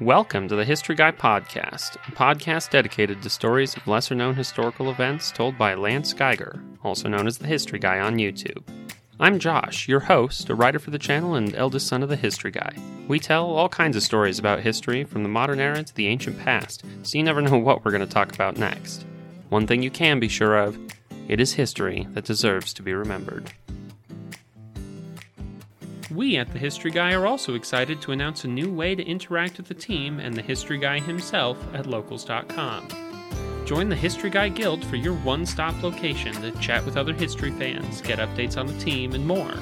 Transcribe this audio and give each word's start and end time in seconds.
Welcome 0.00 0.48
to 0.48 0.56
the 0.56 0.64
History 0.64 0.94
Guy 0.94 1.10
Podcast, 1.10 1.96
a 2.08 2.12
podcast 2.12 2.70
dedicated 2.70 3.20
to 3.20 3.28
stories 3.28 3.76
of 3.76 3.86
lesser 3.86 4.14
known 4.14 4.34
historical 4.34 4.90
events 4.90 5.30
told 5.30 5.58
by 5.58 5.74
Lance 5.74 6.14
Geiger, 6.14 6.58
also 6.82 7.06
known 7.06 7.26
as 7.26 7.36
the 7.36 7.46
History 7.46 7.78
Guy 7.78 8.00
on 8.00 8.16
YouTube. 8.16 8.62
I'm 9.20 9.38
Josh, 9.38 9.88
your 9.88 10.00
host, 10.00 10.48
a 10.48 10.54
writer 10.54 10.78
for 10.78 10.90
the 10.90 10.98
channel 10.98 11.34
and 11.34 11.54
eldest 11.54 11.86
son 11.86 12.02
of 12.02 12.08
the 12.08 12.16
History 12.16 12.50
Guy. 12.50 12.72
We 13.08 13.18
tell 13.18 13.50
all 13.50 13.68
kinds 13.68 13.94
of 13.94 14.02
stories 14.02 14.38
about 14.38 14.60
history, 14.60 15.04
from 15.04 15.22
the 15.22 15.28
modern 15.28 15.60
era 15.60 15.82
to 15.82 15.94
the 15.94 16.06
ancient 16.06 16.38
past, 16.38 16.82
so 17.02 17.18
you 17.18 17.22
never 17.22 17.42
know 17.42 17.58
what 17.58 17.84
we're 17.84 17.90
going 17.90 18.00
to 18.00 18.06
talk 18.06 18.32
about 18.32 18.56
next. 18.56 19.04
One 19.50 19.66
thing 19.66 19.82
you 19.82 19.90
can 19.90 20.18
be 20.18 20.28
sure 20.28 20.56
of 20.56 20.78
it 21.28 21.40
is 21.40 21.52
history 21.52 22.08
that 22.12 22.24
deserves 22.24 22.72
to 22.72 22.82
be 22.82 22.94
remembered. 22.94 23.52
We 26.10 26.36
at 26.38 26.52
The 26.52 26.58
History 26.58 26.90
Guy 26.90 27.12
are 27.12 27.26
also 27.26 27.54
excited 27.54 28.02
to 28.02 28.10
announce 28.10 28.44
a 28.44 28.48
new 28.48 28.68
way 28.72 28.96
to 28.96 29.04
interact 29.04 29.58
with 29.58 29.68
the 29.68 29.74
team 29.74 30.18
and 30.18 30.34
the 30.34 30.42
History 30.42 30.76
Guy 30.76 30.98
himself 30.98 31.56
at 31.72 31.86
locals.com. 31.86 32.88
Join 33.64 33.88
the 33.88 33.94
History 33.94 34.30
Guy 34.30 34.48
Guild 34.48 34.84
for 34.84 34.96
your 34.96 35.14
one 35.14 35.46
stop 35.46 35.80
location 35.82 36.32
to 36.42 36.50
chat 36.58 36.84
with 36.84 36.96
other 36.96 37.12
history 37.12 37.52
fans, 37.52 38.02
get 38.02 38.18
updates 38.18 38.56
on 38.56 38.66
the 38.66 38.76
team, 38.80 39.14
and 39.14 39.24
more. 39.24 39.54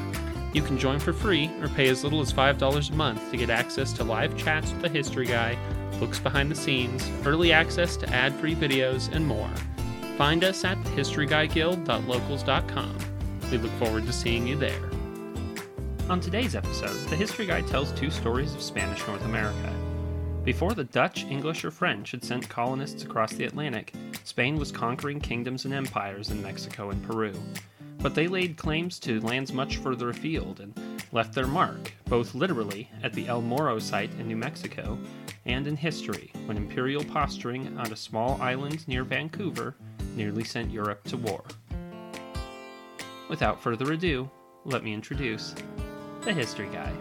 You 0.54 0.62
can 0.62 0.78
join 0.78 0.98
for 0.98 1.12
free 1.12 1.50
or 1.60 1.68
pay 1.68 1.90
as 1.90 2.02
little 2.02 2.22
as 2.22 2.32
$5 2.32 2.90
a 2.90 2.94
month 2.94 3.30
to 3.30 3.36
get 3.36 3.50
access 3.50 3.92
to 3.94 4.04
live 4.04 4.38
chats 4.38 4.72
with 4.72 4.80
the 4.80 4.88
History 4.88 5.26
Guy, 5.26 5.58
books 6.00 6.18
behind 6.18 6.50
the 6.50 6.56
scenes, 6.56 7.06
early 7.26 7.52
access 7.52 7.98
to 7.98 8.08
ad 8.08 8.34
free 8.36 8.54
videos, 8.54 9.12
and 9.12 9.26
more. 9.26 9.50
Find 10.16 10.42
us 10.42 10.64
at 10.64 10.78
thehistoryguyguild.locals.com. 10.78 12.98
We 13.50 13.58
look 13.58 13.72
forward 13.72 14.06
to 14.06 14.12
seeing 14.14 14.46
you 14.46 14.56
there. 14.56 14.87
On 16.10 16.20
today's 16.20 16.54
episode, 16.54 16.96
the 17.10 17.16
History 17.16 17.44
Guy 17.44 17.60
tells 17.60 17.92
two 17.92 18.10
stories 18.10 18.54
of 18.54 18.62
Spanish 18.62 19.06
North 19.06 19.22
America. 19.26 19.70
Before 20.42 20.72
the 20.72 20.84
Dutch, 20.84 21.24
English, 21.24 21.66
or 21.66 21.70
French 21.70 22.12
had 22.12 22.24
sent 22.24 22.48
colonists 22.48 23.02
across 23.02 23.34
the 23.34 23.44
Atlantic, 23.44 23.92
Spain 24.24 24.56
was 24.56 24.72
conquering 24.72 25.20
kingdoms 25.20 25.66
and 25.66 25.74
empires 25.74 26.30
in 26.30 26.42
Mexico 26.42 26.88
and 26.88 27.02
Peru. 27.04 27.34
But 27.98 28.14
they 28.14 28.26
laid 28.26 28.56
claims 28.56 28.98
to 29.00 29.20
lands 29.20 29.52
much 29.52 29.76
further 29.76 30.08
afield 30.08 30.60
and 30.60 30.72
left 31.12 31.34
their 31.34 31.46
mark, 31.46 31.92
both 32.06 32.34
literally 32.34 32.88
at 33.02 33.12
the 33.12 33.28
El 33.28 33.42
Morro 33.42 33.78
site 33.78 34.10
in 34.18 34.28
New 34.28 34.36
Mexico 34.36 34.98
and 35.44 35.66
in 35.66 35.76
history 35.76 36.32
when 36.46 36.56
imperial 36.56 37.04
posturing 37.04 37.76
on 37.76 37.92
a 37.92 37.96
small 37.96 38.40
island 38.40 38.88
near 38.88 39.04
Vancouver 39.04 39.74
nearly 40.16 40.42
sent 40.42 40.70
Europe 40.70 41.04
to 41.04 41.18
war. 41.18 41.44
Without 43.28 43.62
further 43.62 43.92
ado, 43.92 44.30
let 44.64 44.82
me 44.82 44.94
introduce 44.94 45.54
the 46.22 46.32
History 46.32 46.68
Guy. 46.72 46.92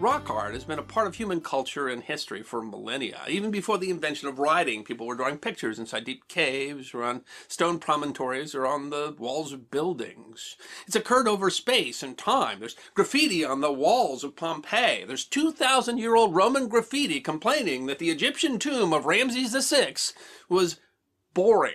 Rock 0.00 0.30
art 0.30 0.54
has 0.54 0.64
been 0.64 0.78
a 0.78 0.82
part 0.82 1.06
of 1.06 1.16
human 1.16 1.42
culture 1.42 1.86
and 1.86 2.02
history 2.02 2.42
for 2.42 2.62
millennia. 2.62 3.20
Even 3.28 3.50
before 3.50 3.76
the 3.76 3.90
invention 3.90 4.28
of 4.28 4.38
writing, 4.38 4.82
people 4.82 5.06
were 5.06 5.14
drawing 5.14 5.36
pictures 5.36 5.78
inside 5.78 6.04
deep 6.04 6.26
caves 6.26 6.94
or 6.94 7.02
on 7.02 7.22
stone 7.48 7.78
promontories 7.78 8.54
or 8.54 8.66
on 8.66 8.88
the 8.88 9.14
walls 9.18 9.52
of 9.52 9.70
buildings. 9.70 10.56
It's 10.86 10.96
occurred 10.96 11.28
over 11.28 11.50
space 11.50 12.02
and 12.02 12.16
time. 12.16 12.60
There's 12.60 12.76
graffiti 12.94 13.44
on 13.44 13.60
the 13.60 13.72
walls 13.72 14.24
of 14.24 14.36
Pompeii. 14.36 15.04
There's 15.04 15.26
2,000 15.26 15.98
year 15.98 16.14
old 16.14 16.34
Roman 16.34 16.68
graffiti 16.68 17.20
complaining 17.20 17.84
that 17.84 17.98
the 17.98 18.08
Egyptian 18.08 18.58
tomb 18.58 18.94
of 18.94 19.04
Ramses 19.04 19.52
VI 19.68 19.96
was 20.48 20.80
boring. 21.34 21.74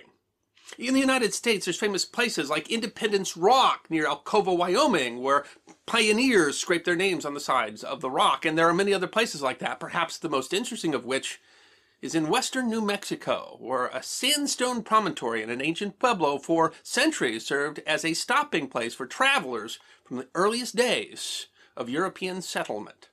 In 0.78 0.94
the 0.94 1.00
United 1.00 1.32
States, 1.32 1.64
there's 1.64 1.78
famous 1.78 2.04
places 2.04 2.50
like 2.50 2.70
Independence 2.70 3.36
Rock 3.36 3.86
near 3.88 4.06
Alcova, 4.06 4.54
Wyoming, 4.54 5.22
where 5.22 5.44
pioneers 5.86 6.58
scrape 6.58 6.84
their 6.84 6.96
names 6.96 7.24
on 7.24 7.34
the 7.34 7.40
sides 7.40 7.82
of 7.82 8.00
the 8.00 8.10
rock. 8.10 8.44
And 8.44 8.58
there 8.58 8.68
are 8.68 8.74
many 8.74 8.92
other 8.92 9.06
places 9.06 9.40
like 9.40 9.58
that, 9.60 9.80
perhaps 9.80 10.18
the 10.18 10.28
most 10.28 10.52
interesting 10.52 10.94
of 10.94 11.06
which 11.06 11.40
is 12.02 12.14
in 12.14 12.28
western 12.28 12.68
New 12.68 12.82
Mexico, 12.82 13.56
where 13.58 13.86
a 13.86 14.02
sandstone 14.02 14.82
promontory 14.82 15.42
in 15.42 15.50
an 15.50 15.62
ancient 15.62 15.98
pueblo 15.98 16.38
for 16.38 16.72
centuries 16.82 17.46
served 17.46 17.80
as 17.86 18.04
a 18.04 18.12
stopping 18.12 18.68
place 18.68 18.94
for 18.94 19.06
travelers 19.06 19.78
from 20.04 20.18
the 20.18 20.28
earliest 20.34 20.76
days 20.76 21.46
of 21.74 21.88
European 21.88 22.42
settlement. 22.42 23.08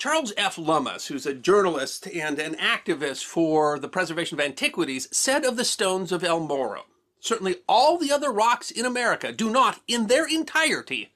Charles 0.00 0.32
F. 0.38 0.56
Lummis, 0.56 1.08
who's 1.08 1.26
a 1.26 1.34
journalist 1.34 2.06
and 2.06 2.38
an 2.38 2.54
activist 2.54 3.22
for 3.22 3.78
the 3.78 3.86
preservation 3.86 4.40
of 4.40 4.42
antiquities, 4.42 5.06
said 5.12 5.44
of 5.44 5.58
the 5.58 5.64
stones 5.64 6.10
of 6.10 6.24
El 6.24 6.40
Morro, 6.40 6.84
certainly 7.20 7.56
all 7.68 7.98
the 7.98 8.10
other 8.10 8.32
rocks 8.32 8.70
in 8.70 8.86
America 8.86 9.30
do 9.30 9.50
not, 9.50 9.82
in 9.86 10.06
their 10.06 10.26
entirety, 10.26 11.12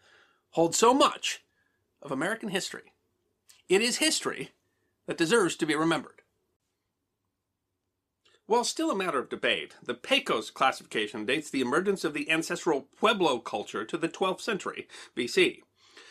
hold 0.51 0.75
so 0.75 0.93
much 0.93 1.43
of 2.03 2.13
American 2.13 2.51
history. 2.51 2.93
It 3.71 3.81
is 3.81 3.97
history 3.97 4.51
that 5.07 5.17
deserves 5.17 5.57
to 5.57 5.67
be 5.67 5.75
remembered. 5.75 6.21
While 8.45 8.65
still 8.65 8.91
a 8.91 8.95
matter 8.95 9.19
of 9.19 9.31
debate, 9.31 9.77
the 9.83 9.95
Pecos 9.95 10.51
classification 10.51 11.25
dates 11.25 11.49
the 11.49 11.63
emergence 11.63 12.05
of 12.05 12.13
the 12.13 12.31
ancestral 12.31 12.83
Pueblo 12.99 13.39
culture 13.39 13.87
to 13.87 13.97
the 13.97 14.11
12th 14.11 14.43
century 14.43 14.87
BC. 15.17 15.63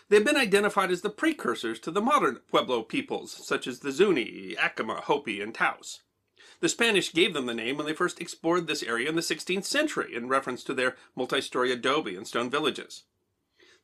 They've 0.10 0.24
been 0.24 0.38
identified 0.38 0.92
as 0.92 1.02
the 1.02 1.10
precursors 1.10 1.80
to 1.80 1.92
the 1.92 2.02
modern 2.02 2.36
Pueblo 2.50 2.84
peoples, 2.84 3.32
such 3.32 3.68
as 3.68 3.80
the 3.80 3.92
Zuni, 3.92 4.56
Acoma, 4.56 5.02
Hopi, 5.02 5.42
and 5.42 5.54
Taos. 5.56 6.02
The 6.60 6.70
Spanish 6.70 7.14
gave 7.14 7.34
them 7.34 7.46
the 7.46 7.54
name 7.54 7.78
when 7.78 7.86
they 7.86 7.94
first 7.94 8.22
explored 8.22 8.68
this 8.68 8.84
area 8.84 9.10
in 9.10 9.16
the 9.16 9.22
16th 9.22 9.66
century 9.66 10.16
in 10.16 10.28
reference 10.28 10.64
to 10.66 10.74
their 10.74 10.96
multi-story 11.16 11.72
adobe 11.72 12.16
and 12.16 12.28
stone 12.28 12.50
villages. 12.50 13.04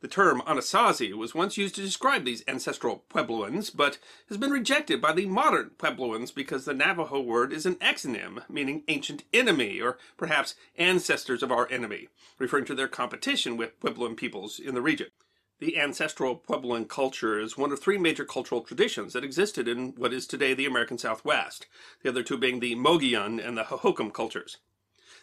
The 0.02 0.08
term 0.08 0.42
Anasazi 0.48 1.14
was 1.14 1.36
once 1.36 1.58
used 1.58 1.76
to 1.76 1.82
describe 1.82 2.24
these 2.24 2.44
ancestral 2.48 3.04
Puebloans, 3.10 3.70
but 3.76 3.98
has 4.30 4.38
been 4.38 4.52
rejected 4.52 5.02
by 5.02 5.12
the 5.12 5.26
modern 5.26 5.72
Puebloans 5.78 6.34
because 6.34 6.64
the 6.64 6.74
Navajo 6.74 7.20
word 7.20 7.52
is 7.52 7.66
an 7.66 7.76
exonym, 7.76 8.44
meaning 8.50 8.84
ancient 8.88 9.24
enemy, 9.34 9.82
or 9.82 9.98
perhaps 10.16 10.56
ancestors 10.78 11.44
of 11.44 11.52
our 11.52 11.70
enemy, 11.70 12.08
referring 12.38 12.64
to 12.66 12.76
their 12.76 12.88
competition 12.88 13.58
with 13.58 13.78
Puebloan 13.82 14.16
peoples 14.16 14.58
in 14.58 14.74
the 14.74 14.82
region. 14.82 15.08
The 15.60 15.78
ancestral 15.78 16.38
Puebloan 16.38 16.88
culture 16.88 17.38
is 17.38 17.58
one 17.58 17.74
of 17.74 17.82
three 17.82 17.98
major 17.98 18.24
cultural 18.24 18.62
traditions 18.62 19.12
that 19.12 19.26
existed 19.26 19.68
in 19.68 19.90
what 19.98 20.14
is 20.14 20.26
today 20.26 20.54
the 20.54 20.66
American 20.66 20.98
Southwest, 20.98 21.68
the 22.02 22.08
other 22.08 22.24
two 22.24 22.38
being 22.38 22.62
the 22.62 22.76
Mogollon 22.76 23.42
and 23.42 23.58
the 23.58 23.66
Hohokam 23.66 24.14
cultures. 24.14 24.60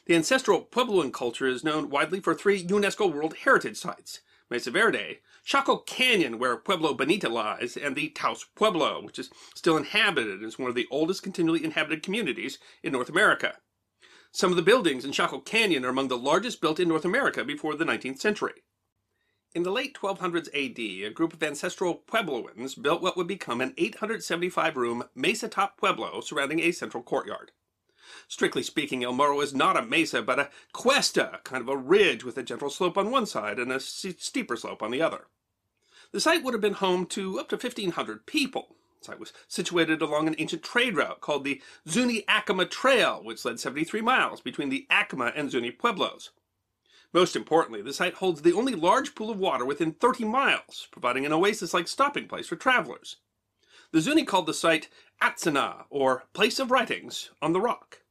The 0.04 0.14
ancestral 0.14 0.60
Puebloan 0.60 1.10
culture 1.10 1.46
is 1.46 1.64
known 1.64 1.88
widely 1.88 2.20
for 2.20 2.34
three 2.34 2.62
UNESCO 2.62 3.10
World 3.10 3.34
Heritage 3.44 3.78
Sites 3.78 4.20
Mesa 4.50 4.70
Verde, 4.70 5.20
Chaco 5.42 5.78
Canyon, 5.78 6.38
where 6.38 6.58
Pueblo 6.58 6.92
Bonito 6.92 7.30
lies, 7.30 7.78
and 7.78 7.96
the 7.96 8.10
Taos 8.10 8.44
Pueblo, 8.54 9.02
which 9.02 9.18
is 9.18 9.30
still 9.54 9.78
inhabited 9.78 10.40
and 10.40 10.44
is 10.44 10.58
one 10.58 10.68
of 10.68 10.76
the 10.76 10.86
oldest 10.90 11.22
continually 11.22 11.64
inhabited 11.64 12.02
communities 12.02 12.58
in 12.82 12.92
North 12.92 13.08
America. 13.08 13.56
Some 14.32 14.50
of 14.50 14.56
the 14.56 14.62
buildings 14.62 15.06
in 15.06 15.12
Chaco 15.12 15.40
Canyon 15.40 15.86
are 15.86 15.88
among 15.88 16.08
the 16.08 16.18
largest 16.18 16.60
built 16.60 16.78
in 16.78 16.88
North 16.88 17.06
America 17.06 17.42
before 17.42 17.74
the 17.74 17.86
19th 17.86 18.18
century. 18.18 18.62
In 19.56 19.62
the 19.62 19.72
late 19.72 19.94
1200s 19.94 20.48
AD, 20.48 20.78
a 20.78 21.14
group 21.14 21.32
of 21.32 21.42
ancestral 21.42 22.02
Puebloans 22.06 22.74
built 22.74 23.00
what 23.00 23.16
would 23.16 23.26
become 23.26 23.62
an 23.62 23.72
875 23.78 24.76
room 24.76 25.04
mesa 25.14 25.48
top 25.48 25.78
pueblo 25.78 26.20
surrounding 26.20 26.60
a 26.60 26.72
central 26.72 27.02
courtyard. 27.02 27.52
Strictly 28.28 28.62
speaking, 28.62 29.02
El 29.02 29.14
Morro 29.14 29.40
is 29.40 29.54
not 29.54 29.78
a 29.78 29.80
mesa, 29.80 30.20
but 30.20 30.38
a 30.38 30.50
cuesta, 30.74 31.40
kind 31.44 31.62
of 31.62 31.70
a 31.70 31.76
ridge 31.78 32.22
with 32.22 32.36
a 32.36 32.42
gentle 32.42 32.68
slope 32.68 32.98
on 32.98 33.10
one 33.10 33.24
side 33.24 33.58
and 33.58 33.72
a 33.72 33.80
steeper 33.80 34.58
slope 34.58 34.82
on 34.82 34.90
the 34.90 35.00
other. 35.00 35.24
The 36.12 36.20
site 36.20 36.44
would 36.44 36.52
have 36.52 36.60
been 36.60 36.74
home 36.74 37.06
to 37.06 37.40
up 37.40 37.48
to 37.48 37.56
1,500 37.56 38.26
people. 38.26 38.76
The 38.98 39.06
site 39.06 39.18
was 39.18 39.32
situated 39.48 40.02
along 40.02 40.28
an 40.28 40.36
ancient 40.36 40.64
trade 40.64 40.96
route 40.96 41.22
called 41.22 41.44
the 41.44 41.62
Zuni 41.88 42.24
Acoma 42.28 42.66
Trail, 42.66 43.22
which 43.24 43.42
led 43.46 43.58
73 43.58 44.02
miles 44.02 44.42
between 44.42 44.68
the 44.68 44.86
Acoma 44.90 45.32
and 45.34 45.50
Zuni 45.50 45.70
pueblos. 45.70 46.32
Most 47.16 47.34
importantly, 47.34 47.80
the 47.80 47.94
site 47.94 48.12
holds 48.12 48.42
the 48.42 48.52
only 48.52 48.74
large 48.74 49.14
pool 49.14 49.30
of 49.30 49.38
water 49.38 49.64
within 49.64 49.92
30 49.92 50.26
miles, 50.26 50.86
providing 50.90 51.24
an 51.24 51.32
oasis-like 51.32 51.88
stopping 51.88 52.28
place 52.28 52.46
for 52.46 52.56
travelers. 52.56 53.16
The 53.90 54.02
Zuni 54.02 54.22
called 54.22 54.44
the 54.44 54.52
site 54.52 54.90
Atsinna, 55.22 55.86
or 55.88 56.24
Place 56.34 56.58
of 56.58 56.70
Writings, 56.70 57.30
on 57.40 57.54
the 57.54 57.60
rock. 57.62 58.02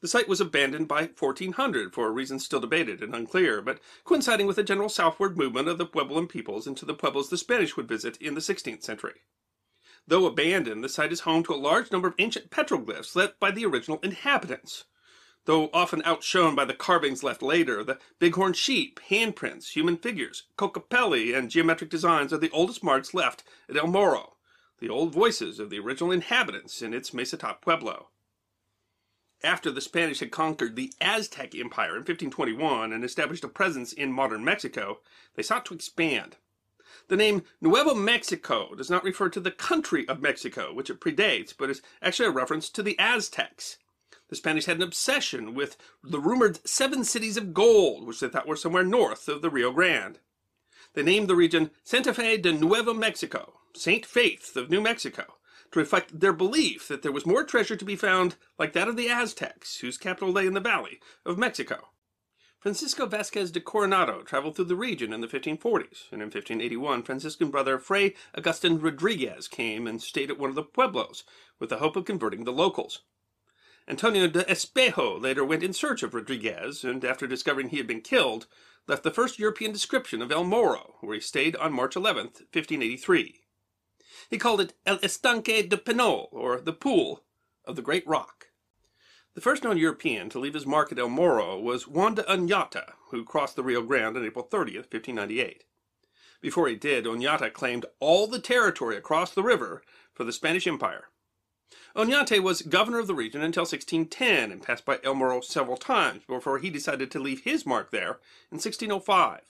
The 0.00 0.08
site 0.08 0.26
was 0.26 0.40
abandoned 0.40 0.88
by 0.88 1.02
1400 1.16 1.94
for 1.94 2.10
reasons 2.10 2.44
still 2.44 2.58
debated 2.58 3.04
and 3.04 3.14
unclear, 3.14 3.62
but 3.62 3.78
coinciding 4.02 4.48
with 4.48 4.56
the 4.56 4.64
general 4.64 4.88
southward 4.88 5.38
movement 5.38 5.68
of 5.68 5.78
the 5.78 5.86
Puebloan 5.86 6.28
peoples 6.28 6.66
into 6.66 6.84
the 6.84 6.94
pueblos 6.94 7.28
the 7.28 7.38
Spanish 7.38 7.76
would 7.76 7.86
visit 7.86 8.16
in 8.16 8.34
the 8.34 8.40
16th 8.40 8.82
century. 8.82 9.20
Though 10.08 10.26
abandoned, 10.26 10.82
the 10.82 10.88
site 10.88 11.12
is 11.12 11.20
home 11.20 11.44
to 11.44 11.54
a 11.54 11.64
large 11.68 11.92
number 11.92 12.08
of 12.08 12.16
ancient 12.18 12.50
petroglyphs 12.50 13.14
left 13.14 13.38
by 13.38 13.52
the 13.52 13.64
original 13.64 14.00
inhabitants, 14.02 14.86
Though 15.44 15.70
often 15.72 16.02
outshone 16.04 16.54
by 16.54 16.64
the 16.64 16.74
carvings 16.74 17.22
left 17.22 17.42
later, 17.42 17.82
the 17.82 17.98
bighorn 18.18 18.52
sheep, 18.52 19.00
handprints, 19.08 19.70
human 19.70 19.96
figures, 19.96 20.44
kokopelli, 20.56 21.34
and 21.36 21.50
geometric 21.50 21.90
designs 21.90 22.32
are 22.32 22.38
the 22.38 22.50
oldest 22.50 22.82
marks 22.84 23.14
left 23.14 23.44
at 23.68 23.76
El 23.76 23.86
Morro, 23.86 24.36
the 24.78 24.88
old 24.88 25.12
voices 25.12 25.58
of 25.58 25.70
the 25.70 25.78
original 25.78 26.12
inhabitants 26.12 26.82
in 26.82 26.92
its 26.92 27.14
Mesa 27.14 27.36
Top 27.36 27.62
Pueblo. 27.62 28.08
after 29.42 29.70
the 29.70 29.80
Spanish 29.80 30.20
had 30.20 30.30
conquered 30.30 30.74
the 30.76 30.92
Aztec 31.00 31.54
Empire 31.54 31.90
in 31.90 32.00
1521 32.00 32.92
and 32.92 33.04
established 33.04 33.44
a 33.44 33.48
presence 33.48 33.92
in 33.92 34.12
modern 34.12 34.44
Mexico, 34.44 35.00
they 35.34 35.42
sought 35.42 35.64
to 35.66 35.74
expand. 35.74 36.36
The 37.08 37.16
name 37.16 37.44
Nuevo 37.60 37.94
Mexico 37.94 38.74
does 38.74 38.90
not 38.90 39.04
refer 39.04 39.28
to 39.30 39.40
the 39.40 39.50
country 39.50 40.06
of 40.08 40.20
Mexico, 40.20 40.72
which 40.72 40.90
it 40.90 41.00
predates, 41.00 41.54
but 41.56 41.70
is 41.70 41.82
actually 42.02 42.26
a 42.28 42.32
reference 42.32 42.68
to 42.70 42.82
the 42.82 42.98
Aztecs. 42.98 43.78
The 44.28 44.36
Spanish 44.36 44.66
had 44.66 44.76
an 44.76 44.82
obsession 44.82 45.54
with 45.54 45.76
the 46.02 46.20
rumored 46.20 46.66
seven 46.68 47.02
cities 47.04 47.36
of 47.36 47.54
gold, 47.54 48.06
which 48.06 48.20
they 48.20 48.28
thought 48.28 48.46
were 48.46 48.56
somewhere 48.56 48.84
north 48.84 49.26
of 49.26 49.40
the 49.40 49.48
Rio 49.48 49.72
Grande. 49.72 50.18
They 50.92 51.02
named 51.02 51.28
the 51.28 51.36
region 51.36 51.70
Santa 51.82 52.12
Fe 52.12 52.36
de 52.36 52.52
Nuevo 52.52 52.92
Mexico, 52.92 53.60
Saint 53.74 54.04
Faith 54.04 54.56
of 54.56 54.68
New 54.68 54.80
Mexico, 54.80 55.38
to 55.70 55.78
reflect 55.78 56.20
their 56.20 56.32
belief 56.32 56.88
that 56.88 57.02
there 57.02 57.12
was 57.12 57.24
more 57.24 57.42
treasure 57.42 57.76
to 57.76 57.84
be 57.84 57.96
found 57.96 58.36
like 58.58 58.74
that 58.74 58.88
of 58.88 58.96
the 58.96 59.08
Aztecs, 59.08 59.78
whose 59.80 59.96
capital 59.96 60.30
lay 60.30 60.46
in 60.46 60.54
the 60.54 60.60
valley 60.60 61.00
of 61.24 61.38
Mexico. 61.38 61.88
Francisco 62.58 63.06
Vasquez 63.06 63.50
de 63.50 63.60
Coronado 63.60 64.22
traveled 64.22 64.56
through 64.56 64.64
the 64.64 64.76
region 64.76 65.12
in 65.12 65.20
the 65.20 65.28
1540s, 65.28 66.10
and 66.10 66.20
in 66.20 66.26
1581 66.26 67.02
Franciscan 67.02 67.50
brother 67.50 67.78
Fray 67.78 68.14
Agustin 68.36 68.80
Rodriguez 68.80 69.46
came 69.46 69.86
and 69.86 70.02
stayed 70.02 70.30
at 70.30 70.38
one 70.38 70.50
of 70.50 70.56
the 70.56 70.64
pueblos 70.64 71.24
with 71.58 71.70
the 71.70 71.78
hope 71.78 71.96
of 71.96 72.04
converting 72.04 72.44
the 72.44 72.52
locals. 72.52 73.02
Antonio 73.90 74.28
de 74.28 74.44
Espejo 74.44 75.18
later 75.18 75.42
went 75.42 75.62
in 75.62 75.72
search 75.72 76.02
of 76.02 76.12
Rodriguez, 76.12 76.84
and 76.84 77.02
after 77.06 77.26
discovering 77.26 77.70
he 77.70 77.78
had 77.78 77.86
been 77.86 78.02
killed, 78.02 78.46
left 78.86 79.02
the 79.02 79.10
first 79.10 79.38
European 79.38 79.72
description 79.72 80.20
of 80.20 80.30
El 80.30 80.44
Morro, 80.44 80.96
where 81.00 81.14
he 81.14 81.20
stayed 81.20 81.56
on 81.56 81.72
March 81.72 81.96
11, 81.96 82.24
1583. 82.52 83.40
He 84.28 84.36
called 84.36 84.60
it 84.60 84.74
El 84.84 84.98
Estanque 84.98 85.66
de 85.66 85.76
Peñol, 85.78 86.28
or 86.32 86.60
the 86.60 86.74
Pool 86.74 87.24
of 87.64 87.76
the 87.76 87.82
Great 87.82 88.06
Rock. 88.06 88.48
The 89.32 89.40
first 89.40 89.64
known 89.64 89.78
European 89.78 90.28
to 90.30 90.38
leave 90.38 90.52
his 90.52 90.66
mark 90.66 90.92
at 90.92 90.98
El 90.98 91.08
Morro 91.08 91.58
was 91.58 91.88
Juan 91.88 92.14
de 92.14 92.24
Oñate, 92.24 92.92
who 93.10 93.24
crossed 93.24 93.56
the 93.56 93.62
Rio 93.62 93.80
Grande 93.80 94.18
on 94.18 94.24
April 94.26 94.44
30, 94.44 94.76
1598. 94.76 95.64
Before 96.42 96.68
he 96.68 96.74
did, 96.74 97.06
Oñate 97.06 97.54
claimed 97.54 97.86
all 98.00 98.26
the 98.26 98.38
territory 98.38 98.98
across 98.98 99.32
the 99.32 99.42
river 99.42 99.82
for 100.12 100.24
the 100.24 100.32
Spanish 100.32 100.66
Empire. 100.66 101.08
Oñate 101.96 102.42
was 102.42 102.62
governor 102.62 102.98
of 102.98 103.06
the 103.06 103.14
region 103.14 103.42
until 103.42 103.62
1610 103.62 104.52
and 104.52 104.62
passed 104.62 104.84
by 104.84 104.98
El 105.02 105.14
Morro 105.14 105.40
several 105.40 105.76
times 105.76 106.22
before 106.26 106.58
he 106.58 106.70
decided 106.70 107.10
to 107.10 107.18
leave 107.18 107.40
his 107.40 107.66
mark 107.66 107.90
there 107.90 108.20
in 108.50 108.58
1605. 108.58 109.40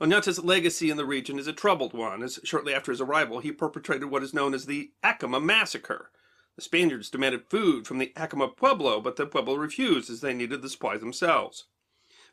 Oñate's 0.00 0.38
legacy 0.44 0.90
in 0.90 0.96
the 0.96 1.06
region 1.06 1.38
is 1.38 1.46
a 1.46 1.52
troubled 1.52 1.94
one, 1.94 2.22
as 2.22 2.38
shortly 2.44 2.74
after 2.74 2.92
his 2.92 3.00
arrival 3.00 3.40
he 3.40 3.50
perpetrated 3.50 4.10
what 4.10 4.22
is 4.22 4.34
known 4.34 4.52
as 4.52 4.66
the 4.66 4.90
Acoma 5.02 5.40
Massacre, 5.40 6.10
the 6.56 6.62
Spaniards 6.62 7.10
demanded 7.10 7.50
food 7.50 7.86
from 7.86 7.98
the 7.98 8.12
Acoma 8.16 8.48
Pueblo, 8.48 9.00
but 9.00 9.16
the 9.16 9.26
Pueblo 9.26 9.56
refused 9.56 10.08
as 10.08 10.22
they 10.22 10.32
needed 10.32 10.62
the 10.62 10.70
supplies 10.70 11.00
themselves. 11.00 11.64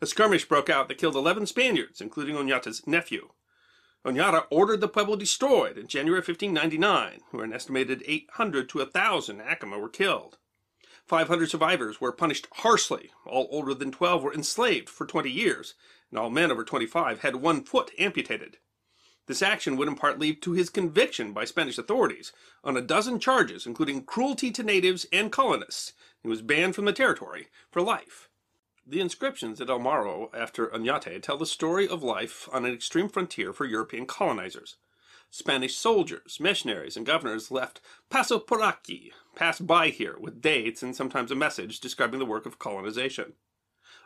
A 0.01 0.05
skirmish 0.05 0.45
broke 0.47 0.69
out 0.69 0.87
that 0.87 0.97
killed 0.97 1.15
11 1.15 1.45
Spaniards, 1.45 1.99
including 1.99 2.35
Oñate's 2.35 2.87
nephew. 2.87 3.31
Oñate 4.05 4.45
ordered 4.49 4.81
the 4.81 4.89
Pueblo 4.89 5.15
destroyed 5.15 5.77
in 5.77 5.87
January 5.87 6.19
1599, 6.19 7.21
where 7.31 7.45
an 7.45 7.53
estimated 7.53 8.03
800 8.05 8.67
to 8.69 8.79
1,000 8.79 9.39
Acoma 9.39 9.79
were 9.79 9.87
killed. 9.87 10.37
500 11.05 11.49
survivors 11.49 12.01
were 12.01 12.11
punished 12.11 12.47
harshly. 12.51 13.11
All 13.25 13.47
older 13.49 13.73
than 13.73 13.91
12 13.91 14.23
were 14.23 14.33
enslaved 14.33 14.89
for 14.89 15.05
20 15.05 15.31
years, 15.31 15.75
and 16.09 16.19
all 16.19 16.29
men 16.29 16.51
over 16.51 16.65
25 16.65 17.21
had 17.21 17.37
one 17.37 17.63
foot 17.63 17.91
amputated. 17.97 18.57
This 19.27 19.41
action 19.41 19.77
would 19.77 19.87
in 19.87 19.95
part 19.95 20.19
lead 20.19 20.41
to 20.41 20.51
his 20.51 20.69
conviction 20.69 21.31
by 21.31 21.45
Spanish 21.45 21.77
authorities 21.77 22.33
on 22.61 22.75
a 22.75 22.81
dozen 22.81 23.19
charges, 23.19 23.65
including 23.65 24.03
cruelty 24.03 24.51
to 24.51 24.63
natives 24.63 25.05
and 25.13 25.31
colonists. 25.31 25.93
He 26.21 26.27
was 26.27 26.41
banned 26.41 26.75
from 26.75 26.83
the 26.83 26.91
territory 26.91 27.47
for 27.71 27.81
life. 27.81 28.27
The 28.85 28.99
inscriptions 28.99 29.61
at 29.61 29.69
El 29.69 29.79
Morro 29.79 30.29
after 30.33 30.67
Oñate 30.67 31.21
tell 31.21 31.37
the 31.37 31.45
story 31.45 31.87
of 31.87 32.03
life 32.03 32.49
on 32.51 32.65
an 32.65 32.73
extreme 32.73 33.07
frontier 33.07 33.53
for 33.53 33.65
European 33.65 34.05
colonizers. 34.05 34.75
Spanish 35.31 35.77
soldiers, 35.77 36.37
missionaries, 36.41 36.97
and 36.97 37.05
governors 37.05 37.49
left 37.49 37.79
Paso 38.09 38.39
por 38.39 38.59
aquí, 38.59 39.11
pass 39.35 39.59
by 39.59 39.87
here, 39.87 40.17
with 40.19 40.41
dates 40.41 40.83
and 40.83 40.97
sometimes 40.97 41.31
a 41.31 41.35
message 41.35 41.79
describing 41.79 42.19
the 42.19 42.25
work 42.25 42.45
of 42.45 42.59
colonization. 42.59 43.33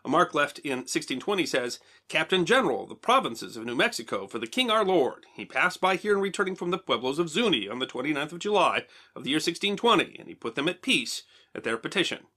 A 0.05 0.09
mark 0.09 0.35
left 0.35 0.59
in 0.59 0.77
1620 0.85 1.47
says, 1.47 1.79
Captain 2.07 2.45
General 2.45 2.83
of 2.83 2.89
the 2.89 2.95
provinces 2.95 3.57
of 3.57 3.65
New 3.65 3.75
Mexico 3.75 4.27
for 4.27 4.37
the 4.37 4.45
King 4.45 4.69
our 4.69 4.85
Lord. 4.85 5.25
He 5.33 5.43
passed 5.43 5.81
by 5.81 5.95
here 5.95 6.13
in 6.13 6.21
returning 6.21 6.55
from 6.55 6.69
the 6.69 6.77
pueblos 6.77 7.17
of 7.17 7.29
Zuni 7.29 7.67
on 7.67 7.79
the 7.79 7.87
29th 7.87 8.33
of 8.33 8.39
July 8.39 8.85
of 9.15 9.23
the 9.23 9.31
year 9.31 9.37
1620, 9.37 10.17
and 10.19 10.27
he 10.27 10.35
put 10.35 10.53
them 10.53 10.69
at 10.69 10.83
peace 10.83 11.23
at 11.55 11.63
their 11.63 11.77
petition. 11.77 12.27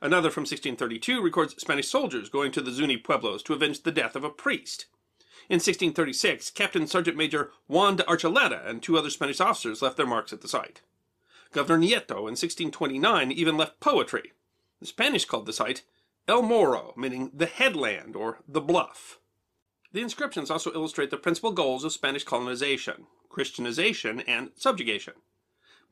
Another 0.00 0.30
from 0.30 0.42
1632 0.42 1.22
records 1.22 1.54
Spanish 1.58 1.88
soldiers 1.88 2.28
going 2.28 2.52
to 2.52 2.60
the 2.60 2.72
Zuni 2.72 2.96
pueblos 2.96 3.42
to 3.44 3.54
avenge 3.54 3.82
the 3.82 3.92
death 3.92 4.16
of 4.16 4.24
a 4.24 4.30
priest. 4.30 4.86
In 5.48 5.56
1636, 5.56 6.50
Captain 6.50 6.86
Sergeant 6.86 7.16
Major 7.16 7.50
Juan 7.66 7.96
de 7.96 8.04
Archuleta 8.04 8.66
and 8.66 8.82
two 8.82 8.96
other 8.96 9.10
Spanish 9.10 9.40
officers 9.40 9.82
left 9.82 9.96
their 9.96 10.06
marks 10.06 10.32
at 10.32 10.40
the 10.40 10.48
site. 10.48 10.82
Governor 11.52 11.84
Nieto 11.84 12.18
in 12.18 12.34
1629 12.34 13.32
even 13.32 13.56
left 13.56 13.80
poetry. 13.80 14.32
The 14.80 14.86
Spanish 14.86 15.24
called 15.24 15.46
the 15.46 15.52
site 15.52 15.82
El 16.28 16.42
Morro, 16.42 16.94
meaning 16.96 17.30
the 17.34 17.46
headland 17.46 18.16
or 18.16 18.38
the 18.48 18.60
bluff. 18.60 19.18
The 19.92 20.00
inscriptions 20.00 20.50
also 20.50 20.72
illustrate 20.72 21.10
the 21.10 21.16
principal 21.16 21.52
goals 21.52 21.84
of 21.84 21.92
Spanish 21.92 22.24
colonization, 22.24 23.06
Christianization, 23.28 24.20
and 24.20 24.50
subjugation. 24.56 25.14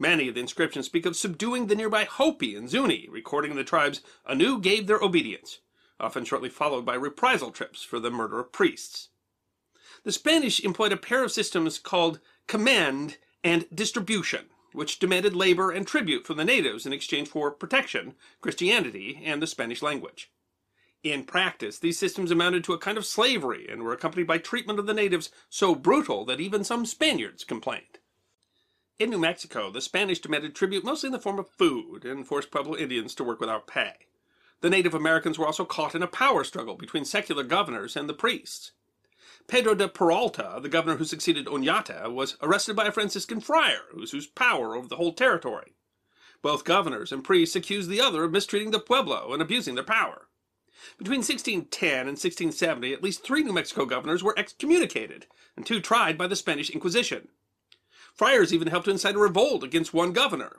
Many 0.03 0.29
of 0.29 0.35
the 0.35 0.41
inscriptions 0.41 0.87
speak 0.87 1.05
of 1.05 1.15
subduing 1.15 1.67
the 1.67 1.75
nearby 1.75 2.05
Hopi 2.05 2.55
and 2.55 2.71
Zuni, 2.71 3.07
recording 3.11 3.55
the 3.55 3.63
tribes 3.63 4.01
anew 4.25 4.59
gave 4.59 4.87
their 4.87 5.03
obedience, 5.03 5.61
often 6.01 6.25
shortly 6.25 6.49
followed 6.49 6.87
by 6.87 6.95
reprisal 6.95 7.51
trips 7.51 7.83
for 7.83 8.01
the 8.01 8.11
murder 8.11 8.41
of 8.41 8.51
priests. 8.51 9.11
The 10.05 10.13
Spanish 10.13 10.59
employed 10.65 10.93
a 10.93 10.97
pair 10.97 11.23
of 11.23 11.31
systems 11.31 11.79
called 11.79 12.19
command 12.47 13.19
and 13.45 13.67
distribution, 13.75 14.47
which 14.73 15.01
demanded 15.01 15.37
labor 15.37 15.71
and 15.71 15.87
tribute 15.87 16.27
from 16.27 16.39
the 16.39 16.47
natives 16.47 16.87
in 16.87 16.95
exchange 16.95 17.29
for 17.29 17.51
protection, 17.51 18.15
Christianity, 18.41 19.21
and 19.23 19.43
the 19.43 19.47
Spanish 19.47 19.83
language. 19.83 20.33
In 21.03 21.25
practice, 21.25 21.79
these 21.79 21.99
systems 21.99 22.31
amounted 22.31 22.65
to 22.65 22.73
a 22.73 22.79
kind 22.79 22.97
of 22.97 23.05
slavery 23.05 23.69
and 23.71 23.83
were 23.83 23.93
accompanied 23.93 24.27
by 24.27 24.39
treatment 24.39 24.79
of 24.79 24.87
the 24.87 24.95
natives 24.95 25.31
so 25.51 25.75
brutal 25.75 26.25
that 26.25 26.41
even 26.41 26.65
some 26.65 26.87
Spaniards 26.87 27.45
complained. 27.45 28.00
In 29.01 29.09
New 29.09 29.19
Mexico, 29.19 29.71
the 29.71 29.81
Spanish 29.81 30.19
demanded 30.19 30.55
tribute 30.55 30.85
mostly 30.85 31.07
in 31.07 31.13
the 31.13 31.19
form 31.19 31.39
of 31.39 31.49
food 31.49 32.05
and 32.05 32.27
forced 32.27 32.51
Pueblo 32.51 32.77
Indians 32.77 33.15
to 33.15 33.25
work 33.25 33.41
without 33.41 33.67
pay. 33.67 33.95
The 34.61 34.69
Native 34.69 34.93
Americans 34.93 35.39
were 35.39 35.47
also 35.47 35.65
caught 35.65 35.95
in 35.95 36.03
a 36.03 36.07
power 36.07 36.45
struggle 36.45 36.75
between 36.75 37.07
secular 37.07 37.43
governors 37.43 37.97
and 37.97 38.11
the 38.11 38.13
priests. 38.13 38.73
Pedro 39.49 39.75
de 39.75 39.89
Peralta, 39.89 40.59
the 40.61 40.69
governor 40.69 40.99
who 40.99 41.07
succeeded 41.07 41.47
Oñate, 41.47 42.13
was 42.13 42.37
arrested 42.43 42.77
by 42.77 42.85
a 42.85 42.93
Franciscan 42.93 43.41
friar 43.41 43.85
who 43.91 44.05
power 44.35 44.77
over 44.77 44.87
the 44.87 44.97
whole 44.97 45.15
territory. 45.15 45.73
Both 46.43 46.65
governors 46.65 47.11
and 47.11 47.25
priests 47.25 47.57
accused 47.57 47.89
the 47.89 48.03
other 48.03 48.25
of 48.25 48.33
mistreating 48.33 48.71
the 48.71 48.81
pueblo 48.81 49.33
and 49.33 49.41
abusing 49.41 49.77
their 49.77 49.83
power. 49.83 50.29
Between 50.99 51.21
1610 51.21 52.01
and 52.01 52.19
1670, 52.19 52.93
at 52.93 53.03
least 53.03 53.25
three 53.25 53.43
New 53.43 53.55
Mexico 53.55 53.87
governors 53.87 54.23
were 54.23 54.39
excommunicated, 54.39 55.25
and 55.57 55.65
two 55.65 55.81
tried 55.81 56.19
by 56.19 56.27
the 56.27 56.37
Spanish 56.37 56.69
Inquisition. 56.69 57.29
Friars 58.21 58.53
even 58.53 58.69
helped 58.69 58.85
to 58.85 58.91
incite 58.91 59.15
a 59.15 59.19
revolt 59.19 59.65
against 59.65 59.95
one 59.95 60.13
governor. 60.13 60.59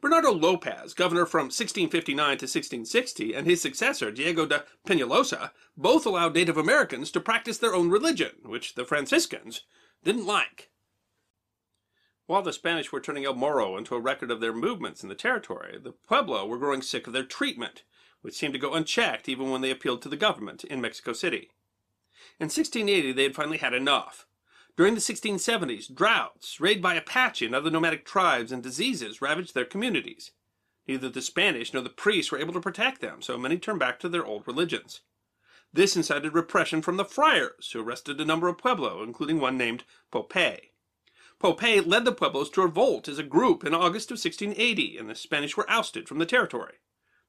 Bernardo 0.00 0.32
Lopez, 0.32 0.94
governor 0.94 1.26
from 1.26 1.44
1659 1.44 2.16
to 2.16 2.46
1660, 2.46 3.34
and 3.34 3.46
his 3.46 3.62
successor, 3.62 4.10
Diego 4.10 4.46
de 4.46 4.64
Peñalosa, 4.84 5.52
both 5.76 6.04
allowed 6.04 6.34
Native 6.34 6.56
Americans 6.56 7.12
to 7.12 7.20
practice 7.20 7.56
their 7.56 7.72
own 7.72 7.88
religion, 7.88 8.32
which 8.44 8.74
the 8.74 8.84
Franciscans 8.84 9.62
didn't 10.02 10.26
like. 10.26 10.70
While 12.26 12.42
the 12.42 12.52
Spanish 12.52 12.90
were 12.90 12.98
turning 12.98 13.26
El 13.26 13.34
Morro 13.34 13.76
into 13.76 13.94
a 13.94 14.00
record 14.00 14.32
of 14.32 14.40
their 14.40 14.52
movements 14.52 15.04
in 15.04 15.08
the 15.08 15.14
territory, 15.14 15.78
the 15.80 15.92
Pueblo 15.92 16.46
were 16.46 16.58
growing 16.58 16.82
sick 16.82 17.06
of 17.06 17.12
their 17.12 17.22
treatment, 17.22 17.84
which 18.22 18.34
seemed 18.34 18.54
to 18.54 18.58
go 18.58 18.74
unchecked 18.74 19.28
even 19.28 19.52
when 19.52 19.60
they 19.60 19.70
appealed 19.70 20.02
to 20.02 20.08
the 20.08 20.16
government 20.16 20.64
in 20.64 20.80
Mexico 20.80 21.12
City. 21.12 21.52
In 22.40 22.46
1680, 22.46 23.12
they 23.12 23.22
had 23.22 23.36
finally 23.36 23.58
had 23.58 23.72
enough. 23.72 24.26
During 24.74 24.94
the 24.94 25.00
1670s, 25.00 25.94
droughts, 25.94 26.58
raid 26.58 26.80
by 26.80 26.94
Apache 26.94 27.44
and 27.44 27.54
other 27.54 27.70
nomadic 27.70 28.06
tribes, 28.06 28.50
and 28.50 28.62
diseases 28.62 29.20
ravaged 29.20 29.52
their 29.52 29.66
communities. 29.66 30.32
Neither 30.88 31.10
the 31.10 31.20
Spanish 31.20 31.74
nor 31.74 31.82
the 31.82 31.90
priests 31.90 32.32
were 32.32 32.38
able 32.38 32.54
to 32.54 32.60
protect 32.60 33.02
them, 33.02 33.20
so 33.20 33.36
many 33.36 33.58
turned 33.58 33.80
back 33.80 34.00
to 34.00 34.08
their 34.08 34.24
old 34.24 34.46
religions. 34.46 35.02
This 35.74 35.94
incited 35.94 36.32
repression 36.32 36.80
from 36.80 36.96
the 36.96 37.04
friars, 37.04 37.70
who 37.70 37.82
arrested 37.82 38.18
a 38.18 38.24
number 38.24 38.48
of 38.48 38.56
Pueblo, 38.56 39.02
including 39.02 39.40
one 39.40 39.58
named 39.58 39.84
Popé. 40.10 40.70
Popé 41.38 41.86
led 41.86 42.06
the 42.06 42.12
Pueblos 42.12 42.48
to 42.50 42.62
revolt 42.62 43.08
as 43.08 43.18
a 43.18 43.22
group 43.22 43.64
in 43.64 43.74
August 43.74 44.10
of 44.10 44.16
1680, 44.16 44.96
and 44.96 45.10
the 45.10 45.14
Spanish 45.14 45.54
were 45.54 45.68
ousted 45.68 46.08
from 46.08 46.18
the 46.18 46.26
territory. 46.26 46.76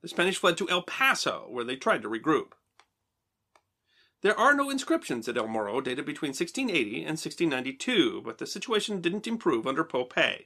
The 0.02 0.08
Spanish 0.08 0.38
fled 0.38 0.58
to 0.58 0.70
El 0.70 0.84
Paso, 0.84 1.48
where 1.50 1.66
they 1.66 1.76
tried 1.76 2.04
to 2.04 2.10
regroup. 2.10 2.54
There 4.24 4.40
are 4.40 4.54
no 4.54 4.70
inscriptions 4.70 5.28
at 5.28 5.36
El 5.36 5.50
Morro 5.50 5.82
dated 5.82 6.06
between 6.06 6.30
1680 6.30 7.02
and 7.02 7.20
1692, 7.20 8.22
but 8.24 8.38
the 8.38 8.48
situation 8.48 9.02
didn't 9.02 9.28
improve 9.28 9.68
under 9.68 9.84
Popé. 9.84 10.46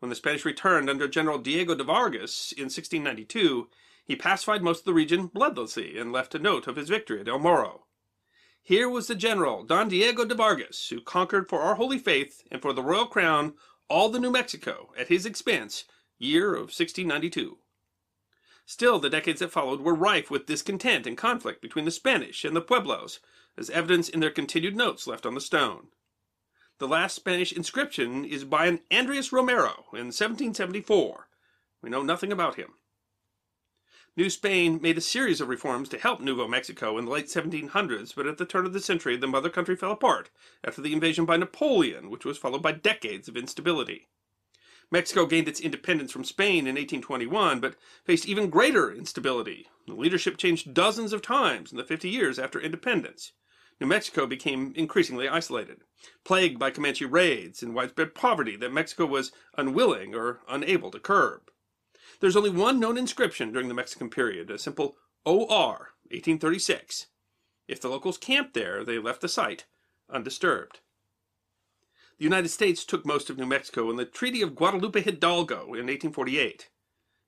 When 0.00 0.08
the 0.08 0.16
Spanish 0.16 0.44
returned 0.44 0.90
under 0.90 1.06
General 1.06 1.38
Diego 1.38 1.76
de 1.76 1.84
Vargas 1.84 2.50
in 2.50 2.64
1692, 2.64 3.68
he 4.04 4.16
pacified 4.16 4.64
most 4.64 4.80
of 4.80 4.84
the 4.86 4.92
region 4.92 5.28
bloodlessly 5.28 5.96
and 5.96 6.10
left 6.10 6.34
a 6.34 6.40
note 6.40 6.66
of 6.66 6.74
his 6.74 6.88
victory 6.88 7.20
at 7.20 7.28
El 7.28 7.38
Morro. 7.38 7.86
Here 8.60 8.88
was 8.88 9.06
the 9.06 9.14
general, 9.14 9.62
Don 9.62 9.88
Diego 9.88 10.24
de 10.24 10.34
Vargas, 10.34 10.88
who 10.88 11.00
conquered 11.00 11.48
for 11.48 11.60
our 11.60 11.76
holy 11.76 12.00
faith 12.00 12.42
and 12.50 12.60
for 12.60 12.72
the 12.72 12.82
royal 12.82 13.06
crown 13.06 13.54
all 13.88 14.08
the 14.08 14.18
New 14.18 14.32
Mexico 14.32 14.92
at 14.98 15.06
his 15.06 15.24
expense, 15.24 15.84
year 16.18 16.52
of 16.52 16.74
1692. 16.74 17.58
Still, 18.66 18.98
the 18.98 19.10
decades 19.10 19.40
that 19.40 19.50
followed 19.50 19.80
were 19.80 19.94
rife 19.94 20.30
with 20.30 20.46
discontent 20.46 21.06
and 21.06 21.18
conflict 21.18 21.60
between 21.60 21.84
the 21.84 21.90
Spanish 21.90 22.44
and 22.44 22.56
the 22.56 22.62
Pueblos, 22.62 23.20
as 23.58 23.68
evidenced 23.70 24.10
in 24.10 24.20
their 24.20 24.30
continued 24.30 24.74
notes 24.74 25.06
left 25.06 25.26
on 25.26 25.34
the 25.34 25.40
stone. 25.40 25.88
The 26.78 26.88
last 26.88 27.14
Spanish 27.14 27.52
inscription 27.52 28.24
is 28.24 28.44
by 28.44 28.66
an 28.66 28.80
Andres 28.90 29.32
Romero 29.32 29.86
in 29.92 30.10
1774. 30.10 31.28
We 31.82 31.90
know 31.90 32.02
nothing 32.02 32.32
about 32.32 32.56
him. 32.56 32.74
New 34.16 34.30
Spain 34.30 34.80
made 34.80 34.96
a 34.96 35.02
series 35.02 35.40
of 35.40 35.48
reforms 35.48 35.88
to 35.88 35.98
help 35.98 36.20
Nuevo 36.20 36.48
Mexico 36.48 36.96
in 36.98 37.04
the 37.04 37.10
late 37.10 37.26
1700s, 37.26 38.14
but 38.14 38.26
at 38.26 38.38
the 38.38 38.46
turn 38.46 38.64
of 38.64 38.72
the 38.72 38.80
century, 38.80 39.16
the 39.16 39.26
mother 39.26 39.50
country 39.50 39.76
fell 39.76 39.90
apart 39.90 40.30
after 40.64 40.80
the 40.80 40.92
invasion 40.92 41.24
by 41.24 41.36
Napoleon, 41.36 42.10
which 42.10 42.24
was 42.24 42.38
followed 42.38 42.62
by 42.62 42.72
decades 42.72 43.28
of 43.28 43.36
instability. 43.36 44.08
Mexico 44.94 45.26
gained 45.26 45.48
its 45.48 45.58
independence 45.58 46.12
from 46.12 46.22
Spain 46.22 46.68
in 46.68 46.76
1821, 46.76 47.58
but 47.58 47.74
faced 48.04 48.28
even 48.28 48.48
greater 48.48 48.92
instability. 48.92 49.66
The 49.88 49.94
leadership 49.94 50.36
changed 50.36 50.72
dozens 50.72 51.12
of 51.12 51.20
times 51.20 51.72
in 51.72 51.78
the 51.78 51.82
50 51.82 52.08
years 52.08 52.38
after 52.38 52.60
independence. 52.60 53.32
New 53.80 53.88
Mexico 53.88 54.24
became 54.24 54.72
increasingly 54.76 55.28
isolated, 55.28 55.78
plagued 56.22 56.60
by 56.60 56.70
Comanche 56.70 57.06
raids 57.06 57.60
and 57.60 57.74
widespread 57.74 58.14
poverty 58.14 58.54
that 58.54 58.72
Mexico 58.72 59.04
was 59.04 59.32
unwilling 59.58 60.14
or 60.14 60.38
unable 60.48 60.92
to 60.92 61.00
curb. 61.00 61.50
There's 62.20 62.36
only 62.36 62.50
one 62.50 62.78
known 62.78 62.96
inscription 62.96 63.50
during 63.50 63.66
the 63.66 63.74
Mexican 63.74 64.10
period, 64.10 64.48
a 64.48 64.60
simple 64.60 64.94
OR 65.24 65.94
1836. 66.12 67.08
If 67.66 67.80
the 67.80 67.88
locals 67.88 68.16
camped 68.16 68.54
there, 68.54 68.84
they 68.84 69.00
left 69.00 69.22
the 69.22 69.28
site 69.28 69.64
undisturbed. 70.08 70.78
The 72.16 72.24
United 72.24 72.50
States 72.50 72.84
took 72.84 73.04
most 73.04 73.28
of 73.28 73.38
New 73.38 73.46
Mexico 73.46 73.90
in 73.90 73.96
the 73.96 74.04
Treaty 74.04 74.40
of 74.40 74.54
Guadalupe 74.54 75.02
Hidalgo 75.02 75.74
in 75.74 75.88
1848. 75.88 76.70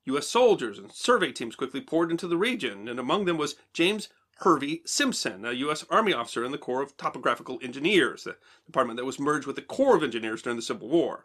U.S. 0.05 0.29
soldiers 0.29 0.79
and 0.79 0.93
survey 0.93 1.33
teams 1.33 1.57
quickly 1.57 1.81
poured 1.81 2.13
into 2.13 2.29
the 2.29 2.37
region, 2.37 2.87
and 2.87 3.01
among 3.01 3.25
them 3.25 3.37
was 3.37 3.57
James 3.73 4.09
Hervey 4.37 4.83
Simpson, 4.85 5.45
a 5.45 5.51
U.S. 5.53 5.85
Army 5.91 6.13
officer 6.13 6.45
in 6.45 6.53
the 6.53 6.59
Corps 6.59 6.83
of 6.83 6.97
Topographical 6.97 7.59
Engineers, 7.63 8.23
the 8.23 8.37
department 8.65 8.97
that 8.97 9.05
was 9.05 9.19
merged 9.19 9.49
with 9.49 9.57
the 9.57 9.63
Corps 9.63 9.97
of 9.97 10.05
Engineers 10.05 10.43
during 10.43 10.57
the 10.57 10.63
Civil 10.63 10.89
War. 10.89 11.25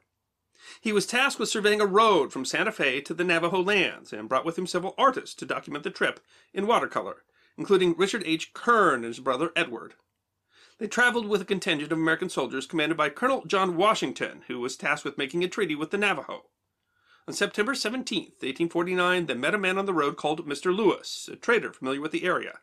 He 0.80 0.91
was 0.91 1.06
tasked 1.06 1.39
with 1.39 1.50
surveying 1.50 1.82
a 1.82 1.86
road 1.86 2.34
from 2.34 2.46
Santa 2.46 2.72
Fe 2.72 3.00
to 3.01 3.13
the 3.13 3.24
Navajo 3.24 3.62
lands 3.62 4.12
and 4.12 4.27
brought 4.27 4.46
with 4.46 4.58
him 4.58 4.65
several 4.65 4.96
artists 4.98 5.36
to 5.36 5.46
document 5.46 5.84
the 5.84 5.91
trip 5.91 6.20
in 6.51 6.65
watercolor, 6.65 7.24
including 7.58 7.96
Richard 7.96 8.24
H. 8.25 8.53
Kern 8.53 8.96
and 8.96 9.06
his 9.06 9.20
brother 9.20 9.51
Edward. 9.56 9.94
They 10.81 10.88
traveled 10.88 11.27
with 11.27 11.43
a 11.43 11.45
contingent 11.45 11.91
of 11.91 12.00
American 12.00 12.27
soldiers 12.27 12.65
commanded 12.65 12.97
by 12.97 13.09
Colonel 13.09 13.45
John 13.45 13.77
Washington, 13.77 14.41
who 14.47 14.59
was 14.59 14.75
tasked 14.75 15.05
with 15.05 15.15
making 15.15 15.43
a 15.43 15.47
treaty 15.47 15.75
with 15.75 15.91
the 15.91 15.97
Navajo. 16.00 16.47
On 17.27 17.35
September 17.35 17.75
17, 17.75 18.23
1849, 18.39 19.27
they 19.27 19.35
met 19.35 19.53
a 19.53 19.59
man 19.59 19.77
on 19.77 19.85
the 19.85 19.93
road 19.93 20.17
called 20.17 20.47
Mr. 20.47 20.75
Lewis, 20.75 21.29
a 21.31 21.35
trader 21.35 21.71
familiar 21.71 22.01
with 22.01 22.11
the 22.11 22.23
area. 22.23 22.61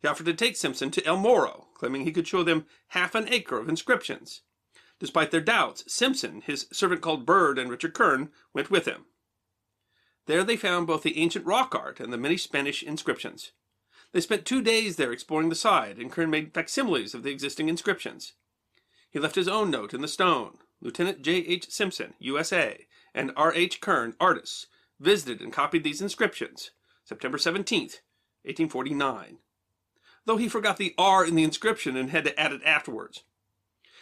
He 0.00 0.06
offered 0.06 0.26
to 0.26 0.34
take 0.34 0.54
Simpson 0.54 0.92
to 0.92 1.04
El 1.04 1.16
Morro, 1.16 1.66
claiming 1.74 2.04
he 2.04 2.12
could 2.12 2.28
show 2.28 2.44
them 2.44 2.66
half 2.90 3.16
an 3.16 3.26
acre 3.32 3.58
of 3.58 3.68
inscriptions. 3.68 4.42
Despite 5.00 5.32
their 5.32 5.40
doubts, 5.40 5.92
Simpson, 5.92 6.42
his 6.42 6.68
servant 6.70 7.00
called 7.00 7.26
Bird, 7.26 7.58
and 7.58 7.68
Richard 7.68 7.94
Kern 7.94 8.30
went 8.54 8.70
with 8.70 8.86
him. 8.86 9.06
There 10.26 10.44
they 10.44 10.56
found 10.56 10.86
both 10.86 11.02
the 11.02 11.18
ancient 11.18 11.44
rock 11.44 11.74
art 11.74 11.98
and 11.98 12.12
the 12.12 12.16
many 12.16 12.36
Spanish 12.36 12.84
inscriptions. 12.84 13.50
They 14.12 14.20
spent 14.20 14.44
two 14.44 14.62
days 14.62 14.96
there 14.96 15.12
exploring 15.12 15.48
the 15.48 15.54
side, 15.54 15.98
and 15.98 16.10
Kern 16.10 16.30
made 16.30 16.54
facsimiles 16.54 17.14
of 17.14 17.22
the 17.22 17.30
existing 17.30 17.68
inscriptions. 17.68 18.32
He 19.10 19.18
left 19.18 19.34
his 19.34 19.48
own 19.48 19.70
note 19.70 19.94
in 19.94 20.00
the 20.00 20.08
stone. 20.08 20.58
Lieutenant 20.80 21.22
J. 21.22 21.36
H. 21.36 21.70
Simpson, 21.70 22.14
USA, 22.18 22.86
and 23.14 23.32
R. 23.36 23.52
H. 23.54 23.80
Kern, 23.80 24.14
artists, 24.20 24.66
visited 25.00 25.40
and 25.40 25.52
copied 25.52 25.84
these 25.84 26.02
inscriptions, 26.02 26.70
September 27.04 27.38
17, 27.38 27.80
1849. 27.80 29.38
Though 30.24 30.36
he 30.36 30.48
forgot 30.48 30.76
the 30.76 30.94
R 30.98 31.24
in 31.24 31.34
the 31.34 31.44
inscription 31.44 31.96
and 31.96 32.10
had 32.10 32.24
to 32.24 32.38
add 32.38 32.52
it 32.52 32.62
afterwards. 32.64 33.22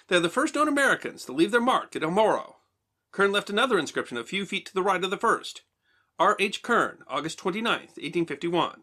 They're 0.08 0.20
the 0.20 0.28
first 0.28 0.54
known 0.54 0.68
Americans 0.68 1.24
to 1.24 1.32
leave 1.32 1.50
their 1.50 1.60
mark 1.60 1.94
at 1.96 2.02
El 2.02 2.10
Morro. 2.10 2.56
Kern 3.12 3.30
left 3.30 3.50
another 3.50 3.78
inscription 3.78 4.18
a 4.18 4.24
few 4.24 4.44
feet 4.44 4.66
to 4.66 4.74
the 4.74 4.82
right 4.82 5.02
of 5.02 5.10
the 5.10 5.16
first. 5.16 5.62
R. 6.18 6.36
H. 6.38 6.62
Kern, 6.62 7.04
August 7.08 7.38
29, 7.38 7.70
1851. 7.72 8.82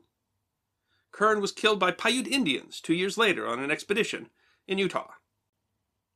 Kern 1.11 1.41
was 1.41 1.51
killed 1.51 1.79
by 1.79 1.91
Paiute 1.91 2.27
Indians 2.27 2.79
two 2.79 2.93
years 2.93 3.17
later 3.17 3.47
on 3.47 3.59
an 3.59 3.71
expedition 3.71 4.29
in 4.67 4.77
Utah. 4.77 5.11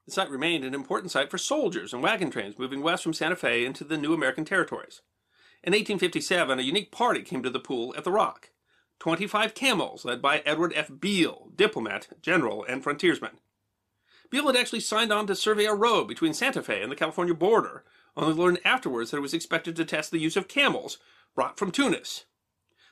The 0.05 0.11
site 0.11 0.29
remained 0.29 0.63
an 0.63 0.75
important 0.75 1.11
site 1.11 1.31
for 1.31 1.37
soldiers 1.37 1.93
and 1.93 2.03
wagon 2.03 2.29
trains 2.29 2.59
moving 2.59 2.81
west 2.81 3.03
from 3.03 3.13
Santa 3.13 3.35
Fe 3.35 3.65
into 3.65 3.83
the 3.83 3.97
new 3.97 4.13
American 4.13 4.45
territories. 4.45 5.01
In 5.63 5.71
1857, 5.71 6.59
a 6.59 6.61
unique 6.61 6.91
party 6.91 7.23
came 7.23 7.41
to 7.41 7.49
the 7.49 7.59
pool 7.59 7.93
at 7.97 8.03
the 8.03 8.11
Rock. 8.11 8.51
25 8.99 9.55
camels 9.55 10.05
led 10.05 10.21
by 10.21 10.39
Edward 10.45 10.73
F. 10.75 10.91
Beale, 10.99 11.49
diplomat, 11.55 12.09
general, 12.21 12.63
and 12.63 12.83
frontiersman. 12.83 13.39
Beale 14.29 14.47
had 14.47 14.55
actually 14.55 14.79
signed 14.79 15.11
on 15.11 15.27
to 15.27 15.35
survey 15.35 15.65
a 15.65 15.73
road 15.73 16.07
between 16.07 16.33
Santa 16.33 16.61
Fe 16.61 16.81
and 16.81 16.91
the 16.91 16.95
California 16.95 17.33
border, 17.33 17.83
only 18.15 18.33
learned 18.33 18.59
afterwards 18.63 19.11
that 19.11 19.17
it 19.17 19.21
was 19.21 19.33
expected 19.33 19.75
to 19.75 19.85
test 19.85 20.11
the 20.11 20.19
use 20.19 20.37
of 20.37 20.47
camels 20.47 20.99
brought 21.33 21.57
from 21.57 21.71
Tunis. 21.71 22.25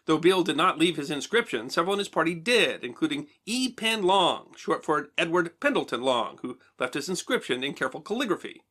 Though 0.06 0.18
Beale 0.18 0.44
did 0.44 0.58
not 0.58 0.78
leave 0.78 0.98
his 0.98 1.10
inscription, 1.10 1.70
several 1.70 1.94
in 1.94 2.00
his 2.00 2.10
party 2.10 2.36
did, 2.36 2.84
including 2.84 3.28
E. 3.46 3.72
Penn 3.72 4.04
Long, 4.04 4.54
short 4.58 4.84
for 4.84 5.12
Edward 5.18 5.60
Pendleton 5.62 6.02
Long, 6.02 6.40
who 6.42 6.60
left 6.78 6.96
his 6.96 7.08
inscription 7.08 7.64
in 7.64 7.74
careful 7.74 8.02
calligraphy. 8.02 8.64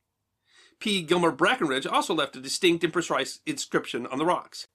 P. 0.79 1.01
Gilmer 1.01 1.31
Breckinridge 1.31 1.87
also 1.87 2.13
left 2.13 2.35
a 2.35 2.41
distinct 2.41 2.83
and 2.83 2.93
precise 2.93 3.39
inscription 3.45 4.05
on 4.07 4.19
the 4.19 4.25
rocks. 4.25 4.67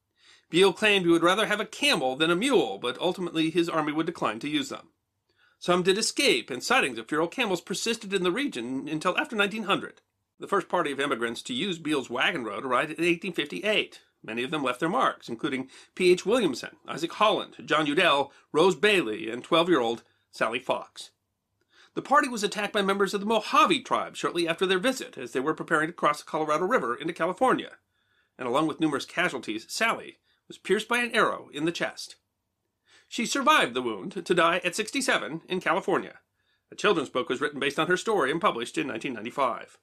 Beale 0.50 0.72
claimed 0.72 1.04
he 1.04 1.12
would 1.12 1.22
rather 1.22 1.46
have 1.46 1.60
a 1.60 1.66
camel 1.66 2.16
than 2.16 2.30
a 2.30 2.36
mule, 2.36 2.78
but 2.78 2.98
ultimately 2.98 3.50
his 3.50 3.68
army 3.68 3.92
would 3.92 4.06
decline 4.06 4.40
to 4.40 4.48
use 4.48 4.68
them. 4.68 4.88
Some 5.60 5.82
did 5.82 5.98
escape, 5.98 6.50
and 6.50 6.62
sightings 6.62 6.98
of 6.98 7.08
feral 7.08 7.28
camels 7.28 7.60
persisted 7.60 8.12
in 8.14 8.22
the 8.22 8.32
region 8.32 8.88
until 8.88 9.18
after 9.18 9.36
1900. 9.36 10.00
The 10.40 10.48
first 10.48 10.68
party 10.68 10.92
of 10.92 11.00
immigrants 11.00 11.42
to 11.42 11.54
use 11.54 11.78
Beale's 11.78 12.08
wagon 12.08 12.44
road 12.44 12.64
arrived 12.64 12.90
in 12.92 13.04
1858. 13.04 14.00
Many 14.28 14.42
of 14.42 14.50
them 14.50 14.62
left 14.62 14.80
their 14.80 14.90
marks, 14.90 15.30
including 15.30 15.70
P.H. 15.94 16.26
Williamson, 16.26 16.76
Isaac 16.86 17.14
Holland, 17.14 17.56
John 17.64 17.86
Udell, 17.86 18.30
Rose 18.52 18.76
Bailey, 18.76 19.30
and 19.30 19.42
12 19.42 19.70
year 19.70 19.80
old 19.80 20.02
Sally 20.30 20.58
Fox. 20.58 21.12
The 21.94 22.02
party 22.02 22.28
was 22.28 22.44
attacked 22.44 22.74
by 22.74 22.82
members 22.82 23.14
of 23.14 23.20
the 23.20 23.26
Mojave 23.26 23.80
tribe 23.84 24.16
shortly 24.16 24.46
after 24.46 24.66
their 24.66 24.78
visit, 24.78 25.16
as 25.16 25.32
they 25.32 25.40
were 25.40 25.54
preparing 25.54 25.86
to 25.86 25.94
cross 25.94 26.18
the 26.18 26.26
Colorado 26.26 26.66
River 26.66 26.94
into 26.94 27.14
California. 27.14 27.78
And 28.38 28.46
along 28.46 28.66
with 28.66 28.80
numerous 28.80 29.06
casualties, 29.06 29.64
Sally 29.66 30.18
was 30.46 30.58
pierced 30.58 30.88
by 30.88 30.98
an 30.98 31.14
arrow 31.14 31.48
in 31.54 31.64
the 31.64 31.72
chest. 31.72 32.16
She 33.08 33.24
survived 33.24 33.72
the 33.72 33.80
wound 33.80 34.26
to 34.26 34.34
die 34.34 34.60
at 34.62 34.76
67 34.76 35.40
in 35.48 35.60
California. 35.62 36.18
A 36.70 36.74
children's 36.74 37.08
book 37.08 37.30
was 37.30 37.40
written 37.40 37.60
based 37.60 37.78
on 37.78 37.86
her 37.86 37.96
story 37.96 38.30
and 38.30 38.42
published 38.42 38.76
in 38.76 38.88
1995. 38.88 39.78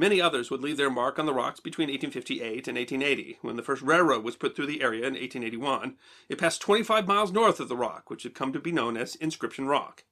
Many 0.00 0.18
others 0.18 0.50
would 0.50 0.62
leave 0.62 0.78
their 0.78 0.88
mark 0.88 1.18
on 1.18 1.26
the 1.26 1.34
rocks 1.34 1.60
between 1.60 1.88
1858 1.88 2.66
and 2.66 2.78
1880, 2.78 3.36
when 3.42 3.56
the 3.56 3.62
first 3.62 3.82
railroad 3.82 4.24
was 4.24 4.34
put 4.34 4.56
through 4.56 4.64
the 4.64 4.80
area 4.80 5.00
in 5.06 5.12
1881. 5.12 5.98
It 6.26 6.38
passed 6.38 6.62
25 6.62 7.06
miles 7.06 7.32
north 7.32 7.60
of 7.60 7.68
the 7.68 7.76
rock, 7.76 8.08
which 8.08 8.22
had 8.22 8.34
come 8.34 8.50
to 8.54 8.58
be 8.58 8.72
known 8.72 8.96
as 8.96 9.14
Inscription 9.16 9.66
Rock. 9.66 10.04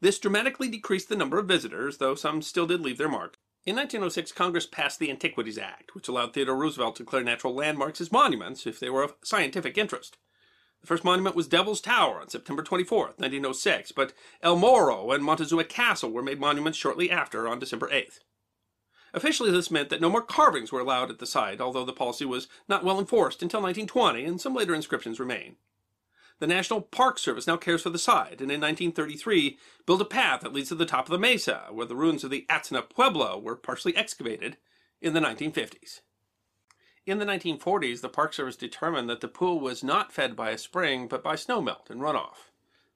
This 0.00 0.20
dramatically 0.20 0.68
decreased 0.68 1.08
the 1.08 1.16
number 1.16 1.40
of 1.40 1.48
visitors, 1.48 1.98
though 1.98 2.14
some 2.14 2.40
still 2.40 2.68
did 2.68 2.82
leave 2.82 2.98
their 2.98 3.08
mark. 3.08 3.36
In 3.66 3.74
1906, 3.74 4.30
Congress 4.30 4.66
passed 4.66 5.00
the 5.00 5.10
Antiquities 5.10 5.58
Act, 5.58 5.92
which 5.96 6.06
allowed 6.06 6.32
Theodore 6.32 6.54
Roosevelt 6.54 6.94
to 6.94 7.02
declare 7.02 7.24
natural 7.24 7.52
landmarks 7.52 8.00
as 8.00 8.12
monuments 8.12 8.64
if 8.64 8.78
they 8.78 8.90
were 8.90 9.02
of 9.02 9.14
scientific 9.24 9.76
interest. 9.76 10.18
The 10.82 10.86
first 10.86 11.02
monument 11.02 11.34
was 11.34 11.48
Devil's 11.48 11.80
Tower 11.80 12.20
on 12.20 12.28
September 12.28 12.62
24, 12.62 12.98
1906, 13.16 13.90
but 13.90 14.12
El 14.40 14.54
Morro 14.54 15.10
and 15.10 15.24
Montezuma 15.24 15.64
Castle 15.64 16.12
were 16.12 16.22
made 16.22 16.38
monuments 16.38 16.78
shortly 16.78 17.10
after 17.10 17.48
on 17.48 17.58
December 17.58 17.88
8th. 17.88 18.20
Officially, 19.12 19.50
this 19.50 19.70
meant 19.70 19.88
that 19.90 20.00
no 20.00 20.08
more 20.08 20.22
carvings 20.22 20.70
were 20.70 20.80
allowed 20.80 21.10
at 21.10 21.18
the 21.18 21.26
site, 21.26 21.60
although 21.60 21.84
the 21.84 21.92
policy 21.92 22.24
was 22.24 22.48
not 22.68 22.84
well 22.84 22.98
enforced 22.98 23.42
until 23.42 23.60
1920, 23.60 24.24
and 24.24 24.40
some 24.40 24.54
later 24.54 24.74
inscriptions 24.74 25.18
remain. 25.18 25.56
The 26.38 26.46
National 26.46 26.80
Park 26.80 27.18
Service 27.18 27.46
now 27.46 27.58
cares 27.58 27.82
for 27.82 27.90
the 27.90 27.98
site, 27.98 28.40
and 28.40 28.50
in 28.50 28.60
1933 28.60 29.58
built 29.84 30.00
a 30.00 30.06
path 30.06 30.40
that 30.40 30.54
leads 30.54 30.70
to 30.70 30.74
the 30.74 30.86
top 30.86 31.04
of 31.06 31.10
the 31.10 31.18
mesa, 31.18 31.66
where 31.70 31.86
the 31.86 31.94
ruins 31.94 32.24
of 32.24 32.30
the 32.30 32.46
Atsinna 32.48 32.82
Pueblo 32.82 33.38
were 33.38 33.56
partially 33.56 33.94
excavated 33.94 34.56
in 35.02 35.12
the 35.12 35.20
1950s. 35.20 36.00
In 37.04 37.18
the 37.18 37.26
1940s, 37.26 38.00
the 38.00 38.08
Park 38.08 38.32
Service 38.32 38.56
determined 38.56 39.10
that 39.10 39.20
the 39.20 39.28
pool 39.28 39.60
was 39.60 39.84
not 39.84 40.12
fed 40.12 40.36
by 40.36 40.50
a 40.50 40.58
spring, 40.58 41.08
but 41.08 41.22
by 41.22 41.34
snowmelt 41.34 41.90
and 41.90 42.00
runoff. 42.00 42.50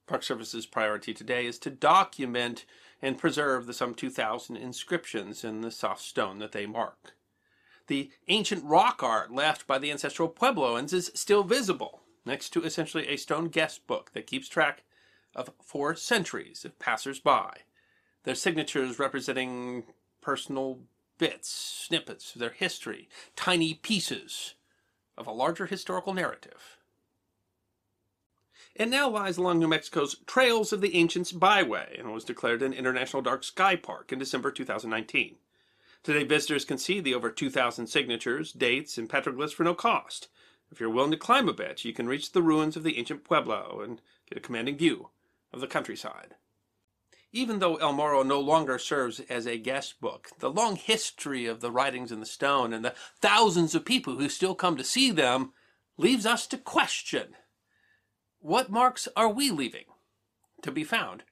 Park 0.06 0.22
Service's 0.22 0.66
priority 0.66 1.12
today 1.12 1.46
is 1.46 1.58
to 1.58 1.70
document 1.70 2.64
and 3.04 3.18
preserve 3.18 3.66
the 3.66 3.74
some 3.74 3.94
2,000 3.94 4.56
inscriptions 4.56 5.44
in 5.44 5.60
the 5.60 5.70
soft 5.70 6.00
stone 6.00 6.38
that 6.38 6.52
they 6.52 6.64
mark. 6.64 7.12
The 7.86 8.10
ancient 8.28 8.64
rock 8.64 9.02
art 9.02 9.30
left 9.30 9.66
by 9.66 9.78
the 9.78 9.90
ancestral 9.90 10.30
Puebloans 10.30 10.94
is 10.94 11.12
still 11.14 11.42
visible, 11.42 12.00
next 12.24 12.48
to 12.54 12.64
essentially 12.64 13.06
a 13.08 13.18
stone 13.18 13.48
guest 13.48 13.86
book 13.86 14.12
that 14.14 14.26
keeps 14.26 14.48
track 14.48 14.84
of 15.36 15.50
four 15.62 15.94
centuries 15.94 16.64
of 16.64 16.78
passers-by, 16.78 17.58
their 18.22 18.34
signatures 18.34 18.98
representing 18.98 19.84
personal 20.22 20.78
bits, 21.18 21.50
snippets 21.50 22.34
of 22.34 22.40
their 22.40 22.54
history, 22.56 23.10
tiny 23.36 23.74
pieces 23.74 24.54
of 25.18 25.26
a 25.26 25.32
larger 25.32 25.66
historical 25.66 26.14
narrative. 26.14 26.73
It 28.74 28.88
now 28.88 29.08
lies 29.08 29.36
along 29.36 29.60
New 29.60 29.68
Mexico's 29.68 30.16
Trails 30.26 30.72
of 30.72 30.80
the 30.80 30.96
Ancients 30.96 31.30
Byway 31.30 31.94
and 31.96 32.12
was 32.12 32.24
declared 32.24 32.60
an 32.60 32.72
International 32.72 33.22
Dark 33.22 33.44
Sky 33.44 33.76
Park 33.76 34.12
in 34.12 34.18
December 34.18 34.50
2019. 34.50 35.36
Today, 36.02 36.24
visitors 36.24 36.64
can 36.64 36.78
see 36.78 36.98
the 36.98 37.14
over 37.14 37.30
2,000 37.30 37.86
signatures, 37.86 38.52
dates, 38.52 38.98
and 38.98 39.08
petroglyphs 39.08 39.54
for 39.54 39.62
no 39.62 39.74
cost. 39.74 40.26
If 40.72 40.80
you're 40.80 40.90
willing 40.90 41.12
to 41.12 41.16
climb 41.16 41.48
a 41.48 41.52
bit, 41.52 41.84
you 41.84 41.92
can 41.92 42.08
reach 42.08 42.32
the 42.32 42.42
ruins 42.42 42.76
of 42.76 42.82
the 42.82 42.98
ancient 42.98 43.22
Pueblo 43.22 43.80
and 43.80 44.00
get 44.28 44.38
a 44.38 44.40
commanding 44.40 44.76
view 44.76 45.10
of 45.52 45.60
the 45.60 45.68
countryside. 45.68 46.34
Even 47.30 47.60
though 47.60 47.76
El 47.76 47.92
Morro 47.92 48.24
no 48.24 48.40
longer 48.40 48.80
serves 48.80 49.20
as 49.30 49.46
a 49.46 49.56
guest 49.56 50.00
book, 50.00 50.30
the 50.40 50.50
long 50.50 50.74
history 50.74 51.46
of 51.46 51.60
the 51.60 51.70
writings 51.70 52.10
in 52.10 52.18
the 52.18 52.26
stone 52.26 52.72
and 52.72 52.84
the 52.84 52.94
thousands 53.20 53.76
of 53.76 53.84
people 53.84 54.16
who 54.16 54.28
still 54.28 54.56
come 54.56 54.76
to 54.76 54.82
see 54.82 55.12
them 55.12 55.52
leaves 55.96 56.26
us 56.26 56.48
to 56.48 56.58
question 56.58 57.36
what 58.44 58.68
marks 58.68 59.08
are 59.16 59.30
we 59.30 59.50
leaving 59.50 59.86
to 60.60 60.70
be 60.70 60.84
found 60.84 61.24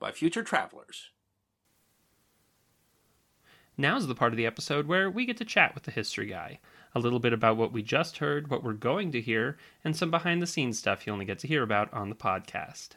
by 0.00 0.10
future 0.10 0.42
travelers? 0.42 1.10
Now's 3.76 4.08
the 4.08 4.14
part 4.16 4.32
of 4.32 4.36
the 4.36 4.46
episode 4.46 4.88
where 4.88 5.08
we 5.08 5.24
get 5.24 5.36
to 5.36 5.44
chat 5.44 5.72
with 5.72 5.84
the 5.84 5.92
history 5.92 6.26
guy. 6.26 6.58
A 6.96 6.98
little 6.98 7.20
bit 7.20 7.32
about 7.32 7.56
what 7.56 7.72
we 7.72 7.80
just 7.80 8.18
heard, 8.18 8.50
what 8.50 8.64
we're 8.64 8.72
going 8.72 9.12
to 9.12 9.20
hear, 9.20 9.56
and 9.84 9.96
some 9.96 10.10
behind 10.10 10.42
the 10.42 10.48
scenes 10.48 10.80
stuff 10.80 11.06
you 11.06 11.12
only 11.12 11.24
get 11.24 11.38
to 11.38 11.46
hear 11.46 11.62
about 11.62 11.94
on 11.94 12.08
the 12.08 12.16
podcast. 12.16 12.88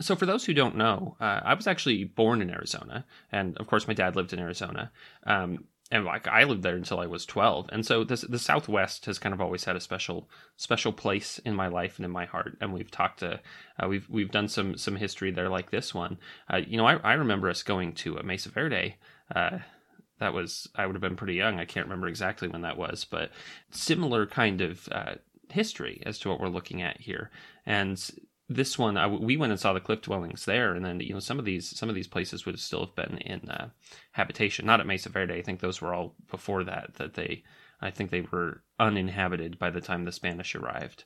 So, 0.00 0.16
for 0.16 0.26
those 0.26 0.44
who 0.44 0.54
don't 0.54 0.76
know, 0.76 1.16
uh, 1.20 1.42
I 1.44 1.54
was 1.54 1.68
actually 1.68 2.02
born 2.02 2.42
in 2.42 2.50
Arizona, 2.50 3.04
and 3.30 3.56
of 3.58 3.68
course, 3.68 3.86
my 3.86 3.94
dad 3.94 4.16
lived 4.16 4.32
in 4.32 4.40
Arizona. 4.40 4.90
Um, 5.24 5.64
and 5.90 6.04
like 6.04 6.28
I 6.28 6.44
lived 6.44 6.62
there 6.62 6.76
until 6.76 7.00
I 7.00 7.06
was 7.06 7.26
12. 7.26 7.68
And 7.72 7.84
so 7.84 8.04
this, 8.04 8.20
the 8.22 8.38
Southwest 8.38 9.06
has 9.06 9.18
kind 9.18 9.32
of 9.32 9.40
always 9.40 9.64
had 9.64 9.76
a 9.76 9.80
special 9.80 10.28
special 10.56 10.92
place 10.92 11.38
in 11.40 11.54
my 11.54 11.66
life 11.66 11.98
and 11.98 12.04
in 12.04 12.12
my 12.12 12.26
heart. 12.26 12.56
And 12.60 12.72
we've 12.72 12.90
talked 12.90 13.20
to 13.20 13.40
uh, 13.82 13.88
we've 13.88 14.08
we've 14.08 14.30
done 14.30 14.48
some 14.48 14.76
some 14.76 14.96
history 14.96 15.30
there 15.30 15.48
like 15.48 15.70
this 15.70 15.92
one. 15.94 16.18
Uh, 16.48 16.60
you 16.66 16.76
know, 16.76 16.86
I, 16.86 16.96
I 16.96 17.12
remember 17.14 17.50
us 17.50 17.62
going 17.62 17.92
to 17.94 18.16
a 18.16 18.22
Mesa 18.22 18.50
Verde. 18.50 18.96
Uh, 19.34 19.58
that 20.20 20.34
was 20.34 20.68
I 20.76 20.86
would 20.86 20.94
have 20.94 21.02
been 21.02 21.16
pretty 21.16 21.34
young. 21.34 21.58
I 21.58 21.64
can't 21.64 21.86
remember 21.86 22.06
exactly 22.06 22.46
when 22.46 22.62
that 22.62 22.76
was, 22.76 23.04
but 23.04 23.30
similar 23.70 24.26
kind 24.26 24.60
of 24.60 24.88
uh, 24.92 25.14
history 25.50 26.02
as 26.06 26.18
to 26.20 26.28
what 26.28 26.40
we're 26.40 26.48
looking 26.48 26.82
at 26.82 27.00
here. 27.00 27.30
And 27.66 28.00
this 28.50 28.76
one 28.76 28.96
I, 28.96 29.06
we 29.06 29.36
went 29.36 29.52
and 29.52 29.60
saw 29.60 29.72
the 29.72 29.80
cliff 29.80 30.02
dwellings 30.02 30.44
there 30.44 30.74
and 30.74 30.84
then 30.84 30.98
you 31.00 31.14
know 31.14 31.20
some 31.20 31.38
of 31.38 31.44
these 31.44 31.68
some 31.78 31.88
of 31.88 31.94
these 31.94 32.08
places 32.08 32.44
would 32.44 32.58
still 32.58 32.84
have 32.84 32.96
been 32.96 33.18
in 33.18 33.48
uh, 33.48 33.68
habitation 34.12 34.66
not 34.66 34.80
at 34.80 34.86
mesa 34.86 35.08
verde 35.08 35.34
i 35.34 35.42
think 35.42 35.60
those 35.60 35.80
were 35.80 35.94
all 35.94 36.14
before 36.30 36.64
that 36.64 36.94
that 36.96 37.14
they 37.14 37.44
i 37.80 37.90
think 37.90 38.10
they 38.10 38.22
were 38.22 38.62
uninhabited 38.80 39.58
by 39.58 39.70
the 39.70 39.80
time 39.80 40.04
the 40.04 40.12
spanish 40.12 40.56
arrived 40.56 41.04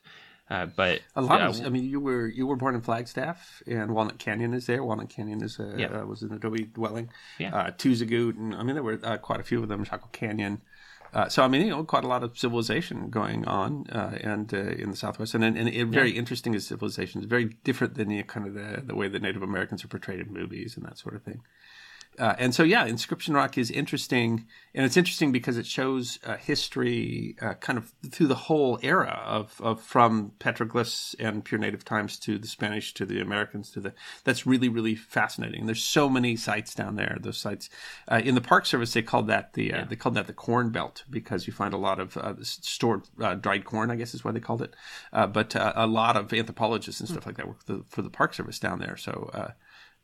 uh, 0.49 0.67
but 0.67 1.01
a 1.15 1.21
lot 1.21 1.41
uh, 1.41 1.49
of, 1.49 1.65
I 1.65 1.69
mean, 1.69 1.85
you 1.85 1.99
were 1.99 2.27
you 2.27 2.45
were 2.45 2.55
born 2.55 2.75
in 2.75 2.81
Flagstaff, 2.81 3.63
and 3.65 3.95
Walnut 3.95 4.19
Canyon 4.19 4.53
is 4.53 4.67
there. 4.67 4.83
Walnut 4.83 5.09
Canyon 5.09 5.43
is 5.43 5.57
a 5.57 5.73
yeah. 5.75 5.87
Uh, 5.87 6.05
was 6.05 6.21
an 6.21 6.33
adobe 6.33 6.65
dwelling. 6.65 7.09
Yeah, 7.39 7.55
uh, 7.55 7.71
Tuzigoot, 7.71 8.37
and 8.37 8.53
I 8.53 8.61
mean 8.61 8.75
there 8.75 8.83
were 8.83 8.99
uh, 9.01 9.17
quite 9.17 9.39
a 9.39 9.43
few 9.43 9.63
of 9.63 9.69
them. 9.69 9.83
Chaco 9.83 10.07
Canyon, 10.11 10.61
uh, 11.15 11.29
so 11.29 11.43
I 11.43 11.47
mean, 11.47 11.61
you 11.61 11.69
know, 11.69 11.83
quite 11.85 12.03
a 12.03 12.07
lot 12.07 12.23
of 12.23 12.37
civilization 12.37 13.09
going 13.09 13.45
on, 13.45 13.87
uh, 13.89 14.17
and 14.19 14.53
uh, 14.53 14.57
in 14.57 14.91
the 14.91 14.97
Southwest, 14.97 15.33
and 15.33 15.45
and, 15.45 15.69
it, 15.69 15.87
very 15.87 16.11
yeah. 16.11 16.19
interesting 16.19 16.53
as 16.55 16.67
civilization. 16.67 17.21
It's 17.21 17.29
very 17.29 17.45
different 17.63 17.95
than 17.95 18.09
the 18.09 18.21
kind 18.23 18.45
of 18.45 18.53
the, 18.53 18.83
the 18.85 18.95
way 18.95 19.07
that 19.07 19.21
Native 19.21 19.41
Americans 19.41 19.83
are 19.85 19.87
portrayed 19.87 20.19
in 20.19 20.33
movies 20.33 20.75
and 20.75 20.85
that 20.85 20.97
sort 20.97 21.15
of 21.15 21.23
thing. 21.23 21.41
Uh, 22.19 22.35
and 22.37 22.55
so, 22.55 22.63
yeah, 22.63 22.85
Inscription 22.85 23.33
Rock 23.33 23.57
is 23.57 23.69
interesting, 23.69 24.45
and 24.73 24.85
it's 24.85 24.97
interesting 24.97 25.31
because 25.31 25.57
it 25.57 25.65
shows 25.65 26.19
uh, 26.25 26.37
history 26.37 27.35
uh, 27.41 27.53
kind 27.55 27.77
of 27.77 27.91
through 28.09 28.27
the 28.27 28.35
whole 28.35 28.79
era 28.81 29.21
of, 29.25 29.59
of 29.61 29.81
from 29.81 30.31
petroglyphs 30.39 31.15
and 31.19 31.43
pure 31.43 31.59
native 31.59 31.83
times 31.83 32.17
to 32.19 32.37
the 32.37 32.47
Spanish 32.47 32.93
to 32.93 33.05
the 33.05 33.19
Americans 33.19 33.69
to 33.71 33.79
the. 33.79 33.93
That's 34.23 34.45
really 34.45 34.69
really 34.69 34.95
fascinating. 34.95 35.65
There's 35.65 35.83
so 35.83 36.09
many 36.09 36.35
sites 36.35 36.73
down 36.73 36.95
there. 36.95 37.17
Those 37.19 37.37
sites 37.37 37.69
uh, 38.07 38.21
in 38.23 38.35
the 38.35 38.41
Park 38.41 38.65
Service 38.65 38.93
they 38.93 39.01
called 39.01 39.27
that 39.27 39.53
the 39.53 39.73
uh, 39.73 39.77
yeah. 39.77 39.85
they 39.85 39.95
called 39.95 40.15
that 40.15 40.27
the 40.27 40.33
Corn 40.33 40.69
Belt 40.69 41.03
because 41.09 41.47
you 41.47 41.53
find 41.53 41.73
a 41.73 41.77
lot 41.77 41.99
of 41.99 42.17
uh, 42.17 42.33
stored 42.41 43.03
dried 43.41 43.65
corn. 43.65 43.91
I 43.91 43.95
guess 43.95 44.13
is 44.13 44.23
why 44.23 44.31
they 44.31 44.39
called 44.39 44.61
it. 44.61 44.75
but 45.11 45.55
a 45.55 45.87
lot 45.87 46.15
of 46.15 46.31
anthropologists 46.33 47.01
and 47.01 47.09
stuff 47.09 47.25
like 47.25 47.37
that 47.37 47.47
work 47.47 47.63
for 47.63 47.73
the, 47.73 47.83
for 47.89 48.01
the 48.01 48.09
Park 48.09 48.33
Service 48.33 48.59
down 48.59 48.79
there. 48.79 48.97
So 48.97 49.53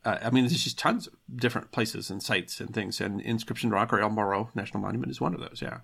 uh, 0.04 0.18
I 0.22 0.30
mean, 0.30 0.44
there's 0.44 0.64
just 0.64 0.78
tons 0.78 1.06
of 1.06 1.14
different 1.34 1.70
places 1.70 2.10
and 2.10 2.22
sites 2.22 2.60
and 2.60 2.74
things. 2.74 3.00
And 3.00 3.20
Inscription 3.20 3.70
Rock 3.70 3.92
or 3.92 4.00
El 4.00 4.10
Morro 4.10 4.50
National 4.54 4.80
Monument 4.80 5.10
is 5.10 5.20
one 5.20 5.34
of 5.34 5.40
those. 5.40 5.60
Yeah. 5.62 5.78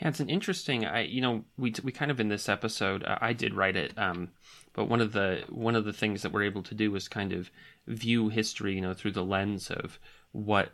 Yeah, 0.00 0.08
it's 0.08 0.20
an 0.20 0.30
interesting. 0.30 0.86
I 0.86 1.02
you 1.02 1.20
know 1.20 1.44
we 1.58 1.74
we 1.82 1.92
kind 1.92 2.10
of 2.10 2.20
in 2.20 2.28
this 2.28 2.48
episode 2.48 3.04
uh, 3.04 3.18
I 3.20 3.32
did 3.34 3.54
write 3.54 3.76
it, 3.76 3.92
um, 3.98 4.30
but 4.72 4.88
one 4.88 5.00
of 5.00 5.12
the 5.12 5.44
one 5.48 5.76
of 5.76 5.84
the 5.84 5.92
things 5.92 6.22
that 6.22 6.32
we're 6.32 6.44
able 6.44 6.62
to 6.64 6.74
do 6.74 6.94
is 6.96 7.06
kind 7.06 7.32
of 7.32 7.50
view 7.86 8.28
history, 8.28 8.74
you 8.74 8.80
know, 8.80 8.94
through 8.94 9.12
the 9.12 9.24
lens 9.24 9.70
of 9.70 9.98
what 10.32 10.72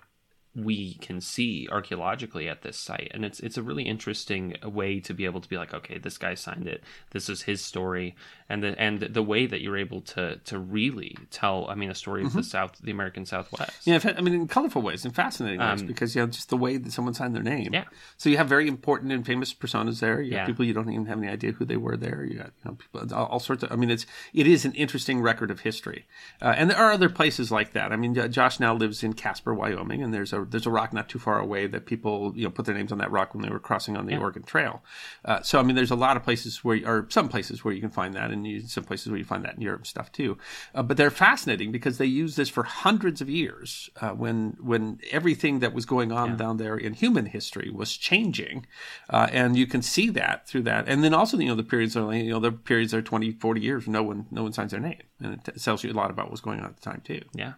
we 0.56 0.94
can 0.94 1.20
see 1.20 1.68
archaeologically 1.70 2.48
at 2.48 2.62
this 2.62 2.78
site. 2.78 3.10
And 3.12 3.24
it's 3.24 3.40
it's 3.40 3.58
a 3.58 3.62
really 3.62 3.82
interesting 3.82 4.56
way 4.64 5.00
to 5.00 5.12
be 5.12 5.26
able 5.26 5.40
to 5.40 5.48
be 5.48 5.58
like 5.58 5.74
okay 5.74 5.98
this 5.98 6.16
guy 6.16 6.34
signed 6.34 6.66
it. 6.66 6.82
This 7.10 7.28
is 7.28 7.42
his 7.42 7.62
story. 7.62 8.16
And 8.48 8.62
the 8.62 8.80
and 8.80 9.00
the 9.00 9.22
way 9.22 9.46
that 9.46 9.60
you're 9.60 9.76
able 9.76 10.00
to 10.02 10.36
to 10.36 10.58
really 10.58 11.16
tell 11.30 11.66
i 11.68 11.74
mean 11.74 11.90
a 11.90 11.94
story 11.94 12.22
of 12.22 12.28
mm-hmm. 12.28 12.38
the 12.38 12.44
south 12.44 12.78
the 12.82 12.90
american 12.90 13.26
southwest. 13.26 13.86
Yeah 13.86 14.00
i 14.16 14.20
mean 14.20 14.34
in 14.34 14.48
colorful 14.48 14.82
ways 14.82 15.04
and 15.04 15.14
fascinating 15.14 15.60
ways 15.60 15.80
um, 15.82 15.86
because 15.86 16.14
you 16.14 16.22
know 16.22 16.28
just 16.28 16.48
the 16.48 16.56
way 16.56 16.78
that 16.78 16.92
someone 16.92 17.12
signed 17.12 17.34
their 17.34 17.42
name. 17.42 17.74
Yeah. 17.74 17.84
So 18.16 18.30
you 18.30 18.38
have 18.38 18.48
very 18.48 18.68
important 18.68 19.12
and 19.12 19.26
famous 19.26 19.52
personas 19.52 20.00
there. 20.00 20.22
You 20.22 20.36
have 20.36 20.46
people 20.46 20.64
you 20.64 20.72
don't 20.72 20.90
even 20.90 21.06
have 21.06 21.18
any 21.18 21.28
idea 21.28 21.52
who 21.52 21.64
they 21.64 21.76
were 21.76 21.96
there. 21.96 22.24
You 22.24 22.38
got 22.38 22.46
you 22.46 22.70
know 22.70 22.74
people 22.74 23.14
all, 23.14 23.26
all 23.26 23.40
sorts 23.40 23.62
of 23.62 23.72
i 23.72 23.76
mean 23.76 23.90
it's 23.90 24.06
it 24.32 24.46
is 24.46 24.64
an 24.64 24.72
interesting 24.72 25.20
record 25.20 25.50
of 25.50 25.60
history. 25.60 26.06
Uh, 26.40 26.54
and 26.56 26.70
there 26.70 26.78
are 26.78 26.92
other 26.92 27.10
places 27.10 27.52
like 27.52 27.72
that. 27.72 27.92
I 27.92 27.96
mean 27.96 28.14
josh 28.30 28.58
now 28.58 28.74
lives 28.74 29.02
in 29.02 29.12
casper 29.12 29.52
wyoming 29.52 30.02
and 30.02 30.14
there's 30.14 30.32
a 30.32 30.45
there's 30.50 30.66
a 30.66 30.70
rock 30.70 30.92
not 30.92 31.08
too 31.08 31.18
far 31.18 31.38
away 31.38 31.66
that 31.66 31.86
people 31.86 32.32
you 32.36 32.44
know 32.44 32.50
put 32.50 32.66
their 32.66 32.74
names 32.74 32.92
on 32.92 32.98
that 32.98 33.10
rock 33.10 33.34
when 33.34 33.42
they 33.42 33.48
were 33.48 33.58
crossing 33.58 33.96
on 33.96 34.06
the 34.06 34.12
yeah. 34.12 34.18
Oregon 34.18 34.42
Trail. 34.42 34.82
Uh, 35.24 35.42
so 35.42 35.58
I 35.58 35.62
mean, 35.62 35.76
there's 35.76 35.90
a 35.90 35.96
lot 35.96 36.16
of 36.16 36.22
places 36.22 36.64
where, 36.64 36.80
or 36.84 37.06
some 37.10 37.28
places 37.28 37.64
where 37.64 37.74
you 37.74 37.80
can 37.80 37.90
find 37.90 38.14
that, 38.14 38.30
and 38.30 38.46
you, 38.46 38.60
some 38.60 38.84
places 38.84 39.08
where 39.08 39.18
you 39.18 39.24
find 39.24 39.44
that 39.44 39.54
in 39.54 39.60
Europe 39.60 39.86
stuff 39.86 40.12
too. 40.12 40.38
Uh, 40.74 40.82
but 40.82 40.96
they're 40.96 41.10
fascinating 41.10 41.72
because 41.72 41.98
they 41.98 42.06
use 42.06 42.36
this 42.36 42.48
for 42.48 42.62
hundreds 42.62 43.20
of 43.20 43.28
years 43.28 43.90
uh, 44.00 44.10
when 44.10 44.56
when 44.60 45.00
everything 45.10 45.60
that 45.60 45.72
was 45.72 45.86
going 45.86 46.12
on 46.12 46.30
yeah. 46.30 46.36
down 46.36 46.56
there 46.56 46.76
in 46.76 46.94
human 46.94 47.26
history 47.26 47.70
was 47.70 47.96
changing, 47.96 48.66
uh, 49.10 49.28
and 49.32 49.56
you 49.56 49.66
can 49.66 49.82
see 49.82 50.08
that 50.10 50.46
through 50.48 50.62
that. 50.62 50.88
And 50.88 51.02
then 51.04 51.14
also 51.14 51.38
you 51.38 51.48
know 51.48 51.54
the 51.54 51.64
periods 51.64 51.96
are 51.96 52.14
you 52.14 52.30
know 52.30 52.40
the 52.40 52.52
periods 52.52 52.94
are 52.94 53.02
20, 53.02 53.32
40 53.32 53.60
years. 53.60 53.88
No 53.88 54.02
one 54.02 54.26
no 54.30 54.42
one 54.42 54.52
signs 54.52 54.70
their 54.70 54.80
name, 54.80 55.02
and 55.20 55.34
it 55.34 55.44
t- 55.44 55.60
tells 55.60 55.84
you 55.84 55.92
a 55.92 55.94
lot 55.94 56.10
about 56.10 56.30
what's 56.30 56.40
going 56.40 56.60
on 56.60 56.66
at 56.66 56.76
the 56.76 56.82
time 56.82 57.02
too. 57.04 57.22
Yeah 57.34 57.54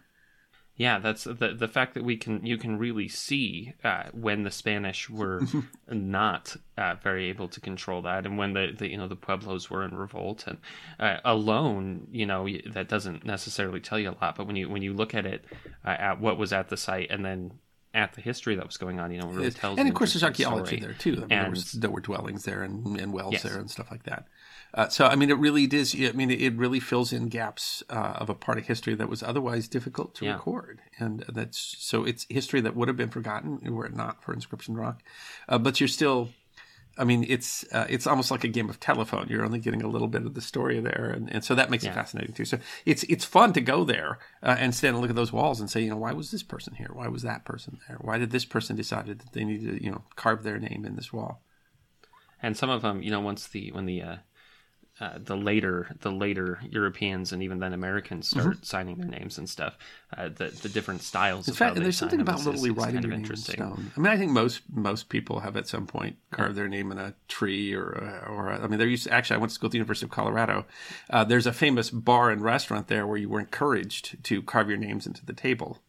yeah, 0.79 0.97
that's 0.97 1.25
the 1.25 1.53
the 1.53 1.67
fact 1.67 1.93
that 1.95 2.05
we 2.05 2.15
can 2.15 2.45
you 2.45 2.57
can 2.57 2.79
really 2.79 3.09
see 3.09 3.73
uh, 3.83 4.03
when 4.13 4.43
the 4.43 4.49
Spanish 4.49 5.09
were 5.09 5.41
not 5.91 6.55
uh, 6.77 6.95
very 7.03 7.27
able 7.27 7.49
to 7.49 7.59
control 7.59 8.01
that, 8.03 8.25
and 8.25 8.37
when 8.37 8.53
the, 8.53 8.71
the 8.75 8.89
you 8.89 8.95
know 8.95 9.09
the 9.09 9.17
pueblos 9.17 9.69
were 9.69 9.83
in 9.83 9.93
revolt, 9.93 10.47
and 10.47 10.57
uh, 10.97 11.17
alone, 11.25 12.07
you 12.11 12.25
know, 12.25 12.47
that 12.71 12.87
doesn't 12.87 13.25
necessarily 13.25 13.81
tell 13.81 13.99
you 13.99 14.11
a 14.11 14.15
lot. 14.21 14.37
But 14.37 14.47
when 14.47 14.55
you 14.55 14.69
when 14.69 14.81
you 14.81 14.93
look 14.93 15.13
at 15.13 15.25
it 15.25 15.43
uh, 15.83 15.89
at 15.89 16.21
what 16.21 16.37
was 16.37 16.53
at 16.53 16.69
the 16.69 16.77
site, 16.77 17.11
and 17.11 17.25
then 17.25 17.59
at 17.93 18.13
the 18.13 18.21
history 18.21 18.55
that 18.55 18.65
was 18.65 18.77
going 18.77 19.01
on, 19.01 19.11
you 19.11 19.19
know, 19.19 19.29
it 19.31 19.35
really 19.35 19.51
tells. 19.51 19.79
And 19.79 19.89
of 19.89 19.95
course, 19.95 20.13
there's 20.13 20.23
archaeology 20.23 20.77
story. 20.77 20.79
there 20.79 20.93
too. 20.93 21.11
I 21.11 21.15
mean, 21.15 21.23
and, 21.23 21.43
there, 21.43 21.49
was, 21.49 21.71
there, 21.73 21.89
were 21.89 21.99
dwellings 21.99 22.45
there 22.45 22.63
and, 22.63 22.97
and 22.97 23.11
wells 23.11 23.33
yes. 23.33 23.43
there 23.43 23.57
and 23.57 23.69
stuff 23.69 23.91
like 23.91 24.03
that. 24.03 24.27
Uh, 24.73 24.87
so, 24.87 25.07
I 25.07 25.15
mean, 25.15 25.29
it 25.29 25.37
really 25.37 25.65
does. 25.65 25.95
I 25.95 26.11
mean, 26.11 26.29
it 26.29 26.55
really 26.55 26.79
fills 26.79 27.11
in 27.11 27.27
gaps 27.27 27.81
uh, 27.89 28.13
of 28.17 28.29
a 28.29 28.35
part 28.35 28.59
of 28.59 28.67
history 28.67 28.93
that 28.95 29.09
was 29.09 29.23
otherwise 29.23 29.67
difficult 29.67 30.13
to 30.15 30.25
yeah. 30.25 30.33
record, 30.33 30.79
and 30.99 31.25
that's 31.27 31.75
so 31.79 32.03
it's 32.03 32.27
history 32.29 32.61
that 32.61 32.75
would 32.75 32.87
have 32.87 32.97
been 32.97 33.09
forgotten 33.09 33.59
were 33.73 33.87
it 33.87 33.95
not 33.95 34.23
for 34.23 34.33
Inscription 34.33 34.75
Rock. 34.75 35.01
Uh, 35.47 35.57
but 35.57 35.79
you're 35.79 35.87
still, 35.87 36.29
I 36.99 37.03
mean, 37.03 37.25
it's 37.27 37.65
uh, 37.73 37.87
it's 37.89 38.05
almost 38.05 38.29
like 38.29 38.43
a 38.43 38.47
game 38.47 38.69
of 38.69 38.79
telephone. 38.79 39.25
You're 39.27 39.43
only 39.43 39.57
getting 39.57 39.81
a 39.81 39.87
little 39.87 40.07
bit 40.07 40.23
of 40.23 40.35
the 40.35 40.41
story 40.41 40.79
there, 40.79 41.13
and, 41.15 41.33
and 41.33 41.43
so 41.43 41.55
that 41.55 41.71
makes 41.71 41.83
yeah. 41.83 41.91
it 41.91 41.95
fascinating 41.95 42.35
too. 42.35 42.45
So 42.45 42.59
it's 42.85 43.01
it's 43.03 43.25
fun 43.25 43.53
to 43.53 43.61
go 43.61 43.83
there 43.83 44.19
uh, 44.43 44.55
and 44.59 44.75
stand 44.75 44.93
and 44.93 45.01
look 45.01 45.09
at 45.09 45.15
those 45.15 45.33
walls 45.33 45.59
and 45.59 45.69
say, 45.69 45.81
you 45.81 45.89
know, 45.89 45.97
why 45.97 46.13
was 46.13 46.29
this 46.29 46.43
person 46.43 46.75
here? 46.75 46.91
Why 46.93 47.07
was 47.07 47.23
that 47.23 47.43
person 47.43 47.79
there? 47.87 47.97
Why 48.01 48.19
did 48.19 48.29
this 48.29 48.45
person 48.45 48.75
decided 48.75 49.17
that 49.19 49.33
they 49.33 49.43
needed 49.43 49.79
to, 49.79 49.83
you 49.83 49.89
know, 49.89 50.03
carve 50.15 50.43
their 50.43 50.59
name 50.59 50.85
in 50.85 50.95
this 50.95 51.11
wall? 51.11 51.41
And 52.41 52.55
some 52.55 52.69
of 52.69 52.83
them, 52.83 53.01
you 53.01 53.09
know, 53.09 53.19
once 53.19 53.47
the 53.47 53.71
when 53.71 53.87
the 53.87 54.03
uh, 54.99 55.17
the 55.17 55.37
later 55.37 55.95
the 56.01 56.11
later 56.11 56.59
Europeans 56.69 57.31
and 57.31 57.41
even 57.41 57.59
then 57.59 57.73
Americans 57.73 58.27
start 58.29 58.45
Mm-hmm. 58.47 58.63
signing 58.63 58.97
their 58.97 59.07
names 59.07 59.37
and 59.37 59.49
stuff, 59.49 59.77
uh, 60.17 60.29
the 60.29 60.49
the 60.49 60.69
different 60.69 61.01
styles. 61.01 61.47
In 61.47 61.51
of 61.51 61.57
fact, 61.57 61.75
there's 61.75 61.97
something 61.97 62.19
about 62.19 62.45
literally 62.45 62.71
writing 62.71 63.01
your 63.03 63.11
name 63.11 63.25
in 63.25 63.35
stone. 63.37 63.91
I 63.95 63.99
mean, 63.99 64.11
I 64.11 64.17
think 64.17 64.31
most 64.31 64.61
most 64.73 65.09
people 65.09 65.39
have 65.39 65.55
at 65.55 65.67
some 65.67 65.87
point 65.87 66.17
carved 66.31 66.55
their 66.55 66.67
name 66.67 66.91
in 66.91 66.97
a 66.97 67.13
tree 67.27 67.73
or 67.73 68.23
uh, 68.25 68.29
or 68.29 68.51
I 68.51 68.67
mean, 68.67 68.79
there 68.79 68.87
used 68.87 69.05
to, 69.05 69.13
actually 69.13 69.35
I 69.35 69.39
went 69.39 69.51
to 69.51 69.55
school 69.55 69.67
at 69.67 69.71
the 69.71 69.77
University 69.77 70.05
of 70.05 70.11
Colorado. 70.11 70.65
Uh, 71.09 71.23
there's 71.23 71.47
a 71.47 71.53
famous 71.53 71.89
bar 71.89 72.29
and 72.29 72.41
restaurant 72.41 72.87
there 72.87 73.07
where 73.07 73.17
you 73.17 73.29
were 73.29 73.39
encouraged 73.39 74.23
to 74.23 74.41
carve 74.41 74.67
your 74.69 74.77
names 74.77 75.07
into 75.07 75.25
the 75.25 75.33
table. 75.33 75.79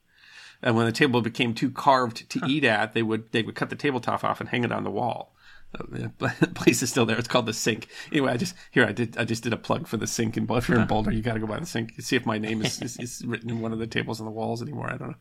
And 0.62 0.76
when 0.76 0.84
the 0.86 0.92
table 0.92 1.22
became 1.22 1.54
too 1.54 1.70
carved 1.70 2.28
to 2.30 2.40
eat 2.46 2.64
at, 2.64 2.92
they 2.92 3.02
would 3.02 3.32
they 3.32 3.42
would 3.42 3.54
cut 3.54 3.70
the 3.70 3.76
tabletop 3.76 4.22
off 4.22 4.40
and 4.40 4.50
hang 4.50 4.62
it 4.62 4.70
on 4.72 4.84
the 4.84 4.90
wall. 4.90 5.34
The 5.72 6.10
place 6.54 6.82
is 6.82 6.90
still 6.90 7.06
there. 7.06 7.16
It's 7.16 7.28
called 7.28 7.46
the 7.46 7.52
Sink. 7.52 7.86
Anyway, 8.10 8.32
I 8.32 8.36
just 8.36 8.54
here 8.72 8.84
I 8.84 8.92
did 8.92 9.16
I 9.16 9.24
just 9.24 9.42
did 9.44 9.52
a 9.52 9.56
plug 9.56 9.86
for 9.86 9.96
the 9.96 10.06
Sink. 10.06 10.36
And 10.36 10.50
if 10.50 10.68
you're 10.68 10.80
in 10.80 10.86
Boulder, 10.88 11.12
you 11.12 11.22
got 11.22 11.34
to 11.34 11.40
go 11.40 11.46
by 11.46 11.60
the 11.60 11.66
Sink. 11.66 11.94
See 12.00 12.16
if 12.16 12.26
my 12.26 12.38
name 12.38 12.60
is, 12.62 12.82
is, 12.82 12.96
is 12.98 13.24
written 13.26 13.50
in 13.50 13.60
one 13.60 13.72
of 13.72 13.78
the 13.78 13.86
tables 13.86 14.18
on 14.20 14.26
the 14.26 14.32
walls 14.32 14.62
anymore. 14.62 14.92
I 14.92 14.96
don't 14.96 15.10
know. 15.10 15.14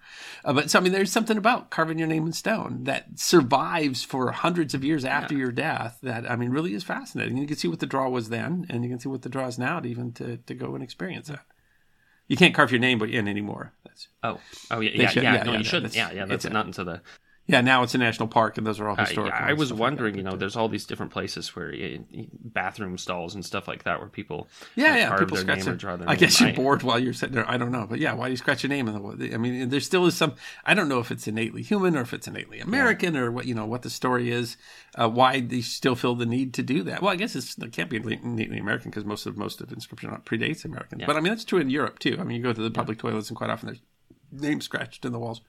Uh, 0.43 0.53
but 0.53 0.71
so 0.71 0.79
I 0.79 0.81
mean, 0.81 0.91
there's 0.91 1.12
something 1.12 1.38
about 1.38 1.69
carving 1.69 1.99
your 1.99 2.07
name 2.07 2.25
in 2.25 2.33
stone 2.33 2.85
that 2.85 3.19
survives 3.19 4.03
for 4.03 4.31
hundreds 4.31 4.73
of 4.73 4.83
years 4.83 5.05
after 5.05 5.35
your 5.35 5.51
death. 5.51 5.99
That 6.01 6.29
I 6.29 6.35
mean, 6.35 6.49
really 6.49 6.73
is 6.73 6.83
fascinating. 6.83 7.38
You 7.38 7.45
can 7.47 7.57
see 7.57 7.67
what 7.67 7.79
the 7.79 7.85
draw 7.85 8.09
was 8.09 8.29
then, 8.29 8.65
and 8.69 8.83
you 8.83 8.89
can 8.89 8.99
see 8.99 9.09
what 9.09 9.21
the 9.21 9.29
draw 9.29 9.47
is 9.47 9.59
now 9.59 9.79
to 9.79 9.88
even 9.88 10.13
to, 10.13 10.38
to 10.38 10.53
go 10.55 10.73
and 10.73 10.83
experience 10.83 11.27
that. 11.27 11.41
You 12.27 12.38
can't 12.38 12.53
carve 12.53 12.71
your 12.71 12.79
name 12.79 12.97
but 12.99 13.09
in 13.09 13.27
anymore. 13.27 13.73
That's, 13.85 14.07
Oh, 14.23 14.39
oh 14.71 14.79
yeah, 14.79 14.91
yeah, 14.93 15.07
should- 15.09 15.23
yeah. 15.23 15.33
yeah, 15.35 15.43
no, 15.43 15.51
yeah, 15.53 15.57
you 15.59 15.63
shouldn't. 15.63 15.95
Yeah, 15.95 16.12
yeah. 16.12 16.25
That's 16.25 16.47
not 16.49 16.65
into 16.67 16.83
the. 16.83 17.01
Yeah, 17.49 17.62
now 17.62 17.81
it's 17.81 17.95
a 17.95 17.97
national 17.97 18.27
park, 18.27 18.57
and 18.59 18.65
those 18.67 18.79
are 18.79 18.88
all 18.88 18.95
Uh, 18.97 19.05
historical. 19.05 19.33
I 19.33 19.53
was 19.53 19.69
stuff 19.69 19.79
like 19.79 19.81
wondering, 19.88 20.15
you 20.15 20.23
know, 20.23 20.35
there's 20.35 20.55
all 20.55 20.69
these 20.69 20.85
different 20.85 21.12
places 21.12 21.55
where 21.55 21.73
uh, 21.73 21.97
bathroom 22.31 22.97
stalls 22.99 23.33
and 23.33 23.43
stuff 23.43 23.67
like 23.67 23.83
that 23.85 23.99
where 23.99 24.07
people 24.07 24.47
Yeah, 24.75 24.95
yeah. 24.95 25.09
People 25.17 25.35
their 25.35 25.43
scratch 25.43 25.65
name 25.65 25.77
their, 25.77 25.97
their 25.97 26.09
I 26.09 26.15
guess 26.15 26.39
you're 26.39 26.49
I- 26.49 26.53
bored 26.53 26.83
while 26.83 26.99
you're 26.99 27.12
sitting 27.13 27.33
there. 27.35 27.49
I 27.49 27.57
don't 27.57 27.71
know, 27.71 27.88
but 27.89 27.97
yeah, 27.99 28.13
why 28.13 28.25
do 28.27 28.31
you 28.31 28.38
scratch 28.38 28.62
your 28.63 28.69
name 28.69 28.88
in 28.88 28.93
the? 28.93 29.33
I 29.33 29.38
mean, 29.38 29.69
there 29.69 29.79
still 29.79 30.05
is 30.05 30.15
some. 30.15 30.35
I 30.63 30.75
don't 30.75 30.88
know 30.88 30.99
if 30.99 31.09
it's 31.12 31.27
innately 31.27 31.63
human 31.63 31.97
or 31.97 32.01
if 32.01 32.13
it's 32.13 32.27
innately 32.27 32.59
American 32.59 33.17
or 33.17 33.31
what 33.31 33.45
you 33.45 33.55
know 33.55 33.65
what 33.65 33.81
the 33.81 33.89
story 33.89 34.29
is. 34.29 34.55
Uh, 34.95 35.09
why 35.09 35.39
they 35.39 35.62
still 35.62 35.95
feel 35.95 36.13
the 36.15 36.25
need 36.25 36.53
to 36.53 36.63
do 36.63 36.83
that? 36.83 37.01
Well, 37.01 37.12
I 37.12 37.15
guess 37.15 37.35
it's, 37.35 37.57
it 37.57 37.71
can't 37.71 37.89
be 37.89 37.97
innately 37.97 38.57
American 38.59 38.91
because 38.91 39.05
most 39.05 39.25
of 39.25 39.38
most 39.38 39.59
of 39.62 39.71
inscription 39.71 40.09
predates 40.25 40.65
American. 40.65 41.01
But 41.05 41.15
I 41.15 41.19
mean, 41.19 41.31
that's 41.31 41.45
true 41.45 41.59
in 41.59 41.69
Europe 41.69 41.99
too. 41.99 42.17
I 42.19 42.23
mean, 42.23 42.38
you 42.38 42.43
go 42.43 42.53
to 42.53 42.62
the 42.62 42.71
public 42.71 42.99
toilets 42.99 43.29
and 43.29 43.38
quite 43.38 43.49
often 43.49 43.67
there's 43.67 43.81
names 44.32 44.65
scratched 44.65 45.06
in 45.06 45.12
the 45.12 45.20
walls. 45.20 45.42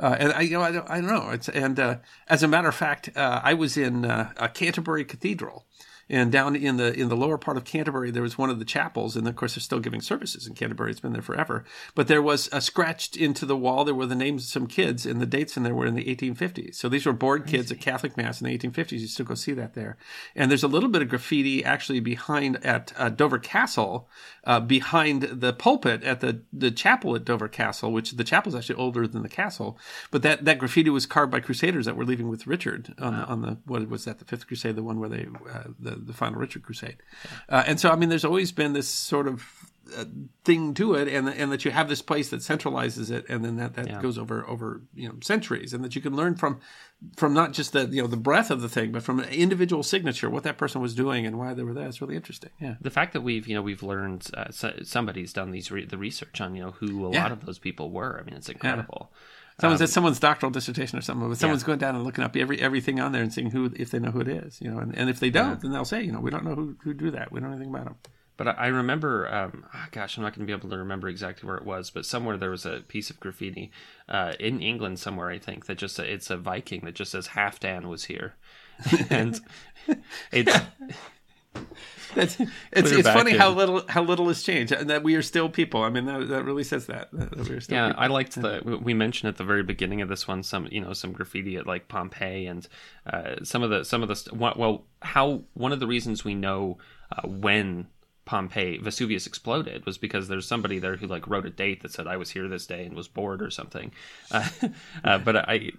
Uh, 0.00 0.16
and 0.18 0.32
I, 0.32 0.40
you 0.40 0.52
know, 0.52 0.62
I 0.62 0.72
don't, 0.72 0.90
I 0.90 1.00
don't 1.00 1.10
know. 1.10 1.30
It's 1.30 1.48
and 1.48 1.78
uh, 1.78 1.96
as 2.28 2.42
a 2.42 2.48
matter 2.48 2.68
of 2.68 2.74
fact, 2.74 3.10
uh, 3.16 3.40
I 3.42 3.54
was 3.54 3.76
in 3.76 4.04
uh, 4.04 4.32
a 4.36 4.48
Canterbury 4.48 5.04
Cathedral, 5.04 5.64
and 6.12 6.30
down 6.30 6.54
in 6.54 6.76
the 6.76 6.92
in 6.92 7.08
the 7.08 7.16
lower 7.16 7.38
part 7.38 7.56
of 7.56 7.64
Canterbury, 7.64 8.10
there 8.10 8.22
was 8.22 8.36
one 8.36 8.50
of 8.50 8.58
the 8.58 8.66
chapels, 8.66 9.16
and 9.16 9.26
of 9.26 9.34
course, 9.34 9.54
they're 9.54 9.62
still 9.62 9.80
giving 9.80 10.02
services 10.02 10.46
in 10.46 10.54
Canterbury. 10.54 10.90
It's 10.90 11.00
been 11.00 11.14
there 11.14 11.22
forever. 11.22 11.64
But 11.94 12.06
there 12.06 12.20
was 12.20 12.52
uh, 12.52 12.60
scratched 12.60 13.16
into 13.16 13.46
the 13.46 13.56
wall. 13.56 13.86
There 13.86 13.94
were 13.94 14.04
the 14.04 14.14
names 14.14 14.44
of 14.44 14.50
some 14.50 14.66
kids, 14.66 15.06
and 15.06 15.22
the 15.22 15.26
dates 15.26 15.56
in 15.56 15.62
there 15.62 15.74
were 15.74 15.86
in 15.86 15.94
the 15.94 16.04
1850s. 16.04 16.74
So 16.74 16.90
these 16.90 17.06
were 17.06 17.14
bored 17.14 17.46
kids 17.46 17.72
at 17.72 17.80
Catholic 17.80 18.18
Mass 18.18 18.42
in 18.42 18.46
the 18.46 18.58
1850s. 18.58 18.92
You 19.00 19.06
still 19.06 19.24
go 19.24 19.34
see 19.34 19.54
that 19.54 19.72
there. 19.72 19.96
And 20.36 20.50
there's 20.50 20.62
a 20.62 20.68
little 20.68 20.90
bit 20.90 21.00
of 21.00 21.08
graffiti 21.08 21.64
actually 21.64 22.00
behind 22.00 22.62
at 22.62 22.92
uh, 22.98 23.08
Dover 23.08 23.38
Castle, 23.38 24.06
uh, 24.44 24.60
behind 24.60 25.22
the 25.22 25.54
pulpit 25.54 26.02
at 26.02 26.20
the 26.20 26.42
the 26.52 26.70
chapel 26.70 27.16
at 27.16 27.24
Dover 27.24 27.48
Castle, 27.48 27.90
which 27.90 28.12
the 28.12 28.24
chapel 28.24 28.50
is 28.50 28.54
actually 28.54 28.76
older 28.76 29.06
than 29.06 29.22
the 29.22 29.30
castle. 29.30 29.78
But 30.10 30.20
that, 30.22 30.44
that 30.44 30.58
graffiti 30.58 30.90
was 30.90 31.06
carved 31.06 31.32
by 31.32 31.40
Crusaders 31.40 31.86
that 31.86 31.96
were 31.96 32.04
leaving 32.04 32.28
with 32.28 32.46
Richard 32.46 32.94
on 32.98 33.16
the 33.16 33.24
on 33.24 33.40
the 33.40 33.56
what 33.64 33.88
was 33.88 34.04
that 34.04 34.18
the 34.18 34.26
Fifth 34.26 34.46
Crusade, 34.46 34.76
the 34.76 34.82
one 34.82 35.00
where 35.00 35.08
they 35.08 35.26
uh, 35.50 35.64
the 35.78 36.01
the 36.06 36.12
final 36.12 36.38
Richard 36.38 36.62
Crusade. 36.62 36.98
Uh, 37.48 37.64
and 37.66 37.78
so 37.80 37.90
I 37.90 37.96
mean, 37.96 38.08
there's 38.08 38.24
always 38.24 38.52
been 38.52 38.72
this 38.72 38.88
sort 38.88 39.26
of 39.26 39.44
uh, 39.96 40.04
thing 40.44 40.74
to 40.74 40.94
it, 40.94 41.08
and 41.08 41.28
and 41.28 41.50
that 41.52 41.64
you 41.64 41.70
have 41.70 41.88
this 41.88 42.02
place 42.02 42.30
that 42.30 42.40
centralizes 42.40 43.10
it, 43.10 43.26
and 43.28 43.44
then 43.44 43.56
that, 43.56 43.74
that 43.74 44.00
goes 44.00 44.16
over 44.18 44.46
over 44.48 44.82
you 44.94 45.08
know 45.08 45.14
centuries, 45.22 45.72
and 45.74 45.84
that 45.84 45.94
you 45.96 46.00
can 46.00 46.14
learn 46.14 46.34
from 46.36 46.60
from 47.16 47.34
not 47.34 47.52
just 47.52 47.72
the 47.72 47.86
you 47.86 48.00
know 48.00 48.06
the 48.08 48.16
breadth 48.16 48.50
of 48.50 48.60
the 48.62 48.68
thing, 48.68 48.92
but 48.92 49.02
from 49.02 49.18
an 49.18 49.28
individual 49.30 49.82
signature, 49.82 50.30
what 50.30 50.44
that 50.44 50.56
person 50.56 50.80
was 50.80 50.94
doing 50.94 51.26
and 51.26 51.36
why 51.38 51.52
they 51.52 51.64
were 51.64 51.74
there. 51.74 51.88
It's 51.88 52.00
really 52.00 52.16
interesting. 52.16 52.50
Yeah. 52.60 52.76
the 52.80 52.90
fact 52.90 53.12
that 53.12 53.22
we've 53.22 53.46
you 53.48 53.54
know 53.56 53.62
we've 53.62 53.82
learned 53.82 54.30
uh, 54.34 54.50
so, 54.50 54.72
somebody's 54.84 55.32
done 55.32 55.50
these 55.50 55.70
re- 55.72 55.84
the 55.84 55.98
research 55.98 56.40
on 56.40 56.54
you 56.54 56.62
know 56.62 56.70
who 56.70 57.06
a 57.06 57.10
Yeah. 57.12 57.22
lot 57.24 57.32
of 57.32 57.44
those 57.44 57.58
people 57.58 57.90
were. 57.90 58.18
I 58.20 58.24
mean, 58.24 58.36
it's 58.36 58.48
incredible. 58.48 59.10
Someone's 59.62 59.80
at 59.80 59.90
someone's 59.90 60.18
doctoral 60.18 60.50
dissertation 60.50 60.98
or 60.98 61.02
something, 61.02 61.28
but 61.28 61.38
someone's 61.38 61.62
going 61.62 61.78
down 61.78 61.94
and 61.94 62.02
looking 62.02 62.24
up 62.24 62.36
every 62.36 62.60
everything 62.60 62.98
on 62.98 63.12
there 63.12 63.22
and 63.22 63.32
seeing 63.32 63.52
who 63.52 63.72
if 63.76 63.92
they 63.92 64.00
know 64.00 64.10
who 64.10 64.18
it 64.18 64.26
is, 64.26 64.60
you 64.60 64.68
know, 64.68 64.80
and, 64.80 64.92
and 64.98 65.08
if 65.08 65.20
they 65.20 65.30
don't, 65.30 65.60
then 65.60 65.70
they'll 65.70 65.84
say, 65.84 66.02
you 66.02 66.10
know, 66.10 66.18
we 66.18 66.32
don't 66.32 66.44
know 66.44 66.56
who 66.56 66.76
who 66.82 66.92
do 66.92 67.12
that. 67.12 67.30
We 67.30 67.38
don't 67.38 67.50
know 67.50 67.54
anything 67.54 67.72
about 67.72 67.84
them. 67.84 67.94
But 68.36 68.58
I 68.58 68.66
remember, 68.66 69.32
um, 69.32 69.64
ah, 69.72 69.86
gosh, 69.92 70.16
I'm 70.16 70.24
not 70.24 70.34
going 70.34 70.44
to 70.44 70.52
be 70.52 70.58
able 70.58 70.68
to 70.68 70.76
remember 70.76 71.08
exactly 71.08 71.46
where 71.46 71.58
it 71.58 71.64
was, 71.64 71.90
but 71.90 72.04
somewhere 72.04 72.36
there 72.36 72.50
was 72.50 72.66
a 72.66 72.80
piece 72.88 73.08
of 73.08 73.20
graffiti 73.20 73.70
uh, 74.08 74.32
in 74.40 74.60
England 74.60 74.98
somewhere, 74.98 75.30
I 75.30 75.38
think, 75.38 75.66
that 75.66 75.78
just 75.78 75.96
it's 76.00 76.28
a 76.28 76.36
Viking 76.36 76.80
that 76.80 76.96
just 76.96 77.12
says 77.12 77.28
Halfdan 77.28 77.84
was 77.84 78.06
here, 78.06 78.34
and 79.10 79.40
it's 80.32 80.58
It's 82.14 82.38
it's, 82.72 82.90
it's 82.90 83.08
funny 83.08 83.34
how 83.34 83.48
little 83.48 83.84
how 83.88 84.02
little 84.02 84.28
has 84.28 84.42
changed, 84.42 84.70
and 84.70 84.90
that 84.90 85.02
we 85.02 85.14
are 85.14 85.22
still 85.22 85.48
people. 85.48 85.82
I 85.82 85.88
mean, 85.88 86.04
that, 86.04 86.28
that 86.28 86.44
really 86.44 86.62
says 86.62 86.84
that, 86.84 87.08
that 87.12 87.48
we 87.48 87.54
are 87.54 87.60
still 87.62 87.74
yeah. 87.74 87.88
people. 87.88 88.02
I 88.02 88.06
liked 88.08 88.34
the 88.34 88.60
we 88.82 88.92
mentioned 88.92 89.30
at 89.30 89.38
the 89.38 89.44
very 89.44 89.62
beginning 89.62 90.02
of 90.02 90.10
this 90.10 90.28
one 90.28 90.42
some 90.42 90.68
you 90.70 90.82
know 90.82 90.92
some 90.92 91.12
graffiti 91.12 91.56
at 91.56 91.66
like 91.66 91.88
Pompeii 91.88 92.46
and 92.46 92.68
uh, 93.06 93.36
some 93.42 93.62
of 93.62 93.70
the 93.70 93.82
some 93.84 94.02
of 94.02 94.08
the 94.08 94.34
well 94.34 94.84
how 95.00 95.42
one 95.54 95.72
of 95.72 95.80
the 95.80 95.86
reasons 95.86 96.22
we 96.22 96.34
know 96.34 96.76
uh, 97.10 97.26
when 97.26 97.86
Pompeii 98.24 98.78
Vesuvius 98.78 99.26
exploded 99.26 99.84
was 99.84 99.98
because 99.98 100.28
there's 100.28 100.46
somebody 100.46 100.78
there 100.78 100.96
who 100.96 101.06
like 101.06 101.26
wrote 101.26 101.46
a 101.46 101.50
date 101.50 101.82
that 101.82 101.92
said 101.92 102.06
I 102.06 102.16
was 102.16 102.30
here 102.30 102.46
this 102.46 102.66
day 102.66 102.84
and 102.84 102.94
was 102.94 103.08
bored 103.08 103.42
or 103.42 103.50
something. 103.50 103.92
Uh, 104.30 104.48
uh, 105.04 105.18
but 105.18 105.36
I 105.36 105.72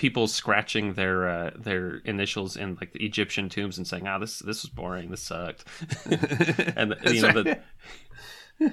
people 0.00 0.26
scratching 0.26 0.94
their 0.94 1.28
uh, 1.28 1.50
their 1.54 1.96
initials 2.06 2.56
in 2.56 2.74
like 2.80 2.94
the 2.94 3.04
Egyptian 3.04 3.50
tombs 3.50 3.76
and 3.76 3.86
saying, 3.86 4.08
"Ah, 4.08 4.18
this 4.18 4.38
this 4.38 4.62
was 4.62 4.70
boring. 4.70 5.10
This 5.10 5.20
sucked." 5.20 5.64
and 6.74 6.96
you 7.04 7.20
know 7.20 7.32
the, 7.32 7.58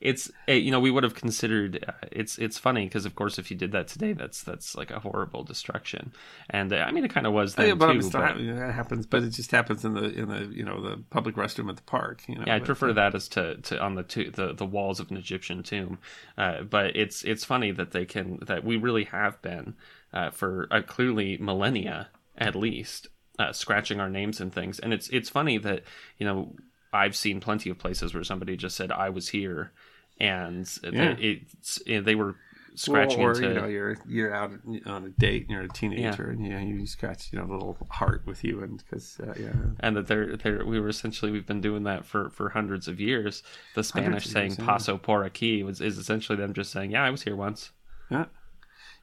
it's 0.00 0.30
eh, 0.48 0.54
you 0.54 0.70
know 0.70 0.80
we 0.80 0.90
would 0.90 1.04
have 1.04 1.14
considered 1.14 1.84
uh, 1.86 1.92
it's 2.10 2.38
it's 2.38 2.56
funny 2.56 2.86
because 2.86 3.04
of 3.04 3.14
course 3.14 3.38
if 3.38 3.50
you 3.50 3.58
did 3.58 3.72
that 3.72 3.88
today 3.88 4.14
that's 4.14 4.42
that's 4.42 4.74
like 4.74 4.90
a 4.90 5.00
horrible 5.00 5.44
destruction 5.44 6.12
and 6.48 6.72
uh, 6.72 6.76
I 6.76 6.92
mean 6.92 7.04
it 7.04 7.12
kind 7.12 7.26
of 7.26 7.34
was 7.34 7.56
then 7.56 7.68
Yeah, 7.68 7.74
but, 7.74 7.92
too. 7.92 8.10
But- 8.10 8.22
happy 8.22 8.50
that 8.50 8.72
happens, 8.72 9.04
but 9.04 9.22
it 9.22 9.30
just 9.30 9.50
happens 9.50 9.84
in 9.84 9.92
the 9.92 10.04
in 10.04 10.28
the 10.28 10.46
you 10.46 10.64
know 10.64 10.80
the 10.80 10.96
public 11.10 11.34
restroom 11.36 11.68
at 11.68 11.76
the 11.76 11.82
park. 11.82 12.22
You 12.26 12.36
know, 12.36 12.44
Yeah, 12.46 12.54
I'd 12.54 12.62
but- 12.62 12.66
prefer 12.66 12.94
that 12.94 13.14
as 13.14 13.28
to, 13.28 13.56
to 13.56 13.78
on 13.82 13.96
the 13.96 14.02
to, 14.04 14.30
the 14.30 14.54
the 14.54 14.66
walls 14.66 14.98
of 14.98 15.10
an 15.10 15.18
Egyptian 15.18 15.62
tomb. 15.62 15.98
Uh, 16.38 16.62
but 16.62 16.96
it's 16.96 17.22
it's 17.24 17.44
funny 17.44 17.70
that 17.72 17.90
they 17.92 18.06
can 18.06 18.38
that 18.46 18.64
we 18.64 18.76
really 18.76 19.04
have 19.04 19.40
been 19.42 19.74
uh, 20.12 20.30
for 20.30 20.66
uh, 20.70 20.82
clearly 20.86 21.36
millennia 21.38 22.08
at 22.36 22.54
least 22.54 23.08
uh, 23.38 23.52
scratching 23.52 24.00
our 24.00 24.08
names 24.10 24.40
and 24.40 24.52
things. 24.52 24.78
And 24.78 24.92
it's 24.92 25.08
it's 25.10 25.28
funny 25.28 25.58
that 25.58 25.82
you 26.18 26.26
know 26.26 26.54
I've 26.92 27.16
seen 27.16 27.40
plenty 27.40 27.70
of 27.70 27.78
places 27.78 28.14
where 28.14 28.24
somebody 28.24 28.56
just 28.56 28.76
said 28.76 28.90
I 28.92 29.10
was 29.10 29.28
here, 29.28 29.72
and 30.18 30.68
Yeah. 30.82 31.14
they, 31.14 31.22
it's 31.52 31.80
they 31.86 32.14
were 32.14 32.36
scratching 32.76 33.18
well, 33.18 33.28
or, 33.28 33.32
into 33.32 33.48
you 33.48 33.54
know 33.54 33.66
you're 33.66 33.96
you're 34.08 34.34
out 34.34 34.52
on 34.86 35.04
a 35.04 35.08
date 35.10 35.42
and 35.42 35.50
you're 35.50 35.62
a 35.62 35.68
teenager 35.68 36.30
and 36.30 36.40
you 36.44 36.50
know 36.50 36.60
you 36.60 36.86
scratch 36.86 37.32
you 37.32 37.38
know 37.38 37.44
a 37.44 37.50
little 37.52 37.76
heart 37.90 38.22
with 38.26 38.44
you 38.44 38.62
and 38.62 38.82
because 38.84 39.18
uh, 39.20 39.34
yeah 39.38 39.52
and 39.80 39.96
that 39.96 40.06
they're, 40.06 40.36
they're 40.36 40.64
we 40.64 40.78
were 40.80 40.88
essentially 40.88 41.32
we've 41.32 41.46
been 41.46 41.60
doing 41.60 41.82
that 41.82 42.06
for 42.06 42.30
for 42.30 42.50
hundreds 42.50 42.86
of 42.88 43.00
years. 43.00 43.42
The 43.74 43.82
Spanish 43.82 44.26
saying 44.26 44.50
years, 44.52 44.58
yeah. 44.60 44.66
"paso 44.66 44.98
por 44.98 45.28
aquí" 45.28 45.64
was 45.64 45.80
is 45.80 45.98
essentially 45.98 46.36
them 46.38 46.54
just 46.54 46.70
saying, 46.70 46.92
"Yeah, 46.92 47.04
I 47.04 47.10
was 47.10 47.22
here 47.22 47.36
once." 47.36 47.72
yeah 48.10 48.26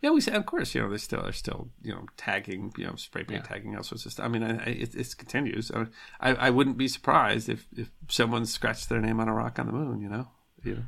yeah 0.01 0.09
we 0.11 0.21
say 0.21 0.33
of 0.33 0.45
course 0.45 0.73
you 0.75 0.81
know 0.81 0.89
they 0.89 0.97
still 0.97 1.25
are 1.25 1.31
still 1.31 1.69
you 1.81 1.91
know 1.93 2.05
tagging 2.17 2.73
you 2.77 2.85
know 2.85 2.95
spray 2.95 3.23
paint 3.23 3.43
Yeah. 3.43 3.47
tagging 3.53 3.75
all 3.75 3.83
sorts 3.83 4.05
of 4.05 4.11
stuff. 4.11 4.25
I 4.25 4.29
mean 4.29 4.43
I, 4.43 4.57
I, 4.57 4.69
it, 4.69 4.95
it 4.95 5.15
continues. 5.17 5.71
I, 5.71 5.87
I 6.19 6.35
I 6.47 6.49
wouldn't 6.49 6.77
be 6.77 6.87
surprised 6.87 7.49
if 7.49 7.67
if 7.75 7.89
someone 8.09 8.45
scratched 8.45 8.89
their 8.89 9.01
name 9.01 9.19
on 9.19 9.27
a 9.27 9.33
rock 9.33 9.59
on 9.59 9.65
the 9.67 9.73
moon. 9.73 10.01
You 10.01 10.09
know. 10.09 10.27
You 10.63 10.75
know. 10.75 10.83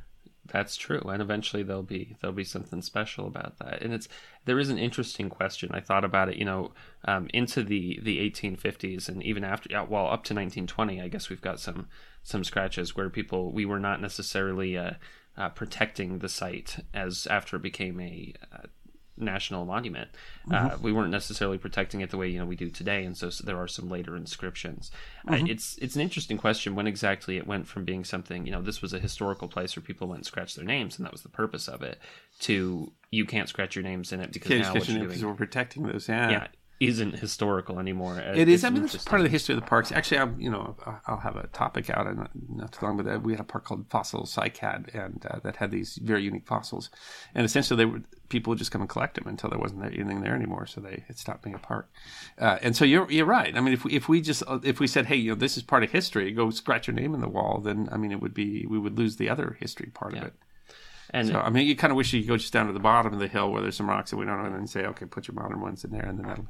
That's 0.51 0.75
true, 0.75 1.01
and 1.01 1.21
eventually 1.21 1.61
there'll 1.61 1.83
be 1.83 2.15
there'll 2.19 2.35
be 2.35 2.43
something 2.43 2.81
special 2.81 3.27
about 3.27 3.59
that. 3.59 3.83
And 3.83 3.93
it's 3.93 4.07
there 4.45 4.57
is 4.57 4.69
an 4.71 4.79
interesting 4.79 5.29
question. 5.29 5.69
I 5.73 5.79
thought 5.79 6.03
about 6.03 6.29
it, 6.29 6.37
you 6.37 6.45
know, 6.45 6.71
um, 7.05 7.27
into 7.35 7.61
the 7.63 7.99
the 8.01 8.17
1850s 8.31 9.07
and 9.09 9.21
even 9.21 9.43
after, 9.43 9.69
yeah, 9.69 9.83
well, 9.83 10.05
up 10.05 10.23
to 10.25 10.33
1920. 10.33 10.99
I 11.01 11.07
guess 11.07 11.29
we've 11.29 11.39
got 11.39 11.59
some 11.59 11.87
some 12.23 12.43
scratches 12.43 12.95
where 12.95 13.11
people 13.11 13.51
we 13.51 13.63
were 13.63 13.79
not 13.79 14.01
necessarily 14.01 14.75
uh, 14.75 14.93
uh, 15.37 15.49
protecting 15.49 16.17
the 16.17 16.29
site 16.29 16.77
as 16.95 17.27
after 17.27 17.57
it 17.57 17.61
became 17.61 17.99
a 17.99 18.33
uh, 18.51 18.63
national 19.19 19.65
monument. 19.65 20.09
Uh, 20.51 20.77
we 20.81 20.91
weren't 20.91 21.11
necessarily 21.11 21.57
protecting 21.57 22.01
it 22.01 22.09
the 22.09 22.17
way 22.17 22.27
you 22.27 22.39
know 22.39 22.45
we 22.45 22.55
do 22.55 22.69
today, 22.69 23.03
and 23.03 23.15
so, 23.15 23.27
s 23.27 23.39
there 23.39 23.57
are 23.57 23.67
some 23.67 23.89
later 23.89 24.15
inscriptions. 24.15 24.91
Uh, 25.27 25.37
it's 25.47 25.77
it's 25.79 25.95
an 25.95 26.01
interesting 26.01 26.37
question 26.37 26.75
when 26.75 26.87
exactly 26.87 27.37
it 27.37 27.45
went 27.45 27.67
from 27.67 27.85
being 27.85 28.03
something 28.03 28.45
you 28.45 28.51
know 28.51 28.61
this 28.61 28.81
was 28.81 28.93
a 28.93 28.99
historical 28.99 29.47
place 29.47 29.75
where 29.75 29.83
people 29.83 30.07
went 30.07 30.19
and 30.19 30.25
scratched 30.25 30.55
their 30.55 30.65
names, 30.65 30.97
and 30.97 31.05
that 31.05 31.11
was 31.11 31.21
the 31.21 31.29
purpose 31.29 31.67
of 31.67 31.81
it, 31.81 31.99
to 32.39 32.91
you 33.11 33.25
can't 33.25 33.49
scratch 33.49 33.75
your 33.75 33.83
names 33.83 34.11
in 34.11 34.19
it 34.19 34.31
because 34.31 34.61
now 34.61 34.73
what 34.73 34.87
you're 34.87 35.07
doing. 35.07 35.27
we're 35.27 35.33
protecting 35.33 35.83
those. 35.83 36.07
Yeah. 36.07 36.29
Yeah, 36.29 36.47
isn't 36.79 37.19
historical 37.19 37.77
anymore. 37.77 38.19
It 38.19 38.47
is. 38.47 38.63
I 38.63 38.69
mean, 38.69 38.85
it's 38.85 39.03
part 39.03 39.19
of 39.19 39.25
the 39.25 39.29
history 39.29 39.53
of 39.53 39.61
the 39.61 39.67
parks. 39.67 39.91
Actually, 39.91 40.19
I'm, 40.19 40.39
you 40.39 40.49
know, 40.49 40.77
I'll 41.07 41.19
have 41.19 41.35
a 41.35 41.47
topic 41.47 41.89
out 41.89 42.07
and 42.07 42.29
not 42.47 42.71
too 42.71 42.85
long, 42.85 42.95
but 42.95 43.07
uh, 43.07 43.19
we 43.19 43.33
had 43.33 43.41
a 43.41 43.43
park 43.43 43.65
called 43.65 43.85
Fossil 43.89 44.23
Cycad, 44.23 44.93
and 44.93 45.25
uh, 45.29 45.39
that 45.43 45.57
had 45.57 45.71
these 45.71 45.97
very 45.97 46.23
unique 46.23 46.47
fossils. 46.47 46.89
And 47.35 47.45
essentially, 47.45 47.77
they 47.77 47.85
were 47.85 48.01
people 48.29 48.51
would 48.51 48.59
just 48.59 48.71
come 48.71 48.81
and 48.81 48.89
collect 48.89 49.15
them 49.15 49.27
until 49.27 49.49
there 49.49 49.59
wasn't 49.59 49.83
anything 49.83 50.21
there 50.21 50.35
anymore. 50.35 50.67
So 50.67 50.79
they 50.79 51.03
it 51.09 51.17
stopped 51.17 51.43
being 51.43 51.55
a 51.55 51.59
park. 51.59 51.91
Uh, 52.37 52.59
and 52.61 52.75
so 52.75 52.85
you're 52.85 53.11
you're 53.11 53.25
right. 53.25 53.55
I 53.57 53.59
mean, 53.59 53.73
if 53.73 53.83
we 53.83 53.91
if 53.91 54.07
we 54.07 54.21
just 54.21 54.43
uh, 54.47 54.59
if 54.63 54.79
we 54.79 54.87
said, 54.87 55.07
hey, 55.07 55.17
you 55.17 55.31
know, 55.31 55.35
this 55.35 55.57
is 55.57 55.63
part 55.63 55.83
of 55.83 55.91
history, 55.91 56.31
go 56.31 56.49
scratch 56.49 56.87
your 56.87 56.95
name 56.95 57.13
in 57.13 57.19
the 57.19 57.29
wall, 57.29 57.59
then 57.59 57.89
I 57.91 57.97
mean, 57.97 58.13
it 58.13 58.21
would 58.21 58.33
be 58.33 58.65
we 58.65 58.79
would 58.79 58.97
lose 58.97 59.17
the 59.17 59.29
other 59.29 59.57
history 59.59 59.91
part 59.93 60.13
yeah. 60.13 60.21
of 60.21 60.27
it. 60.27 60.33
And 61.11 61.27
so, 61.27 61.39
I 61.39 61.49
mean, 61.49 61.67
you 61.67 61.75
kind 61.75 61.91
of 61.91 61.97
wish 61.97 62.13
you 62.13 62.21
could 62.21 62.27
go 62.27 62.37
just 62.37 62.53
down 62.53 62.67
to 62.67 62.73
the 62.73 62.79
bottom 62.79 63.13
of 63.13 63.19
the 63.19 63.27
hill 63.27 63.51
where 63.51 63.61
there's 63.61 63.75
some 63.75 63.89
rocks 63.89 64.11
that 64.11 64.17
we 64.17 64.25
don't 64.25 64.37
know, 64.37 64.45
and 64.45 64.55
then 64.55 64.67
say, 64.67 64.85
okay, 64.85 65.05
put 65.05 65.27
your 65.27 65.35
modern 65.35 65.61
ones 65.61 65.83
in 65.83 65.91
there, 65.91 66.05
and 66.05 66.19
then 66.19 66.27
that'll. 66.27 66.47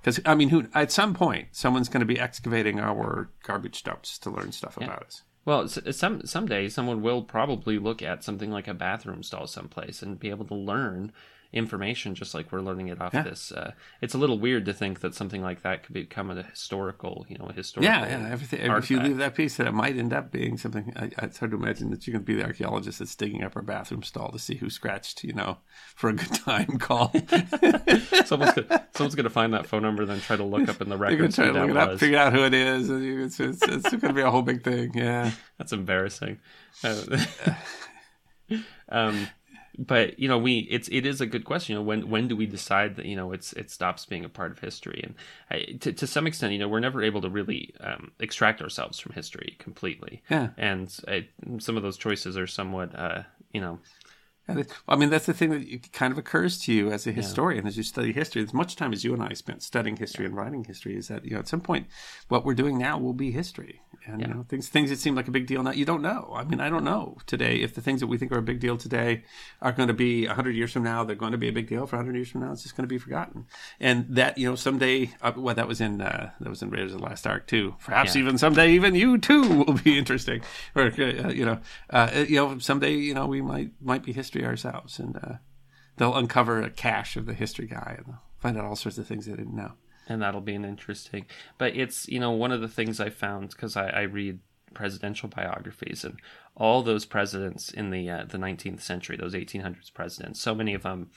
Because 0.00 0.20
I 0.26 0.34
mean, 0.34 0.50
who 0.50 0.66
at 0.74 0.92
some 0.92 1.14
point 1.14 1.48
someone's 1.52 1.88
going 1.88 2.00
to 2.00 2.06
be 2.06 2.18
excavating 2.18 2.80
our 2.80 3.30
garbage 3.42 3.82
dumps 3.82 4.18
to 4.18 4.30
learn 4.30 4.52
stuff 4.52 4.76
yeah. 4.78 4.86
about 4.86 5.04
us. 5.04 5.22
Well, 5.44 5.62
uh, 5.62 5.92
some 5.92 6.24
someday 6.26 6.68
someone 6.68 7.02
will 7.02 7.22
probably 7.22 7.78
look 7.78 8.02
at 8.02 8.22
something 8.22 8.50
like 8.50 8.68
a 8.68 8.74
bathroom 8.74 9.22
stall 9.22 9.46
someplace 9.46 10.02
and 10.02 10.18
be 10.18 10.30
able 10.30 10.44
to 10.46 10.54
learn 10.54 11.12
information 11.52 12.14
just 12.14 12.34
like 12.34 12.50
we're 12.50 12.60
learning 12.60 12.88
it 12.88 13.00
off 13.00 13.12
yeah. 13.12 13.22
this. 13.22 13.52
Uh, 13.52 13.72
it's 14.00 14.14
a 14.14 14.18
little 14.18 14.38
weird 14.38 14.64
to 14.66 14.72
think 14.72 15.00
that 15.00 15.14
something 15.14 15.42
like 15.42 15.62
that 15.62 15.82
could 15.82 15.92
become 15.92 16.30
a 16.30 16.42
historical, 16.42 17.26
you 17.28 17.36
know, 17.36 17.46
a 17.46 17.52
historical. 17.52 17.92
Yeah, 17.92 18.06
yeah. 18.06 18.28
Everything. 18.30 18.60
Artifact. 18.60 18.84
If 18.84 18.90
you 18.90 19.00
leave 19.00 19.18
that 19.18 19.34
piece, 19.34 19.56
that 19.56 19.66
it 19.66 19.72
might 19.72 19.96
end 19.96 20.12
up 20.12 20.30
being 20.30 20.56
something. 20.56 20.92
I, 20.96 21.10
it's 21.24 21.38
hard 21.38 21.50
to 21.50 21.56
imagine 21.56 21.90
that 21.90 22.06
you're 22.06 22.12
going 22.12 22.24
to 22.24 22.26
be 22.26 22.34
the 22.34 22.44
archaeologist 22.44 22.98
that's 23.00 23.14
digging 23.14 23.42
up 23.42 23.56
our 23.56 23.62
bathroom 23.62 24.02
stall 24.02 24.32
to 24.32 24.38
see 24.38 24.54
who 24.54 24.70
scratched, 24.70 25.24
you 25.24 25.34
know, 25.34 25.58
for 25.94 26.10
a 26.10 26.14
good 26.14 26.34
time 26.34 26.78
call. 26.78 27.12
someone's 28.24 28.54
gonna, 28.54 28.86
someone's 28.94 29.14
going 29.14 29.24
to 29.24 29.30
find 29.30 29.52
that 29.54 29.66
phone 29.66 29.82
number, 29.82 30.06
then 30.06 30.20
try 30.20 30.36
to 30.36 30.44
look 30.44 30.68
up 30.68 30.80
in 30.80 30.88
the 30.88 30.96
records. 30.96 31.36
Try 31.36 31.46
to 31.46 31.52
look 31.52 31.70
it 31.70 31.76
up, 31.76 31.98
figure 31.98 32.18
out 32.18 32.32
who 32.32 32.44
it 32.44 32.54
is. 32.54 32.88
It's, 32.90 33.40
it's, 33.40 33.62
it's 33.62 33.90
going 33.90 34.00
to 34.00 34.12
be 34.14 34.22
a 34.22 34.30
whole 34.30 34.42
big 34.42 34.64
thing. 34.64 34.92
Yeah, 34.94 35.30
that's 35.58 35.72
embarrassing. 35.72 36.38
Uh, 36.82 37.02
um, 38.88 39.28
but 39.78 40.18
you 40.18 40.28
know 40.28 40.38
we 40.38 40.60
it's 40.70 40.88
it 40.88 41.06
is 41.06 41.20
a 41.20 41.26
good 41.26 41.44
question 41.44 41.72
you 41.72 41.78
know 41.78 41.84
when 41.84 42.08
when 42.10 42.28
do 42.28 42.36
we 42.36 42.46
decide 42.46 42.96
that 42.96 43.06
you 43.06 43.16
know 43.16 43.32
it's 43.32 43.52
it 43.54 43.70
stops 43.70 44.04
being 44.04 44.24
a 44.24 44.28
part 44.28 44.52
of 44.52 44.58
history? 44.58 45.00
And 45.02 45.14
I, 45.50 45.78
to, 45.80 45.92
to 45.92 46.06
some 46.06 46.26
extent 46.26 46.52
you 46.52 46.58
know 46.58 46.68
we're 46.68 46.80
never 46.80 47.02
able 47.02 47.20
to 47.22 47.30
really 47.30 47.74
um, 47.80 48.12
extract 48.20 48.60
ourselves 48.60 48.98
from 48.98 49.12
history 49.12 49.56
completely. 49.58 50.22
Yeah. 50.28 50.50
And 50.56 50.94
I, 51.08 51.28
some 51.58 51.76
of 51.76 51.82
those 51.82 51.96
choices 51.96 52.36
are 52.36 52.46
somewhat 52.46 52.94
uh, 52.94 53.22
you 53.52 53.60
know 53.60 53.78
I 54.48 54.96
mean, 54.96 55.10
that's 55.10 55.26
the 55.26 55.32
thing 55.32 55.50
that 55.50 55.92
kind 55.92 56.10
of 56.10 56.18
occurs 56.18 56.58
to 56.62 56.72
you 56.72 56.90
as 56.90 57.06
a 57.06 57.12
historian 57.12 57.64
yeah. 57.64 57.68
as 57.68 57.76
you 57.76 57.84
study 57.84 58.12
history. 58.12 58.42
As 58.42 58.52
much 58.52 58.74
time 58.74 58.92
as 58.92 59.04
you 59.04 59.14
and 59.14 59.22
I 59.22 59.34
spent 59.34 59.62
studying 59.62 59.96
history 59.96 60.24
yeah. 60.24 60.30
and 60.30 60.36
writing 60.36 60.64
history, 60.64 60.96
is 60.96 61.08
that 61.08 61.24
you 61.24 61.32
know 61.32 61.38
at 61.38 61.48
some 61.48 61.60
point 61.60 61.86
what 62.28 62.44
we're 62.44 62.54
doing 62.54 62.76
now 62.76 62.98
will 62.98 63.12
be 63.12 63.30
history, 63.30 63.82
and 64.04 64.20
yeah. 64.20 64.26
you 64.26 64.34
know 64.34 64.44
things 64.48 64.68
things 64.68 64.90
that 64.90 64.98
seem 64.98 65.14
like 65.14 65.28
a 65.28 65.30
big 65.30 65.46
deal 65.46 65.62
now 65.62 65.70
you 65.70 65.84
don't 65.84 66.02
know. 66.02 66.32
I 66.34 66.42
mean, 66.42 66.60
I 66.60 66.68
don't 66.68 66.82
know 66.82 67.18
today 67.26 67.56
if 67.60 67.74
the 67.74 67.80
things 67.80 68.00
that 68.00 68.08
we 68.08 68.18
think 68.18 68.32
are 68.32 68.38
a 68.38 68.42
big 68.42 68.58
deal 68.58 68.76
today 68.76 69.22
are 69.60 69.70
going 69.70 69.88
to 69.88 69.94
be 69.94 70.26
hundred 70.26 70.56
years 70.56 70.72
from 70.72 70.82
now. 70.82 71.04
They're 71.04 71.14
going 71.14 71.32
to 71.32 71.38
be 71.38 71.48
a 71.48 71.52
big 71.52 71.68
deal 71.68 71.86
for 71.86 71.96
hundred 71.96 72.16
years 72.16 72.30
from 72.30 72.40
now. 72.40 72.50
It's 72.50 72.64
just 72.64 72.76
going 72.76 72.84
to 72.84 72.92
be 72.92 72.98
forgotten, 72.98 73.46
and 73.78 74.06
that 74.10 74.38
you 74.38 74.48
know 74.48 74.56
someday. 74.56 75.12
Uh, 75.22 75.32
well, 75.36 75.54
that 75.54 75.68
was 75.68 75.80
in 75.80 76.00
uh, 76.00 76.30
that 76.40 76.48
was 76.48 76.62
in 76.62 76.70
Raiders 76.70 76.92
of 76.94 76.98
the 76.98 77.04
Last 77.04 77.28
Ark 77.28 77.46
too. 77.46 77.76
Perhaps 77.84 78.16
even 78.16 78.38
someday, 78.38 78.72
even 78.72 78.96
you 78.96 79.18
too 79.18 79.64
will 79.64 79.74
be 79.74 79.96
interesting, 80.02 80.42
or 80.74 80.86
uh, 80.86 81.28
you 81.30 81.44
know, 81.44 81.60
uh, 81.90 82.24
you 82.28 82.36
know, 82.36 82.58
someday 82.58 82.94
you 82.94 83.14
know 83.14 83.26
we 83.26 83.40
might 83.40 83.70
might 83.80 84.02
be 84.02 84.12
history 84.12 84.31
ourselves, 84.40 84.98
and 84.98 85.16
uh, 85.16 85.34
they'll 85.96 86.16
uncover 86.16 86.62
a 86.62 86.70
cache 86.70 87.16
of 87.16 87.26
the 87.26 87.34
history 87.34 87.66
guy 87.66 87.96
and 87.98 88.16
find 88.38 88.56
out 88.56 88.64
all 88.64 88.76
sorts 88.76 88.98
of 88.98 89.06
things 89.06 89.26
they 89.26 89.32
didn't 89.32 89.56
know. 89.56 89.72
And 90.08 90.20
that'll 90.20 90.40
be 90.40 90.54
an 90.54 90.64
interesting. 90.64 91.26
But 91.58 91.76
it's 91.76 92.08
you 92.08 92.18
know 92.18 92.32
one 92.32 92.52
of 92.52 92.60
the 92.60 92.68
things 92.68 93.00
I 93.00 93.10
found 93.10 93.50
because 93.50 93.76
I, 93.76 93.88
I, 93.88 94.00
read 94.02 94.40
presidential 94.74 95.28
biographies 95.28 96.04
and 96.04 96.18
all 96.56 96.82
those 96.82 97.04
presidents 97.04 97.70
in 97.70 97.90
the 97.90 98.10
uh, 98.10 98.24
the 98.24 98.38
19th 98.38 98.80
century, 98.80 99.16
those 99.16 99.34
1800s 99.34 99.92
presidents, 99.92 100.40
so 100.40 100.54
many 100.54 100.74
of 100.74 100.82
them, 100.82 101.10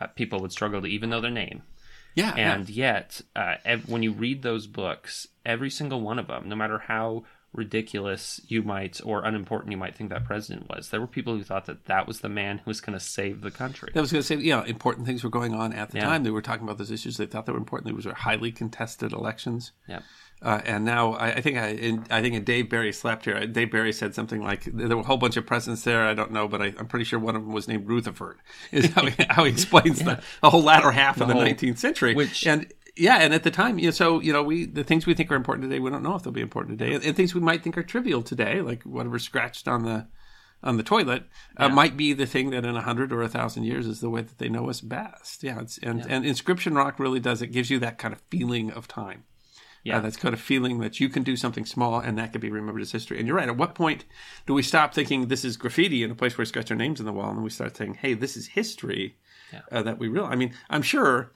uh, 0.00 0.06
people 0.08 0.40
would 0.40 0.52
struggle 0.52 0.80
to 0.80 0.86
even 0.86 1.10
know 1.10 1.20
their 1.20 1.30
name. 1.30 1.62
Yeah, 2.14 2.34
and 2.36 2.68
yeah. 2.68 2.86
yet, 2.86 3.20
uh, 3.36 3.56
ev- 3.64 3.88
when 3.88 4.02
you 4.02 4.12
read 4.12 4.42
those 4.42 4.66
books, 4.66 5.28
every 5.44 5.70
single 5.70 6.00
one 6.00 6.18
of 6.18 6.26
them, 6.26 6.48
no 6.48 6.56
matter 6.56 6.78
how 6.78 7.24
ridiculous 7.52 8.40
you 8.46 8.62
might 8.62 9.00
or 9.04 9.24
unimportant 9.24 9.72
you 9.72 9.76
might 9.76 9.96
think 9.96 10.10
that 10.10 10.24
president 10.24 10.68
was. 10.68 10.90
There 10.90 11.00
were 11.00 11.06
people 11.06 11.36
who 11.36 11.42
thought 11.42 11.66
that 11.66 11.86
that 11.86 12.06
was 12.06 12.20
the 12.20 12.28
man 12.28 12.58
who 12.58 12.70
was 12.70 12.80
going 12.80 12.96
to 12.96 13.04
save 13.04 13.40
the 13.40 13.50
country. 13.50 13.90
That 13.92 14.00
was 14.00 14.12
going 14.12 14.22
to 14.22 14.26
say, 14.26 14.36
you 14.36 14.54
know, 14.54 14.62
important 14.62 15.06
things 15.06 15.24
were 15.24 15.30
going 15.30 15.54
on 15.54 15.72
at 15.72 15.90
the 15.90 15.98
yeah. 15.98 16.04
time. 16.04 16.22
They 16.22 16.30
were 16.30 16.42
talking 16.42 16.64
about 16.64 16.78
those 16.78 16.90
issues. 16.90 17.16
They 17.16 17.26
thought 17.26 17.46
they 17.46 17.52
were 17.52 17.58
important. 17.58 17.94
These 17.94 18.06
were 18.06 18.14
highly 18.14 18.52
contested 18.52 19.12
elections. 19.12 19.72
Yeah. 19.88 20.00
Uh, 20.42 20.60
and 20.64 20.86
now 20.86 21.12
I, 21.14 21.32
I 21.32 21.40
think 21.42 21.58
I, 21.58 21.68
in, 21.68 22.06
I 22.08 22.22
think 22.22 22.34
in 22.34 22.44
Dave 22.44 22.70
Barry 22.70 22.92
slept 22.92 23.26
here. 23.26 23.46
Dave 23.46 23.70
Barry 23.70 23.92
said 23.92 24.14
something 24.14 24.42
like 24.42 24.64
there 24.64 24.96
were 24.96 25.02
a 25.02 25.06
whole 25.06 25.18
bunch 25.18 25.36
of 25.36 25.44
presidents 25.44 25.84
there. 25.84 26.06
I 26.06 26.14
don't 26.14 26.32
know, 26.32 26.48
but 26.48 26.62
I, 26.62 26.66
am 26.78 26.86
pretty 26.86 27.04
sure 27.04 27.18
one 27.18 27.36
of 27.36 27.42
them 27.42 27.52
was 27.52 27.68
named 27.68 27.86
Rutherford. 27.86 28.38
Is 28.72 28.86
how 28.86 29.04
he, 29.04 29.24
how 29.28 29.44
he 29.44 29.52
explains 29.52 30.00
yeah. 30.02 30.14
the, 30.14 30.22
the, 30.40 30.50
whole 30.50 30.62
latter 30.62 30.92
half 30.92 31.16
the 31.16 31.24
of 31.24 31.28
the 31.28 31.34
whole, 31.34 31.44
19th 31.44 31.76
century. 31.76 32.14
Which 32.14 32.46
and 32.46 32.72
yeah, 32.96 33.18
and 33.18 33.32
at 33.34 33.42
the 33.42 33.50
time, 33.50 33.78
you 33.78 33.86
know, 33.86 33.90
so 33.90 34.20
you 34.20 34.32
know, 34.32 34.42
we 34.42 34.66
the 34.66 34.84
things 34.84 35.06
we 35.06 35.14
think 35.14 35.30
are 35.30 35.36
important 35.36 35.68
today, 35.68 35.80
we 35.80 35.90
don't 35.90 36.02
know 36.02 36.14
if 36.14 36.22
they'll 36.22 36.32
be 36.32 36.40
important 36.40 36.78
today, 36.78 36.94
and, 36.94 37.04
and 37.04 37.16
things 37.16 37.34
we 37.34 37.40
might 37.40 37.62
think 37.62 37.76
are 37.78 37.82
trivial 37.82 38.22
today, 38.22 38.60
like 38.60 38.82
whatever 38.82 39.18
scratched 39.18 39.68
on 39.68 39.84
the 39.84 40.06
on 40.62 40.76
the 40.76 40.82
toilet, 40.82 41.24
uh, 41.56 41.68
might 41.68 41.96
be 41.96 42.12
the 42.12 42.26
thing 42.26 42.50
that 42.50 42.64
in 42.64 42.76
a 42.76 42.82
hundred 42.82 43.12
or 43.12 43.22
a 43.22 43.28
thousand 43.28 43.64
years 43.64 43.86
is 43.86 44.00
the 44.00 44.10
way 44.10 44.20
that 44.20 44.38
they 44.38 44.48
know 44.48 44.68
us 44.68 44.80
best. 44.80 45.42
Yeah, 45.42 45.58
and 45.82 46.00
yeah. 46.00 46.06
and 46.08 46.26
inscription 46.26 46.74
rock 46.74 46.98
really 46.98 47.20
does 47.20 47.42
it 47.42 47.48
gives 47.48 47.70
you 47.70 47.78
that 47.80 47.98
kind 47.98 48.12
of 48.12 48.20
feeling 48.30 48.70
of 48.70 48.86
time. 48.86 49.24
Uh, 49.80 49.82
yeah, 49.84 49.96
uh, 49.96 50.00
that's 50.00 50.16
kind 50.16 50.34
of 50.34 50.40
feeling 50.40 50.80
that 50.80 51.00
you 51.00 51.08
can 51.08 51.22
do 51.22 51.36
something 51.36 51.64
small 51.64 51.98
and 52.00 52.18
that 52.18 52.32
could 52.32 52.42
be 52.42 52.50
remembered 52.50 52.82
as 52.82 52.92
history. 52.92 53.18
And 53.18 53.26
you're 53.26 53.36
right. 53.36 53.48
At 53.48 53.56
what 53.56 53.74
point 53.74 54.04
do 54.46 54.52
we 54.52 54.62
stop 54.62 54.92
thinking 54.92 55.28
this 55.28 55.42
is 55.44 55.56
graffiti 55.56 56.02
in 56.02 56.10
a 56.10 56.14
place 56.14 56.36
where 56.36 56.42
we 56.42 56.48
scratch 56.48 56.70
our 56.70 56.76
names 56.76 57.00
in 57.00 57.06
the 57.06 57.12
wall, 57.12 57.30
and 57.30 57.42
we 57.42 57.50
start 57.50 57.76
saying, 57.76 57.94
"Hey, 57.94 58.14
this 58.14 58.36
is 58.36 58.48
history." 58.48 59.16
Yeah. 59.52 59.60
Uh, 59.72 59.82
that 59.82 59.98
we 59.98 60.06
realize. 60.06 60.32
I 60.32 60.36
mean, 60.36 60.54
I'm 60.68 60.82
sure 60.82 61.32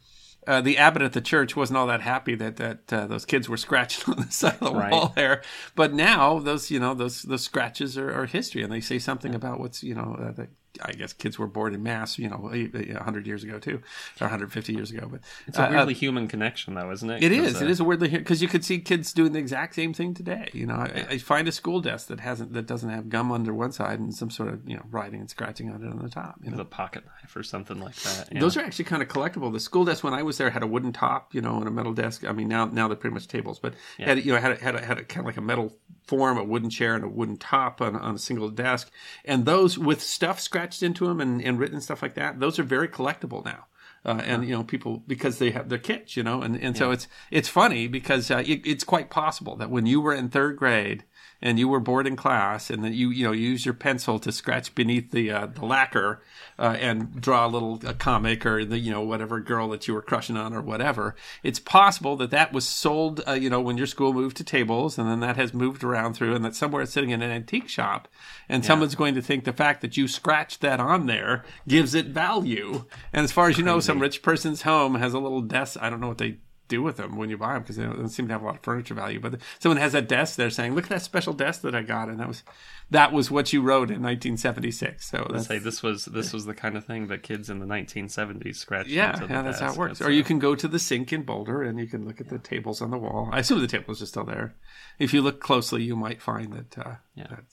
uh, 0.47 0.61
the 0.61 0.79
abbot 0.79 1.03
at 1.03 1.13
the 1.13 1.21
church 1.21 1.57
wasn't 1.57 1.77
all 1.77 1.87
that 1.87 2.01
happy 2.01 2.35
that 2.35 2.57
that 2.57 2.93
uh, 2.93 3.07
those 3.07 3.25
kids 3.25 3.49
were 3.49 3.57
scratching 3.57 4.05
on 4.15 4.25
the 4.25 4.33
side 4.33 4.59
of 4.61 4.73
the 4.73 4.75
right. 4.75 4.93
wall 4.93 5.13
there. 5.15 5.43
But 5.75 5.93
now 5.93 6.39
those 6.39 6.71
you 6.71 6.81
know 6.81 6.95
those 6.95 7.23
those 7.23 7.43
scratches 7.43 7.97
are, 7.99 8.13
are 8.13 8.27
history, 8.27 8.63
and 8.63 8.73
they 8.73 8.81
say 8.81 8.99
something 8.99 9.33
yeah. 9.33 9.37
about 9.37 9.61
what's 9.61 9.83
you 9.83 9.95
know 9.95 10.17
uh, 10.21 10.33
the 10.33 10.49
I 10.83 10.93
guess 10.93 11.13
kids 11.13 11.39
were 11.39 11.47
born 11.47 11.75
in 11.75 11.83
mass, 11.83 12.19
you 12.19 12.29
know, 12.29 12.37
100 12.39 13.27
years 13.27 13.45
ago 13.45 13.59
too, 13.59 13.77
or 14.21 14.27
150 14.27 14.73
years 14.73 14.91
ago. 14.91 15.09
But 15.11 15.21
it's 15.47 15.59
a 15.59 15.67
uh, 15.67 15.71
weirdly 15.71 15.95
uh, 15.95 15.99
human 15.99 16.29
connection, 16.29 16.75
though, 16.75 16.91
isn't 16.91 17.09
it? 17.09 17.23
It 17.23 17.33
is. 17.33 17.61
Uh, 17.61 17.65
it 17.65 17.71
is 17.71 17.81
a 17.81 17.85
weirdly 17.85 18.09
human 18.09 18.25
because 18.25 18.43
you 18.43 18.49
could 18.49 18.65
see 18.65 18.79
kids 18.79 19.13
doing 19.13 19.33
the 19.33 19.39
exact 19.39 19.75
same 19.75 19.95
thing 19.95 20.15
today. 20.15 20.49
You 20.53 20.67
know, 20.67 20.75
I, 20.75 21.07
I, 21.11 21.19
find 21.19 21.47
a 21.49 21.53
school 21.53 21.81
desk 21.81 22.09
that 22.09 22.21
hasn't 22.21 22.53
that 22.55 22.67
doesn't 22.67 22.91
have 22.91 23.09
gum 23.09 23.31
under 23.31 23.55
one 23.55 23.73
side 23.73 24.01
and 24.01 24.15
some 24.15 24.31
sort 24.31 24.49
of 24.49 24.69
you 24.69 24.77
know 24.77 24.85
writing 24.91 25.21
and 25.21 25.31
scratching 25.31 25.71
on 25.71 25.83
it 25.83 25.89
on 25.89 25.99
the 26.03 26.09
top. 26.09 26.37
You 26.43 26.51
know, 26.51 26.59
a 26.59 26.65
pocket 26.65 27.05
knife 27.05 27.37
or 27.37 27.43
something 27.43 27.81
like 27.81 27.95
that. 27.97 28.29
Yeah. 28.33 28.41
Those 28.41 28.57
are 28.57 28.61
actually 28.61 28.87
kind 28.87 29.03
of 29.03 29.09
collectible. 29.09 29.53
The 29.53 29.61
school 29.61 29.85
desk 29.85 30.03
when 30.03 30.15
I 30.15 30.23
was 30.23 30.39
there 30.39 30.51
had 30.51 30.63
a 30.63 30.67
wooden 30.67 30.93
top, 30.93 31.35
you 31.35 31.41
know, 31.41 31.57
and 31.59 31.69
a 31.69 31.71
metal 31.71 31.93
desk. 31.93 32.25
I 32.25 32.33
mean, 32.33 32.49
now 32.49 32.67
now 32.67 32.89
they're 32.89 32.97
pretty 32.97 33.15
much 33.15 33.29
tables, 33.29 33.59
but 33.59 33.75
yeah. 33.99 34.07
had 34.07 34.25
you 34.25 34.33
know 34.33 34.41
had 34.41 34.53
a, 34.53 34.57
had 34.57 34.75
a, 34.75 34.85
had 34.85 34.99
a, 34.99 35.05
kind 35.05 35.21
of 35.21 35.27
like 35.27 35.37
a 35.37 35.43
metal 35.43 35.77
form, 36.07 36.37
a 36.37 36.45
wooden 36.45 36.71
chair, 36.71 36.95
and 36.95 37.05
a 37.05 37.09
wooden 37.09 37.37
top 37.37 37.81
on, 37.81 37.97
on 37.97 38.17
a 38.17 38.19
single 38.19 38.51
desk, 38.51 38.91
and 39.25 39.45
those 39.45 39.79
with 39.79 40.03
stuff 40.03 40.41
scratched 40.41 40.64
into 40.83 41.07
them 41.07 41.21
and 41.21 41.43
and 41.43 41.59
written 41.59 41.81
stuff 41.81 42.03
like 42.03 42.15
that. 42.15 42.41
Those 42.41 42.59
are 42.59 42.65
very 42.65 42.89
collectible 42.89 43.45
now. 43.45 43.67
Uh, 44.07 44.21
and 44.27 44.47
you 44.47 44.55
know 44.55 44.63
people 44.63 45.03
because 45.07 45.39
they 45.39 45.51
have 45.51 45.71
their 45.71 45.79
kits, 45.79 46.15
you 46.15 46.23
know, 46.23 46.43
and, 46.43 46.57
and 46.57 46.77
so 46.77 46.91
it's 46.91 47.09
it's 47.31 47.49
funny 47.49 47.89
because 47.89 48.31
uh, 48.31 48.43
it, 48.45 48.61
it's 48.67 48.85
quite 48.85 49.09
possible 49.09 49.57
that 49.57 49.71
when 49.71 49.87
you 49.87 49.99
were 49.99 50.13
in 50.13 50.29
third 50.29 50.59
grade 50.59 51.05
and 51.45 51.59
you 51.59 51.69
were 51.69 51.79
bored 51.79 52.07
in 52.07 52.17
class 52.17 52.71
and 52.71 52.83
then 52.83 52.95
you 52.95 53.11
you 53.11 53.25
know 53.25 53.31
you 53.31 53.51
use 53.51 53.65
your 53.65 53.75
pencil 53.75 54.19
to 54.19 54.33
scratch 54.33 54.75
beneath 54.75 55.11
the 55.11 55.31
uh, 55.31 55.47
the 55.47 55.65
lacquer 55.65 56.23
uh, 56.59 56.77
and 56.81 57.21
draw 57.21 57.47
a 57.47 57.49
little 57.49 57.79
a 57.87 57.93
comic 57.93 58.45
or 58.47 58.65
the 58.65 58.79
you 58.79 58.91
know 58.91 59.03
whatever 59.03 59.39
girl 59.39 59.69
that 59.69 59.87
you 59.87 59.95
were 59.95 60.03
crushing 60.03 60.37
on 60.37 60.55
or 60.55 60.63
whatever 60.63 61.15
it's 61.43 61.61
possible 61.61 62.17
that 62.17 62.31
that 62.31 62.53
was 62.53 62.67
sold 62.67 63.21
uh, 63.29 63.33
you 63.33 63.51
know 63.51 63.61
when 63.61 63.77
your 63.77 63.87
school 63.87 64.15
moved 64.15 64.37
to 64.39 64.43
tables 64.43 64.99
and 64.99 65.09
then 65.09 65.21
that 65.21 65.37
has 65.37 65.53
moved 65.53 65.85
around 65.85 66.15
through 66.15 66.35
and 66.35 66.45
that 66.45 66.57
somewhere 66.57 66.83
it's 66.83 66.93
sitting 66.93 67.11
in 67.11 67.23
an 67.23 67.31
antique 67.31 67.69
shop 67.69 68.09
and 68.49 68.65
yeah. 68.65 68.67
someone's 68.67 68.95
going 68.95 69.15
to 69.15 69.23
think 69.23 69.45
the 69.45 69.53
fact 69.53 69.83
that 69.83 69.97
you 69.97 70.09
scratched 70.09 70.63
that 70.63 70.81
on 70.81 71.07
there 71.07 71.45
gives 71.69 71.95
it 71.95 72.07
value 72.07 72.85
and 73.13 73.23
as 73.23 73.33
far 73.33 73.49
as 73.49 73.59
you 73.59 73.65
know 73.65 73.79
some 73.79 74.01
rich 74.01 74.23
person's 74.23 74.63
home 74.63 74.95
has 74.95 75.13
a 75.13 75.19
little 75.19 75.43
desk 75.43 75.77
i 75.83 75.91
don't 75.91 76.01
know 76.01 76.09
what 76.09 76.19
they 76.19 76.39
do 76.69 76.83
with 76.83 76.97
them 76.97 77.17
when 77.17 77.31
you 77.31 77.37
buy 77.37 77.55
them 77.55 77.63
because 77.63 77.77
they 77.77 77.85
don't 77.85 78.09
seem 78.09 78.27
to 78.29 78.33
have 78.33 78.43
a 78.43 78.47
lot 78.47 78.57
of 78.57 78.63
furniture 78.63 78.95
value. 78.95 79.21
But 79.21 79.41
someone 79.59 79.79
has 79.79 79.95
a 79.95 80.03
desk, 80.03 80.37
they're 80.37 80.51
saying, 80.51 80.75
"Look 80.75 80.85
at 80.85 80.91
that 80.91 81.03
special 81.03 81.33
desk 81.33 81.63
that 81.63 81.75
I 81.75 81.83
got," 81.83 82.09
and 82.09 82.19
that 82.21 82.29
was 82.29 82.43
that 82.91 83.13
was 83.13 83.31
what 83.31 83.53
you 83.53 83.63
wrote 83.63 83.91
in 83.91 84.03
1976. 84.03 85.07
So 85.07 85.27
let's 85.31 85.47
say 85.47 85.59
this 85.59 85.83
was 85.83 86.07
this 86.07 86.33
was 86.33 86.47
the 86.47 86.55
kind 86.55 86.77
of 86.77 86.85
thing 86.85 87.09
that 87.09 87.23
kids 87.23 87.51
in 87.51 87.59
the 87.59 87.67
1970s 87.67 88.57
scratched. 88.57 88.89
Yeah, 88.89 89.19
yeah, 89.21 89.43
that's 89.43 89.59
desk. 89.59 89.63
how 89.63 89.73
it 89.73 89.79
works. 89.79 90.01
Or 90.01 90.11
you 90.11 90.25
can 90.25 90.39
go 90.39 90.55
to 90.55 90.69
the 90.69 90.79
sink 90.79 91.13
in 91.13 91.23
Boulder 91.23 91.63
and 91.63 91.79
you 91.79 91.87
can 91.87 92.07
look 92.07 92.21
at 92.21 92.29
the 92.29 92.39
tables 92.39 92.81
on 92.81 92.91
the 92.91 92.99
wall. 92.99 93.29
I 93.33 93.41
assume 93.41 93.61
the 93.61 93.67
tables 93.67 94.03
are 94.03 94.07
still 94.07 94.25
there. 94.25 94.55
If 94.99 95.13
you 95.13 95.23
look 95.23 95.41
closely, 95.41 95.83
you 95.83 95.97
might 95.97 96.23
find 96.23 96.53
that. 96.53 96.79
Uh, 96.79 96.95
yeah. 97.15 97.27
That, 97.29 97.45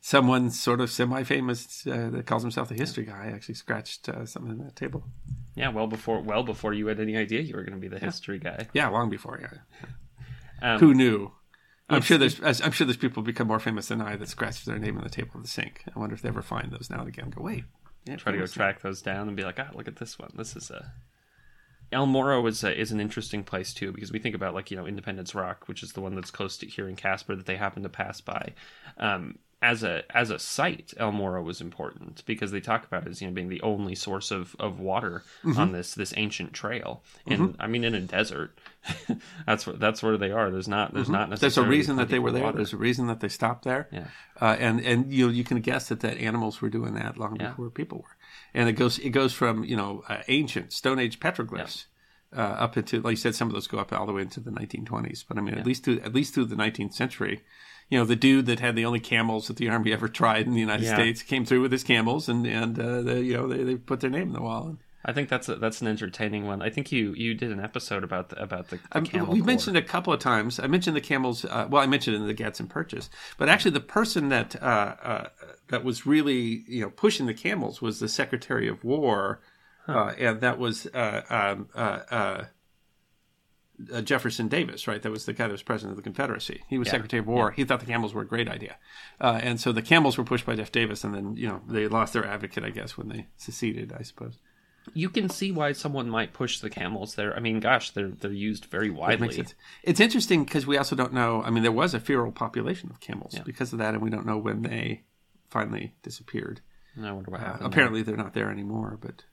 someone 0.00 0.50
sort 0.50 0.80
of 0.80 0.90
semi-famous 0.90 1.86
uh, 1.86 2.10
that 2.10 2.26
calls 2.26 2.42
himself 2.42 2.68
the 2.68 2.74
history 2.74 3.04
guy 3.04 3.30
actually 3.32 3.54
scratched 3.54 4.08
uh, 4.08 4.24
something 4.24 4.52
on 4.52 4.58
that 4.58 4.76
table. 4.76 5.04
Yeah, 5.54 5.68
well 5.70 5.86
before 5.86 6.22
well 6.22 6.42
before 6.42 6.72
you 6.72 6.86
had 6.86 7.00
any 7.00 7.16
idea 7.16 7.40
you 7.40 7.54
were 7.54 7.62
going 7.62 7.74
to 7.74 7.80
be 7.80 7.88
the 7.88 7.98
history 7.98 8.38
guy. 8.38 8.68
Yeah, 8.72 8.88
long 8.88 9.10
before. 9.10 9.40
Yeah. 9.40 9.58
Um, 10.62 10.80
Who 10.80 10.94
knew? 10.94 11.32
I'm 11.88 12.02
sure 12.02 12.18
there's 12.18 12.40
I'm 12.40 12.72
sure 12.72 12.86
there's 12.86 12.96
people 12.96 13.22
become 13.22 13.48
more 13.48 13.58
famous 13.58 13.88
than 13.88 14.00
I 14.00 14.16
that 14.16 14.28
scratch 14.28 14.64
their 14.64 14.78
name 14.78 14.96
on 14.96 15.04
the 15.04 15.10
table 15.10 15.32
of 15.34 15.42
the 15.42 15.48
sink. 15.48 15.84
I 15.94 15.98
wonder 15.98 16.14
if 16.14 16.22
they 16.22 16.28
ever 16.28 16.42
find 16.42 16.70
those 16.70 16.88
now 16.88 17.00
and 17.00 17.08
again. 17.08 17.30
Go 17.30 17.42
wait. 17.42 17.64
Yeah, 18.06 18.16
try 18.16 18.32
to 18.32 18.38
go 18.38 18.46
track 18.46 18.80
those 18.80 19.02
down 19.02 19.28
and 19.28 19.36
be 19.36 19.42
like, 19.42 19.58
ah, 19.58 19.70
look 19.74 19.88
at 19.88 19.96
this 19.96 20.18
one. 20.18 20.30
This 20.36 20.56
is 20.56 20.70
a 20.70 20.92
El 21.92 22.06
Morro 22.06 22.46
is 22.46 22.62
a, 22.62 22.78
is 22.78 22.92
an 22.92 23.00
interesting 23.00 23.42
place 23.42 23.74
too 23.74 23.92
because 23.92 24.12
we 24.12 24.20
think 24.20 24.34
about 24.34 24.54
like 24.54 24.70
you 24.70 24.76
know 24.76 24.86
Independence 24.86 25.34
Rock, 25.34 25.66
which 25.66 25.82
is 25.82 25.92
the 25.92 26.00
one 26.00 26.14
that's 26.14 26.30
close 26.30 26.56
to 26.58 26.66
here 26.66 26.88
in 26.88 26.96
Casper 26.96 27.34
that 27.34 27.46
they 27.46 27.56
happen 27.56 27.82
to 27.82 27.88
pass 27.88 28.20
by. 28.20 28.54
Um, 28.96 29.38
as 29.62 29.82
a 29.82 30.02
as 30.16 30.30
a 30.30 30.38
site, 30.38 30.94
El 30.96 31.12
Morro 31.12 31.42
was 31.42 31.60
important 31.60 32.22
because 32.24 32.50
they 32.50 32.60
talk 32.60 32.84
about 32.86 33.06
it 33.06 33.10
as 33.10 33.20
you 33.20 33.28
know 33.28 33.34
being 33.34 33.48
the 33.50 33.60
only 33.60 33.94
source 33.94 34.30
of, 34.30 34.56
of 34.58 34.80
water 34.80 35.22
Mm-hmm. 35.44 35.60
on 35.60 35.72
this 35.72 35.94
this 35.94 36.14
ancient 36.16 36.52
trail. 36.54 37.02
And 37.26 37.56
I 37.60 37.66
mean 37.66 37.84
in 37.84 37.94
a 37.94 38.00
desert, 38.00 38.58
that's 39.46 39.66
where 39.66 39.76
that's 39.76 40.02
where 40.02 40.16
they 40.16 40.30
are. 40.30 40.50
There's 40.50 40.68
not 40.68 40.94
there's 40.94 41.08
not 41.10 41.28
Mm-hmm. 41.28 41.40
There's 41.40 41.58
a 41.58 41.62
reason 41.62 41.96
that 41.96 42.08
they 42.08 42.18
were 42.18 42.30
there. 42.32 42.42
water. 42.44 42.56
There's 42.56 42.72
a 42.72 42.76
reason 42.78 43.06
that 43.08 43.20
they 43.20 43.28
stopped 43.28 43.64
there. 43.64 43.88
Yeah. 43.92 44.06
Uh, 44.40 44.56
and 44.58 44.80
and 44.80 45.12
you 45.12 45.26
know, 45.26 45.32
you 45.32 45.44
can 45.44 45.60
guess 45.60 45.88
that 45.88 46.00
that 46.00 46.16
animals 46.18 46.60
were 46.62 46.70
doing 46.70 46.94
that 46.94 47.18
long 47.18 47.36
Yeah. 47.38 47.50
before 47.50 47.70
people 47.70 47.98
were. 47.98 48.16
And 48.54 48.68
it 48.68 48.72
goes 48.72 48.98
it 48.98 49.10
goes 49.10 49.32
from 49.32 49.64
you 49.64 49.76
know 49.76 50.02
uh, 50.08 50.22
ancient 50.28 50.72
Stone 50.72 50.98
Age 50.98 51.20
petroglyphs 51.20 51.84
uh, 52.34 52.40
up 52.40 52.76
into 52.76 53.00
like 53.02 53.12
you 53.12 53.16
said, 53.16 53.34
some 53.34 53.48
of 53.48 53.54
those 53.54 53.66
go 53.66 53.78
up 53.78 53.92
all 53.92 54.06
the 54.06 54.12
way 54.12 54.22
into 54.22 54.40
the 54.40 54.50
1920s. 54.50 55.24
But 55.28 55.36
I 55.36 55.42
mean, 55.42 55.54
at 55.54 55.66
least 55.66 55.84
to 55.84 56.00
at 56.00 56.14
least 56.14 56.34
through 56.34 56.46
the 56.46 56.56
19th 56.56 56.94
century. 56.94 57.42
You 57.90 57.98
know, 57.98 58.04
the 58.04 58.16
dude 58.16 58.46
that 58.46 58.60
had 58.60 58.76
the 58.76 58.84
only 58.84 59.00
camels 59.00 59.48
that 59.48 59.56
the 59.56 59.68
army 59.68 59.92
ever 59.92 60.08
tried 60.08 60.46
in 60.46 60.54
the 60.54 60.60
United 60.60 60.84
Yeah. 60.86 60.94
States 60.94 61.22
came 61.22 61.44
through 61.44 61.62
with 61.62 61.72
his 61.72 61.82
camels, 61.84 62.28
and 62.28 62.46
and 62.46 62.78
uh, 62.78 63.02
they, 63.02 63.20
you 63.20 63.34
know 63.34 63.48
they, 63.48 63.64
they 63.64 63.74
put 63.76 64.00
their 64.00 64.10
name 64.10 64.28
in 64.28 64.32
the 64.32 64.40
wall. 64.42 64.76
I 65.04 65.12
think 65.12 65.30
that's 65.30 65.48
a, 65.48 65.56
that's 65.56 65.80
an 65.80 65.88
entertaining 65.88 66.46
one. 66.46 66.60
I 66.62 66.68
think 66.70 66.92
you 66.92 67.14
you 67.14 67.34
did 67.34 67.50
an 67.50 67.58
episode 67.58 68.04
about 68.04 68.28
the, 68.28 68.40
about 68.42 68.68
the, 68.68 68.76
the 68.76 68.98
Um, 68.98 69.06
camel. 69.06 69.32
we 69.32 69.40
mentioned 69.42 69.76
a 69.76 69.82
couple 69.82 70.12
of 70.12 70.20
times. 70.20 70.60
I 70.60 70.66
mentioned 70.66 70.94
the 70.94 71.00
camels. 71.00 71.44
Uh, 71.44 71.66
well, 71.70 71.82
I 71.82 71.86
mentioned 71.86 72.16
it 72.16 72.20
in 72.20 72.26
the 72.26 72.34
Gadsden 72.34 72.68
Purchase, 72.68 73.10
but 73.38 73.48
actually, 73.48 73.72
the 73.72 73.80
person 73.80 74.28
that 74.28 74.54
uh, 74.62 74.94
uh, 75.02 75.28
that 75.68 75.82
was 75.82 76.06
really 76.06 76.64
you 76.68 76.82
know 76.82 76.90
pushing 76.90 77.26
the 77.26 77.34
camels 77.34 77.80
was 77.82 77.98
the 77.98 78.08
Secretary 78.08 78.68
of 78.68 78.84
War, 78.84 79.40
uh, 79.88 80.12
and 80.18 80.40
that 80.42 80.58
was 80.58 80.86
uh, 80.94 81.22
um, 81.28 81.68
uh, 83.92 84.00
Jefferson 84.02 84.48
Davis, 84.48 84.86
right? 84.88 85.00
That 85.02 85.10
was 85.10 85.24
the 85.26 85.32
guy 85.32 85.46
that 85.46 85.52
was 85.52 85.62
president 85.62 85.92
of 85.92 85.96
the 85.96 86.02
Confederacy. 86.02 86.62
He 86.68 86.78
was 86.78 86.86
Yeah. 86.88 86.92
Secretary 86.92 87.20
of 87.20 87.26
War. 87.26 87.50
He 87.52 87.64
thought 87.64 87.80
the 87.80 87.86
camels 87.86 88.12
were 88.14 88.22
a 88.22 88.26
great 88.26 88.48
idea, 88.48 88.76
uh, 89.20 89.40
and 89.42 89.60
so 89.60 89.72
the 89.72 89.82
camels 89.82 90.18
were 90.18 90.24
pushed 90.24 90.46
by 90.46 90.54
Jeff 90.56 90.72
Davis, 90.72 91.04
and 91.04 91.14
then 91.14 91.36
you 91.36 91.48
know 91.48 91.62
they 91.68 91.88
lost 91.88 92.12
their 92.12 92.26
advocate, 92.26 92.64
I 92.64 92.70
guess, 92.70 92.96
when 92.98 93.08
they 93.08 93.26
seceded. 93.36 93.92
I 93.98 94.02
suppose. 94.02 94.38
you 94.94 95.10
can 95.10 95.28
see 95.28 95.52
why 95.52 95.72
someone 95.72 96.08
might 96.08 96.32
push 96.32 96.58
the 96.60 96.70
camels 96.70 97.14
there. 97.14 97.36
I 97.36 97.40
mean, 97.40 97.60
gosh, 97.60 97.90
they're 97.90 98.08
they're 98.08 98.32
used 98.32 98.64
very 98.66 98.90
widely. 98.90 99.44
It's 99.82 100.00
interesting 100.00 100.44
because 100.44 100.66
we 100.66 100.78
also 100.78 100.96
don't 100.96 101.12
know. 101.12 101.42
I 101.42 101.50
mean, 101.50 101.62
there 101.62 101.70
was 101.72 101.92
a 101.94 102.00
feral 102.00 102.32
population 102.32 102.90
of 102.90 102.98
camels 103.00 103.34
Yeah. 103.34 103.42
because 103.44 103.72
of 103.72 103.78
that, 103.78 103.92
and 103.94 104.02
we 104.02 104.10
don't 104.10 104.26
know 104.26 104.38
when 104.38 104.62
they 104.62 105.02
finally 105.50 105.94
disappeared. 106.02 106.60
And 106.96 107.06
I 107.06 107.12
wonder 107.12 107.30
what 107.30 107.40
Uh, 107.40 107.44
happened. 107.44 107.66
apparently, 107.66 108.02
they're 108.02 108.16
not 108.16 108.32
there 108.34 108.50
anymore. 108.50 108.98
But 109.00 109.24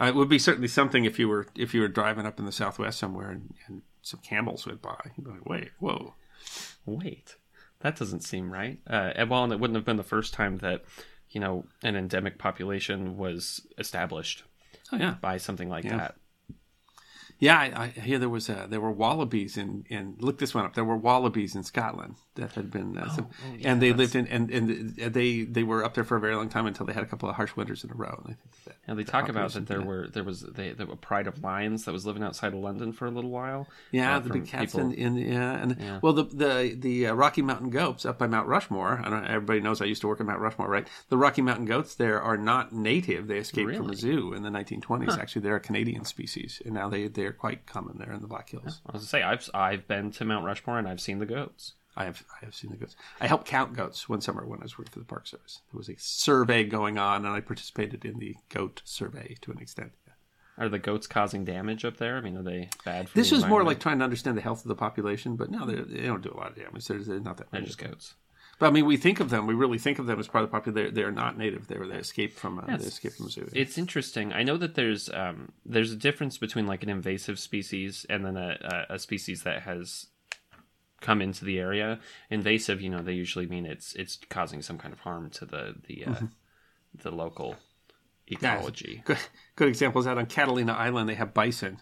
uh, 0.00 0.06
it 0.06 0.14
would 0.14 0.28
be 0.28 0.38
certainly 0.38 0.68
something 0.68 1.04
if 1.04 1.18
you 1.18 1.28
were 1.28 1.46
if 1.56 1.74
you 1.74 1.80
were 1.80 1.88
driving 1.88 2.26
up 2.26 2.38
in 2.38 2.46
the 2.46 2.52
southwest 2.52 2.98
somewhere 2.98 3.30
and, 3.30 3.54
and 3.66 3.82
some 4.02 4.20
camels 4.20 4.66
went 4.66 4.82
by. 4.82 4.96
You'd 5.16 5.24
be 5.24 5.30
like, 5.30 5.46
"Wait, 5.46 5.70
whoa!" 5.78 6.14
Wait, 6.86 7.36
that 7.80 7.96
doesn't 7.96 8.20
seem 8.22 8.52
right. 8.52 8.78
Uh, 8.88 9.12
and 9.16 9.30
well, 9.30 9.44
and 9.44 9.52
it 9.52 9.60
wouldn't 9.60 9.76
have 9.76 9.84
been 9.84 9.96
the 9.96 10.02
first 10.02 10.34
time 10.34 10.58
that 10.58 10.84
you 11.30 11.40
know 11.40 11.64
an 11.82 11.96
endemic 11.96 12.38
population 12.38 13.16
was 13.16 13.66
established 13.78 14.42
Oh 14.92 14.96
yeah, 14.96 15.14
by 15.20 15.38
something 15.38 15.68
like 15.68 15.84
Yeah. 15.84 15.96
that. 15.96 16.14
Yeah. 17.38 17.58
I, 17.58 17.82
I 17.84 17.88
hear 17.88 18.18
there 18.18 18.28
was 18.28 18.48
uh, 18.48 18.66
there 18.68 18.80
were 18.80 18.92
wallabies 18.92 19.56
in 19.56 19.84
in 19.88 20.16
look 20.18 20.38
this 20.38 20.54
one 20.54 20.64
up. 20.64 20.74
There 20.74 20.84
were 20.84 20.96
wallabies 20.96 21.54
in 21.54 21.62
Scotland 21.62 22.16
that 22.36 22.52
had 22.52 22.70
been, 22.70 22.98
uh, 22.98 23.08
some- 23.14 23.28
oh, 23.30 23.54
yeah, 23.58 23.70
and 23.72 23.80
they 23.82 23.90
that's- 23.92 24.14
lived 24.14 24.16
in 24.16 24.26
and 24.28 24.50
and 24.50 24.96
they 25.14 25.42
they 25.42 25.62
were 25.62 25.84
up 25.84 25.94
there 25.94 26.04
for 26.04 26.16
a 26.16 26.20
very 26.20 26.34
long 26.34 26.48
time 26.48 26.66
until 26.66 26.84
they 26.86 26.92
had 26.92 27.02
a 27.02 27.06
couple 27.06 27.28
of 27.28 27.36
harsh 27.36 27.54
winters 27.56 27.84
in 27.84 27.90
a 27.90 27.94
row. 27.94 28.20
And 28.24 28.34
I 28.34 28.36
think 28.36 28.64
that 28.64 28.76
And 28.88 28.98
they 28.98 29.04
that 29.04 29.10
talk 29.12 29.28
about 29.28 29.52
that 29.52 29.66
there 29.66 29.80
yeah. 29.80 29.86
were 29.86 30.08
there 30.08 30.24
was 30.24 30.40
they, 30.42 30.72
there 30.72 30.86
were 30.86 30.96
pride 30.96 31.26
of 31.26 31.42
lions 31.42 31.84
that 31.84 31.92
was 31.92 32.04
living 32.06 32.22
outside 32.22 32.52
of 32.54 32.58
London 32.60 32.92
for 32.92 33.06
a 33.06 33.10
little 33.10 33.30
while. 33.30 33.68
Yeah, 33.92 34.16
uh, 34.16 34.20
the 34.20 34.30
big 34.30 34.46
cats 34.46 34.72
people- 34.72 34.90
in, 34.90 34.94
in 34.94 35.16
yeah, 35.16 35.52
and 35.62 35.76
Yeah. 35.80 35.98
well, 36.02 36.12
the 36.12 36.24
the 36.24 36.74
the 36.78 37.06
uh, 37.08 37.14
Rocky 37.14 37.42
Mountain 37.42 37.70
goats 37.70 38.04
up 38.04 38.18
by 38.18 38.26
Mount 38.26 38.48
Rushmore. 38.48 39.00
I 39.04 39.10
don't. 39.10 39.24
Everybody 39.26 39.60
knows 39.60 39.80
I 39.80 39.84
used 39.86 40.00
to 40.00 40.08
work 40.08 40.20
at 40.20 40.26
Mount 40.26 40.40
Rushmore, 40.40 40.68
right? 40.68 40.86
The 41.08 41.16
Rocky 41.16 41.42
Mountain 41.42 41.66
goats 41.66 41.94
there 41.94 42.20
are 42.20 42.36
not 42.36 42.72
native. 42.72 43.26
They 43.28 43.38
escaped 43.38 43.76
from 43.76 43.90
a 43.90 43.94
zoo 43.96 44.32
in 44.32 44.42
the 44.42 44.50
1920s. 44.50 45.18
Actually, 45.18 45.42
they're 45.42 45.56
a 45.56 45.60
Canadian 45.60 46.04
species, 46.04 46.60
and 46.64 46.74
now 46.74 46.88
they 46.88 47.06
they 47.08 47.23
they're 47.24 47.32
quite 47.32 47.64
common 47.64 47.96
there 47.96 48.12
in 48.12 48.20
the 48.20 48.26
Black 48.26 48.50
Hills. 48.50 48.82
I 48.86 48.92
was 48.92 49.00
gonna 49.00 49.06
say 49.06 49.22
I've 49.22 49.48
I've 49.54 49.88
been 49.88 50.10
to 50.12 50.26
Mount 50.26 50.44
Rushmore 50.44 50.78
and 50.78 50.86
I've 50.86 51.00
seen 51.00 51.20
the 51.20 51.26
goats. 51.26 51.72
I 51.96 52.04
have 52.04 52.22
I 52.30 52.44
have 52.44 52.54
seen 52.54 52.70
the 52.70 52.76
goats. 52.76 52.96
I 53.18 53.26
helped 53.26 53.46
count 53.46 53.72
goats 53.72 54.08
one 54.08 54.20
summer 54.20 54.44
when 54.44 54.60
I 54.60 54.64
was 54.64 54.76
working 54.78 54.92
for 54.92 54.98
the 54.98 55.06
Park 55.06 55.26
Service. 55.26 55.60
There 55.72 55.78
was 55.78 55.88
a 55.88 55.96
survey 55.96 56.64
going 56.64 56.98
on, 56.98 57.24
and 57.24 57.34
I 57.34 57.40
participated 57.40 58.04
in 58.04 58.18
the 58.18 58.36
goat 58.50 58.82
survey 58.84 59.36
to 59.40 59.52
an 59.52 59.58
extent. 59.58 59.92
Are 60.56 60.68
the 60.68 60.78
goats 60.78 61.06
causing 61.06 61.44
damage 61.44 61.84
up 61.84 61.96
there? 61.96 62.16
I 62.16 62.20
mean, 62.20 62.36
are 62.36 62.42
they 62.42 62.68
bad? 62.84 63.08
For 63.08 63.18
This 63.18 63.32
was 63.32 63.44
more 63.44 63.64
like 63.64 63.80
trying 63.80 63.98
to 63.98 64.04
understand 64.04 64.36
the 64.36 64.42
health 64.42 64.62
of 64.62 64.68
the 64.68 64.76
population, 64.76 65.34
but 65.34 65.50
no, 65.50 65.66
they, 65.66 65.74
they 65.74 66.06
don't 66.06 66.22
do 66.22 66.30
a 66.32 66.36
lot 66.36 66.50
of 66.50 66.56
damage. 66.56 66.86
There's, 66.86 67.06
there's 67.06 67.24
not 67.24 67.38
that 67.38 67.50
they're 67.50 67.60
many. 67.60 67.66
just 67.66 67.78
goats. 67.78 68.14
But 68.58 68.66
I 68.68 68.70
mean, 68.70 68.86
we 68.86 68.96
think 68.96 69.20
of 69.20 69.30
them. 69.30 69.46
We 69.46 69.54
really 69.54 69.78
think 69.78 69.98
of 69.98 70.06
them 70.06 70.18
as 70.20 70.28
part 70.28 70.44
of 70.44 70.50
the 70.50 70.52
population. 70.52 70.94
They're, 70.94 71.04
they're 71.04 71.12
not 71.12 71.36
native. 71.36 71.66
They 71.66 71.76
were 71.76 71.86
they 71.88 71.96
escaped 71.96 72.38
from. 72.38 72.58
Uh, 72.58 72.64
Yes. 72.68 72.80
They 72.82 72.86
escaped 72.88 73.16
from 73.16 73.28
zoo. 73.30 73.48
It's 73.52 73.76
interesting. 73.78 74.32
I 74.32 74.42
know 74.42 74.56
that 74.56 74.74
there's 74.74 75.08
um, 75.10 75.52
there's 75.66 75.92
a 75.92 75.96
difference 75.96 76.38
between 76.38 76.66
like 76.66 76.82
an 76.82 76.88
invasive 76.88 77.38
species 77.38 78.06
and 78.08 78.24
then 78.24 78.36
a, 78.36 78.84
a, 78.90 78.94
a 78.94 78.98
species 78.98 79.42
that 79.42 79.62
has 79.62 80.06
come 81.00 81.20
into 81.20 81.44
the 81.44 81.58
area. 81.58 81.98
Invasive, 82.30 82.80
you 82.80 82.88
know, 82.90 83.02
they 83.02 83.12
usually 83.12 83.46
mean 83.46 83.66
it's 83.66 83.92
it's 83.94 84.18
causing 84.30 84.62
some 84.62 84.78
kind 84.78 84.94
of 84.94 85.00
harm 85.00 85.30
to 85.30 85.44
the 85.44 85.74
the 85.86 86.04
uh, 86.06 86.10
Mm-hmm. 86.10 86.26
the 87.02 87.10
local 87.10 87.56
ecology. 88.28 89.02
Good, 89.04 89.18
good 89.56 89.68
example 89.68 90.00
is 90.00 90.06
out 90.06 90.16
on 90.18 90.26
Catalina 90.26 90.72
Island. 90.72 91.08
They 91.08 91.14
have 91.14 91.34
bison, 91.34 91.80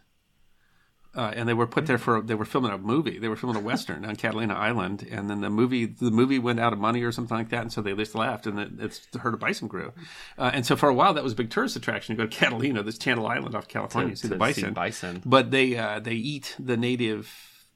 uh, 1.14 1.32
and 1.36 1.48
they 1.48 1.52
were 1.54 1.66
put 1.66 1.86
there 1.86 1.98
for 1.98 2.20
they 2.22 2.34
were 2.34 2.44
filming 2.44 2.70
a 2.72 2.78
movie. 2.78 3.18
They 3.18 3.28
were 3.28 3.36
filming 3.36 3.56
a 3.62 3.64
western 3.64 4.04
on 4.04 4.16
Catalina 4.16 4.54
Island, 4.54 5.06
and 5.10 5.28
then 5.28 5.40
the 5.42 5.50
movie 5.50 5.84
the 5.86 6.10
movie 6.10 6.38
went 6.38 6.58
out 6.60 6.72
of 6.72 6.78
money 6.78 7.02
or 7.02 7.12
something 7.12 7.36
like 7.36 7.50
that, 7.50 7.60
and 7.62 7.72
so 7.72 7.82
they 7.82 7.94
just 7.94 8.14
left, 8.14 8.46
and 8.46 8.58
it, 8.58 8.70
it's 8.78 9.06
the 9.12 9.18
herd 9.18 9.34
of 9.34 9.40
bison 9.40 9.68
grew. 9.68 9.92
Uh, 10.38 10.50
and 10.54 10.64
so 10.64 10.74
for 10.76 10.88
a 10.88 10.94
while, 10.94 11.12
that 11.14 11.22
was 11.24 11.34
a 11.34 11.36
big 11.36 11.50
tourist 11.50 11.76
attraction. 11.76 12.14
You 12.14 12.16
go 12.24 12.26
to 12.26 12.36
Catalina, 12.36 12.82
this 12.82 12.98
Channel 12.98 13.26
Island 13.26 13.54
off 13.54 13.68
California, 13.68 14.10
you 14.10 14.16
see 14.16 14.28
the 14.28 14.34
To 14.36 14.38
bison. 14.38 14.72
bison. 14.72 15.22
but 15.26 15.50
they 15.50 15.76
uh, 15.76 16.00
they 16.00 16.14
eat 16.14 16.56
the 16.58 16.76
native 16.76 17.30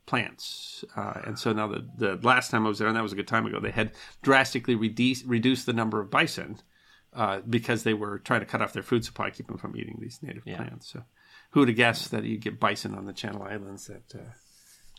plants, 0.07 0.85
uh, 0.97 1.21
and 1.27 1.39
so 1.39 1.53
now 1.53 1.67
the 1.69 1.85
the 1.97 2.19
last 2.23 2.51
time 2.51 2.65
I 2.65 2.69
was 2.69 2.79
there, 2.79 2.89
and 2.89 2.97
that 2.97 3.03
was 3.03 3.13
a 3.13 3.17
good 3.17 3.29
time 3.29 3.45
ago, 3.47 3.61
they 3.61 3.71
had 3.71 3.93
drastically 4.23 4.75
reduced 4.75 5.27
reduced 5.27 5.67
the 5.67 5.73
number 5.73 6.01
of 6.01 6.11
bison 6.11 6.59
uh, 7.13 7.41
because 7.49 7.83
they 7.83 7.95
were 7.95 8.19
trying 8.21 8.41
to 8.41 8.47
cut 8.47 8.63
off 8.63 8.73
their 8.73 8.83
food 8.83 9.05
supply, 9.05 9.31
keep 9.31 9.47
them 9.49 9.59
from 9.59 9.77
eating 9.77 9.99
these 10.01 10.21
native 10.23 10.43
Yeah. 10.47 10.57
plants. 10.59 10.91
So, 10.93 11.03
who 11.51 11.61
would 11.61 11.69
have 11.69 11.77
guessed 11.77 12.11
that 12.11 12.25
you 12.25 12.39
get 12.39 12.61
bison 12.61 12.95
on 12.95 13.05
the 13.07 13.13
Channel 13.13 13.43
Islands 13.43 13.87
that. 13.87 14.15
Uh, 14.15 14.19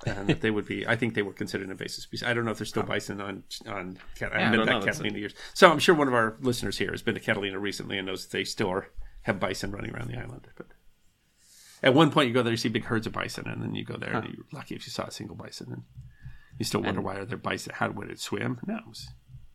and 0.06 0.28
that 0.30 0.42
they 0.42 0.52
would 0.52 0.68
be, 0.68 0.86
I 0.88 0.96
think 0.96 1.16
they 1.16 1.24
were 1.24 1.34
considered 1.34 1.64
an 1.66 1.72
invasive 1.72 2.04
species. 2.04 2.24
I 2.28 2.36
don't 2.36 2.46
know 2.46 2.52
if 2.52 2.60
there's 2.60 2.70
still 2.70 2.84
bison 2.84 3.20
on 3.20 3.44
on. 3.68 3.98
Cat- 4.16 4.32
I 4.32 4.38
Yeah, 4.38 4.44
haven't 4.52 4.66
been 4.68 4.80
to 4.82 4.86
Catalina 4.86 5.18
years, 5.18 5.34
so 5.56 5.72
I'm 5.72 5.80
sure 5.80 5.96
one 5.96 6.08
of 6.08 6.14
our 6.14 6.38
listeners 6.40 6.78
here 6.78 6.92
has 6.92 7.02
been 7.02 7.16
to 7.16 7.20
Catalina 7.20 7.58
recently 7.58 7.98
and 7.98 8.06
knows 8.06 8.24
that 8.28 8.32
they 8.32 8.44
still 8.44 8.70
are, 8.70 8.90
have 9.24 9.40
bison 9.40 9.72
running 9.72 9.96
around 9.96 10.12
the 10.12 10.20
island. 10.20 10.50
But 10.56 10.68
at 11.82 11.96
one 11.96 12.12
point, 12.12 12.28
you 12.28 12.34
go 12.36 12.44
there, 12.44 12.54
you 12.54 12.58
see 12.58 12.70
big 12.70 12.86
herds 12.86 13.08
of 13.08 13.14
bison, 13.14 13.48
and 13.48 13.60
then 13.64 13.74
you 13.74 13.84
go 13.84 13.98
there, 13.98 14.14
and 14.14 14.26
you're 14.36 14.46
lucky 14.52 14.76
if 14.76 14.86
you 14.86 14.92
saw 14.92 15.06
a 15.06 15.12
single 15.12 15.36
bison. 15.36 15.72
And 15.72 15.82
you 16.60 16.66
still 16.66 16.84
wonder 16.84 17.02
why 17.02 17.16
are 17.16 17.26
there 17.26 17.36
bison? 17.40 17.74
How 17.76 17.90
would 17.90 18.12
it 18.12 18.20
swim? 18.20 18.60
No, 18.68 18.76
it 18.78 18.88
was, 18.88 19.10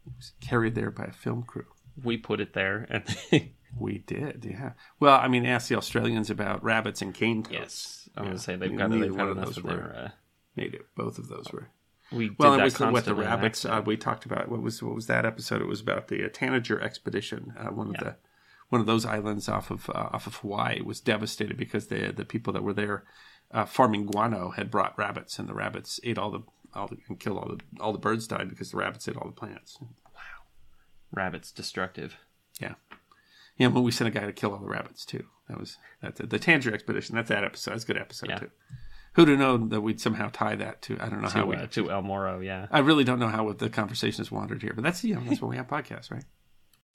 it 0.07 0.13
was 0.17 0.33
carried 0.41 0.75
there 0.75 0.91
by 0.91 1.05
a 1.05 1.13
film 1.13 1.45
crew. 1.45 1.67
We 2.03 2.17
put 2.17 2.41
it 2.41 2.53
there, 2.53 2.85
and 2.91 3.05
We 3.79 3.99
did, 3.99 4.47
yeah. 4.49 4.73
Well, 5.01 5.19
I 5.19 5.29
mean, 5.29 5.47
ask 5.47 5.69
the 5.69 5.77
Australians 5.77 6.31
about 6.31 6.63
rabbits 6.63 7.01
and 7.03 7.15
cane 7.15 7.43
toads. 7.43 7.55
yes, 7.55 8.09
I'm 8.17 8.25
gonna 8.25 8.39
say 8.39 8.57
they've 8.57 8.71
Neither 8.71 8.89
got 8.89 9.01
they've 9.01 9.11
one 9.11 9.19
had 9.19 9.29
enough 9.37 9.47
those 9.47 9.57
of 9.59 9.65
were 9.65 9.71
their. 9.71 9.97
Uh, 9.97 10.11
native. 10.57 10.85
Both 10.97 11.19
of 11.19 11.29
those 11.29 11.51
were. 11.53 11.69
we 12.11 12.29
did 12.29 12.39
Well, 12.39 12.55
it 12.55 12.63
was 12.63 12.75
the, 12.75 12.91
what 12.91 13.05
the 13.05 13.15
rabbits. 13.15 13.65
Uh, 13.65 13.83
we 13.85 13.97
talked 13.97 14.25
about 14.27 14.49
what 14.49 14.63
was 14.63 14.83
what 14.83 14.95
was 14.95 15.07
that 15.07 15.25
episode? 15.25 15.63
It 15.63 15.69
was 15.69 15.81
about 15.81 16.09
the 16.09 16.25
uh, 16.25 16.29
Tanager 16.29 16.81
expedition. 16.81 17.55
Uh, 17.59 17.69
one 17.71 17.89
of 17.89 17.97
the 17.97 18.17
one 18.69 18.81
of 18.81 18.87
those 18.87 19.05
islands 19.05 19.49
off 19.49 19.71
of 19.71 19.89
uh, 19.91 20.09
off 20.13 20.27
of 20.27 20.37
Hawaii 20.37 20.83
was 20.83 21.01
devastated 21.01 21.57
because 21.57 21.87
the 21.89 22.13
the 22.13 22.25
people 22.25 22.53
that 22.53 22.63
were 22.63 22.75
there 22.75 23.05
uh, 23.53 23.65
farming 23.65 24.07
guano 24.07 24.51
had 24.51 24.71
brought 24.71 24.97
rabbits, 24.99 25.39
and 25.39 25.49
the 25.49 25.55
rabbits 25.55 26.01
ate 26.05 26.19
all 26.19 26.31
the 26.31 26.41
all 26.75 26.89
the, 26.89 26.97
and 27.09 27.21
killed 27.21 27.39
all 27.39 27.49
the 27.49 27.83
all 27.83 27.93
the 27.93 27.99
birds 27.99 28.27
died 28.27 28.49
because 28.49 28.71
the 28.71 28.77
rabbits 28.79 29.09
ate 29.09 29.17
all 29.17 29.27
the 29.27 29.33
plants. 29.33 29.79
Wow, 29.81 30.47
rabbits 31.11 31.53
destructive. 31.53 32.17
Yeah, 32.61 32.75
yeah. 33.57 33.69
When 33.69 33.85
we 33.85 33.91
sent 33.93 34.09
a 34.09 34.19
guy 34.19 34.27
to 34.27 34.33
kill 34.33 34.53
all 34.53 34.59
the 34.59 34.69
rabbits 34.69 35.05
too. 35.05 35.25
That 35.49 35.59
was 35.59 35.77
that's 36.01 36.21
the 36.21 36.39
Tanager 36.39 36.73
expedition. 36.73 37.15
That's 37.17 37.29
that 37.29 37.45
episode. 37.45 37.73
That's 37.73 37.85
a 37.85 37.87
good 37.87 37.99
episode 37.99 38.31
Yeah. 38.31 38.39
too. 38.39 38.51
Who'd 39.15 39.29
have 39.29 39.39
known 39.39 39.69
that 39.69 39.83
we'd 39.83 40.01
somehow 40.01 40.31
tie 40.33 40.57
that 40.57 40.81
to 40.83 40.97
I 40.99 41.09
don't 41.11 41.21
know 41.21 41.29
to, 41.29 41.35
how 41.35 41.47
we 41.47 41.57
uh, 41.57 41.67
to 41.67 41.91
El 41.91 42.01
Morro, 42.03 42.41
yeah. 42.41 42.67
I 42.71 42.79
really 42.79 43.05
don't 43.05 43.19
know 43.19 43.29
how 43.29 43.53
the 43.53 43.69
conversation 43.69 44.19
has 44.23 44.31
wandered 44.33 44.63
here, 44.63 44.73
but 44.75 44.83
that's 44.83 45.05
you 45.05 45.15
know 45.15 45.23
that's 45.27 45.43
what 45.43 45.51
we 45.51 45.57
have 45.57 45.69
podcasts, 45.69 46.11
right? 46.11 46.25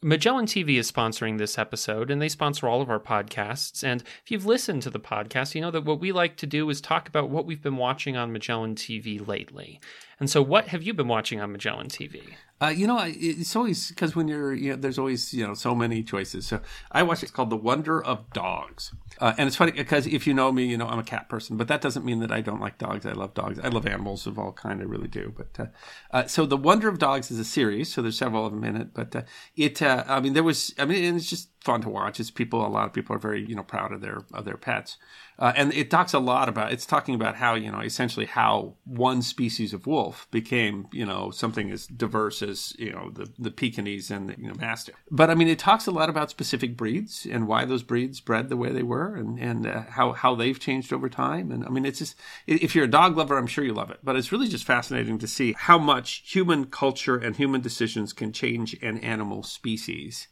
Magellan 0.04 0.46
TV 0.46 0.78
is 0.78 0.92
sponsoring 0.92 1.40
this 1.40 1.58
episode, 1.58 2.12
and 2.12 2.22
they 2.22 2.30
sponsor 2.30 2.68
all 2.68 2.84
of 2.84 2.90
our 2.90 3.00
podcasts. 3.00 3.84
And 3.84 4.02
if 4.24 4.30
you've 4.30 4.46
listened 4.46 4.84
to 4.84 4.92
the 4.92 5.00
podcast, 5.00 5.56
you 5.56 5.62
know 5.62 5.72
that 5.72 5.86
what 5.86 6.00
we 6.00 6.12
like 6.12 6.38
to 6.38 6.46
do 6.46 6.70
is 6.70 6.80
talk 6.82 7.08
about 7.08 7.32
what 7.32 7.48
we've 7.48 7.64
been 7.64 7.78
watching 7.78 8.16
on 8.16 8.32
Magellan 8.32 8.76
TV 8.76 9.26
lately. 9.28 9.80
And 10.20 10.30
so, 10.30 10.42
what 10.44 10.68
have 10.68 10.84
you 10.84 10.94
been 10.94 11.08
watching 11.08 11.42
on 11.42 11.52
Magellan 11.52 11.88
TV? 11.88 12.22
Uh, 12.60 12.68
you 12.68 12.88
know, 12.88 13.00
it's 13.06 13.56
always 13.56 13.90
because 13.90 14.16
when 14.16 14.28
you're, 14.28 14.54
you 14.54 14.72
know, 14.72 14.76
there's 14.76 14.98
always, 14.98 15.32
you 15.32 15.46
know, 15.46 15.54
so 15.54 15.76
many 15.76 16.02
choices. 16.02 16.48
So 16.48 16.60
I 16.92 17.04
watch 17.04 17.22
it's 17.22 17.32
called 17.32 17.52
The 17.52 17.58
Wonder 17.58 18.04
of 18.04 18.32
Dogs. 18.34 18.94
Uh, 19.20 19.34
and 19.38 19.48
it's 19.48 19.56
funny 19.56 19.72
because 19.72 20.08
if 20.08 20.26
you 20.26 20.34
know 20.34 20.52
me, 20.52 20.66
you 20.66 20.78
know, 20.78 20.88
I'm 20.88 20.98
a 20.98 21.04
cat 21.04 21.30
person, 21.30 21.56
but 21.58 21.68
that 21.68 21.82
doesn't 21.82 22.04
mean 22.04 22.20
that 22.20 22.32
I 22.32 22.42
don't 22.42 22.60
like 22.60 22.80
dogs. 22.80 23.06
I 23.06 23.12
love 23.12 23.36
dogs. 23.36 23.60
I 23.60 23.68
love 23.68 23.86
animals 23.86 24.26
of 24.26 24.40
all 24.40 24.54
kind. 24.54 24.82
I 24.82 24.86
really 24.86 25.08
do. 25.08 25.34
But, 25.38 25.60
uh, 25.60 25.66
uh, 26.12 26.26
so 26.26 26.48
The 26.48 26.58
Wonder 26.58 26.88
of 26.88 26.98
Dogs 26.98 27.30
is 27.30 27.40
a 27.40 27.46
series. 27.46 27.94
So 27.94 28.02
there's 28.02 28.18
several 28.18 28.46
of 28.48 28.52
them 28.52 28.64
in 28.64 28.76
it, 28.76 28.94
but, 28.94 29.16
uh, 29.16 29.22
it, 29.56 29.82
uh, 29.84 30.04
I 30.08 30.20
mean, 30.20 30.34
there 30.34 30.44
was, 30.44 30.74
I 30.80 30.86
mean, 30.86 31.16
it's 31.16 31.30
just 31.30 31.50
fun 31.68 31.82
to 31.82 31.90
watch. 31.90 32.20
It's 32.20 32.32
people, 32.32 32.66
a 32.66 32.68
lot 32.68 32.88
of 32.88 32.94
people 32.94 33.16
are 33.16 33.20
very, 33.20 33.46
you 33.46 33.56
know, 33.56 33.64
proud 33.64 33.92
of 33.92 34.02
their, 34.02 34.20
of 34.34 34.46
their 34.46 34.58
pets. 34.58 34.98
Uh, 35.40 35.54
and 35.56 35.72
it 35.74 35.92
talks 35.92 36.14
a 36.14 36.20
lot 36.20 36.50
about 36.50 36.72
it's 36.72 36.86
talking 36.86 37.14
about 37.14 37.36
how 37.36 37.54
you 37.54 37.72
know 37.72 37.82
essentially 37.82 38.26
how 38.26 38.74
one 38.86 39.22
species 39.22 39.72
of 39.72 39.86
wolf 39.86 40.28
became 40.32 40.88
you 40.92 41.06
know 41.06 41.30
something 41.30 41.70
as 41.70 41.86
diverse 41.86 42.42
as 42.42 42.76
you 42.80 42.92
know 42.92 43.12
the 43.12 43.32
the 43.38 43.52
Pekingese 43.52 44.10
and 44.10 44.30
the 44.30 44.36
you 44.40 44.48
know 44.48 44.56
Mastiff. 44.56 44.96
But 45.12 45.30
I 45.30 45.36
mean, 45.36 45.48
it 45.48 45.60
talks 45.60 45.86
a 45.86 45.92
lot 45.92 46.10
about 46.10 46.32
specific 46.32 46.76
breeds 46.76 47.28
and 47.30 47.48
why 47.48 47.66
those 47.66 47.84
breeds 47.84 48.20
bred 48.20 48.50
the 48.50 48.58
way 48.58 48.72
they 48.72 48.82
were 48.82 49.16
and 49.16 49.40
and 49.40 49.68
uh, 49.68 49.82
how 49.90 50.14
how 50.14 50.34
they've 50.34 50.60
changed 50.60 50.92
over 50.92 51.08
time. 51.08 51.52
And 51.52 51.64
I 51.64 51.70
mean, 51.70 51.86
it's 51.86 52.00
just 52.00 52.16
if 52.48 52.74
you're 52.74 52.86
a 52.86 52.90
dog 52.90 53.16
lover, 53.16 53.38
I'm 53.38 53.48
sure 53.48 53.64
you 53.64 53.74
love 53.74 53.92
it. 53.92 54.00
But 54.04 54.16
it's 54.16 54.32
really 54.32 54.48
just 54.48 54.66
fascinating 54.66 55.20
to 55.20 55.28
see 55.28 55.54
how 55.56 55.78
much 55.78 56.24
human 56.26 56.66
culture 56.66 57.16
and 57.16 57.36
human 57.36 57.62
decisions 57.62 58.12
can 58.12 58.32
change 58.32 58.76
an 58.82 58.98
animal 59.00 59.44
species. 59.44 60.30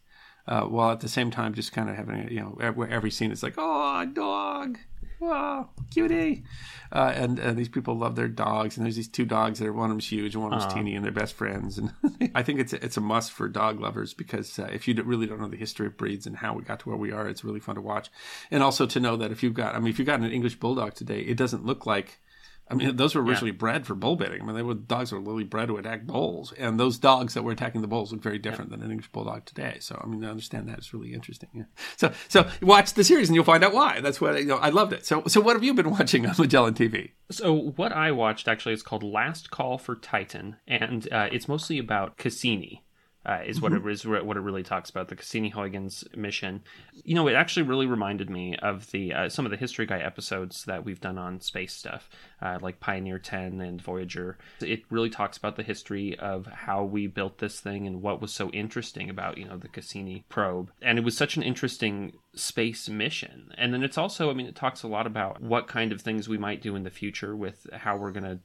Uh, 0.47 0.61
while 0.61 0.91
at 0.91 0.99
the 0.99 1.09
same 1.09 1.31
time 1.31 1.55
just 1.55 1.71
kind 1.71 1.89
of 1.89 1.95
having 1.95 2.27
a, 2.27 2.31
you 2.31 2.39
know 2.39 2.55
every, 2.61 2.91
every 2.91 3.09
scene 3.09 3.31
is 3.31 3.41
like 3.41 3.55
oh 3.57 4.05
dog 4.05 4.77
wow, 5.19 5.69
cutie. 5.91 6.43
Uh, 6.91 7.11
and 7.15 7.39
uh, 7.39 7.53
these 7.53 7.69
people 7.69 7.97
love 7.97 8.15
their 8.15 8.27
dogs, 8.27 8.77
and 8.77 8.85
there's 8.85 8.95
these 8.95 9.07
two 9.07 9.25
dogs 9.25 9.59
that 9.59 9.67
are 9.67 9.73
one 9.73 9.85
of 9.85 9.91
them's 9.91 10.07
huge 10.07 10.35
and 10.35 10.43
one 10.43 10.53
of 10.53 10.59
them's 10.59 10.71
uh-huh. 10.71 10.81
teeny, 10.81 10.95
and 10.95 11.03
they're 11.03 11.11
best 11.11 11.33
friends. 11.33 11.77
And 11.77 11.91
I 12.35 12.43
think 12.43 12.59
it's 12.59 12.73
a, 12.73 12.83
it's 12.83 12.97
a 12.97 13.01
must 13.01 13.31
for 13.31 13.47
dog 13.47 13.79
lovers 13.79 14.13
because 14.13 14.57
uh, 14.59 14.69
if 14.71 14.87
you 14.87 14.93
really 15.03 15.25
don't 15.25 15.41
know 15.41 15.47
the 15.47 15.57
history 15.57 15.87
of 15.87 15.97
breeds 15.97 16.25
and 16.27 16.37
how 16.37 16.53
we 16.53 16.63
got 16.63 16.79
to 16.81 16.89
where 16.89 16.97
we 16.97 17.11
are, 17.11 17.27
it's 17.27 17.43
really 17.43 17.59
fun 17.59 17.75
to 17.75 17.81
watch, 17.81 18.09
and 18.51 18.63
also 18.63 18.85
to 18.85 18.99
know 18.99 19.17
that 19.17 19.31
if 19.31 19.43
you've 19.43 19.53
got, 19.53 19.75
I 19.75 19.79
mean, 19.79 19.89
if 19.89 19.99
you've 19.99 20.05
got 20.05 20.19
an 20.19 20.31
English 20.31 20.55
bulldog 20.55 20.93
today, 20.93 21.19
it 21.21 21.37
doesn't 21.37 21.65
look 21.65 21.85
like 21.85 22.19
I 22.67 22.73
mean, 22.73 22.95
those 22.95 23.13
were 23.13 23.21
originally 23.21 23.51
yeah. 23.51 23.57
bred 23.57 23.85
for 23.85 23.93
bull 23.93 24.15
baiting. 24.15 24.41
I 24.41 24.45
mean, 24.45 24.55
they 24.55 24.63
were 24.63 24.73
dogs 24.73 25.11
that 25.11 25.17
were 25.17 25.21
literally 25.21 25.43
bred 25.43 25.67
to 25.67 25.77
attack 25.77 26.05
bulls, 26.05 26.51
and 26.57 26.79
those 26.79 26.97
dogs 26.97 27.35
that 27.35 27.43
were 27.43 27.51
attacking 27.51 27.81
the 27.81 27.87
bulls 27.87 28.11
look 28.11 28.23
very 28.23 28.39
different 28.39 28.71
yeah. 28.71 28.77
than 28.77 28.85
an 28.85 28.91
English 28.91 29.11
bulldog 29.11 29.45
today. 29.45 29.77
So, 29.79 29.99
I 30.03 30.07
mean, 30.07 30.23
I 30.25 30.29
understand 30.29 30.67
that 30.69 30.79
it's 30.79 30.93
really 30.93 31.13
interesting. 31.13 31.49
Yeah. 31.53 31.63
So, 31.97 32.11
so 32.27 32.49
watch 32.61 32.93
the 32.93 33.03
series 33.03 33.29
and 33.29 33.35
you'll 33.35 33.45
find 33.45 33.63
out 33.63 33.73
why. 33.73 34.01
That's 34.01 34.19
what 34.19 34.39
you 34.39 34.45
know. 34.45 34.57
I 34.57 34.69
loved 34.69 34.93
it. 34.93 35.05
So, 35.05 35.23
so 35.27 35.41
what 35.41 35.55
have 35.55 35.63
you 35.63 35.73
been 35.73 35.91
watching 35.91 36.25
on 36.25 36.35
Magellan 36.37 36.73
TV? 36.73 37.11
So, 37.29 37.53
what 37.53 37.91
I 37.91 38.11
watched 38.11 38.47
actually 38.47 38.73
is 38.73 38.81
called 38.81 39.03
Last 39.03 39.51
Call 39.51 39.77
for 39.77 39.95
Titan, 39.95 40.55
and 40.67 41.11
uh, 41.11 41.29
it's 41.31 41.47
mostly 41.47 41.77
about 41.77 42.17
Cassini 42.17 42.84
uh, 43.25 43.39
is 43.45 43.61
what 43.61 43.71
mm-hmm. 43.71 43.87
it 43.87 43.91
is 43.91 44.05
what 44.05 44.37
it 44.37 44.41
really 44.41 44.63
talks 44.63 44.89
about 44.89 45.07
the 45.07 45.15
Cassini-Huygens 45.15 46.03
mission. 46.15 46.63
You 47.03 47.15
know, 47.15 47.27
it 47.27 47.33
actually 47.33 47.63
really 47.63 47.85
reminded 47.85 48.29
me 48.29 48.55
of 48.61 48.91
the 48.91 49.13
uh, 49.13 49.29
some 49.29 49.45
of 49.45 49.51
the 49.51 49.57
history 49.57 49.85
guy 49.85 49.99
episodes 49.99 50.63
that 50.65 50.85
we've 50.85 51.01
done 51.01 51.17
on 51.17 51.41
space 51.41 51.73
stuff, 51.73 52.09
uh, 52.41 52.59
like 52.61 52.79
Pioneer 52.79 53.19
Ten 53.19 53.61
and 53.61 53.81
Voyager. 53.81 54.37
It 54.61 54.83
really 54.89 55.09
talks 55.09 55.37
about 55.37 55.55
the 55.55 55.63
history 55.63 56.17
of 56.19 56.45
how 56.45 56.83
we 56.83 57.07
built 57.07 57.39
this 57.39 57.59
thing 57.59 57.87
and 57.87 58.01
what 58.01 58.21
was 58.21 58.33
so 58.33 58.49
interesting 58.49 59.09
about 59.09 59.37
you 59.37 59.45
know 59.45 59.57
the 59.57 59.69
Cassini 59.69 60.25
probe, 60.29 60.71
and 60.81 60.97
it 60.97 61.03
was 61.03 61.17
such 61.17 61.37
an 61.37 61.43
interesting 61.43 62.13
space 62.35 62.89
mission. 62.89 63.51
And 63.57 63.73
then 63.73 63.83
it's 63.83 63.97
also, 63.97 64.29
I 64.29 64.33
mean, 64.33 64.45
it 64.45 64.55
talks 64.55 64.83
a 64.83 64.87
lot 64.87 65.07
about 65.07 65.41
what 65.41 65.67
kind 65.67 65.91
of 65.91 66.01
things 66.01 66.29
we 66.29 66.37
might 66.37 66.61
do 66.61 66.75
in 66.75 66.83
the 66.83 66.89
future 66.89 67.35
with 67.35 67.67
how 67.73 67.97
we're 67.97 68.11
going 68.11 68.25
to 68.25 68.39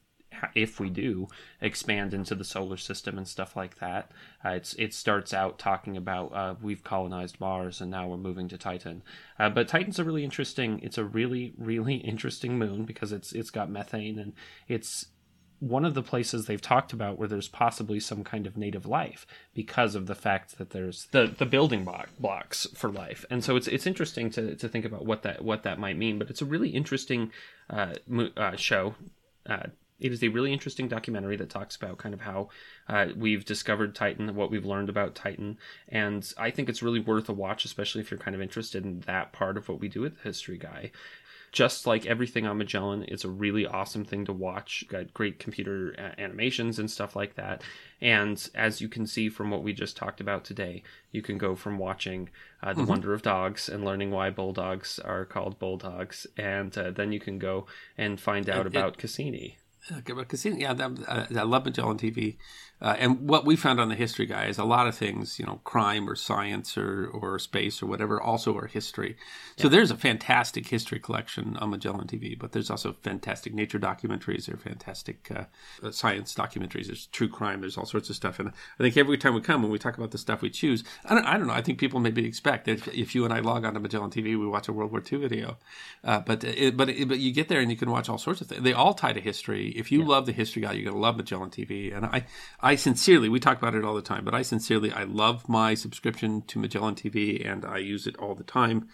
if 0.54 0.80
we 0.80 0.90
do 0.90 1.28
expand 1.60 2.14
into 2.14 2.34
the 2.34 2.44
solar 2.44 2.76
system 2.76 3.18
and 3.18 3.26
stuff 3.26 3.56
like 3.56 3.78
that. 3.78 4.10
Uh, 4.44 4.50
it's 4.50 4.74
it 4.74 4.94
starts 4.94 5.34
out 5.34 5.58
talking 5.58 5.96
about 5.96 6.32
uh, 6.32 6.54
we've 6.60 6.84
colonized 6.84 7.40
Mars 7.40 7.80
and 7.80 7.90
now 7.90 8.08
we're 8.08 8.16
moving 8.16 8.48
to 8.48 8.58
Titan. 8.58 9.02
Uh, 9.38 9.48
but 9.48 9.68
Titan's 9.68 9.98
a 9.98 10.04
really 10.04 10.24
interesting. 10.24 10.80
It's 10.82 10.98
a 10.98 11.04
really 11.04 11.54
really 11.58 11.94
interesting 12.12 12.58
moon 12.58 12.84
because 12.84 13.12
it's 13.12 13.32
it's 13.32 13.50
got 13.50 13.70
methane 13.70 14.18
and 14.18 14.32
it's 14.68 15.06
one 15.60 15.84
of 15.84 15.92
the 15.92 16.02
places 16.02 16.46
they've 16.46 16.60
talked 16.60 16.92
about 16.92 17.18
where 17.18 17.28
there's 17.28 17.48
possibly 17.48 18.00
some 18.00 18.24
kind 18.24 18.46
of 18.46 18.56
native 18.56 18.86
life 18.86 19.26
because 19.54 19.94
of 19.94 20.06
the 20.06 20.14
fact 20.14 20.56
that 20.56 20.70
there's 20.70 21.06
the, 21.12 21.26
the 21.38 21.44
building 21.44 21.84
block, 21.84 22.08
blocks 22.18 22.66
for 22.74 22.90
life. 22.90 23.26
And 23.30 23.44
so 23.44 23.56
it's 23.56 23.68
it's 23.68 23.86
interesting 23.86 24.30
to, 24.30 24.56
to 24.56 24.68
think 24.68 24.86
about 24.86 25.04
what 25.04 25.22
that 25.22 25.44
what 25.44 25.62
that 25.64 25.78
might 25.78 25.98
mean. 25.98 26.18
But 26.18 26.30
it's 26.30 26.42
a 26.42 26.46
really 26.46 26.70
interesting 26.70 27.30
uh, 27.68 27.94
uh, 28.36 28.56
show. 28.56 28.94
Uh, 29.46 29.68
it 30.00 30.12
is 30.12 30.22
a 30.22 30.28
really 30.28 30.52
interesting 30.52 30.88
documentary 30.88 31.36
that 31.36 31.50
talks 31.50 31.76
about 31.76 31.98
kind 31.98 32.14
of 32.14 32.22
how 32.22 32.48
uh, 32.88 33.08
we've 33.16 33.44
discovered 33.44 33.94
Titan, 33.94 34.34
what 34.34 34.50
we've 34.50 34.64
learned 34.64 34.88
about 34.88 35.14
Titan, 35.14 35.58
and 35.88 36.32
I 36.36 36.50
think 36.50 36.68
it's 36.68 36.82
really 36.82 37.00
worth 37.00 37.28
a 37.28 37.32
watch, 37.32 37.64
especially 37.64 38.00
if 38.00 38.10
you're 38.10 38.18
kind 38.18 38.34
of 38.34 38.42
interested 38.42 38.84
in 38.84 39.00
that 39.00 39.32
part 39.32 39.56
of 39.56 39.68
what 39.68 39.80
we 39.80 39.88
do 39.88 40.00
with 40.00 40.16
the 40.16 40.22
History 40.22 40.58
Guy. 40.58 40.90
Just 41.52 41.84
like 41.84 42.06
everything 42.06 42.46
on 42.46 42.58
Magellan, 42.58 43.04
it's 43.08 43.24
a 43.24 43.28
really 43.28 43.66
awesome 43.66 44.04
thing 44.04 44.24
to 44.26 44.32
watch. 44.32 44.84
Got 44.88 45.12
great 45.12 45.40
computer 45.40 45.96
uh, 45.98 46.20
animations 46.20 46.78
and 46.78 46.88
stuff 46.88 47.16
like 47.16 47.34
that. 47.34 47.62
And 48.00 48.48
as 48.54 48.80
you 48.80 48.88
can 48.88 49.04
see 49.04 49.28
from 49.28 49.50
what 49.50 49.64
we 49.64 49.72
just 49.72 49.96
talked 49.96 50.20
about 50.20 50.44
today, 50.44 50.84
you 51.10 51.22
can 51.22 51.38
go 51.38 51.56
from 51.56 51.76
watching 51.76 52.28
uh, 52.62 52.72
The 52.72 52.82
mm-hmm. 52.82 52.90
Wonder 52.90 53.14
of 53.14 53.22
Dogs 53.22 53.68
and 53.68 53.84
learning 53.84 54.12
why 54.12 54.30
bulldogs 54.30 55.00
are 55.00 55.24
called 55.24 55.58
bulldogs, 55.58 56.24
and 56.36 56.76
uh, 56.78 56.92
then 56.92 57.10
you 57.10 57.18
can 57.18 57.40
go 57.40 57.66
and 57.98 58.20
find 58.20 58.48
out 58.48 58.66
it, 58.66 58.68
about 58.68 58.92
it, 58.92 58.98
Cassini. 58.98 59.58
Okay, 59.90 60.12
but 60.12 60.28
Cassini, 60.28 60.60
yeah, 60.60 60.72
uh, 60.72 61.26
I 61.34 61.42
love 61.42 61.64
Magellan 61.64 61.96
TV. 61.96 62.38
Uh, 62.82 62.96
and 62.98 63.28
what 63.28 63.44
we 63.44 63.56
found 63.56 63.78
on 63.78 63.88
the 63.88 63.94
history 63.94 64.26
guy 64.26 64.46
is 64.46 64.58
a 64.58 64.64
lot 64.64 64.86
of 64.86 64.94
things, 64.94 65.38
you 65.38 65.44
know, 65.44 65.60
crime 65.64 66.08
or 66.08 66.14
science 66.14 66.78
or, 66.78 67.06
or 67.08 67.38
space 67.38 67.82
or 67.82 67.86
whatever, 67.86 68.20
also 68.20 68.56
are 68.56 68.66
history. 68.66 69.16
So 69.56 69.64
yeah. 69.64 69.72
there's 69.72 69.90
a 69.90 69.96
fantastic 69.96 70.66
history 70.68 70.98
collection 70.98 71.56
on 71.58 71.70
Magellan 71.70 72.06
TV, 72.06 72.38
but 72.38 72.52
there's 72.52 72.70
also 72.70 72.94
fantastic 73.02 73.52
nature 73.52 73.78
documentaries. 73.78 74.46
There 74.46 74.54
are 74.54 74.58
fantastic 74.58 75.30
uh, 75.30 75.44
uh, 75.86 75.90
science 75.90 76.34
documentaries. 76.34 76.86
There's 76.86 77.06
true 77.06 77.28
crime. 77.28 77.60
There's 77.60 77.76
all 77.76 77.84
sorts 77.84 78.08
of 78.08 78.16
stuff. 78.16 78.38
And 78.38 78.48
I 78.48 78.82
think 78.82 78.96
every 78.96 79.18
time 79.18 79.34
we 79.34 79.42
come, 79.42 79.62
when 79.62 79.70
we 79.70 79.78
talk 79.78 79.98
about 79.98 80.12
the 80.12 80.18
stuff 80.18 80.40
we 80.40 80.50
choose, 80.50 80.82
I 81.04 81.14
don't, 81.14 81.26
I 81.26 81.36
don't 81.36 81.46
know. 81.46 81.52
I 81.52 81.62
think 81.62 81.78
people 81.78 82.00
maybe 82.00 82.24
expect 82.26 82.64
that 82.64 82.72
if, 82.72 82.88
if 82.88 83.14
you 83.14 83.24
and 83.24 83.34
I 83.34 83.40
log 83.40 83.66
on 83.66 83.74
to 83.74 83.80
Magellan 83.80 84.10
TV, 84.10 84.38
we 84.38 84.46
watch 84.46 84.68
a 84.68 84.72
World 84.72 84.90
War 84.90 85.02
II 85.10 85.18
video. 85.18 85.58
Uh, 86.02 86.20
but 86.20 86.42
it, 86.44 86.78
but 86.78 86.88
it, 86.88 87.08
but 87.08 87.18
you 87.18 87.32
get 87.32 87.48
there 87.48 87.60
and 87.60 87.70
you 87.70 87.76
can 87.76 87.90
watch 87.90 88.08
all 88.08 88.18
sorts 88.18 88.40
of 88.40 88.46
things. 88.46 88.62
They 88.62 88.72
all 88.72 88.94
tie 88.94 89.12
to 89.12 89.20
history. 89.20 89.68
If 89.70 89.92
you 89.92 90.00
yeah. 90.00 90.08
love 90.08 90.24
the 90.24 90.32
history 90.32 90.62
guy, 90.62 90.72
you're 90.72 90.84
going 90.84 90.96
to 90.96 91.00
love 91.00 91.16
Magellan 91.16 91.50
TV. 91.50 91.94
And 91.94 92.06
I, 92.06 92.24
I 92.60 92.69
I 92.70 92.76
sincerely, 92.76 93.28
we 93.28 93.40
talk 93.40 93.58
about 93.58 93.74
it 93.74 93.84
all 93.84 93.96
the 93.96 94.00
time, 94.00 94.24
but 94.24 94.32
I 94.32 94.42
sincerely, 94.42 94.92
I 94.92 95.02
love 95.02 95.48
my 95.48 95.74
subscription 95.74 96.42
to 96.42 96.60
Magellan 96.60 96.94
TV 96.94 97.44
and 97.44 97.64
I 97.64 97.78
use 97.78 98.06
it 98.06 98.16
all 98.18 98.36
the 98.36 98.44
time. 98.44 98.86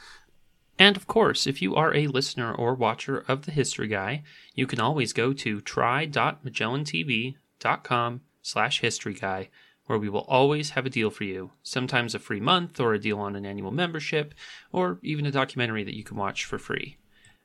And 0.78 0.96
of 0.96 1.06
course, 1.06 1.46
if 1.46 1.60
you 1.60 1.74
are 1.74 1.94
a 1.94 2.06
listener 2.06 2.54
or 2.54 2.74
watcher 2.74 3.22
of 3.28 3.44
The 3.44 3.52
History 3.52 3.88
Guy, 3.88 4.22
you 4.54 4.66
can 4.66 4.80
always 4.80 5.12
go 5.12 5.34
to 5.34 5.60
try.magellantv.com 5.60 8.20
slash 8.40 8.80
history 8.80 9.12
guy, 9.12 9.50
where 9.84 9.98
we 9.98 10.08
will 10.08 10.24
always 10.26 10.70
have 10.70 10.86
a 10.86 10.90
deal 10.90 11.10
for 11.10 11.24
you. 11.24 11.52
Sometimes 11.62 12.14
a 12.14 12.18
free 12.18 12.40
month, 12.40 12.80
or 12.80 12.94
a 12.94 12.98
deal 12.98 13.18
on 13.18 13.36
an 13.36 13.44
annual 13.44 13.72
membership, 13.72 14.32
or 14.72 14.98
even 15.02 15.26
a 15.26 15.30
documentary 15.30 15.84
that 15.84 15.94
you 15.94 16.02
can 16.02 16.16
watch 16.16 16.46
for 16.46 16.58
free. 16.58 16.96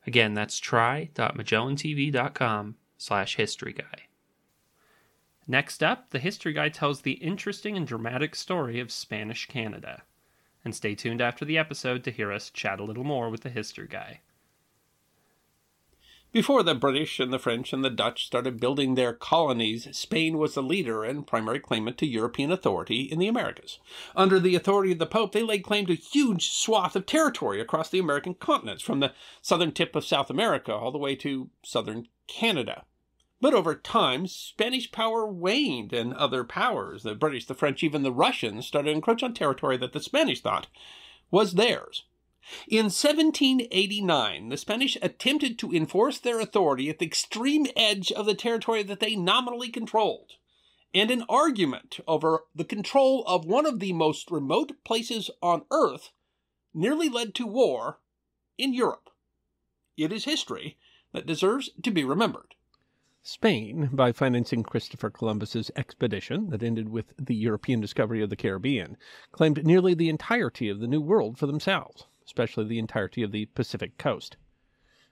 Again, 0.07 0.33
that's 0.33 0.59
try.magellantv.com 0.59 2.75
slash 2.97 3.35
history 3.35 3.73
guy. 3.73 4.07
Next 5.47 5.81
up, 5.83 6.11
the 6.11 6.19
history 6.19 6.53
guy 6.53 6.69
tells 6.69 7.01
the 7.01 7.13
interesting 7.13 7.75
and 7.75 7.87
dramatic 7.87 8.35
story 8.35 8.79
of 8.79 8.91
Spanish 8.91 9.47
Canada. 9.47 10.03
And 10.63 10.75
stay 10.75 10.95
tuned 10.95 11.21
after 11.21 11.43
the 11.43 11.57
episode 11.57 12.03
to 12.03 12.11
hear 12.11 12.31
us 12.31 12.51
chat 12.51 12.79
a 12.79 12.83
little 12.83 13.03
more 13.03 13.29
with 13.29 13.41
the 13.41 13.49
history 13.49 13.87
guy. 13.87 14.21
Before 16.31 16.63
the 16.63 16.75
British 16.75 17.19
and 17.19 17.33
the 17.33 17.39
French 17.39 17.73
and 17.73 17.83
the 17.83 17.89
Dutch 17.89 18.25
started 18.25 18.61
building 18.61 18.95
their 18.95 19.11
colonies, 19.11 19.89
Spain 19.91 20.37
was 20.37 20.53
the 20.53 20.63
leader 20.63 21.03
and 21.03 21.27
primary 21.27 21.59
claimant 21.59 21.97
to 21.97 22.05
European 22.05 22.53
authority 22.53 23.01
in 23.01 23.19
the 23.19 23.27
Americas. 23.27 23.79
Under 24.15 24.39
the 24.39 24.55
authority 24.55 24.93
of 24.93 24.99
the 24.99 25.05
Pope, 25.05 25.33
they 25.33 25.43
laid 25.43 25.63
claim 25.63 25.87
to 25.87 25.95
huge 25.95 26.47
swath 26.47 26.95
of 26.95 27.05
territory 27.05 27.59
across 27.59 27.89
the 27.89 27.99
American 27.99 28.35
continents, 28.35 28.81
from 28.81 29.01
the 29.01 29.11
southern 29.41 29.73
tip 29.73 29.93
of 29.93 30.05
South 30.05 30.29
America 30.29 30.73
all 30.73 30.93
the 30.93 30.97
way 30.97 31.15
to 31.15 31.49
southern 31.63 32.07
Canada. 32.27 32.85
But 33.41 33.55
over 33.55 33.73
time, 33.73 34.27
Spanish 34.27 34.91
power 34.91 35.25
waned 35.25 35.93
and 35.93 36.13
other 36.13 36.43
powers, 36.43 37.01
the 37.01 37.15
British, 37.15 37.47
the 37.47 37.55
French, 37.55 37.81
even 37.81 38.03
the 38.03 38.11
Russians, 38.11 38.67
started 38.67 38.91
to 38.91 38.95
encroach 38.95 39.23
on 39.23 39.33
territory 39.33 39.77
that 39.77 39.93
the 39.93 39.99
Spanish 39.99 40.41
thought 40.41 40.67
was 41.31 41.53
theirs. 41.53 42.03
In 42.67 42.85
1789, 42.85 44.49
the 44.49 44.57
Spanish 44.57 44.95
attempted 45.01 45.57
to 45.57 45.71
enforce 45.71 46.19
their 46.19 46.39
authority 46.39 46.87
at 46.89 46.99
the 46.99 47.05
extreme 47.05 47.65
edge 47.75 48.11
of 48.11 48.27
the 48.27 48.35
territory 48.35 48.83
that 48.83 48.99
they 48.99 49.15
nominally 49.15 49.69
controlled, 49.69 50.33
and 50.93 51.09
an 51.09 51.23
argument 51.27 51.99
over 52.07 52.45
the 52.53 52.63
control 52.63 53.23
of 53.25 53.45
one 53.45 53.65
of 53.65 53.79
the 53.79 53.93
most 53.93 54.29
remote 54.29 54.73
places 54.83 55.31
on 55.41 55.65
earth 55.71 56.11
nearly 56.75 57.09
led 57.09 57.33
to 57.35 57.47
war 57.47 57.99
in 58.57 58.73
Europe. 58.73 59.09
It 59.97 60.11
is 60.11 60.25
history 60.25 60.77
that 61.11 61.25
deserves 61.25 61.71
to 61.81 61.89
be 61.89 62.03
remembered. 62.03 62.53
Spain, 63.23 63.87
by 63.93 64.11
financing 64.11 64.63
Christopher 64.63 65.11
Columbus's 65.11 65.69
expedition 65.75 66.49
that 66.49 66.63
ended 66.63 66.89
with 66.89 67.13
the 67.17 67.35
European 67.35 67.79
discovery 67.79 68.23
of 68.23 68.31
the 68.31 68.35
Caribbean, 68.35 68.97
claimed 69.31 69.63
nearly 69.63 69.93
the 69.93 70.09
entirety 70.09 70.69
of 70.69 70.79
the 70.79 70.87
New 70.87 71.01
World 71.01 71.37
for 71.37 71.45
themselves, 71.45 72.07
especially 72.25 72.65
the 72.65 72.79
entirety 72.79 73.21
of 73.21 73.31
the 73.31 73.45
Pacific 73.45 73.99
coast. 73.99 74.37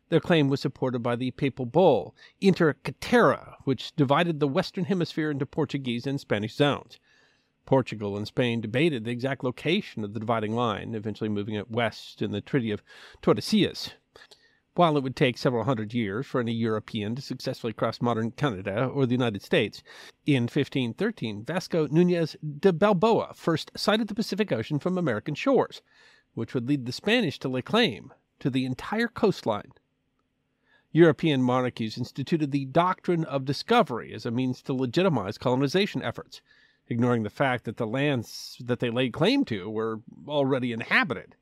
Their 0.09 0.19
claim 0.19 0.49
was 0.49 0.59
supported 0.59 1.03
by 1.03 1.17
the 1.17 1.29
papal 1.29 1.67
bull 1.67 2.15
Inter 2.41 2.73
Caetera, 2.73 3.57
which 3.65 3.95
divided 3.95 4.39
the 4.39 4.47
Western 4.47 4.85
Hemisphere 4.85 5.29
into 5.29 5.45
Portuguese 5.45 6.07
and 6.07 6.19
Spanish 6.19 6.55
zones. 6.55 6.97
Portugal 7.67 8.17
and 8.17 8.25
Spain 8.25 8.59
debated 8.59 9.03
the 9.03 9.11
exact 9.11 9.43
location 9.43 10.03
of 10.03 10.15
the 10.15 10.19
dividing 10.19 10.55
line, 10.55 10.95
eventually 10.95 11.29
moving 11.29 11.53
it 11.53 11.69
west 11.69 12.23
in 12.23 12.31
the 12.31 12.41
Treaty 12.41 12.71
of 12.71 12.81
Tordesillas, 13.21 13.91
while 14.79 14.95
it 14.95 15.03
would 15.03 15.13
take 15.13 15.37
several 15.37 15.65
hundred 15.65 15.93
years 15.93 16.25
for 16.25 16.39
any 16.39 16.53
European 16.53 17.13
to 17.13 17.21
successfully 17.21 17.73
cross 17.73 18.01
modern 18.01 18.31
Canada 18.31 18.85
or 18.85 19.05
the 19.05 19.11
United 19.11 19.41
States, 19.41 19.83
in 20.25 20.43
1513 20.43 21.43
Vasco 21.43 21.85
Nunez 21.87 22.37
de 22.61 22.71
Balboa 22.71 23.33
first 23.35 23.71
sighted 23.75 24.07
the 24.07 24.15
Pacific 24.15 24.53
Ocean 24.53 24.79
from 24.79 24.97
American 24.97 25.35
shores, 25.35 25.81
which 26.33 26.53
would 26.53 26.69
lead 26.69 26.85
the 26.85 26.93
Spanish 26.93 27.37
to 27.39 27.49
lay 27.49 27.61
claim 27.61 28.13
to 28.39 28.49
the 28.49 28.65
entire 28.65 29.09
coastline. 29.09 29.73
European 30.93 31.41
monarchies 31.41 31.97
instituted 31.97 32.51
the 32.51 32.63
doctrine 32.63 33.25
of 33.25 33.43
discovery 33.43 34.13
as 34.13 34.25
a 34.25 34.31
means 34.31 34.61
to 34.61 34.73
legitimize 34.73 35.37
colonization 35.37 36.01
efforts, 36.01 36.41
ignoring 36.87 37.23
the 37.23 37.29
fact 37.29 37.65
that 37.65 37.75
the 37.75 37.85
lands 37.85 38.55
that 38.63 38.79
they 38.79 38.89
laid 38.89 39.11
claim 39.11 39.43
to 39.43 39.69
were 39.69 39.99
already 40.25 40.71
inhabited. 40.71 41.35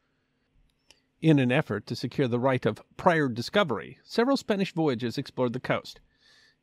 In 1.20 1.39
an 1.39 1.51
effort 1.51 1.88
to 1.88 1.95
secure 1.95 2.28
the 2.28 2.39
right 2.39 2.63
of 2.63 2.84
prior 2.95 3.28
discovery, 3.28 3.97
several 4.03 4.38
Spanish 4.38 4.72
voyages 4.72 5.18
explored 5.18 5.53
the 5.53 5.59
coast. 5.59 5.99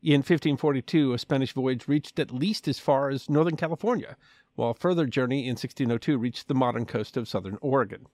In 0.00 0.18
1542, 0.20 1.12
a 1.12 1.18
Spanish 1.18 1.52
voyage 1.52 1.88
reached 1.88 2.20
at 2.20 2.30
least 2.30 2.68
as 2.68 2.78
far 2.78 3.11
as 3.11 3.28
northern 3.28 3.57
California, 3.57 4.16
while 4.55 4.70
a 4.70 4.74
further 4.74 5.07
journey 5.07 5.40
in 5.40 5.55
1602 5.57 6.16
reached 6.18 6.46
the 6.46 6.55
modern 6.55 6.86
coast 6.86 7.16
of 7.16 7.26
southern 7.26 7.59
Oregon. 7.62 8.07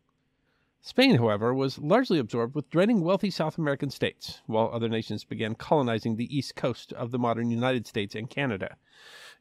Spain, 0.80 1.16
however, 1.16 1.52
was 1.52 1.78
largely 1.78 2.18
absorbed 2.18 2.54
with 2.54 2.70
draining 2.70 3.02
wealthy 3.02 3.28
South 3.28 3.58
American 3.58 3.90
states, 3.90 4.40
while 4.46 4.70
other 4.72 4.88
nations 4.88 5.24
began 5.24 5.54
colonizing 5.54 6.16
the 6.16 6.34
east 6.34 6.56
coast 6.56 6.90
of 6.94 7.10
the 7.10 7.18
modern 7.18 7.50
United 7.50 7.86
States 7.86 8.14
and 8.14 8.30
Canada. 8.30 8.78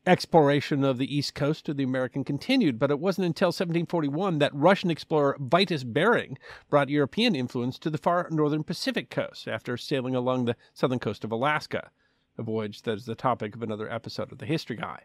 Exploration 0.07 0.85
of 0.85 0.97
the 0.97 1.13
east 1.13 1.35
coast 1.35 1.67
of 1.67 1.75
the 1.75 1.83
American 1.83 2.23
continued, 2.23 2.79
but 2.79 2.89
it 2.89 3.01
wasn't 3.01 3.25
until 3.25 3.49
1741 3.49 4.39
that 4.39 4.55
Russian 4.55 4.89
explorer 4.89 5.35
Vitus 5.37 5.83
Bering 5.83 6.37
brought 6.69 6.87
European 6.87 7.35
influence 7.35 7.77
to 7.79 7.89
the 7.89 7.97
far 7.97 8.29
northern 8.31 8.63
Pacific 8.63 9.09
coast 9.09 9.45
after 9.45 9.75
sailing 9.75 10.15
along 10.15 10.45
the 10.45 10.55
southern 10.73 10.99
coast 10.99 11.25
of 11.25 11.33
Alaska, 11.33 11.91
a 12.37 12.43
voyage 12.43 12.83
that 12.83 12.97
is 12.97 13.05
the 13.05 13.13
topic 13.13 13.55
of 13.55 13.61
another 13.61 13.91
episode 13.91 14.31
of 14.31 14.37
the 14.37 14.45
History 14.45 14.77
Guy. 14.77 15.03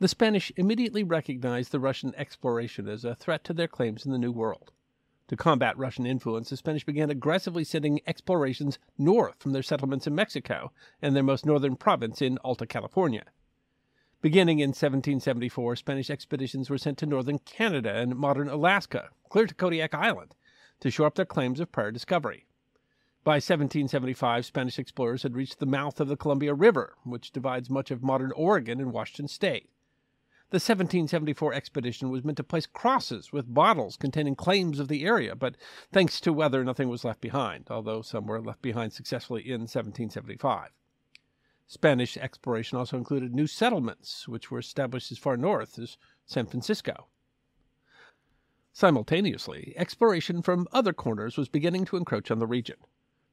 The 0.00 0.08
Spanish 0.08 0.50
immediately 0.56 1.04
recognized 1.04 1.70
the 1.70 1.78
Russian 1.78 2.12
exploration 2.16 2.88
as 2.88 3.04
a 3.04 3.14
threat 3.14 3.44
to 3.44 3.52
their 3.52 3.68
claims 3.68 4.04
in 4.04 4.10
the 4.10 4.18
New 4.18 4.32
World. 4.32 4.72
To 5.28 5.36
combat 5.36 5.78
Russian 5.78 6.06
influence, 6.06 6.50
the 6.50 6.56
Spanish 6.56 6.84
began 6.84 7.08
aggressively 7.08 7.62
sending 7.62 8.00
explorations 8.04 8.80
north 8.98 9.40
from 9.40 9.52
their 9.52 9.62
settlements 9.62 10.08
in 10.08 10.14
Mexico 10.16 10.72
and 11.00 11.14
their 11.14 11.22
most 11.22 11.46
northern 11.46 11.76
province 11.76 12.20
in 12.20 12.36
Alta 12.38 12.66
California. 12.66 13.26
Beginning 14.24 14.60
in 14.60 14.70
1774, 14.70 15.76
Spanish 15.76 16.08
expeditions 16.08 16.70
were 16.70 16.78
sent 16.78 16.96
to 16.96 17.04
northern 17.04 17.38
Canada 17.40 17.94
and 17.94 18.16
modern 18.16 18.48
Alaska, 18.48 19.10
clear 19.28 19.46
to 19.46 19.54
Kodiak 19.54 19.92
Island, 19.92 20.34
to 20.80 20.90
shore 20.90 21.08
up 21.08 21.16
their 21.16 21.26
claims 21.26 21.60
of 21.60 21.70
prior 21.70 21.90
discovery. 21.90 22.46
By 23.22 23.34
1775, 23.34 24.46
Spanish 24.46 24.78
explorers 24.78 25.24
had 25.24 25.36
reached 25.36 25.58
the 25.58 25.66
mouth 25.66 26.00
of 26.00 26.08
the 26.08 26.16
Columbia 26.16 26.54
River, 26.54 26.94
which 27.04 27.32
divides 27.32 27.68
much 27.68 27.90
of 27.90 28.02
modern 28.02 28.32
Oregon 28.32 28.80
and 28.80 28.94
Washington 28.94 29.28
state. 29.28 29.68
The 30.48 30.56
1774 30.56 31.52
expedition 31.52 32.08
was 32.08 32.24
meant 32.24 32.38
to 32.38 32.44
place 32.44 32.64
crosses 32.64 33.30
with 33.30 33.52
bottles 33.52 33.98
containing 33.98 34.36
claims 34.36 34.80
of 34.80 34.88
the 34.88 35.04
area, 35.04 35.36
but 35.36 35.58
thanks 35.92 36.18
to 36.22 36.32
weather, 36.32 36.64
nothing 36.64 36.88
was 36.88 37.04
left 37.04 37.20
behind, 37.20 37.66
although 37.68 38.00
some 38.00 38.24
were 38.24 38.40
left 38.40 38.62
behind 38.62 38.94
successfully 38.94 39.42
in 39.42 39.68
1775. 39.68 40.70
Spanish 41.66 42.16
exploration 42.16 42.76
also 42.76 42.96
included 42.96 43.34
new 43.34 43.46
settlements, 43.46 44.28
which 44.28 44.50
were 44.50 44.58
established 44.58 45.10
as 45.10 45.18
far 45.18 45.36
north 45.36 45.78
as 45.78 45.96
San 46.26 46.46
Francisco. 46.46 47.08
Simultaneously, 48.72 49.72
exploration 49.76 50.42
from 50.42 50.68
other 50.72 50.92
corners 50.92 51.36
was 51.36 51.48
beginning 51.48 51.84
to 51.84 51.96
encroach 51.96 52.30
on 52.30 52.38
the 52.38 52.46
region. 52.46 52.76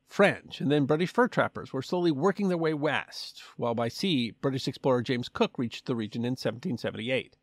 French 0.05 0.61
and 0.61 0.71
then 0.71 0.85
British 0.85 1.11
fur 1.11 1.27
trappers 1.27 1.73
were 1.73 1.81
slowly 1.81 2.11
working 2.11 2.47
their 2.47 2.57
way 2.57 2.73
west, 2.73 3.41
while 3.57 3.73
by 3.73 3.87
sea, 3.87 4.31
British 4.31 4.67
explorer 4.67 5.01
James 5.01 5.29
Cook 5.29 5.57
reached 5.57 5.85
the 5.85 5.95
region 5.95 6.23
in 6.23 6.33
1778. 6.33 7.37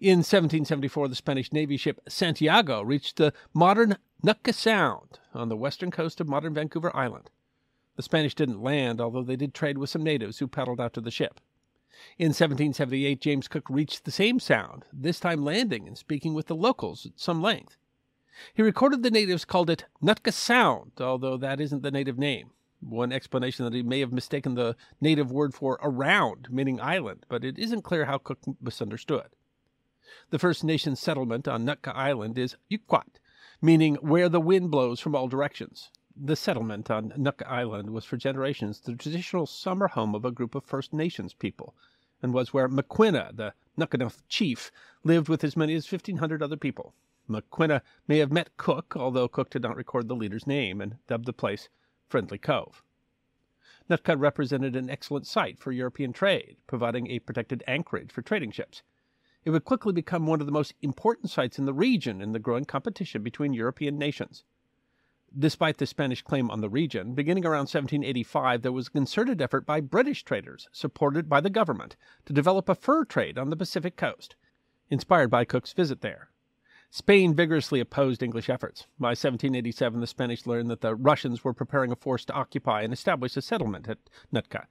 In 0.00 0.18
1774, 0.18 1.08
the 1.08 1.14
Spanish 1.14 1.52
Navy 1.52 1.76
ship 1.76 2.00
Santiago 2.08 2.82
reached 2.82 3.16
the 3.16 3.32
modern 3.52 3.96
Nootka 4.22 4.52
Sound 4.52 5.20
on 5.34 5.48
the 5.48 5.56
western 5.56 5.90
coast 5.90 6.20
of 6.20 6.28
modern 6.28 6.54
Vancouver 6.54 6.94
Island. 6.96 7.30
The 7.96 8.02
Spanish 8.02 8.34
didn't 8.34 8.62
land, 8.62 9.00
although 9.00 9.22
they 9.22 9.36
did 9.36 9.54
trade 9.54 9.78
with 9.78 9.90
some 9.90 10.02
natives 10.02 10.38
who 10.38 10.48
paddled 10.48 10.80
out 10.80 10.94
to 10.94 11.00
the 11.00 11.10
ship. 11.10 11.40
In 12.18 12.28
1778, 12.28 13.20
James 13.20 13.48
Cook 13.48 13.70
reached 13.70 14.04
the 14.04 14.10
same 14.10 14.40
sound, 14.40 14.84
this 14.92 15.20
time 15.20 15.44
landing 15.44 15.86
and 15.86 15.96
speaking 15.96 16.34
with 16.34 16.46
the 16.46 16.56
locals 16.56 17.06
at 17.06 17.12
some 17.16 17.40
length. 17.40 17.76
He 18.52 18.62
recorded 18.62 19.02
the 19.02 19.12
natives 19.12 19.44
called 19.44 19.70
it 19.70 19.84
Nootka 20.02 20.32
Sound, 20.32 20.92
although 21.00 21.36
that 21.36 21.60
isn't 21.60 21.82
the 21.82 21.92
native 21.92 22.18
name. 22.18 22.50
One 22.80 23.12
explanation 23.12 23.64
is 23.64 23.70
that 23.70 23.76
he 23.76 23.82
may 23.82 24.00
have 24.00 24.12
mistaken 24.12 24.54
the 24.54 24.76
native 25.00 25.30
word 25.30 25.54
for 25.54 25.78
around, 25.82 26.48
meaning 26.50 26.80
island, 26.80 27.24
but 27.28 27.44
it 27.44 27.58
isn't 27.58 27.82
clear 27.82 28.06
how 28.06 28.18
Cook 28.18 28.40
misunderstood. 28.60 29.28
The 30.30 30.38
First 30.38 30.64
Nation 30.64 30.96
settlement 30.96 31.46
on 31.46 31.64
Nootka 31.64 31.96
Island 31.96 32.36
is 32.38 32.56
Yuquot, 32.68 33.20
meaning 33.62 33.94
where 33.96 34.28
the 34.28 34.40
wind 34.40 34.70
blows 34.70 35.00
from 35.00 35.14
all 35.14 35.28
directions. 35.28 35.90
The 36.16 36.36
settlement 36.36 36.92
on 36.92 37.12
Nootka 37.16 37.50
Island 37.50 37.90
was 37.90 38.04
for 38.04 38.16
generations 38.16 38.78
the 38.78 38.94
traditional 38.94 39.46
summer 39.46 39.88
home 39.88 40.14
of 40.14 40.24
a 40.24 40.30
group 40.30 40.54
of 40.54 40.64
First 40.64 40.92
Nations 40.92 41.34
people, 41.34 41.74
and 42.22 42.32
was 42.32 42.54
where 42.54 42.68
Maquinna, 42.68 43.34
the 43.34 43.52
Nuu-chah-nulth 43.76 44.22
chief, 44.28 44.70
lived 45.02 45.28
with 45.28 45.42
as 45.42 45.56
many 45.56 45.74
as 45.74 45.90
1,500 45.90 46.40
other 46.40 46.56
people. 46.56 46.94
Maquinna 47.28 47.82
may 48.06 48.18
have 48.18 48.30
met 48.30 48.56
Cook, 48.56 48.94
although 48.96 49.26
Cook 49.26 49.50
did 49.50 49.62
not 49.62 49.74
record 49.74 50.06
the 50.06 50.14
leader's 50.14 50.46
name, 50.46 50.80
and 50.80 50.98
dubbed 51.08 51.26
the 51.26 51.32
place 51.32 51.68
Friendly 52.06 52.38
Cove. 52.38 52.84
Nootka 53.90 54.16
represented 54.16 54.76
an 54.76 54.88
excellent 54.88 55.26
site 55.26 55.58
for 55.58 55.72
European 55.72 56.12
trade, 56.12 56.58
providing 56.68 57.08
a 57.08 57.18
protected 57.18 57.64
anchorage 57.66 58.12
for 58.12 58.22
trading 58.22 58.52
ships. 58.52 58.84
It 59.44 59.50
would 59.50 59.64
quickly 59.64 59.92
become 59.92 60.28
one 60.28 60.38
of 60.38 60.46
the 60.46 60.52
most 60.52 60.74
important 60.80 61.30
sites 61.30 61.58
in 61.58 61.64
the 61.64 61.74
region 61.74 62.20
in 62.20 62.30
the 62.30 62.38
growing 62.38 62.66
competition 62.66 63.24
between 63.24 63.52
European 63.52 63.98
nations. 63.98 64.44
Despite 65.36 65.78
the 65.78 65.86
Spanish 65.86 66.22
claim 66.22 66.48
on 66.50 66.60
the 66.60 66.68
region, 66.68 67.14
beginning 67.14 67.44
around 67.44 67.66
1785, 67.66 68.62
there 68.62 68.70
was 68.70 68.86
a 68.86 68.90
concerted 68.90 69.42
effort 69.42 69.66
by 69.66 69.80
British 69.80 70.22
traders, 70.22 70.68
supported 70.70 71.28
by 71.28 71.40
the 71.40 71.50
government, 71.50 71.96
to 72.26 72.32
develop 72.32 72.68
a 72.68 72.74
fur 72.76 73.04
trade 73.04 73.36
on 73.36 73.50
the 73.50 73.56
Pacific 73.56 73.96
coast, 73.96 74.36
inspired 74.90 75.30
by 75.30 75.44
Cook's 75.44 75.72
visit 75.72 76.02
there. 76.02 76.28
Spain 76.88 77.34
vigorously 77.34 77.80
opposed 77.80 78.22
English 78.22 78.48
efforts. 78.48 78.86
By 79.00 79.08
1787, 79.08 80.00
the 80.00 80.06
Spanish 80.06 80.46
learned 80.46 80.70
that 80.70 80.80
the 80.80 80.94
Russians 80.94 81.42
were 81.42 81.52
preparing 81.52 81.90
a 81.90 81.96
force 81.96 82.24
to 82.26 82.32
occupy 82.32 82.82
and 82.82 82.92
establish 82.92 83.36
a 83.36 83.42
settlement 83.42 83.88
at 83.88 83.98
Nootka. 84.30 84.68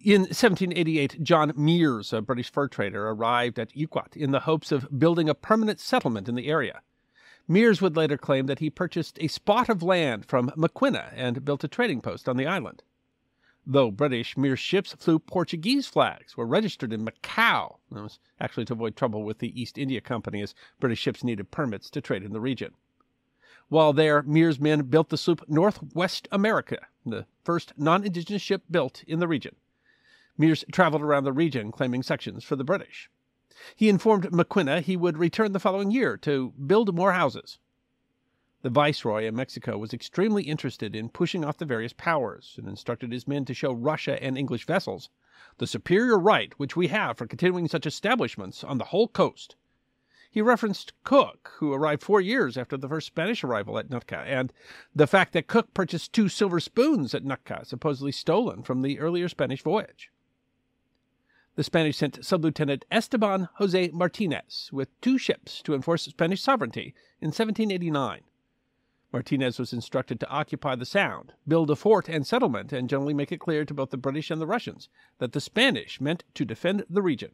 In 0.00 0.22
1788, 0.22 1.22
John 1.22 1.52
Meares, 1.52 2.12
a 2.12 2.20
British 2.20 2.50
fur 2.50 2.66
trader, 2.66 3.08
arrived 3.08 3.60
at 3.60 3.76
Yuquot 3.76 4.16
in 4.16 4.32
the 4.32 4.40
hopes 4.40 4.72
of 4.72 4.98
building 4.98 5.28
a 5.28 5.34
permanent 5.36 5.78
settlement 5.78 6.28
in 6.28 6.34
the 6.34 6.48
area. 6.48 6.82
Meares 7.48 7.82
would 7.82 7.96
later 7.96 8.16
claim 8.16 8.46
that 8.46 8.60
he 8.60 8.70
purchased 8.70 9.18
a 9.20 9.28
spot 9.28 9.68
of 9.68 9.82
land 9.82 10.24
from 10.24 10.50
Maquinna 10.56 11.12
and 11.14 11.44
built 11.44 11.62
a 11.62 11.68
trading 11.68 12.00
post 12.00 12.26
on 12.28 12.38
the 12.38 12.46
island. 12.46 12.82
Though 13.66 13.90
British, 13.90 14.34
Meares' 14.36 14.58
ships 14.58 14.94
flew 14.94 15.18
Portuguese 15.18 15.86
flags, 15.86 16.36
were 16.36 16.46
registered 16.46 16.92
in 16.92 17.04
Macau. 17.04 17.78
That 17.90 18.02
was 18.02 18.18
actually 18.40 18.64
to 18.66 18.72
avoid 18.72 18.96
trouble 18.96 19.24
with 19.24 19.38
the 19.38 19.60
East 19.60 19.76
India 19.76 20.00
Company, 20.00 20.40
as 20.40 20.54
British 20.80 21.00
ships 21.00 21.22
needed 21.22 21.50
permits 21.50 21.90
to 21.90 22.00
trade 22.00 22.22
in 22.22 22.32
the 22.32 22.40
region. 22.40 22.72
While 23.68 23.92
there, 23.92 24.22
Meares' 24.22 24.60
men 24.60 24.82
built 24.82 25.10
the 25.10 25.16
sloop 25.18 25.48
Northwest 25.48 26.28
America, 26.32 26.86
the 27.04 27.26
first 27.42 27.72
non 27.76 28.04
indigenous 28.04 28.42
ship 28.42 28.62
built 28.70 29.02
in 29.06 29.18
the 29.18 29.28
region. 29.28 29.56
Meares 30.38 30.64
traveled 30.72 31.02
around 31.02 31.24
the 31.24 31.32
region 31.32 31.72
claiming 31.72 32.02
sections 32.02 32.42
for 32.42 32.56
the 32.56 32.64
British. 32.64 33.10
He 33.76 33.88
informed 33.88 34.32
Maquinna 34.32 34.80
he 34.80 34.96
would 34.96 35.18
return 35.18 35.52
the 35.52 35.60
following 35.60 35.90
year 35.90 36.16
to 36.18 36.52
build 36.52 36.94
more 36.94 37.12
houses. 37.12 37.58
The 38.62 38.70
viceroy 38.70 39.28
of 39.28 39.34
Mexico 39.34 39.76
was 39.76 39.92
extremely 39.92 40.44
interested 40.44 40.96
in 40.96 41.10
pushing 41.10 41.44
off 41.44 41.58
the 41.58 41.66
various 41.66 41.92
powers 41.92 42.54
and 42.56 42.66
instructed 42.66 43.12
his 43.12 43.28
men 43.28 43.44
to 43.44 43.54
show 43.54 43.72
Russia 43.72 44.22
and 44.22 44.38
English 44.38 44.66
vessels 44.66 45.10
the 45.58 45.66
superior 45.66 46.18
right 46.18 46.52
which 46.58 46.74
we 46.74 46.88
have 46.88 47.18
for 47.18 47.26
continuing 47.26 47.68
such 47.68 47.86
establishments 47.86 48.64
on 48.64 48.78
the 48.78 48.86
whole 48.86 49.08
coast. 49.08 49.56
He 50.30 50.42
referenced 50.42 50.92
Cook, 51.04 51.52
who 51.58 51.72
arrived 51.72 52.02
four 52.02 52.20
years 52.20 52.56
after 52.56 52.76
the 52.76 52.88
first 52.88 53.06
Spanish 53.06 53.44
arrival 53.44 53.78
at 53.78 53.88
Nootka, 53.88 54.18
and 54.18 54.52
the 54.94 55.06
fact 55.06 55.32
that 55.32 55.46
Cook 55.46 55.72
purchased 55.74 56.12
two 56.12 56.28
silver 56.28 56.58
spoons 56.58 57.14
at 57.14 57.24
Nootka, 57.24 57.64
supposedly 57.64 58.10
stolen 58.10 58.62
from 58.62 58.82
the 58.82 58.98
earlier 58.98 59.28
Spanish 59.28 59.62
voyage. 59.62 60.10
The 61.56 61.62
Spanish 61.62 61.98
sent 61.98 62.24
Sub 62.24 62.42
Lieutenant 62.42 62.84
Esteban 62.90 63.48
Jose 63.54 63.90
Martinez 63.92 64.70
with 64.72 65.00
two 65.00 65.18
ships 65.18 65.62
to 65.62 65.74
enforce 65.74 66.02
Spanish 66.02 66.42
sovereignty 66.42 66.94
in 67.20 67.28
1789. 67.28 68.22
Martinez 69.12 69.60
was 69.60 69.72
instructed 69.72 70.18
to 70.18 70.28
occupy 70.28 70.74
the 70.74 70.84
Sound, 70.84 71.34
build 71.46 71.70
a 71.70 71.76
fort 71.76 72.08
and 72.08 72.26
settlement, 72.26 72.72
and 72.72 72.90
generally 72.90 73.14
make 73.14 73.30
it 73.30 73.38
clear 73.38 73.64
to 73.64 73.72
both 73.72 73.90
the 73.90 73.96
British 73.96 74.32
and 74.32 74.40
the 74.40 74.48
Russians 74.48 74.88
that 75.18 75.32
the 75.32 75.40
Spanish 75.40 76.00
meant 76.00 76.24
to 76.34 76.44
defend 76.44 76.84
the 76.90 77.02
region. 77.02 77.30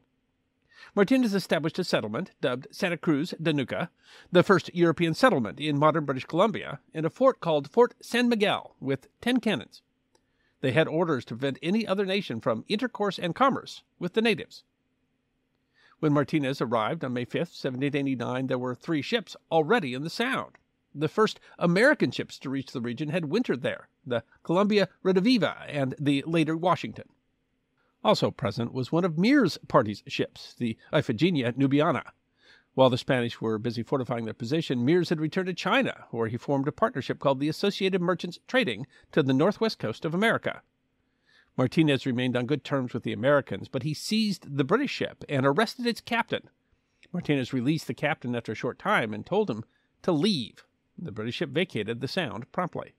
Martinez 0.94 1.32
established 1.32 1.78
a 1.78 1.84
settlement 1.84 2.32
dubbed 2.42 2.66
Santa 2.70 2.98
Cruz 2.98 3.32
de 3.42 3.54
Nuca, 3.54 3.88
the 4.30 4.42
first 4.42 4.74
European 4.74 5.14
settlement 5.14 5.58
in 5.58 5.78
modern 5.78 6.04
British 6.04 6.26
Columbia, 6.26 6.80
and 6.92 7.06
a 7.06 7.10
fort 7.10 7.40
called 7.40 7.70
Fort 7.70 7.94
San 8.02 8.28
Miguel 8.28 8.76
with 8.80 9.08
ten 9.22 9.40
cannons. 9.40 9.80
They 10.60 10.72
had 10.72 10.88
orders 10.88 11.24
to 11.26 11.34
prevent 11.34 11.58
any 11.62 11.86
other 11.86 12.04
nation 12.04 12.40
from 12.40 12.64
intercourse 12.68 13.18
and 13.18 13.34
commerce 13.34 13.82
with 13.98 14.12
the 14.12 14.22
natives. 14.22 14.64
When 16.00 16.12
Martinez 16.12 16.60
arrived 16.60 17.04
on 17.04 17.12
May 17.12 17.24
5, 17.24 17.34
1789, 17.40 18.46
there 18.46 18.58
were 18.58 18.74
three 18.74 19.02
ships 19.02 19.36
already 19.50 19.94
in 19.94 20.02
the 20.02 20.10
Sound. 20.10 20.56
The 20.94 21.08
first 21.08 21.38
American 21.58 22.10
ships 22.10 22.38
to 22.40 22.50
reach 22.50 22.72
the 22.72 22.80
region 22.80 23.10
had 23.10 23.26
wintered 23.26 23.62
there 23.62 23.88
the 24.04 24.24
Columbia 24.42 24.88
Rediviva 25.04 25.66
and 25.68 25.94
the 25.98 26.24
Lady 26.26 26.52
Washington. 26.52 27.08
Also 28.02 28.30
present 28.30 28.72
was 28.72 28.90
one 28.90 29.04
of 29.04 29.18
Meares's 29.18 29.58
party's 29.68 30.02
ships, 30.06 30.54
the 30.54 30.76
Iphigenia 30.92 31.52
Nubiana. 31.52 32.12
While 32.74 32.90
the 32.90 32.98
Spanish 32.98 33.40
were 33.40 33.58
busy 33.58 33.82
fortifying 33.82 34.24
their 34.24 34.34
position, 34.34 34.86
Meares 34.86 35.08
had 35.08 35.20
returned 35.20 35.48
to 35.48 35.54
China, 35.54 36.06
where 36.10 36.28
he 36.28 36.36
formed 36.36 36.68
a 36.68 36.72
partnership 36.72 37.18
called 37.18 37.40
the 37.40 37.48
Associated 37.48 38.00
Merchants 38.00 38.38
Trading 38.46 38.86
to 39.12 39.22
the 39.22 39.34
northwest 39.34 39.78
coast 39.78 40.04
of 40.04 40.14
America. 40.14 40.62
Martinez 41.56 42.06
remained 42.06 42.36
on 42.36 42.46
good 42.46 42.64
terms 42.64 42.94
with 42.94 43.02
the 43.02 43.12
Americans, 43.12 43.68
but 43.68 43.82
he 43.82 43.92
seized 43.92 44.56
the 44.56 44.64
British 44.64 44.92
ship 44.92 45.24
and 45.28 45.44
arrested 45.44 45.86
its 45.86 46.00
captain. 46.00 46.48
Martinez 47.12 47.52
released 47.52 47.86
the 47.86 47.94
captain 47.94 48.36
after 48.36 48.52
a 48.52 48.54
short 48.54 48.78
time 48.78 49.12
and 49.12 49.26
told 49.26 49.50
him 49.50 49.64
to 50.02 50.12
leave. 50.12 50.64
The 50.96 51.12
British 51.12 51.36
ship 51.36 51.50
vacated 51.50 52.00
the 52.00 52.08
Sound 52.08 52.50
promptly. 52.52 52.94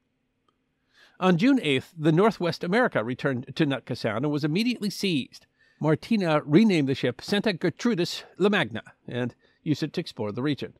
On 1.19 1.37
June 1.37 1.59
8th, 1.59 1.93
the 1.97 2.11
Northwest 2.11 2.63
America 2.63 3.03
returned 3.03 3.55
to 3.55 3.65
Nootka 3.65 3.95
Sound 3.95 4.25
and 4.25 4.33
was 4.33 4.43
immediately 4.43 4.89
seized. 4.89 5.45
Martina 5.79 6.41
renamed 6.45 6.89
the 6.89 6.95
ship 6.95 7.21
Santa 7.21 7.53
Gertrudis 7.53 8.23
La 8.37 8.49
Magna 8.49 8.83
and 9.07 9.33
used 9.63 9.93
to 9.93 10.01
explore 10.01 10.31
the 10.31 10.41
region. 10.41 10.73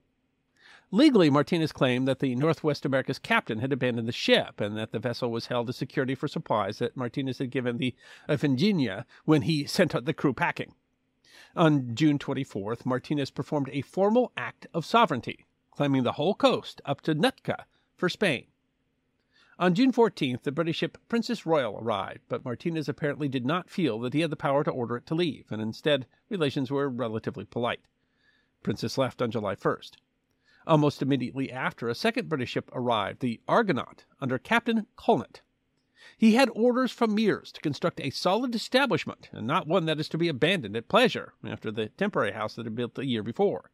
Legally, 0.94 1.30
Martinez 1.30 1.72
claimed 1.72 2.06
that 2.06 2.20
the 2.20 2.36
Northwest 2.36 2.86
America's 2.86 3.18
captain 3.18 3.60
had 3.60 3.72
abandoned 3.72 4.10
the 4.10 4.12
ship 4.12 4.60
and 4.60 4.78
that 4.78 4.92
the 4.92 5.00
vessel 5.00 5.32
was 5.32 5.46
held 5.46 5.70
as 5.70 5.78
security 5.78 6.16
for 6.16 6.28
supplies 6.28 6.80
that 6.80 6.98
Martinez 6.98 7.38
had 7.38 7.50
given 7.50 7.78
the 7.78 7.96
uh, 8.28 8.34
Iphigenia 8.34 9.06
when 9.24 9.44
he 9.44 9.66
sent 9.66 9.96
out 9.96 10.04
the 10.04 10.14
crew 10.14 10.34
packing. 10.34 10.74
On 11.56 11.96
June 11.96 12.20
24th, 12.20 12.86
Martinez 12.86 13.32
performed 13.32 13.70
a 13.72 13.82
formal 13.82 14.34
act 14.36 14.68
of 14.74 14.86
sovereignty, 14.86 15.46
claiming 15.72 16.04
the 16.04 16.14
whole 16.14 16.36
coast 16.36 16.82
up 16.84 17.00
to 17.02 17.14
Nootka 17.14 17.66
for 17.96 18.10
Spain. 18.10 18.48
On 19.58 19.74
June 19.74 19.94
14th, 19.94 20.44
the 20.44 20.52
British 20.52 20.78
ship 20.78 20.98
Princess 21.08 21.46
Royal 21.46 21.78
arrived, 21.80 22.22
but 22.28 22.44
Martinez 22.44 22.90
apparently 22.90 23.30
did 23.30 23.46
not 23.46 23.70
feel 23.70 23.98
that 24.00 24.14
he 24.14 24.22
had 24.22 24.30
the 24.30 24.36
power 24.36 24.64
to 24.66 24.72
order 24.72 24.98
it 24.98 25.06
to 25.06 25.16
leave, 25.16 25.52
and 25.52 25.62
instead, 25.62 26.06
relations 26.30 26.70
were 26.70 26.90
relatively 26.90 27.46
polite. 27.46 27.80
Princess 28.64 28.98
left 28.98 29.22
on 29.22 29.32
July 29.32 29.56
1st. 29.56 29.94
Almost 30.68 31.02
immediately 31.02 31.52
after, 31.52 31.90
a 31.90 31.96
second 31.96 32.30
British 32.30 32.52
ship 32.52 32.70
arrived, 32.74 33.20
the 33.20 33.42
Argonaut, 33.48 34.06
under 34.20 34.38
Captain 34.38 34.86
Colnett. 34.96 35.42
He 36.18 36.36
had 36.36 36.50
orders 36.54 36.92
from 36.92 37.16
Meares 37.16 37.52
to 37.54 37.62
construct 37.62 38.00
a 38.00 38.12
solid 38.12 38.54
establishment, 38.54 39.30
and 39.32 39.48
not 39.48 39.68
one 39.68 39.86
that 39.86 40.00
is 40.00 40.08
to 40.10 40.18
be 40.18 40.28
abandoned 40.28 40.76
at 40.76 40.88
pleasure, 40.88 41.34
after 41.44 41.72
the 41.72 41.90
temporary 41.90 42.34
house 42.34 42.54
that 42.56 42.66
had 42.66 42.76
built 42.76 42.94
the 42.94 43.06
year 43.06 43.24
before. 43.24 43.72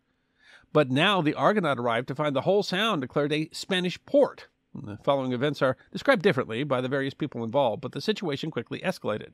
But 0.72 0.90
now 0.90 1.22
the 1.22 1.34
Argonaut 1.34 1.80
arrived 1.80 2.08
to 2.08 2.16
find 2.16 2.36
the 2.36 2.42
whole 2.42 2.64
sound 2.64 3.02
declared 3.02 3.34
a 3.34 3.50
Spanish 3.52 4.00
port. 4.06 4.48
The 4.74 4.98
following 5.04 5.34
events 5.34 5.62
are 5.62 5.76
described 5.92 6.22
differently 6.22 6.64
by 6.64 6.80
the 6.80 6.88
various 6.88 7.14
people 7.14 7.44
involved, 7.44 7.82
but 7.82 7.92
the 7.92 8.02
situation 8.02 8.52
quickly 8.52 8.80
escalated. 8.80 9.34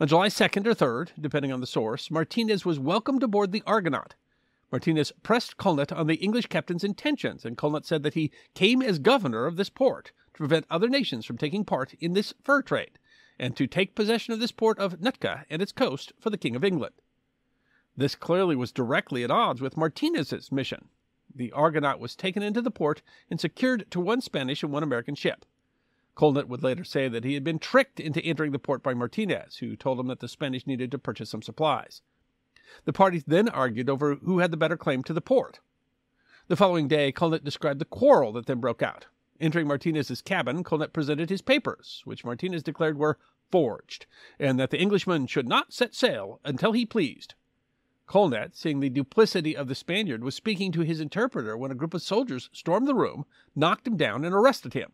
On 0.00 0.08
July 0.08 0.28
2nd 0.28 0.66
or 0.66 0.74
3rd, 0.74 1.10
depending 1.20 1.52
on 1.52 1.60
the 1.60 1.66
source, 1.66 2.10
Martinez 2.10 2.64
was 2.64 2.80
welcomed 2.80 3.22
aboard 3.22 3.52
the 3.52 3.62
Argonaut. 3.66 4.14
Martinez 4.72 5.12
pressed 5.22 5.56
Colnett 5.56 5.92
on 5.92 6.06
the 6.08 6.16
English 6.16 6.46
captain's 6.46 6.82
intentions, 6.82 7.44
and 7.44 7.56
Colnett 7.56 7.86
said 7.86 8.02
that 8.02 8.14
he 8.14 8.32
came 8.54 8.82
as 8.82 8.98
governor 8.98 9.46
of 9.46 9.56
this 9.56 9.70
port 9.70 10.12
to 10.34 10.38
prevent 10.38 10.66
other 10.68 10.88
nations 10.88 11.24
from 11.24 11.38
taking 11.38 11.64
part 11.64 11.94
in 11.94 12.14
this 12.14 12.34
fur 12.42 12.62
trade, 12.62 12.98
and 13.38 13.56
to 13.56 13.66
take 13.66 13.94
possession 13.94 14.34
of 14.34 14.40
this 14.40 14.52
port 14.52 14.78
of 14.78 15.00
Nootka 15.00 15.46
and 15.48 15.62
its 15.62 15.72
coast 15.72 16.12
for 16.18 16.30
the 16.30 16.38
King 16.38 16.56
of 16.56 16.64
England. 16.64 16.94
This 17.96 18.14
clearly 18.14 18.56
was 18.56 18.72
directly 18.72 19.22
at 19.22 19.30
odds 19.30 19.60
with 19.60 19.76
Martinez's 19.76 20.50
mission. 20.50 20.88
The 21.34 21.52
Argonaut 21.52 22.00
was 22.00 22.16
taken 22.16 22.42
into 22.42 22.60
the 22.60 22.70
port 22.70 23.02
and 23.30 23.40
secured 23.40 23.90
to 23.90 24.00
one 24.00 24.20
Spanish 24.20 24.62
and 24.62 24.72
one 24.72 24.82
American 24.82 25.14
ship. 25.14 25.44
Colnett 26.14 26.48
would 26.48 26.62
later 26.62 26.82
say 26.82 27.08
that 27.08 27.24
he 27.24 27.34
had 27.34 27.44
been 27.44 27.58
tricked 27.58 28.00
into 28.00 28.22
entering 28.22 28.52
the 28.52 28.58
port 28.58 28.82
by 28.82 28.94
Martinez, 28.94 29.58
who 29.58 29.76
told 29.76 30.00
him 30.00 30.08
that 30.08 30.20
the 30.20 30.28
Spanish 30.28 30.66
needed 30.66 30.90
to 30.90 30.98
purchase 30.98 31.30
some 31.30 31.42
supplies. 31.42 32.02
The 32.84 32.92
parties 32.92 33.24
then 33.26 33.48
argued 33.48 33.88
over 33.88 34.16
who 34.16 34.40
had 34.40 34.50
the 34.50 34.56
better 34.56 34.76
claim 34.76 35.02
to 35.04 35.12
the 35.12 35.20
port. 35.20 35.60
The 36.48 36.56
following 36.56 36.88
day, 36.88 37.12
Colnett 37.12 37.44
described 37.44 37.80
the 37.80 37.84
quarrel 37.84 38.32
that 38.32 38.46
then 38.46 38.60
broke 38.60 38.82
out. 38.82 39.06
Entering 39.40 39.66
Martinez's 39.66 40.22
cabin, 40.22 40.64
Colnett 40.64 40.92
presented 40.92 41.28
his 41.28 41.42
papers, 41.42 42.02
which 42.04 42.24
Martinez 42.24 42.62
declared 42.62 42.98
were 42.98 43.18
forged, 43.50 44.06
and 44.38 44.58
that 44.58 44.70
the 44.70 44.80
Englishman 44.80 45.26
should 45.26 45.48
not 45.48 45.72
set 45.72 45.94
sail 45.94 46.40
until 46.44 46.72
he 46.72 46.86
pleased. 46.86 47.34
Colnett, 48.06 48.56
seeing 48.56 48.80
the 48.80 48.88
duplicity 48.88 49.56
of 49.56 49.66
the 49.66 49.74
Spaniard, 49.74 50.22
was 50.22 50.34
speaking 50.34 50.70
to 50.72 50.80
his 50.80 51.00
interpreter 51.00 51.56
when 51.56 51.72
a 51.72 51.74
group 51.74 51.92
of 51.92 52.02
soldiers 52.02 52.48
stormed 52.52 52.86
the 52.86 52.94
room, 52.94 53.26
knocked 53.54 53.86
him 53.86 53.96
down, 53.96 54.24
and 54.24 54.34
arrested 54.34 54.74
him. 54.74 54.92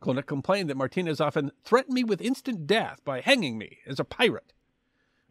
Colnett 0.00 0.26
complained 0.26 0.68
that 0.68 0.76
Martinez 0.76 1.20
often 1.20 1.52
threatened 1.62 1.94
me 1.94 2.02
with 2.02 2.20
instant 2.20 2.66
death 2.66 3.00
by 3.04 3.20
hanging 3.20 3.56
me 3.56 3.78
as 3.86 4.00
a 4.00 4.04
pirate. 4.04 4.52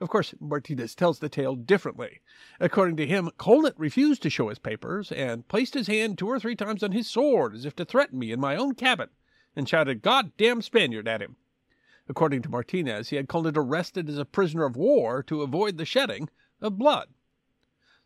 Of 0.02 0.10
course, 0.10 0.34
Martinez 0.40 0.96
tells 0.96 1.20
the 1.20 1.30
tale 1.30 1.56
differently. 1.56 2.22
According 2.60 2.98
to 2.98 3.06
him, 3.06 3.30
Colnett 3.38 3.78
refused 3.78 4.24
to 4.24 4.32
show 4.32 4.50
his 4.50 4.58
papers 4.58 5.12
and 5.12 5.48
placed 5.48 5.76
his 5.76 5.86
hand 5.86 6.18
two 6.18 6.28
or 6.28 6.40
three 6.40 6.56
times 6.56 6.82
on 6.82 6.92
his 6.92 7.08
sword 7.08 7.54
as 7.54 7.66
if 7.66 7.76
to 7.76 7.86
threaten 7.86 8.18
me 8.18 8.32
in 8.32 8.40
my 8.40 8.56
own 8.56 8.74
cabin, 8.74 9.10
and 9.56 9.70
shouted, 9.70 10.02
God 10.02 10.32
damn 10.38 10.64
Spaniard 10.64 11.08
at 11.08 11.22
him. 11.22 11.36
According 12.10 12.42
to 12.42 12.50
Martinez, 12.50 13.10
he 13.10 13.16
had 13.16 13.28
Colnett 13.28 13.56
arrested 13.56 14.10
as 14.10 14.18
a 14.18 14.26
prisoner 14.26 14.66
of 14.66 14.76
war 14.76 15.22
to 15.22 15.44
avoid 15.44 15.78
the 15.78 15.86
shedding 15.86 16.30
of 16.62 16.80
blood. 16.80 17.10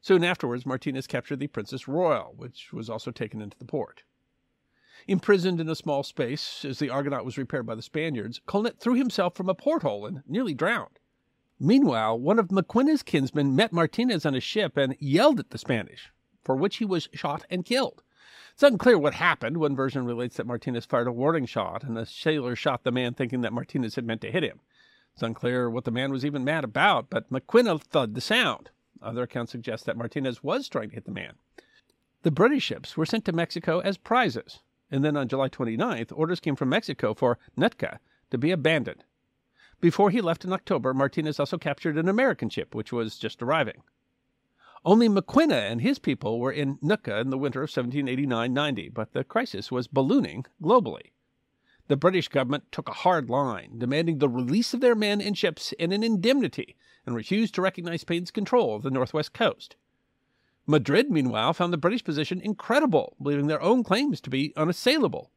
Soon 0.02 0.22
afterwards, 0.26 0.66
Martinez 0.66 1.08
captured 1.08 1.40
the 1.40 1.48
Princess 1.48 1.88
Royal, 1.88 2.34
which 2.36 2.74
was 2.74 2.90
also 2.90 3.10
taken 3.10 3.42
into 3.42 3.58
the 3.58 3.64
port. 3.64 4.04
Imprisoned 5.08 5.62
in 5.62 5.70
a 5.70 5.76
small 5.76 6.04
space 6.04 6.66
as 6.66 6.78
the 6.78 6.90
Argonaut 6.90 7.24
was 7.24 7.38
repaired 7.38 7.66
by 7.66 7.74
the 7.74 7.82
Spaniards, 7.82 8.42
Colnett 8.46 8.82
threw 8.82 8.96
himself 8.96 9.34
from 9.34 9.48
a 9.48 9.56
porthole 9.56 10.06
and 10.06 10.24
nearly 10.28 10.54
drowned. 10.54 11.00
Meanwhile, 11.60 12.20
one 12.20 12.38
of 12.38 12.50
Maquinna's 12.50 13.02
kinsmen 13.02 13.56
met 13.56 13.72
Martinez 13.72 14.26
on 14.26 14.36
a 14.36 14.42
ship 14.42 14.76
and 14.76 14.96
yelled 15.00 15.40
at 15.40 15.52
the 15.52 15.58
Spanish, 15.58 16.12
for 16.44 16.56
which 16.56 16.78
he 16.78 16.86
was 16.86 17.08
shot 17.14 17.46
and 17.50 17.64
killed. 17.64 18.04
It's 18.54 18.64
unclear 18.64 18.98
what 18.98 19.14
happened. 19.14 19.58
One 19.58 19.76
version 19.76 20.06
relates 20.06 20.38
that 20.38 20.48
Martinez 20.48 20.86
fired 20.86 21.08
a 21.08 21.12
warning 21.12 21.46
shot, 21.46 21.84
and 21.84 21.96
the 21.96 22.06
sailor 22.06 22.56
shot 22.56 22.84
the 22.84 22.92
man 22.92 23.14
thinking 23.14 23.42
that 23.42 23.54
Martinez 23.54 23.96
had 23.96 24.06
meant 24.06 24.22
to 24.22 24.32
hit 24.32 24.44
him. 24.44 24.60
It's 25.14 25.24
unclear 25.24 25.70
what 25.70 25.86
the 25.86 25.92
man 25.92 26.12
was 26.12 26.26
even 26.26 26.44
mad 26.44 26.66
about, 26.66 27.10
but 27.10 27.30
Maquina 27.32 27.82
thudded 27.82 28.16
the 28.16 28.22
sound. 28.22 28.70
Other 29.02 29.24
accounts 29.24 29.52
suggest 29.52 29.86
that 29.86 29.98
Martinez 29.98 30.44
was 30.44 30.68
trying 30.68 30.90
to 30.90 30.96
hit 30.96 31.06
the 31.06 31.12
man. 31.12 31.36
The 32.24 32.32
British 32.32 32.64
ships 32.64 32.98
were 32.98 33.06
sent 33.06 33.24
to 33.26 33.32
Mexico 33.32 33.80
as 33.80 33.98
prizes, 33.98 34.60
and 34.92 35.06
then 35.06 35.16
on 35.16 35.30
July 35.30 35.48
29th, 35.48 36.12
orders 36.14 36.40
came 36.40 36.56
from 36.56 36.70
Mexico 36.70 37.14
for 37.14 37.38
Nootka 37.56 38.00
to 38.32 38.38
be 38.38 38.52
abandoned. 38.52 39.04
Before 39.86 40.10
he 40.10 40.20
left 40.20 40.44
in 40.44 40.52
October, 40.52 40.96
Martinez 40.96 41.40
also 41.40 41.60
captured 41.60 41.96
an 41.96 42.10
American 42.10 42.50
ship, 42.50 42.74
which 42.74 42.92
was 42.92 43.20
just 43.20 43.44
arriving. 43.44 43.84
Only 44.84 45.08
Maquinna 45.08 45.70
and 45.70 45.80
his 45.80 46.00
people 46.00 46.40
were 46.40 46.52
in 46.52 46.80
Nootka 46.82 47.20
in 47.20 47.30
the 47.30 47.38
winter 47.38 47.60
of 47.60 47.70
1789 47.70 48.52
90, 48.52 48.90
but 48.90 49.14
the 49.14 49.24
crisis 49.24 49.72
was 49.72 49.86
ballooning 49.86 50.46
globally 50.60 51.12
the 51.88 51.96
British 51.96 52.30
government 52.30 52.64
took 52.72 52.90
a 52.90 52.94
hard 52.94 53.30
line, 53.30 53.78
demanding 53.78 54.18
the 54.18 54.28
release 54.28 54.74
of 54.74 54.82
their 54.82 54.96
men 54.96 55.22
and 55.22 55.38
ships 55.38 55.72
and 55.80 55.94
an 55.94 56.04
indemnity, 56.04 56.76
and 57.06 57.16
refused 57.16 57.54
to 57.54 57.62
recognize 57.62 58.02
Spain's 58.02 58.32
control 58.32 58.76
of 58.76 58.82
the 58.82 58.90
northwest 58.90 59.34
coast. 59.34 59.76
Madrid, 60.66 61.12
meanwhile, 61.12 61.54
found 61.54 61.72
the 61.72 61.78
British 61.78 62.04
position 62.04 62.42
incredible, 62.42 63.16
believing 63.22 63.46
their 63.46 63.62
own 63.62 63.84
claims 63.84 64.20
to 64.20 64.32
be 64.32 64.52
unassailable. 64.58 65.30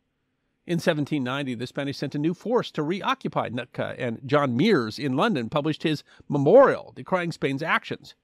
In 0.69 0.75
1790, 0.75 1.55
the 1.55 1.66
Spanish 1.66 1.97
sent 1.97 2.14
a 2.14 2.19
new 2.19 2.35
force 2.35 2.71
to 2.73 2.83
reoccupy 2.83 3.49
Nootka, 3.49 3.95
and 3.99 4.21
John 4.27 4.55
Meares 4.55 5.03
in 5.03 5.16
London 5.16 5.49
published 5.49 5.83
his 5.83 6.05
memorial 6.29 6.93
decrying 6.95 7.33
Spain's 7.33 7.62
actions. 7.62 8.14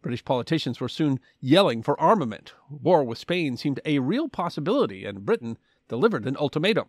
British 0.00 0.24
politicians 0.24 0.80
were 0.80 0.88
soon 0.88 1.20
yelling 1.38 1.82
for 1.82 2.00
armament. 2.00 2.54
War 2.70 3.04
with 3.04 3.18
Spain 3.18 3.58
seemed 3.58 3.78
a 3.84 3.98
real 3.98 4.30
possibility, 4.30 5.04
and 5.04 5.26
Britain 5.26 5.58
delivered 5.86 6.24
an 6.24 6.38
ultimatum. 6.38 6.88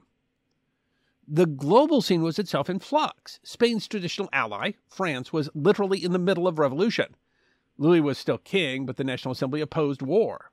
The 1.28 1.48
global 1.48 2.02
scene 2.02 2.22
was 2.22 2.40
itself 2.40 2.70
in 2.70 2.80
flux. 2.80 3.42
Spain's 3.44 3.90
traditional 3.90 4.30
ally, 4.32 4.72
France, 4.88 5.34
was 5.34 5.50
literally 5.54 6.02
in 6.02 6.14
the 6.14 6.18
middle 6.18 6.48
of 6.48 6.60
revolution. 6.60 7.14
Louis 7.78 8.00
was 8.00 8.18
still 8.18 8.38
king, 8.38 8.86
but 8.86 8.96
the 8.96 9.04
National 9.04 9.34
Assembly 9.34 9.60
opposed 9.60 10.02
war. 10.02 10.53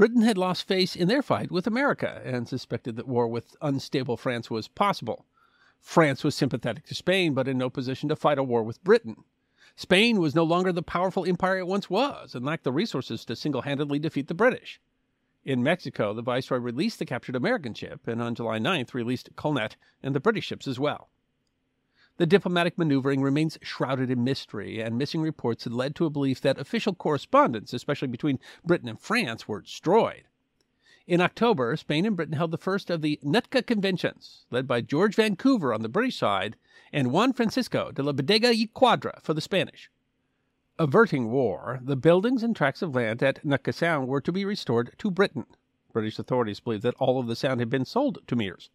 Britain 0.00 0.22
had 0.22 0.38
lost 0.38 0.66
face 0.66 0.96
in 0.96 1.08
their 1.08 1.20
fight 1.20 1.52
with 1.52 1.66
America 1.66 2.22
and 2.24 2.48
suspected 2.48 2.96
that 2.96 3.06
war 3.06 3.28
with 3.28 3.54
unstable 3.60 4.16
France 4.16 4.50
was 4.50 4.66
possible. 4.66 5.26
France 5.78 6.24
was 6.24 6.34
sympathetic 6.34 6.86
to 6.86 6.94
Spain, 6.94 7.34
but 7.34 7.46
in 7.46 7.58
no 7.58 7.68
position 7.68 8.08
to 8.08 8.16
fight 8.16 8.38
a 8.38 8.42
war 8.42 8.62
with 8.62 8.82
Britain. 8.82 9.24
Spain 9.76 10.18
was 10.18 10.34
no 10.34 10.42
longer 10.42 10.72
the 10.72 10.82
powerful 10.82 11.26
empire 11.26 11.58
it 11.58 11.66
once 11.66 11.90
was 11.90 12.34
and 12.34 12.46
lacked 12.46 12.64
the 12.64 12.72
resources 12.72 13.26
to 13.26 13.36
single 13.36 13.60
handedly 13.60 13.98
defeat 13.98 14.28
the 14.28 14.32
British. 14.32 14.80
In 15.44 15.62
Mexico, 15.62 16.14
the 16.14 16.22
Viceroy 16.22 16.60
released 16.60 16.98
the 16.98 17.04
captured 17.04 17.36
American 17.36 17.74
ship 17.74 18.08
and 18.08 18.22
on 18.22 18.34
July 18.34 18.58
9th 18.58 18.94
released 18.94 19.36
Colnett 19.36 19.76
and 20.02 20.14
the 20.14 20.18
British 20.18 20.46
ships 20.46 20.66
as 20.66 20.80
well. 20.80 21.10
The 22.20 22.26
diplomatic 22.26 22.76
maneuvering 22.76 23.22
remains 23.22 23.56
shrouded 23.62 24.10
in 24.10 24.22
mystery, 24.22 24.78
and 24.82 24.98
missing 24.98 25.22
reports 25.22 25.64
had 25.64 25.72
led 25.72 25.94
to 25.94 26.04
a 26.04 26.10
belief 26.10 26.38
that 26.42 26.58
official 26.58 26.94
correspondence, 26.94 27.72
especially 27.72 28.08
between 28.08 28.38
Britain 28.62 28.90
and 28.90 29.00
France, 29.00 29.48
were 29.48 29.62
destroyed. 29.62 30.24
In 31.06 31.22
October, 31.22 31.74
Spain 31.78 32.04
and 32.04 32.16
Britain 32.16 32.36
held 32.36 32.50
the 32.50 32.58
first 32.58 32.90
of 32.90 33.00
the 33.00 33.18
Nootka 33.22 33.62
Conventions, 33.62 34.44
led 34.50 34.68
by 34.68 34.82
George 34.82 35.14
Vancouver 35.14 35.72
on 35.72 35.80
the 35.80 35.88
British 35.88 36.18
side 36.18 36.56
and 36.92 37.10
Juan 37.10 37.32
Francisco 37.32 37.90
de 37.90 38.02
la 38.02 38.12
Bodega 38.12 38.48
y 38.48 38.68
Quadra 38.74 39.18
for 39.22 39.32
the 39.32 39.40
Spanish. 39.40 39.90
Averting 40.78 41.30
war, 41.30 41.80
the 41.82 41.96
buildings 41.96 42.42
and 42.42 42.54
tracts 42.54 42.82
of 42.82 42.94
land 42.94 43.22
at 43.22 43.42
Nootka 43.46 43.72
Sound 43.72 44.08
were 44.08 44.20
to 44.20 44.30
be 44.30 44.44
restored 44.44 44.92
to 44.98 45.10
Britain. 45.10 45.46
British 45.90 46.18
authorities 46.18 46.60
believed 46.60 46.82
that 46.82 46.96
all 46.98 47.18
of 47.18 47.28
the 47.28 47.34
sound 47.34 47.60
had 47.60 47.70
been 47.70 47.86
sold 47.86 48.18
to 48.26 48.36
Meares. 48.36 48.68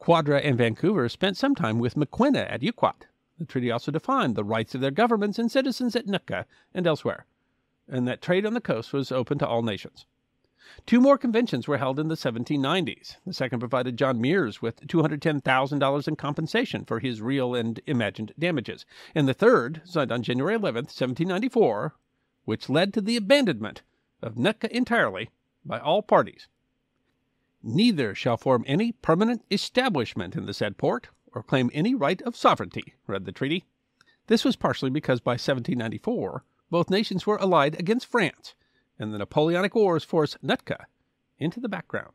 Quadra 0.00 0.40
and 0.40 0.56
Vancouver 0.56 1.10
spent 1.10 1.36
some 1.36 1.54
time 1.54 1.78
with 1.78 1.94
Maquinna 1.94 2.50
at 2.50 2.62
Yuquot. 2.62 3.06
The 3.38 3.44
treaty 3.44 3.70
also 3.70 3.92
defined 3.92 4.34
the 4.34 4.42
rights 4.42 4.74
of 4.74 4.80
their 4.80 4.90
governments 4.90 5.38
and 5.38 5.52
citizens 5.52 5.94
at 5.94 6.06
Nootka 6.06 6.46
and 6.72 6.86
elsewhere, 6.86 7.26
and 7.86 8.08
that 8.08 8.22
trade 8.22 8.46
on 8.46 8.54
the 8.54 8.62
coast 8.62 8.94
was 8.94 9.12
open 9.12 9.38
to 9.38 9.46
all 9.46 9.60
nations. 9.62 10.06
Two 10.86 11.02
more 11.02 11.18
conventions 11.18 11.68
were 11.68 11.76
held 11.76 12.00
in 12.00 12.08
the 12.08 12.14
1790s. 12.14 13.16
The 13.26 13.34
second 13.34 13.60
provided 13.60 13.98
John 13.98 14.18
Meares 14.18 14.62
with 14.62 14.86
$210,000 14.86 16.08
in 16.08 16.16
compensation 16.16 16.86
for 16.86 17.00
his 17.00 17.20
real 17.20 17.54
and 17.54 17.78
imagined 17.86 18.32
damages, 18.38 18.86
and 19.14 19.28
the 19.28 19.34
third, 19.34 19.82
signed 19.84 20.10
on 20.10 20.22
January 20.22 20.54
11, 20.54 20.84
1794, 20.84 21.94
which 22.46 22.70
led 22.70 22.94
to 22.94 23.02
the 23.02 23.16
abandonment 23.16 23.82
of 24.22 24.38
Nootka 24.38 24.74
entirely 24.74 25.28
by 25.62 25.78
all 25.78 26.00
parties. 26.00 26.48
Neither 27.62 28.14
shall 28.14 28.36
form 28.36 28.64
any 28.66 28.92
permanent 28.92 29.44
establishment 29.50 30.34
in 30.34 30.46
the 30.46 30.54
said 30.54 30.78
port, 30.78 31.08
or 31.32 31.42
claim 31.42 31.70
any 31.74 31.94
right 31.94 32.20
of 32.22 32.36
sovereignty, 32.36 32.94
read 33.06 33.24
the 33.24 33.32
treaty. 33.32 33.64
This 34.28 34.44
was 34.44 34.56
partially 34.56 34.90
because 34.90 35.20
by 35.20 35.32
1794 35.32 36.44
both 36.70 36.88
nations 36.88 37.26
were 37.26 37.40
allied 37.40 37.78
against 37.78 38.06
France, 38.06 38.54
and 38.98 39.12
the 39.12 39.18
Napoleonic 39.18 39.74
Wars 39.74 40.04
forced 40.04 40.42
Nootka 40.42 40.86
into 41.38 41.60
the 41.60 41.68
background. 41.68 42.14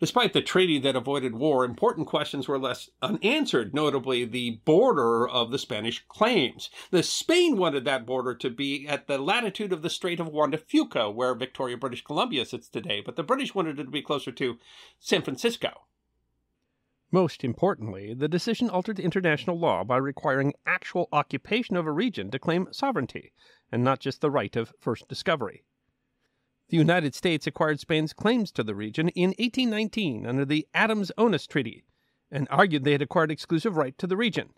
Despite 0.00 0.32
the 0.32 0.42
treaty 0.42 0.80
that 0.80 0.96
avoided 0.96 1.36
war, 1.36 1.64
important 1.64 2.08
questions 2.08 2.48
were 2.48 2.58
left 2.58 2.90
unanswered, 3.00 3.72
notably 3.72 4.24
the 4.24 4.60
border 4.64 5.26
of 5.26 5.52
the 5.52 5.58
Spanish 5.58 6.04
claims. 6.08 6.68
The 6.90 7.04
Spain 7.04 7.56
wanted 7.56 7.84
that 7.84 8.04
border 8.04 8.34
to 8.34 8.50
be 8.50 8.88
at 8.88 9.06
the 9.06 9.18
latitude 9.18 9.72
of 9.72 9.82
the 9.82 9.90
Strait 9.90 10.18
of 10.18 10.28
Juan 10.28 10.50
de 10.50 10.58
Fuca, 10.58 11.14
where 11.14 11.34
Victoria, 11.34 11.76
British 11.76 12.02
Columbia 12.02 12.44
sits 12.44 12.68
today, 12.68 13.00
but 13.00 13.14
the 13.14 13.22
British 13.22 13.54
wanted 13.54 13.78
it 13.78 13.84
to 13.84 13.90
be 13.90 14.02
closer 14.02 14.32
to 14.32 14.58
San 14.98 15.22
Francisco. 15.22 15.86
Most 17.12 17.44
importantly, 17.44 18.12
the 18.12 18.26
decision 18.26 18.68
altered 18.68 18.98
international 18.98 19.56
law 19.56 19.84
by 19.84 19.96
requiring 19.96 20.54
actual 20.66 21.08
occupation 21.12 21.76
of 21.76 21.86
a 21.86 21.92
region 21.92 22.32
to 22.32 22.40
claim 22.40 22.66
sovereignty, 22.72 23.32
and 23.70 23.84
not 23.84 24.00
just 24.00 24.20
the 24.20 24.30
right 24.32 24.56
of 24.56 24.74
first 24.80 25.06
discovery. 25.06 25.62
The 26.74 26.78
United 26.78 27.14
States 27.14 27.46
acquired 27.46 27.78
Spain's 27.78 28.12
claims 28.12 28.50
to 28.50 28.64
the 28.64 28.74
region 28.74 29.08
in 29.10 29.28
1819 29.38 30.26
under 30.26 30.44
the 30.44 30.66
Adams-Onis 30.74 31.46
Treaty 31.46 31.84
and 32.32 32.48
argued 32.50 32.82
they 32.82 32.90
had 32.90 33.00
acquired 33.00 33.30
exclusive 33.30 33.76
right 33.76 33.96
to 33.96 34.08
the 34.08 34.16
region. 34.16 34.48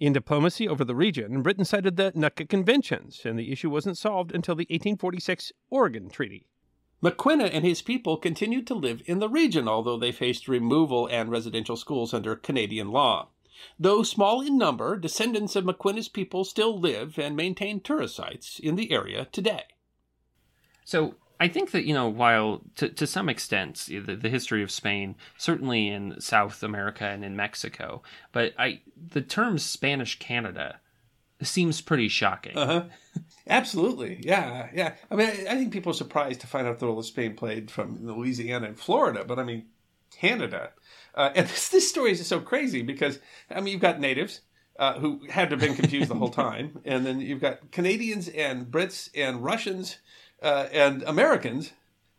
In 0.00 0.12
diplomacy 0.12 0.66
over 0.66 0.84
the 0.84 0.96
region, 0.96 1.42
Britain 1.42 1.64
cited 1.64 1.96
the 1.96 2.10
Nootka 2.16 2.46
Conventions, 2.46 3.20
and 3.24 3.38
the 3.38 3.52
issue 3.52 3.70
wasn't 3.70 3.96
solved 3.96 4.34
until 4.34 4.56
the 4.56 4.66
1846 4.70 5.52
Oregon 5.70 6.10
Treaty. 6.10 6.48
Maquinna 7.00 7.48
and 7.52 7.64
his 7.64 7.80
people 7.80 8.16
continued 8.16 8.66
to 8.66 8.74
live 8.74 9.00
in 9.06 9.20
the 9.20 9.28
region, 9.28 9.68
although 9.68 9.96
they 9.96 10.10
faced 10.10 10.48
removal 10.48 11.06
and 11.06 11.30
residential 11.30 11.76
schools 11.76 12.12
under 12.12 12.34
Canadian 12.34 12.90
law. 12.90 13.28
Though 13.78 14.02
small 14.02 14.40
in 14.40 14.58
number, 14.58 14.96
descendants 14.96 15.54
of 15.54 15.64
Maquinna's 15.64 16.08
people 16.08 16.42
still 16.42 16.76
live 16.76 17.20
and 17.20 17.36
maintain 17.36 17.78
tourist 17.78 18.16
sites 18.16 18.58
in 18.58 18.74
the 18.74 18.90
area 18.90 19.28
today. 19.30 19.66
So 20.90 21.14
I 21.38 21.46
think 21.46 21.70
that 21.70 21.84
you 21.84 21.94
know, 21.94 22.08
while 22.08 22.62
to 22.74 22.88
to 22.88 23.06
some 23.06 23.28
extent 23.28 23.86
the, 23.86 24.16
the 24.16 24.28
history 24.28 24.60
of 24.64 24.72
Spain, 24.72 25.14
certainly 25.38 25.86
in 25.86 26.20
South 26.20 26.64
America 26.64 27.04
and 27.04 27.24
in 27.24 27.36
Mexico, 27.36 28.02
but 28.32 28.54
I 28.58 28.80
the 28.96 29.22
term 29.22 29.56
Spanish 29.58 30.18
Canada 30.18 30.80
seems 31.42 31.80
pretty 31.80 32.08
shocking. 32.08 32.58
Uh 32.58 32.66
huh. 32.66 32.84
Absolutely. 33.46 34.18
Yeah. 34.24 34.68
Yeah. 34.74 34.94
I 35.12 35.14
mean, 35.14 35.28
I, 35.28 35.52
I, 35.52 35.56
think 35.56 35.72
people 35.72 35.90
are 35.90 35.94
surprised 35.94 36.40
to 36.40 36.48
find 36.48 36.66
out 36.66 36.80
the 36.80 36.86
role 36.86 36.98
of 36.98 37.06
Spain 37.06 37.36
played 37.36 37.70
from 37.70 38.04
Louisiana 38.04 38.66
and 38.66 38.78
Florida, 38.78 39.24
but 39.24 39.38
I 39.38 39.44
mean, 39.44 39.66
Canada. 40.10 40.70
Uh, 41.14 41.30
and 41.36 41.46
this, 41.48 41.68
this 41.68 41.88
story 41.88 42.10
is 42.10 42.26
so 42.26 42.40
crazy 42.40 42.82
because 42.82 43.20
I 43.48 43.60
mean, 43.60 43.72
you've 43.72 43.80
got 43.80 44.00
natives. 44.00 44.40
Uh, 44.78 44.98
who 44.98 45.20
had 45.28 45.50
to 45.50 45.56
have 45.56 45.60
been 45.60 45.74
confused 45.74 46.08
the 46.08 46.14
whole 46.14 46.30
time, 46.30 46.80
and 46.86 47.04
then 47.04 47.20
you've 47.20 47.40
got 47.40 47.70
Canadians 47.70 48.28
and 48.28 48.64
Brits 48.68 49.10
and 49.14 49.44
Russians 49.44 49.98
uh, 50.42 50.66
and 50.72 51.02
Americans 51.04 51.72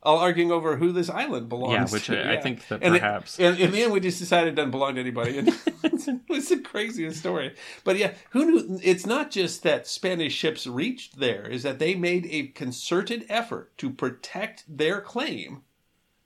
all 0.03 0.17
arguing 0.17 0.51
over 0.51 0.77
who 0.77 0.91
this 0.91 1.09
island 1.09 1.47
belongs 1.47 1.73
yeah, 1.91 1.93
which 1.93 2.05
to. 2.07 2.19
I, 2.19 2.23
yeah. 2.23 2.39
I 2.39 2.41
think 2.41 2.67
that 2.67 2.81
and 2.81 2.95
perhaps. 2.95 3.39
It, 3.39 3.45
and 3.45 3.59
in 3.59 3.71
the 3.71 3.83
end, 3.83 3.93
we 3.93 3.99
just 3.99 4.19
decided 4.19 4.53
it 4.53 4.55
doesn't 4.55 4.71
belong 4.71 4.95
to 4.95 5.01
anybody. 5.01 5.37
And 5.37 5.49
it's 5.83 6.49
the 6.49 6.61
craziest 6.63 7.19
story. 7.19 7.55
But 7.83 7.97
yeah, 7.97 8.13
who 8.31 8.45
knew? 8.45 8.79
It's 8.83 9.05
not 9.05 9.31
just 9.31 9.63
that 9.63 9.87
Spanish 9.87 10.33
ships 10.33 10.65
reached 10.65 11.19
there, 11.19 11.47
is 11.47 11.63
that 11.63 11.79
they 11.79 11.95
made 11.95 12.27
a 12.29 12.47
concerted 12.47 13.25
effort 13.29 13.77
to 13.77 13.89
protect 13.89 14.65
their 14.67 15.01
claim 15.01 15.63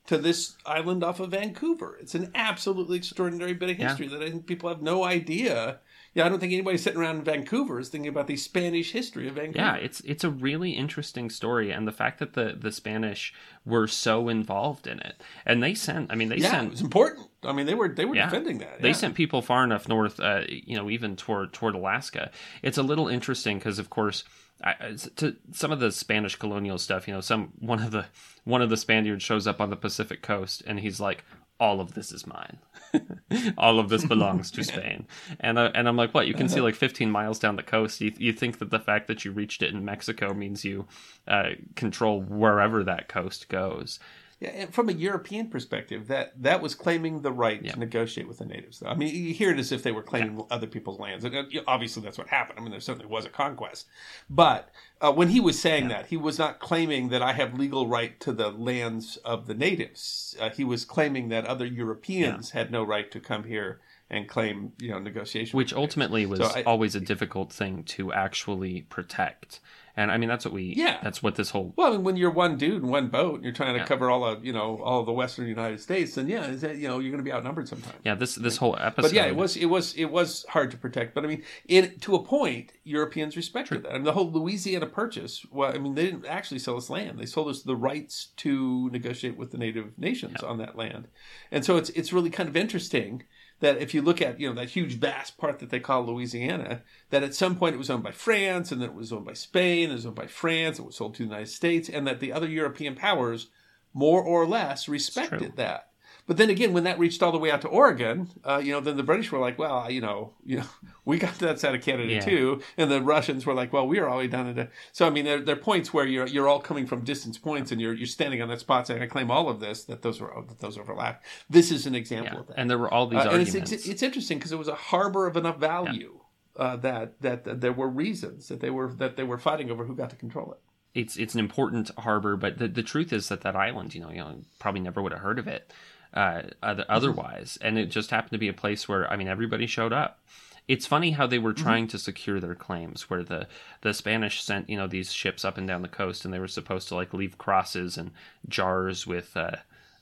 to 0.07 0.17
this 0.17 0.55
island 0.65 1.03
off 1.03 1.19
of 1.19 1.31
Vancouver. 1.31 1.97
It's 1.99 2.15
an 2.15 2.31
absolutely 2.35 2.97
extraordinary 2.97 3.53
bit 3.53 3.71
of 3.71 3.77
history 3.77 4.05
yeah. 4.07 4.17
that 4.17 4.25
I 4.25 4.29
think 4.29 4.45
people 4.45 4.69
have 4.69 4.81
no 4.81 5.03
idea 5.03 5.79
yeah, 6.15 6.25
I 6.25 6.29
don't 6.29 6.39
think 6.39 6.53
anybody 6.53 6.77
sitting 6.77 6.99
around 6.99 7.17
in 7.17 7.23
Vancouver 7.23 7.77
is 7.77 7.89
thinking 7.89 8.07
about 8.07 8.27
the 8.27 8.37
Spanish 8.37 8.93
history 8.93 9.27
of 9.27 9.35
Vancouver. 9.35 9.57
Yeah, 9.57 9.75
it's 9.75 9.99
it's 9.99 10.23
a 10.23 10.29
really 10.29 10.71
interesting 10.71 11.29
story, 11.29 11.71
and 11.71 11.85
the 11.85 11.91
fact 11.91 12.19
that 12.19 12.33
the 12.33 12.55
the 12.57 12.71
Spanish 12.71 13.33
were 13.65 13.85
so 13.85 14.29
involved 14.29 14.87
in 14.87 14.99
it, 14.99 15.21
and 15.45 15.61
they 15.61 15.75
sent. 15.75 16.09
I 16.09 16.15
mean, 16.15 16.29
they 16.29 16.37
yeah, 16.37 16.51
sent. 16.51 16.67
it 16.67 16.71
was 16.71 16.81
important. 16.81 17.27
I 17.43 17.51
mean, 17.51 17.65
they 17.65 17.73
were 17.73 17.89
they 17.89 18.05
were 18.05 18.15
yeah, 18.15 18.29
defending 18.29 18.59
that. 18.59 18.75
Yeah. 18.77 18.81
They 18.81 18.93
sent 18.93 19.13
people 19.13 19.41
far 19.41 19.65
enough 19.65 19.89
north, 19.89 20.21
uh, 20.21 20.43
you 20.47 20.77
know, 20.77 20.89
even 20.89 21.17
toward 21.17 21.51
toward 21.51 21.75
Alaska. 21.75 22.31
It's 22.63 22.77
a 22.77 22.83
little 22.83 23.09
interesting 23.09 23.59
because, 23.59 23.77
of 23.77 23.89
course. 23.89 24.23
I, 24.63 24.95
to 25.17 25.35
some 25.51 25.73
of 25.73 25.81
the 25.81 25.91
Spanish 25.91 26.37
colonial 26.37 26.77
stuff, 26.77 27.09
you 27.09 27.13
know, 27.13 27.19
some 27.19 27.51
one 27.59 27.83
of 27.83 27.91
the 27.91 28.05
one 28.45 28.61
of 28.61 28.69
the 28.69 28.77
Spaniards 28.77 29.21
shows 29.21 29.47
up 29.47 29.59
on 29.59 29.69
the 29.69 29.75
Pacific 29.75 30.21
coast 30.21 30.63
and 30.65 30.79
he's 30.79 31.01
like, 31.01 31.25
"All 31.59 31.79
of 31.81 31.93
this 31.93 32.11
is 32.11 32.25
mine." 32.27 32.57
all 33.57 33.79
of 33.79 33.89
this 33.89 34.05
belongs 34.05 34.51
to 34.51 34.63
Spain. 34.71 35.07
And 35.39 35.57
uh, 35.57 35.71
and 35.73 35.87
I'm 35.87 35.97
like, 35.97 36.13
what? 36.13 36.27
You 36.27 36.33
can 36.33 36.49
see 36.49 36.61
like 36.61 36.75
15 36.75 37.09
miles 37.09 37.39
down 37.39 37.55
the 37.55 37.63
coast. 37.63 38.01
You, 38.01 38.13
you 38.17 38.33
think 38.33 38.59
that 38.59 38.71
the 38.71 38.79
fact 38.79 39.07
that 39.07 39.25
you 39.25 39.31
reached 39.31 39.61
it 39.61 39.73
in 39.73 39.85
Mexico 39.85 40.33
means 40.33 40.65
you 40.65 40.87
uh, 41.27 41.51
control 41.75 42.21
wherever 42.21 42.83
that 42.83 43.07
coast 43.07 43.49
goes. 43.49 43.99
Yeah, 44.45 44.61
and 44.61 44.73
from 44.73 44.89
a 44.89 44.93
European 44.93 45.49
perspective, 45.49 46.07
that 46.07 46.33
that 46.41 46.61
was 46.61 46.75
claiming 46.75 47.21
the 47.21 47.31
right 47.31 47.61
yeah. 47.63 47.73
to 47.73 47.79
negotiate 47.79 48.27
with 48.27 48.37
the 48.37 48.45
natives. 48.45 48.83
I 48.85 48.93
mean, 48.93 49.13
you 49.13 49.33
hear 49.33 49.51
it 49.51 49.59
as 49.59 49.71
if 49.71 49.83
they 49.83 49.91
were 49.91 50.03
claiming 50.03 50.37
yeah. 50.37 50.45
other 50.51 50.67
people's 50.67 50.99
lands, 50.99 51.25
and 51.25 51.35
uh, 51.35 51.43
obviously 51.67 52.03
that's 52.03 52.17
what 52.17 52.27
happened. 52.27 52.59
I 52.59 52.61
mean, 52.61 52.71
there 52.71 52.79
certainly 52.79 53.07
was 53.07 53.25
a 53.25 53.29
conquest, 53.29 53.87
but 54.29 54.69
uh, 55.01 55.11
when 55.11 55.29
he 55.29 55.39
was 55.39 55.59
saying 55.59 55.89
yeah. 55.89 55.97
that, 55.97 56.05
he 56.07 56.17
was 56.17 56.37
not 56.37 56.59
claiming 56.59 57.09
that 57.09 57.21
I 57.21 57.33
have 57.33 57.57
legal 57.57 57.87
right 57.87 58.19
to 58.21 58.31
the 58.31 58.49
lands 58.49 59.17
of 59.17 59.47
the 59.47 59.53
natives. 59.53 60.35
Uh, 60.39 60.49
he 60.49 60.63
was 60.63 60.85
claiming 60.85 61.29
that 61.29 61.45
other 61.45 61.65
Europeans 61.65 62.51
had 62.51 62.71
no 62.71 62.83
right 62.83 63.09
to 63.11 63.19
come 63.19 63.45
here 63.45 63.79
and 64.09 64.27
claim, 64.27 64.73
you 64.79 64.91
know, 64.91 64.99
negotiation. 64.99 65.57
Which 65.57 65.73
ultimately 65.73 66.25
was 66.25 66.39
so 66.39 66.51
I, 66.55 66.63
always 66.63 66.95
a 66.95 66.99
difficult 66.99 67.51
thing 67.51 67.83
to 67.85 68.13
actually 68.13 68.81
protect 68.81 69.59
And 69.97 70.11
I 70.11 70.17
mean, 70.17 70.27
that's 70.27 70.43
what 70.43 70.53
we. 70.53 70.73
Yeah. 70.75 70.99
That's 71.01 71.23
what 71.23 71.35
this 71.35 71.51
whole. 71.51 71.73
Well, 71.77 71.87
I 71.87 71.91
mean, 71.91 72.03
when 72.03 72.17
you're 72.17 72.31
one 72.31 72.57
dude 72.57 72.83
in 72.83 72.89
one 72.89 73.07
boat 73.07 73.35
and 73.35 73.43
you're 73.43 73.53
trying 73.53 73.75
to 73.75 73.79
Yeah. 73.79 73.85
cover 73.85 74.09
all 74.09 74.25
of 74.25 74.43
you 74.43 74.51
know 74.51 74.81
all 74.83 74.99
of 74.99 75.05
the 75.05 75.13
western 75.13 75.47
United 75.47 75.79
States, 75.79 76.15
then 76.15 76.27
yeah, 76.27 76.45
is 76.47 76.61
that, 76.61 76.77
you 76.77 76.87
know 76.87 76.99
you're 76.99 77.11
going 77.11 77.23
to 77.23 77.29
be 77.29 77.31
outnumbered 77.31 77.67
sometimes. 77.69 77.95
Yeah. 78.03 78.15
This 78.15 78.35
this 78.35 78.57
whole 78.57 78.75
episode. 78.79 79.09
But 79.09 79.13
yeah, 79.13 79.25
it 79.25 79.35
was 79.35 79.55
it 79.55 79.65
was 79.67 79.93
it 79.95 80.05
was 80.11 80.45
hard 80.49 80.71
to 80.71 80.77
protect. 80.77 81.15
But 81.15 81.23
I 81.23 81.27
mean, 81.27 81.99
to 82.01 82.15
a 82.15 82.23
point, 82.23 82.73
Europeans 82.83 83.37
respected 83.37 83.83
that. 83.83 83.91
I 83.91 83.93
mean, 83.93 84.03
the 84.03 84.11
whole 84.13 84.29
Louisiana 84.31 84.85
Purchase. 84.87 85.45
Well, 85.51 85.73
I 85.73 85.77
mean, 85.77 85.95
they 85.95 86.05
didn't 86.05 86.25
actually 86.25 86.59
sell 86.59 86.75
us 86.77 86.89
land; 86.89 87.17
they 87.19 87.25
sold 87.25 87.47
us 87.47 87.61
the 87.63 87.75
rights 87.75 88.29
to 88.37 88.89
negotiate 88.91 89.37
with 89.37 89.51
the 89.51 89.57
native 89.57 89.97
nations 89.97 90.41
on 90.43 90.57
that 90.57 90.75
land. 90.77 91.07
And 91.51 91.63
so 91.63 91.77
it's 91.77 91.89
it's 91.91 92.11
really 92.11 92.29
kind 92.29 92.49
of 92.49 92.57
interesting 92.57 93.23
that 93.59 93.77
if 93.77 93.93
you 93.93 94.01
look 94.01 94.21
at 94.21 94.39
you 94.39 94.47
know 94.47 94.55
that 94.55 94.69
huge 94.69 94.99
vast 94.99 95.37
part 95.37 95.59
that 95.59 95.69
they 95.69 95.79
call 95.79 96.05
Louisiana, 96.05 96.81
that 97.09 97.23
at 97.23 97.35
some 97.35 97.55
point 97.55 97.75
it 97.75 97.79
was 97.79 97.89
owned 97.89 98.03
by 98.03 98.11
France, 98.11 98.71
and 98.71 98.81
then 98.81 98.89
it 98.89 98.95
was 98.95 99.11
owned 99.11 99.25
by 99.25 99.33
Spain, 99.33 99.89
it 99.89 99.93
was 99.93 100.05
owned 100.05 100.15
by 100.15 100.27
France, 100.27 100.79
it 100.79 100.85
was 100.85 100.95
sold 100.95 101.15
to 101.15 101.23
the 101.23 101.29
United 101.29 101.49
States, 101.49 101.89
and 101.89 102.05
that 102.07 102.19
the 102.19 102.33
other 102.33 102.47
European 102.47 102.95
powers 102.95 103.47
more 103.93 104.21
or 104.21 104.45
less 104.45 104.87
respected 104.87 105.55
that. 105.55 105.89
But 106.27 106.37
then 106.37 106.49
again, 106.49 106.73
when 106.73 106.85
that 106.85 106.97
reached 106.97 107.21
all 107.21 107.31
the 107.31 107.37
way 107.37 107.51
out 107.51 107.61
to 107.61 107.67
Oregon, 107.67 108.29
uh, 108.43 108.59
you 108.63 108.71
know, 108.71 108.79
then 108.79 108.97
the 108.97 109.03
British 109.03 109.31
were 109.31 109.37
like, 109.37 109.59
well, 109.59 109.91
you 109.91 110.01
know, 110.01 110.33
you 110.43 110.57
know, 110.57 110.65
we 111.05 111.19
got 111.19 111.35
that 111.39 111.59
side 111.59 111.75
of 111.75 111.81
Canada 111.83 112.13
Yeah. 112.13 112.19
too, 112.19 112.61
and 112.77 112.89
the 112.89 113.01
Russians 113.01 113.45
were 113.45 113.53
like, 113.53 113.71
well, 113.71 113.87
we 113.87 113.99
are 113.99 114.07
all 114.07 114.17
the 114.17 114.23
way 114.23 114.27
down 114.27 114.47
into. 114.47 114.67
So 114.91 115.05
I 115.05 115.11
mean, 115.11 115.25
there, 115.25 115.39
there 115.39 115.55
are 115.55 115.59
points 115.59 115.93
where 115.93 116.05
you're 116.07 116.25
you're 116.27 116.47
all 116.47 116.59
coming 116.59 116.87
from 116.87 117.01
distance 117.03 117.37
points, 117.37 117.71
and 117.71 117.79
you're 117.79 117.93
you're 117.93 118.07
standing 118.07 118.41
on 118.41 118.49
that 118.49 118.59
spot 118.59 118.87
saying, 118.87 119.01
I 119.03 119.07
claim 119.07 119.29
all 119.29 119.49
of 119.49 119.59
this. 119.59 119.83
That 119.83 120.01
those 120.01 120.19
were 120.19 120.33
that 120.47 120.59
those 120.59 120.77
overlap. 120.79 121.23
This 121.49 121.69
is 121.71 121.85
an 121.85 121.93
example 121.93 122.33
Yeah. 122.33 122.39
of 122.39 122.47
that. 122.47 122.57
And 122.59 122.69
there 122.69 122.77
were 122.79 122.91
all 122.91 123.05
these 123.07 123.17
Uh, 123.19 123.29
and 123.29 123.41
arguments. 123.41 123.55
it's, 123.55 123.71
it's 123.71 123.87
it's 123.87 124.03
interesting 124.03 124.39
because 124.39 124.51
it 124.51 124.57
was 124.57 124.67
a 124.67 124.75
harbor 124.75 125.27
of 125.27 125.37
enough 125.37 125.59
value 125.59 126.21
uh, 126.57 126.75
that, 126.77 127.21
that 127.21 127.43
that 127.43 127.61
there 127.61 127.73
were 127.73 127.89
reasons 127.89 128.47
that 128.47 128.61
they 128.61 128.71
were 128.71 128.91
that 128.93 129.15
they 129.15 129.23
were 129.23 129.37
fighting 129.37 129.69
over 129.69 129.85
who 129.85 129.95
got 129.95 130.09
to 130.09 130.15
control 130.15 130.51
it. 130.53 130.59
it's 130.99 131.17
it's 131.17 131.33
an 131.35 131.39
important 131.41 131.91
harbor, 131.99 132.35
but 132.35 132.57
the, 132.57 132.67
the 132.67 132.81
truth 132.83 133.13
is 133.13 133.27
that 133.29 133.41
that 133.41 133.55
island, 133.55 133.93
you 133.93 134.01
know, 134.01 134.09
you 134.09 134.17
know, 134.17 134.41
probably 134.59 134.81
never 134.81 135.01
would 135.03 135.11
have 135.11 135.21
heard 135.21 135.37
of 135.37 135.47
it 135.47 135.71
uh, 136.15 136.43
other, 136.63 136.85
otherwise, 136.87 137.57
and 137.61 137.77
it 137.77 137.87
just 137.87 138.09
happened 138.09 138.31
to 138.31 138.37
be 138.37 138.47
a 138.47 138.53
place 138.53 138.87
where 138.87 139.11
I 139.11 139.15
mean 139.15 139.27
everybody 139.27 139.67
showed 139.67 139.93
up. 139.93 140.19
It's 140.67 140.87
funny 140.87 141.11
how 141.11 141.27
they 141.27 141.37
were 141.37 141.53
trying 141.53 141.87
to 141.89 141.99
secure 141.99 142.39
their 142.39 142.55
claims, 142.55 143.09
where 143.09 143.23
the 143.23 143.47
the 143.81 143.93
Spanish 143.93 144.41
sent 144.41 144.69
you 144.69 144.77
know 144.77 144.87
these 144.87 145.13
ships 145.13 145.45
up 145.45 145.57
and 145.57 145.67
down 145.67 145.81
the 145.81 145.87
coast, 145.87 146.25
and 146.25 146.33
they 146.33 146.39
were 146.39 146.47
supposed 146.47 146.87
to 146.87 146.95
like 146.95 147.13
leave 147.13 147.37
crosses 147.37 147.97
and 147.97 148.11
jars 148.47 149.05
with. 149.05 149.35
Uh, 149.35 149.57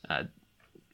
uh, 0.09 0.23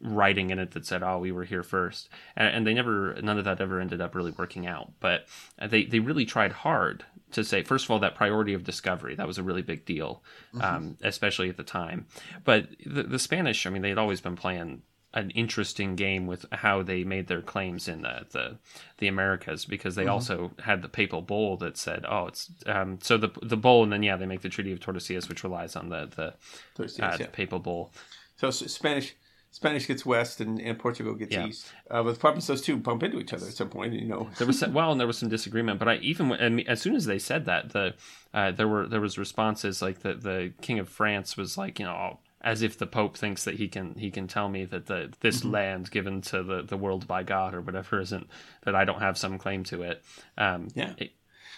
writing 0.01 0.49
in 0.49 0.59
it 0.59 0.72
that 0.72 0.86
said, 0.86 1.03
"Oh, 1.03 1.17
we 1.20 1.32
were 1.34 1.43
here 1.43 1.63
first. 1.63 2.07
and, 2.38 2.55
and 2.55 2.67
they 2.67 2.74
never, 2.74 3.17
none 3.22 3.38
of 3.38 3.43
that 3.43 3.59
ever 3.59 3.82
ended 3.82 3.99
up 3.99 4.15
really 4.15 4.32
working 4.32 4.65
out. 4.65 4.93
But 5.01 5.26
they 5.61 5.84
they 5.84 5.99
really 5.99 6.26
tried 6.26 6.53
hard 6.53 7.03
to 7.32 7.43
say, 7.43 7.63
first 7.63 7.86
of 7.86 7.91
all, 7.91 7.99
that 7.99 8.15
priority 8.15 8.53
of 8.53 8.63
discovery 8.63 9.15
that 9.15 9.28
was 9.28 9.38
a 9.38 9.43
really 9.43 9.61
big 9.61 9.86
deal, 9.86 10.24
um, 10.61 10.97
especially 11.01 11.49
at 11.49 11.57
the 11.57 11.63
time. 11.63 12.07
But 12.43 12.70
the, 12.86 13.03
the 13.03 13.20
Spanish, 13.20 13.65
I 13.65 13.70
mean, 13.70 13.82
they 13.82 13.89
had 13.89 13.97
always 13.97 14.22
been 14.22 14.36
playing 14.36 14.82
an 15.14 15.32
interesting 15.32 15.95
game 15.95 16.28
with 16.28 16.45
how 16.51 16.84
they 16.84 17.03
made 17.03 17.28
their 17.28 17.41
claims 17.41 17.88
in 17.88 18.01
the 18.03 18.26
the, 18.32 18.57
the 18.99 19.07
Americas 19.07 19.66
because 19.66 19.95
they 19.95 20.05
also 20.07 20.51
had 20.64 20.82
the 20.82 20.89
papal 20.89 21.22
bull 21.22 21.57
that 21.57 21.78
said, 21.78 22.05
"Oh, 22.07 22.28
it's 22.28 22.51
um, 22.66 22.99
so 23.01 23.18
the 23.18 23.30
the 23.41 23.57
bull," 23.57 23.84
and 23.84 23.91
then 23.91 24.03
yeah, 24.03 24.18
they 24.18 24.28
make 24.28 24.41
the 24.41 24.49
Treaty 24.49 24.72
of 24.72 24.80
Tordesillas, 24.80 25.28
which 25.28 25.43
relies 25.43 25.76
on 25.76 25.89
the 25.89 26.05
the, 26.16 26.34
Tordesillas, 26.78 26.99
uh, 27.03 27.18
yeah. 27.20 27.26
the 27.26 27.32
papal 27.32 27.60
bull. 27.60 27.91
So 28.38 28.49
S- 28.49 28.72
Spanish 28.72 29.16
Spanish 29.51 29.88
gets 29.88 30.05
west 30.05 30.41
and, 30.41 30.62
and 30.62 30.78
Portugal 30.78 31.16
gets 31.16 31.32
Yeah. 31.32 31.47
east. 31.47 31.72
Uh, 31.89 32.03
but 32.03 32.14
the 32.14 32.20
problem 32.20 32.38
is 32.38 32.45
those 32.45 32.62
two 32.62 32.78
bump 32.78 33.01
into 33.01 33.20
each 33.20 33.34
other 33.34 33.47
at 33.47 33.53
some 33.53 33.70
point. 33.70 33.93
You 33.93 34.05
know, 34.05 34.30
There 34.38 34.45
was 34.45 34.60
some, 34.60 34.74
well, 34.74 34.91
and 34.91 34.99
there 34.99 35.07
was 35.07 35.18
some 35.18 35.28
disagreement, 35.30 35.80
but 35.80 35.88
I 35.88 35.95
even 35.95 36.32
as 36.68 36.80
soon 36.82 36.95
as 36.95 37.05
they 37.05 37.18
said 37.18 37.45
that, 37.45 37.72
the 37.72 37.95
uh, 38.32 38.51
there 38.51 38.68
were 38.68 38.88
there 38.88 39.01
was 39.01 39.18
responses 39.18 39.82
like 39.82 39.99
the 40.01 40.14
the 40.14 40.53
King 40.62 40.78
of 40.78 40.88
France 40.88 41.36
was 41.36 41.57
like, 41.57 41.80
you 41.80 41.86
know, 41.86 42.20
as 42.42 42.62
if 42.62 42.78
the 42.78 42.88
Pope 42.88 43.18
thinks 43.18 43.44
that 43.44 43.56
he 43.56 43.68
can 43.68 43.96
he 43.96 44.12
can 44.12 44.28
tell 44.28 44.50
me 44.50 44.66
that 44.66 44.86
the 44.88 45.12
this 45.20 45.40
Mm-hmm. 45.42 45.52
land 45.52 45.92
given 45.92 46.22
to 46.22 46.44
the 46.44 46.62
the 46.64 46.78
world 46.78 47.08
by 47.08 47.24
God 47.24 47.54
or 47.54 47.62
whatever 47.62 48.00
isn't 48.00 48.28
that 48.64 48.76
I 48.76 48.86
don't 48.86 49.02
have 49.02 49.18
some 49.18 49.38
claim 49.38 49.64
to 49.66 49.82
it. 49.84 50.04
Um, 50.38 50.68
Yeah. 50.76 50.94
it- 50.98 51.12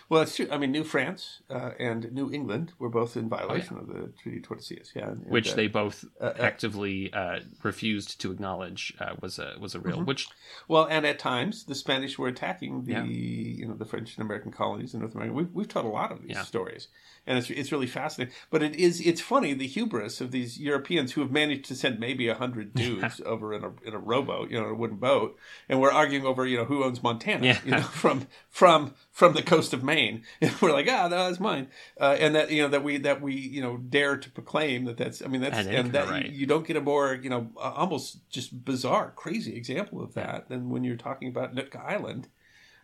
well, 0.09 0.19
that's 0.19 0.35
true. 0.35 0.47
I 0.51 0.57
mean, 0.57 0.73
New 0.73 0.83
France 0.83 1.41
uh, 1.49 1.71
and 1.79 2.11
New 2.11 2.29
England 2.33 2.73
were 2.79 2.89
both 2.89 3.15
in 3.15 3.29
violation 3.29 3.77
of 3.77 3.87
the 3.87 4.11
Treaty 4.21 4.39
of 4.39 4.43
Tordesillas. 4.43 4.93
Yeah, 4.93 5.11
and, 5.11 5.25
which 5.25 5.53
uh, 5.53 5.55
they 5.55 5.67
both 5.67 6.03
actively 6.19 7.13
uh, 7.13 7.39
refused 7.63 8.19
to 8.21 8.31
acknowledge 8.31 8.93
uh, 8.99 9.15
was 9.21 9.39
a 9.39 9.55
was 9.59 9.73
a 9.75 9.79
real 9.79 9.97
Mm-hmm. 9.97 10.05
which 10.05 10.27
Well, 10.67 10.85
and 10.89 11.05
at 11.05 11.17
times 11.19 11.63
the 11.65 11.75
Spanish 11.75 12.17
were 12.19 12.27
attacking 12.27 12.83
the 12.83 12.91
Yeah. 12.93 13.03
you 13.05 13.67
know 13.67 13.75
the 13.75 13.85
French 13.85 14.15
and 14.17 14.25
American 14.25 14.51
colonies 14.51 14.93
in 14.93 14.99
North 14.99 15.15
America. 15.15 15.33
We've, 15.33 15.51
we've 15.53 15.67
told 15.69 15.85
a 15.85 15.89
lot 15.89 16.11
of 16.11 16.21
these 16.23 16.31
Yeah. 16.31 16.43
stories, 16.43 16.89
and 17.27 17.37
it's 17.37 17.49
it's 17.49 17.71
really 17.71 17.87
fascinating. 17.87 18.33
But 18.49 18.63
it 18.63 18.75
is 18.75 18.99
it's 19.01 19.21
funny 19.21 19.53
the 19.53 19.67
hubris 19.67 20.21
of 20.21 20.31
these 20.31 20.59
Europeans 20.59 21.13
who 21.13 21.21
have 21.21 21.31
managed 21.31 21.65
to 21.65 21.75
send 21.75 21.99
maybe 21.99 22.27
a 22.27 22.35
hundred 22.35 22.73
dudes 22.73 23.21
over 23.25 23.53
in 23.53 23.63
a 23.63 23.71
in 23.85 23.93
a 23.93 23.99
rowboat, 23.99 24.49
you 24.51 24.59
know, 24.59 24.67
a 24.67 24.73
wooden 24.73 24.97
boat, 24.97 25.37
and 25.69 25.79
we're 25.79 25.91
arguing 25.91 26.25
over 26.25 26.45
you 26.45 26.57
know 26.57 26.65
who 26.65 26.83
owns 26.83 27.03
Montana, 27.03 27.45
Yeah. 27.45 27.59
you 27.63 27.71
know, 27.71 27.81
from 28.03 28.27
from 28.49 28.93
from 29.11 29.33
the 29.33 29.43
coast 29.43 29.73
of 29.73 29.83
Maine. 29.83 30.23
And 30.41 30.51
we're 30.61 30.71
like, 30.73 30.87
ah, 30.89 31.07
no, 31.07 31.27
that's 31.27 31.39
mine, 31.39 31.67
uh, 31.99 32.17
and 32.19 32.33
that 32.35 32.51
you 32.51 32.61
know 32.63 32.69
that 32.69 32.83
we 32.83 32.97
that 32.97 33.21
we 33.21 33.35
you 33.35 33.61
know 33.61 33.77
dare 33.77 34.17
to 34.17 34.29
proclaim 34.31 34.85
that 34.85 34.97
that's 34.97 35.21
I 35.21 35.27
mean 35.27 35.41
that's 35.41 35.57
At 35.59 35.67
and 35.67 35.91
that 35.93 36.09
right. 36.09 36.29
you, 36.29 36.45
don't 36.45 36.65
get 36.65 36.75
a 36.77 36.81
more 36.81 37.13
you 37.13 37.29
know 37.29 37.49
almost 37.57 38.27
just 38.29 38.65
bizarre, 38.65 39.11
crazy 39.15 39.55
example 39.55 40.01
of 40.01 40.13
that 40.15 40.49
than 40.49 40.69
when 40.69 40.83
you're 40.83 40.95
talking 40.97 41.27
about 41.27 41.53
Nootka 41.53 41.79
Island, 41.79 42.27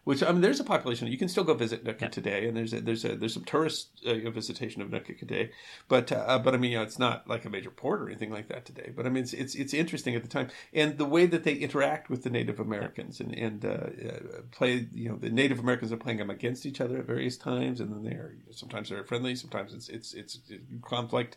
which 0.07 0.23
I 0.23 0.31
mean, 0.31 0.39
there's 0.39 0.61
a 0.61 0.63
population. 0.63 1.09
You 1.09 1.17
can 1.17 1.27
still 1.27 1.43
go 1.43 1.53
visit 1.53 1.83
Nootka 1.83 2.07
today, 2.07 2.47
and 2.47 2.55
there's 2.55 2.71
a, 2.71 2.79
there's 2.79 3.03
a, 3.03 3.17
there's 3.17 3.33
some 3.33 3.43
tourist 3.43 3.89
uh, 4.05 4.29
visitation 4.29 4.81
of 4.81 4.89
Nootka 4.89 5.15
today, 5.15 5.51
but 5.89 6.13
uh, 6.13 6.39
but 6.39 6.53
I 6.53 6.57
mean, 6.57 6.71
you 6.71 6.77
know, 6.77 6.83
it's 6.83 6.97
not 6.97 7.27
like 7.27 7.43
a 7.43 7.49
major 7.49 7.69
port 7.69 8.01
or 8.01 8.07
anything 8.07 8.31
like 8.31 8.47
that 8.47 8.63
today. 8.63 8.93
But 8.95 9.05
I 9.05 9.09
mean, 9.09 9.23
it's 9.23 9.33
it's, 9.33 9.53
it's 9.53 9.73
interesting 9.73 10.15
at 10.15 10.21
the 10.21 10.29
time, 10.29 10.47
and 10.73 10.97
the 10.97 11.03
way 11.03 11.25
that 11.25 11.43
they 11.43 11.55
interact 11.55 12.09
with 12.09 12.23
the 12.23 12.29
Native 12.29 12.61
Americans 12.61 13.19
and 13.19 13.37
and 13.37 13.65
uh, 13.65 13.69
uh, 13.69 14.41
play, 14.51 14.87
you 14.93 15.09
know, 15.09 15.17
the 15.17 15.29
Native 15.29 15.59
Americans 15.59 15.91
are 15.91 15.97
playing 15.97 16.19
them 16.19 16.29
against 16.29 16.65
each 16.65 16.79
other 16.79 16.99
at 16.99 17.05
various 17.05 17.35
times, 17.35 17.81
and 17.81 17.91
then 17.91 18.05
they're 18.05 18.31
sometimes 18.51 18.87
they're 18.87 19.03
friendly, 19.03 19.35
sometimes 19.35 19.73
it's 19.73 19.89
it's 19.89 20.13
it's 20.13 20.39
conflict, 20.83 21.35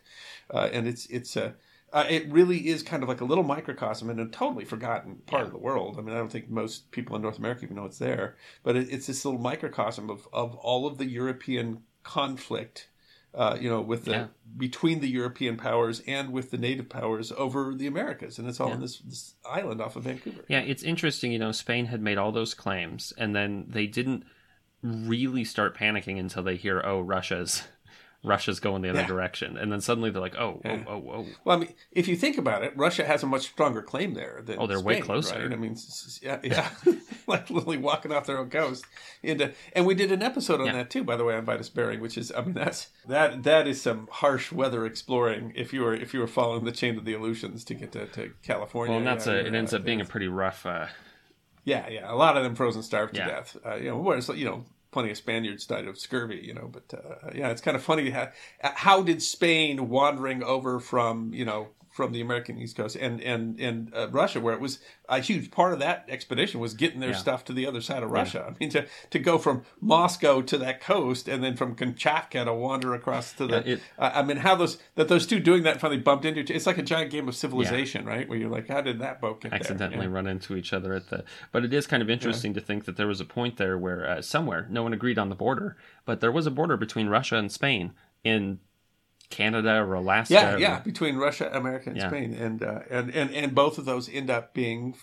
uh, 0.55 0.69
and 0.73 0.87
it's 0.87 1.07
it's 1.07 1.37
uh, 1.37 1.55
uh, 1.93 2.07
it 2.09 2.31
really 2.31 2.69
is 2.69 2.83
kind 2.83 3.03
of 3.03 3.09
like 3.09 3.21
a 3.21 3.25
little 3.25 3.45
microcosm 3.45 4.11
in 4.11 4.19
a 4.21 4.27
totally 4.29 4.65
forgotten 4.65 5.17
part 5.27 5.45
of 5.47 5.53
the 5.53 5.59
world. 5.59 5.97
I 5.99 6.03
mean, 6.03 6.15
I 6.15 6.19
don't 6.19 6.31
think 6.31 6.49
most 6.49 6.91
people 6.93 7.17
in 7.17 7.23
North 7.23 7.39
America 7.39 7.65
even 7.65 7.77
know 7.77 7.85
it's 7.85 7.99
there, 7.99 8.37
but 8.63 8.77
it, 8.77 8.89
it's 8.91 9.07
this 9.07 9.25
little 9.25 9.41
microcosm 9.41 10.09
of, 10.11 10.29
of 10.33 10.55
all 10.57 10.87
of 10.87 10.99
the 10.99 11.07
European 11.07 11.83
conflict, 12.03 12.89
uh, 13.35 13.57
you 13.61 13.69
know, 13.69 13.81
with 13.81 14.05
the 14.05 14.11
Yeah. 14.13 14.27
between 14.57 15.01
the 15.01 15.09
European 15.09 15.57
powers 15.57 16.03
and 16.07 16.33
with 16.33 16.51
the 16.51 16.59
native 16.59 16.89
powers 16.89 17.33
over 17.33 17.75
the 17.75 17.87
Americas, 17.87 18.39
and 18.39 18.49
it's 18.49 18.61
all 18.61 18.73
in 18.73 18.81
this, 18.81 18.99
this 19.01 19.35
island 19.45 19.81
off 19.81 19.97
of 19.97 20.05
Vancouver. 20.05 20.45
Yeah, 20.49 20.61
it's 20.61 20.83
interesting. 20.83 21.33
You 21.33 21.39
know, 21.39 21.53
Spain 21.53 21.87
had 21.87 22.01
made 22.01 22.19
all 22.19 22.33
those 22.33 22.55
claims, 22.55 23.13
and 23.19 23.35
then 23.35 23.67
they 23.69 23.87
didn't 23.87 24.25
really 24.83 25.45
start 25.45 25.77
panicking 25.77 26.19
until 26.19 26.43
they 26.43 26.57
hear, 26.57 26.81
"Oh, 26.85 27.01
Russia's 27.01 27.65
Russia's 28.23 28.61
going 28.61 28.83
the 28.83 28.91
other 28.91 29.01
Yeah. 29.01 29.07
direction," 29.07 29.57
and 29.57 29.73
then 29.73 29.81
suddenly 29.81 30.11
they're 30.11 30.21
like, 30.21 30.37
"Oh, 30.37 30.61
Yeah. 30.65 30.85
oh, 30.87 30.93
oh, 30.93 31.11
oh." 31.15 31.27
Well, 31.45 31.57
I 31.57 31.61
mean, 31.61 31.75
if 31.93 32.07
you 32.07 32.17
think 32.17 32.37
about 32.37 32.63
it, 32.63 32.73
Russia 32.77 33.05
has 33.07 33.23
a 33.23 33.27
much 33.27 33.43
stronger 33.43 33.81
claim 33.83 34.15
there 34.15 34.43
than 34.45 34.59
Oh, 34.59 34.67
they're 34.67 34.81
way 34.81 35.01
closer. 35.01 35.39
Right? 35.43 35.53
I 35.53 35.57
mean, 35.57 35.77
yeah, 36.21 36.39
yeah. 36.45 36.69
like 37.27 37.49
literally 37.49 37.79
walking 37.79 38.13
off 38.13 38.27
their 38.27 38.39
own 38.39 38.51
coast. 38.51 38.85
And, 39.23 39.41
uh, 39.41 39.49
and 39.75 39.87
we 39.87 39.95
did 39.95 40.13
an 40.13 40.23
episode 40.23 40.61
on 40.61 40.67
Yeah. 40.67 40.73
that 40.75 40.91
too, 40.91 41.03
by 41.05 41.17
the 41.17 41.25
way, 41.25 41.35
on 41.35 41.45
Vitus 41.45 41.69
Bering, 41.71 42.01
which 42.01 42.19
is, 42.19 42.31
I 42.33 42.43
mean, 42.43 42.55
that's 42.55 42.89
that 43.09 43.43
that 43.45 43.67
is 43.67 43.81
some 43.81 44.09
harsh 44.11 44.53
weather 44.53 44.85
exploring. 44.85 45.53
If 45.57 45.73
you 45.73 45.81
were 45.83 45.95
if 45.95 46.13
you 46.13 46.21
were 46.21 46.27
following 46.27 46.65
the 46.65 46.73
chain 46.73 46.99
of 46.99 47.05
the 47.05 47.15
Aleutians 47.15 47.65
to 47.65 47.75
get 47.75 47.93
to, 47.93 48.07
to 48.07 48.33
California, 48.43 48.91
Well, 48.91 48.99
and 48.99 49.07
that's 49.07 49.27
a. 49.27 49.47
It 49.47 49.55
ends 49.55 49.73
up 49.73 49.85
being 49.85 50.01
a 50.01 50.05
pretty 50.05 50.29
rough. 50.29 50.67
Uh, 50.67 50.87
yeah, 51.65 51.89
yeah. 51.89 52.13
A 52.13 52.17
lot 52.17 52.37
of 52.37 52.43
them 52.43 52.55
frozen 52.55 52.83
starved 52.83 53.15
to 53.15 53.21
death. 53.25 53.57
Uh, 53.65 53.77
you 53.77 53.91
know, 53.91 53.99
whereas 53.99 54.29
you 54.29 54.45
know, 54.45 54.65
plenty 54.91 55.11
of 55.11 55.17
Spaniards 55.17 55.67
died 55.67 55.87
of 55.87 55.99
scurvy. 55.99 56.41
You 56.45 56.55
know, 56.55 56.71
but 56.71 56.95
uh, 56.95 57.31
yeah, 57.35 57.51
it's 57.51 57.61
kind 57.61 57.77
of 57.77 57.83
funny. 57.83 58.11
How, 58.11 58.31
how 58.63 59.03
did 59.03 59.23
Spain 59.23 59.89
wandering 59.89 60.43
over 60.43 60.81
from 60.81 61.33
you 61.35 61.45
know 61.45 61.69
from 61.91 62.13
the 62.13 62.21
American 62.21 62.57
East 62.57 62.77
Coast 62.77 62.95
and 62.97 63.21
and 63.21 63.59
and 63.61 63.93
uh, 63.95 64.09
Russia, 64.11 64.41
where 64.41 64.55
it 64.55 64.61
was 64.61 64.79
a 65.09 65.19
huge 65.19 65.51
part 65.51 65.73
of 65.73 65.81
that 65.81 66.05
expedition 66.09 66.61
was 66.61 66.73
getting 66.75 67.01
their 67.01 67.11
Yeah. 67.11 67.17
stuff 67.17 67.45
to 67.47 67.53
the 67.53 67.67
other 67.67 67.81
side 67.81 68.03
of 68.05 68.11
Russia. 68.13 68.47
I 68.49 68.55
mean, 68.61 68.71
to 68.71 68.87
to 69.11 69.19
go 69.19 69.39
from 69.39 69.65
Moscow 69.81 70.41
to 70.43 70.59
that 70.59 70.81
coast 70.81 71.27
and 71.29 71.43
then 71.43 71.57
from 71.57 71.75
Kamchatka 71.75 72.45
to 72.45 72.55
wander 72.55 72.95
across 72.95 73.33
to 73.35 73.47
the. 73.49 73.57
Yeah, 73.67 73.73
it- 73.75 73.81
I 73.99 74.21
I 74.21 74.23
mean, 74.23 74.37
how 74.39 74.55
those 74.55 74.79
that 74.95 75.09
those 75.09 75.27
two 75.27 75.41
doing 75.41 75.65
that 75.65 75.81
finally 75.81 76.01
bumped 76.01 76.25
into. 76.25 76.41
each- 76.41 76.51
It's 76.51 76.67
like 76.67 76.79
a 76.79 76.83
giant 76.83 77.11
game 77.11 77.29
of 77.29 77.35
civilization, 77.35 78.05
right? 78.07 78.29
Where 78.29 78.39
you're 78.39 78.51
like, 78.51 78.69
how 78.69 78.81
did 78.83 79.01
that 79.01 79.21
boat 79.21 79.41
get 79.41 79.53
accidentally 79.53 80.07
Yeah. 80.07 80.13
run 80.13 80.27
into 80.29 80.55
each 80.57 80.73
other 80.73 80.95
at 80.95 81.09
the. 81.11 81.25
But 81.51 81.65
it 81.65 81.75
is 81.75 81.87
kind 81.89 82.03
of 82.03 82.09
interesting 82.11 82.55
to 82.55 82.61
think 82.61 82.85
that 82.85 82.97
there 82.97 83.09
was 83.09 83.21
a 83.21 83.25
point 83.25 83.57
there 83.57 83.77
where 83.77 84.09
uh, 84.09 84.23
somewhere 84.23 84.67
no 84.71 84.85
one 84.85 84.93
agreed 84.93 85.19
on 85.19 85.29
the 85.29 85.35
border, 85.35 85.77
but 86.05 86.21
there 86.21 86.31
was 86.33 86.47
a 86.47 86.51
border 86.53 86.77
between 86.77 87.09
Russia 87.09 87.37
and 87.37 87.51
Spain 87.51 87.93
in 88.23 88.61
Canada 89.31 89.77
or 89.77 89.95
Alaska. 89.95 90.35
Yeah, 90.35 90.55
or- 90.55 90.59
yeah, 90.59 90.81
between 90.81 91.17
Russia, 91.17 91.51
America, 91.53 91.91
and 91.91 91.97
Yeah. 91.97 92.09
Spain, 92.09 92.35
and 92.35 92.63
uh, 92.63 92.81
and 92.91 93.15
and 93.15 93.35
and 93.35 93.55
both 93.55 93.79
of 93.79 93.85
those 93.85 94.09
end 94.09 94.29
up 94.29 94.53
being 94.53 94.95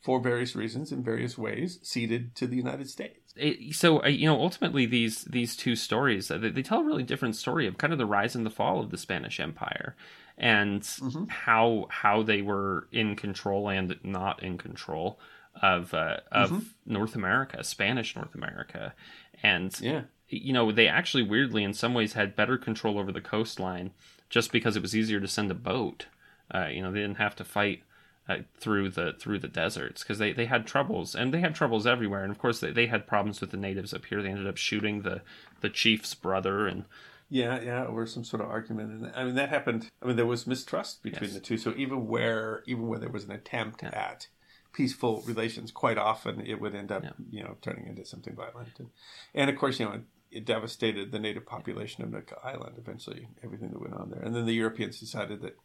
for 0.00 0.20
various 0.20 0.54
reasons 0.54 0.92
in 0.92 1.02
various 1.02 1.38
ways, 1.38 1.78
ceded 1.82 2.34
to 2.34 2.46
the 2.46 2.56
United 2.56 2.90
States. 2.90 3.32
It, 3.36 3.74
so 3.74 4.02
uh, 4.02 4.08
you 4.08 4.26
know, 4.26 4.38
ultimately, 4.40 4.86
these 4.86 5.24
these 5.24 5.56
two 5.56 5.76
stories 5.76 6.28
they, 6.28 6.36
they, 6.36 6.62
tell 6.62 6.80
a 6.80 6.84
really 6.84 7.02
different 7.02 7.36
story 7.36 7.66
of 7.66 7.78
kind 7.78 7.92
of 7.92 7.98
the 7.98 8.06
rise 8.06 8.34
and 8.34 8.44
the 8.44 8.50
fall 8.50 8.80
of 8.80 8.90
the 8.90 8.98
Spanish 8.98 9.40
Empire, 9.40 9.96
and 10.36 10.82
mm-hmm. 10.82 11.24
how 11.28 11.86
how 11.90 12.22
they 12.22 12.42
were 12.42 12.88
in 12.92 13.16
control 13.16 13.68
and 13.68 13.98
not 14.02 14.42
in 14.42 14.58
control 14.58 15.18
of 15.62 15.94
uh, 15.94 16.18
of 16.30 16.50
mm-hmm. 16.50 16.92
North 16.92 17.14
America, 17.14 17.64
Spanish 17.64 18.14
North 18.14 18.34
America, 18.34 18.94
and 19.42 19.78
yeah. 19.80 20.02
You 20.38 20.52
know 20.52 20.72
they 20.72 20.88
actually 20.88 21.22
weirdly 21.22 21.64
in 21.64 21.74
some 21.74 21.94
ways 21.94 22.14
had 22.14 22.36
better 22.36 22.56
control 22.56 22.98
over 22.98 23.12
the 23.12 23.20
coastline 23.20 23.92
just 24.28 24.52
because 24.52 24.76
it 24.76 24.82
was 24.82 24.96
easier 24.96 25.20
to 25.20 25.28
send 25.28 25.50
a 25.50 25.54
boat. 25.54 26.06
Uh, 26.52 26.66
you 26.66 26.82
know, 26.82 26.92
they 26.92 27.00
didn't 27.00 27.18
have 27.18 27.36
to 27.36 27.44
fight 27.44 27.82
uh, 28.28 28.38
through 28.56 28.88
the 28.88 29.14
through 29.18 29.38
the 29.38 29.48
deserts 29.48 30.02
because 30.02 30.18
they, 30.18 30.32
they 30.32 30.46
had 30.46 30.66
troubles 30.66 31.14
and 31.14 31.32
they 31.32 31.40
had 31.40 31.54
troubles 31.54 31.86
everywhere 31.86 32.22
and 32.22 32.30
of 32.30 32.38
course 32.38 32.58
they, 32.60 32.70
they 32.70 32.86
had 32.86 33.06
problems 33.06 33.38
with 33.40 33.50
the 33.50 33.56
natives 33.56 33.92
up 33.92 34.06
here 34.06 34.22
they 34.22 34.30
ended 34.30 34.46
up 34.46 34.56
shooting 34.56 35.02
the 35.02 35.20
the 35.60 35.68
chief's 35.68 36.14
brother 36.14 36.66
and 36.66 36.86
yeah 37.28 37.60
yeah 37.60 37.84
over 37.84 38.06
some 38.06 38.24
sort 38.24 38.42
of 38.42 38.48
argument 38.48 38.90
and 38.90 39.12
i 39.14 39.24
mean 39.24 39.34
that 39.34 39.50
happened 39.50 39.90
i 40.02 40.06
mean 40.06 40.16
there 40.16 40.24
was 40.24 40.46
mistrust 40.46 41.02
between 41.02 41.28
yes. 41.28 41.34
the 41.34 41.40
two 41.40 41.58
so 41.58 41.74
even 41.76 42.06
where 42.06 42.62
even 42.66 42.86
where 42.86 42.98
there 42.98 43.10
was 43.10 43.24
an 43.24 43.30
attempt 43.30 43.82
yeah. 43.82 43.90
at 43.90 44.28
peaceful 44.72 45.22
relations 45.26 45.70
quite 45.70 45.98
often 45.98 46.40
it 46.40 46.58
would 46.58 46.74
end 46.74 46.90
up 46.90 47.04
yeah. 47.04 47.10
you 47.30 47.42
know 47.42 47.58
turning 47.60 47.86
into 47.86 48.06
something 48.06 48.34
violent 48.34 48.78
and, 48.78 48.88
and 49.34 49.50
of 49.50 49.56
course 49.56 49.78
you 49.78 49.84
know 49.84 50.00
it, 50.34 50.44
devastated 50.44 51.12
the 51.12 51.18
native 51.18 51.46
population 51.46 52.02
of 52.02 52.10
Nootka 52.10 52.36
Island 52.42 52.76
eventually 52.78 53.28
everything 53.42 53.70
that 53.70 53.80
went 53.80 53.94
on 53.94 54.10
there 54.10 54.20
and 54.20 54.34
then 54.34 54.46
the 54.46 54.54
Europeans 54.54 55.00
decided 55.00 55.42
that 55.42 55.56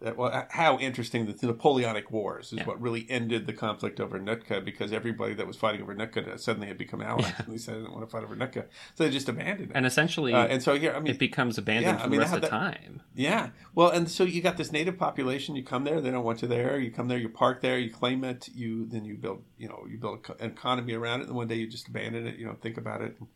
that, 0.00 0.16
well, 0.18 0.46
how 0.50 0.78
interesting 0.78 1.24
the 1.24 1.46
Napoleonic 1.46 2.10
Wars 2.10 2.52
is 2.52 2.58
yeah. 2.58 2.66
what 2.66 2.80
really 2.80 3.06
ended 3.08 3.46
the 3.46 3.54
conflict 3.54 3.98
over 3.98 4.18
Nootka 4.18 4.60
because 4.60 4.92
everybody 4.92 5.32
that 5.34 5.46
was 5.46 5.56
fighting 5.56 5.80
over 5.80 5.94
Nootka 5.94 6.38
suddenly 6.38 6.68
had 6.68 6.76
become 6.76 7.00
allies. 7.00 7.32
Yeah. 7.38 7.44
They 7.48 7.56
said 7.56 7.76
they 7.76 7.78
didn't 7.78 7.94
want 7.94 8.06
to 8.06 8.10
fight 8.10 8.22
over 8.22 8.36
Nootka, 8.36 8.66
so 8.94 9.04
they 9.04 9.10
just 9.10 9.28
abandoned 9.28 9.70
it. 9.70 9.72
And 9.74 9.86
essentially, 9.86 10.34
uh, 10.34 10.46
and 10.46 10.62
so 10.62 10.74
yeah, 10.74 10.96
I 10.96 11.00
mean, 11.00 11.14
it 11.14 11.18
becomes 11.18 11.56
abandoned 11.56 11.96
yeah, 11.96 11.98
for 11.98 12.04
I 12.04 12.08
mean, 12.08 12.20
the 12.20 12.24
rest 12.24 12.34
of 12.34 12.42
the 12.42 12.48
time. 12.48 13.00
Yeah, 13.14 13.50
well, 13.74 13.88
and 13.88 14.10
so 14.10 14.24
you 14.24 14.42
got 14.42 14.58
this 14.58 14.70
native 14.70 14.98
population. 14.98 15.56
You 15.56 15.62
come 15.62 15.84
there, 15.84 16.00
they 16.02 16.10
don't 16.10 16.24
want 16.24 16.42
you 16.42 16.48
there. 16.48 16.78
You 16.78 16.90
come 16.90 17.08
there, 17.08 17.18
you 17.18 17.30
park 17.30 17.62
there, 17.62 17.78
you 17.78 17.90
claim 17.90 18.22
it. 18.22 18.48
You 18.54 18.84
then 18.86 19.06
you 19.06 19.16
build, 19.16 19.44
you 19.56 19.68
know, 19.68 19.86
you 19.88 19.96
build 19.96 20.26
an 20.38 20.50
economy 20.50 20.92
around 20.92 21.22
it. 21.22 21.28
And 21.28 21.36
one 21.36 21.48
day 21.48 21.54
you 21.54 21.66
just 21.66 21.88
abandon 21.88 22.26
it. 22.26 22.36
You 22.36 22.44
don't 22.44 22.60
think 22.60 22.76
about 22.76 23.00
it. 23.00 23.16
And, 23.18 23.28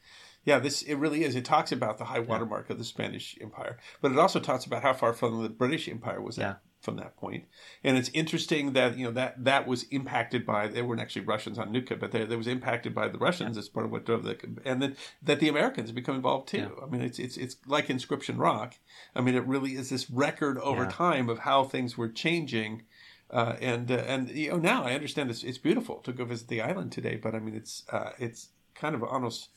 yeah, 0.44 0.58
this 0.58 0.82
it 0.82 0.94
really 0.94 1.24
is. 1.24 1.36
It 1.36 1.44
talks 1.44 1.70
about 1.70 1.98
the 1.98 2.04
high 2.04 2.20
watermark 2.20 2.66
yeah. 2.68 2.72
of 2.72 2.78
the 2.78 2.84
Spanish 2.84 3.36
Empire, 3.40 3.78
but 4.00 4.10
it 4.10 4.18
also 4.18 4.40
talks 4.40 4.64
about 4.64 4.82
how 4.82 4.94
far 4.94 5.12
from 5.12 5.42
the 5.42 5.50
British 5.50 5.86
Empire 5.86 6.20
was 6.20 6.38
yeah. 6.38 6.54
from 6.80 6.96
that 6.96 7.16
point. 7.18 7.44
And 7.84 7.98
it's 7.98 8.10
interesting 8.14 8.72
that 8.72 8.96
you 8.96 9.04
know 9.04 9.12
that 9.12 9.44
that 9.44 9.66
was 9.66 9.82
impacted 9.90 10.46
by 10.46 10.66
they 10.68 10.80
weren't 10.80 11.00
actually 11.00 11.26
Russians 11.26 11.58
on 11.58 11.70
Nootka, 11.72 11.96
but 11.96 12.12
they, 12.12 12.24
they 12.24 12.36
was 12.36 12.46
impacted 12.46 12.94
by 12.94 13.08
the 13.08 13.18
Russians 13.18 13.56
yeah. 13.56 13.60
as 13.60 13.68
part 13.68 13.84
of 13.84 13.92
what 13.92 14.06
drove 14.06 14.24
the 14.24 14.38
and 14.64 14.80
then 14.80 14.96
that 15.22 15.40
the 15.40 15.48
Americans 15.48 15.92
become 15.92 16.16
involved 16.16 16.48
too. 16.48 16.80
I 16.82 16.86
mean, 16.86 17.02
it's 17.02 17.18
it's 17.18 17.36
it's 17.36 17.56
like 17.66 17.90
Inscription 17.90 18.38
Rock. 18.38 18.78
I 19.14 19.20
mean, 19.20 19.34
it 19.34 19.46
really 19.46 19.72
is 19.72 19.90
this 19.90 20.08
record 20.08 20.56
over 20.58 20.86
time 20.86 21.28
of 21.28 21.40
how 21.40 21.64
things 21.64 21.98
were 21.98 22.08
changing. 22.08 22.82
Uh, 23.30 23.54
and 23.60 23.92
uh, 23.92 23.94
and 24.08 24.28
you 24.30 24.50
know 24.50 24.56
now 24.56 24.82
I 24.82 24.94
understand 24.94 25.30
it's 25.30 25.44
it's 25.44 25.58
beautiful 25.58 25.96
to 25.98 26.12
go 26.12 26.24
visit 26.24 26.48
the 26.48 26.62
island 26.62 26.90
today, 26.90 27.14
but 27.14 27.32
I 27.32 27.38
mean 27.38 27.54
it's 27.54 27.84
uh, 27.92 28.10
it's 28.18 28.48
kind 28.74 28.94
of 28.96 29.04
almost 29.04 29.50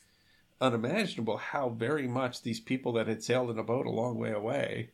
unimaginable 0.60 1.36
how 1.36 1.68
very 1.68 2.06
much 2.06 2.42
these 2.42 2.60
people 2.60 2.92
that 2.92 3.06
had 3.06 3.22
sailed 3.22 3.50
in 3.50 3.58
a 3.58 3.62
boat 3.62 3.86
a 3.86 3.90
long 3.90 4.18
way 4.18 4.30
away 4.30 4.90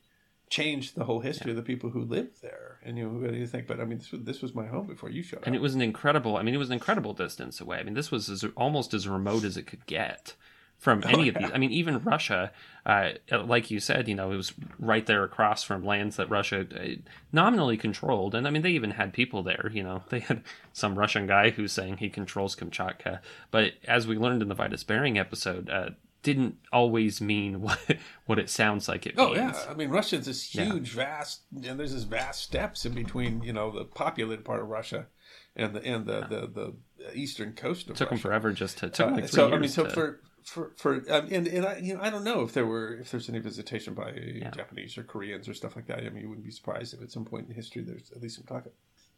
changed 0.49 0.97
the 0.97 1.05
whole 1.05 1.21
history 1.21 1.53
yeah. 1.53 1.53
of 1.53 1.57
the 1.57 1.63
people 1.63 1.91
who 1.91 2.03
lived 2.03 2.43
there. 2.43 2.81
And 2.85 2.99
you 2.99 3.09
know, 3.09 3.31
you 3.31 3.47
think? 3.47 3.67
But 3.67 3.81
I 3.81 3.85
mean, 3.85 3.99
this 3.99 4.11
was, 4.11 4.23
this 4.23 4.43
was 4.43 4.55
my 4.55 4.67
home 4.67 4.87
before 4.87 5.11
you 5.11 5.23
showed 5.23 5.37
and 5.37 5.43
up. 5.43 5.47
And 5.49 5.57
it 5.57 5.63
was 5.63 5.75
an 5.75 5.83
incredible. 5.83 6.37
I 6.37 6.43
mean, 6.43 6.55
it 6.55 6.59
was 6.59 6.71
an 6.71 6.75
incredible 6.75 7.15
distance 7.15 7.61
away. 7.61 7.79
I 7.79 7.85
mean, 7.85 7.95
this 7.95 8.11
was 8.11 8.29
as, 8.29 8.45
almost 8.57 8.93
as 8.93 9.07
remote 9.07 9.45
as 9.45 9.57
it 9.57 9.67
could 9.67 9.87
get 9.87 10.35
from 10.81 11.03
oh, 11.05 11.09
any 11.09 11.18
oh, 11.18 11.24
yeah. 11.24 11.28
of 11.28 11.35
these. 11.39 11.51
I 11.55 11.59
mean, 11.59 11.70
even 11.72 12.03
Russia, 12.03 12.51
uh, 12.87 13.11
like 13.45 13.70
you 13.70 13.81
said, 13.81 14.09
you 14.09 14.14
know, 14.14 14.33
it 14.33 14.37
was 14.37 14.55
right 14.78 15.05
there 15.05 15.22
across 15.22 15.62
from 15.62 15.85
lands 15.85 16.16
that 16.16 16.31
Russia 16.31 16.66
uh, 16.74 16.97
nominally 17.33 17.76
controlled. 17.76 18.35
And 18.35 18.49
I 18.49 18.51
mean, 18.51 18.62
they 18.62 18.70
even 18.70 18.93
had 18.93 19.12
people 19.12 19.43
there. 19.43 19.70
You 19.72 19.83
know, 19.83 20.03
they 20.09 20.20
had 20.20 20.43
some 20.72 20.99
Russian 20.99 21.26
guy 21.26 21.51
who's 21.51 21.72
saying 21.72 21.99
he 21.99 22.09
controls 22.09 22.57
Kamchatka. 22.57 23.20
But 23.51 23.74
as 23.87 24.07
we 24.07 24.16
learned 24.16 24.41
in 24.41 24.49
the 24.49 24.55
Vitus 24.55 24.83
Bering 24.83 25.18
episode, 25.18 25.68
uh, 25.68 25.91
didn't 26.22 26.57
always 26.72 27.20
mean 27.20 27.61
what 27.61 27.78
what 28.24 28.39
it 28.39 28.49
sounds 28.49 28.89
like 28.89 29.07
it 29.07 29.14
oh, 29.18 29.35
means. 29.35 29.37
yeah. 29.37 29.64
I 29.68 29.74
mean, 29.74 29.91
Russia's 29.91 30.24
this 30.24 30.43
huge, 30.43 30.97
yeah. 30.97 31.05
vast, 31.05 31.43
and 31.62 31.78
there's 31.78 31.93
this 31.93 32.05
vast 32.05 32.43
steppes 32.43 32.87
in 32.87 32.95
between, 32.95 33.43
you 33.43 33.53
know, 33.53 33.70
the 33.70 33.85
populated 33.85 34.47
part 34.47 34.61
of 34.61 34.68
Russia 34.68 35.09
and 35.57 35.74
the 35.74 35.85
and 35.85 36.07
the, 36.07 36.20
yeah. 36.20 36.26
the, 36.28 36.47
the 36.47 36.74
eastern 37.14 37.53
coast 37.53 37.87
of 37.87 37.91
it 37.91 37.97
took 37.97 38.11
Russia. 38.11 38.22
them 38.22 38.31
forever 38.31 38.53
just 38.53 38.78
to 38.78 38.89
took 38.89 39.09
uh, 39.09 39.11
like 39.12 39.28
so 39.28 39.53
I 39.53 39.59
mean 39.59 39.68
so 39.68 39.85
to... 39.85 39.91
for 39.91 40.20
for 40.45 40.72
for 40.76 40.97
um, 41.11 41.28
and 41.30 41.47
and 41.47 41.66
I 41.66 41.78
you 41.78 41.95
know 41.95 42.01
I 42.01 42.11
don't 42.11 42.24
know 42.24 42.43
if 42.43 42.53
there 42.53 42.66
were 42.66 42.95
if 42.95 43.11
there's 43.11 43.28
any 43.28 43.38
visitation 43.38 43.95
by 43.95 44.12
yeah. 44.12 44.51
Japanese 44.51 44.97
or 44.99 45.03
Koreans 45.03 45.49
or 45.49 45.55
stuff 45.55 45.76
like 45.76 45.86
that. 45.86 45.99
I 45.99 46.09
mean, 46.11 46.22
you 46.22 46.28
wouldn't 46.28 46.45
be 46.45 46.53
surprised 46.53 46.95
if 46.95 47.03
at 47.03 47.11
some 47.11 47.24
point 47.24 47.49
in 47.49 47.55
history 47.55 47.82
there's 47.82 48.11
at 48.12 48.22
least 48.22 48.36
some 48.36 48.45
talk. 48.45 48.66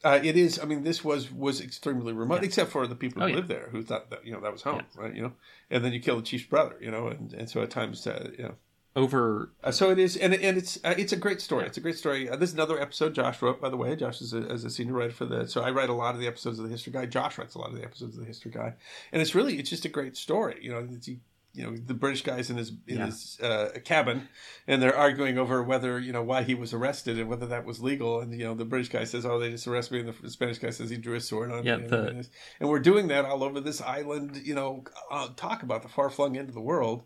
Uh, 0.04 0.18
it 0.22 0.36
is. 0.36 0.58
I 0.58 0.64
mean, 0.64 0.82
this 0.82 1.04
was 1.04 1.30
was 1.30 1.60
extremely 1.60 2.12
remote, 2.12 2.40
yeah. 2.40 2.46
except 2.46 2.72
for 2.72 2.86
the 2.86 2.96
people 2.96 3.22
who 3.22 3.28
oh, 3.28 3.36
lived 3.36 3.48
there 3.48 3.68
who 3.70 3.82
thought 3.82 4.10
that 4.10 4.26
you 4.26 4.32
know 4.32 4.40
that 4.40 4.52
was 4.52 4.62
home, 4.62 4.82
right? 4.96 5.14
You 5.14 5.22
know, 5.22 5.32
and 5.70 5.84
then 5.84 5.92
you 5.92 6.00
kill 6.00 6.16
the 6.16 6.22
chief's 6.22 6.44
brother, 6.44 6.76
you 6.80 6.90
know, 6.90 7.06
and, 7.06 7.32
and 7.32 7.48
so 7.48 7.62
at 7.62 7.70
times, 7.70 8.04
uh, 8.06 8.30
you 8.36 8.44
know, 8.44 8.54
over. 8.95 9.51
Uh, 9.64 9.70
so 9.70 9.90
it 9.90 9.99
is, 9.99 10.16
and 10.16 10.34
and 10.34 10.59
it's 10.59 10.78
uh, 10.84 10.95
it's 10.97 11.12
a 11.12 11.16
great 11.16 11.40
story. 11.40 11.66
It's 11.66 11.78
a 11.78 11.80
great 11.80 11.97
story. 11.97 12.28
Uh, 12.28 12.36
this 12.36 12.51
is 12.51 12.55
another 12.55 12.80
episode 12.80 13.14
Josh 13.14 13.40
wrote, 13.40 13.61
by 13.61 13.68
the 13.68 13.76
way. 13.76 13.97
Josh 13.97 14.20
is 14.20 14.32
a, 14.32 14.51
is 14.51 14.64
a 14.64 14.70
senior 14.70 14.95
writer 14.95 15.12
for 15.12 15.24
the. 15.24 15.47
So 15.49 15.62
I 15.62 15.70
write 15.70 15.88
a 15.88 15.95
lot 15.95 16.14
of 16.14 16.20
the 16.20 16.26
episodes 16.26 16.59
of 16.59 16.64
the 16.64 16.70
History 16.70 16.93
Guy. 16.93 17.07
Josh 17.07 17.38
writes 17.38 17.55
a 17.55 17.59
lot 17.59 17.70
of 17.70 17.76
the 17.76 17.84
episodes 17.84 18.16
of 18.16 18.20
the 18.20 18.26
History 18.26 18.51
Guy, 18.51 18.74
and 19.12 19.22
it's 19.22 19.34
really 19.34 19.59
it's 19.59 19.70
just 19.70 19.84
a 19.84 19.88
great 19.88 20.16
story. 20.16 20.59
You 20.61 20.72
know, 20.72 20.88
you, 21.05 21.18
you 21.55 21.64
know 21.64 21.76
the 21.76 21.95
British 21.95 22.22
guys 22.22 22.51
in 22.51 22.57
his 22.57 22.70
in 22.86 22.99
yeah. 22.99 23.07
his 23.07 23.38
uh, 23.40 23.70
cabin, 23.84 24.28
and 24.66 24.82
they're 24.82 24.97
arguing 24.97 25.38
over 25.38 25.62
whether 25.62 25.99
you 25.99 26.12
know 26.12 26.22
why 26.22 26.43
he 26.43 26.55
was 26.55 26.72
arrested 26.72 27.18
and 27.18 27.28
whether 27.28 27.47
that 27.47 27.64
was 27.64 27.80
legal. 27.80 28.20
And 28.20 28.32
you 28.32 28.45
know 28.45 28.55
the 28.55 28.64
British 28.64 28.88
guy 28.88 29.05
says, 29.05 29.26
"Oh, 29.26 29.38
they 29.38 29.51
just 29.51 29.66
arrested 29.66 29.95
me," 29.95 30.11
and 30.11 30.18
the 30.22 30.30
Spanish 30.30 30.59
guy 30.59 30.70
says 30.70 30.90
he 30.90 30.97
drew 30.97 31.14
a 31.14 31.20
sword 31.20 31.53
on 31.53 31.64
yeah, 31.64 31.76
me. 31.76 31.86
The... 31.86 32.07
And, 32.07 32.28
and, 32.61 32.68
we're 32.68 32.78
doing 32.78 33.09
that 33.09 33.24
all 33.24 33.45
over 33.45 33.61
this 33.61 33.82
island. 33.82 34.40
You 34.45 34.55
know, 34.55 34.84
uh, 35.11 35.28
talk 35.36 35.62
about 35.62 35.82
the 35.82 35.88
far 35.88 36.09
flung 36.11 36.36
end 36.36 36.49
of 36.49 36.55
the 36.55 36.61
world. 36.61 37.05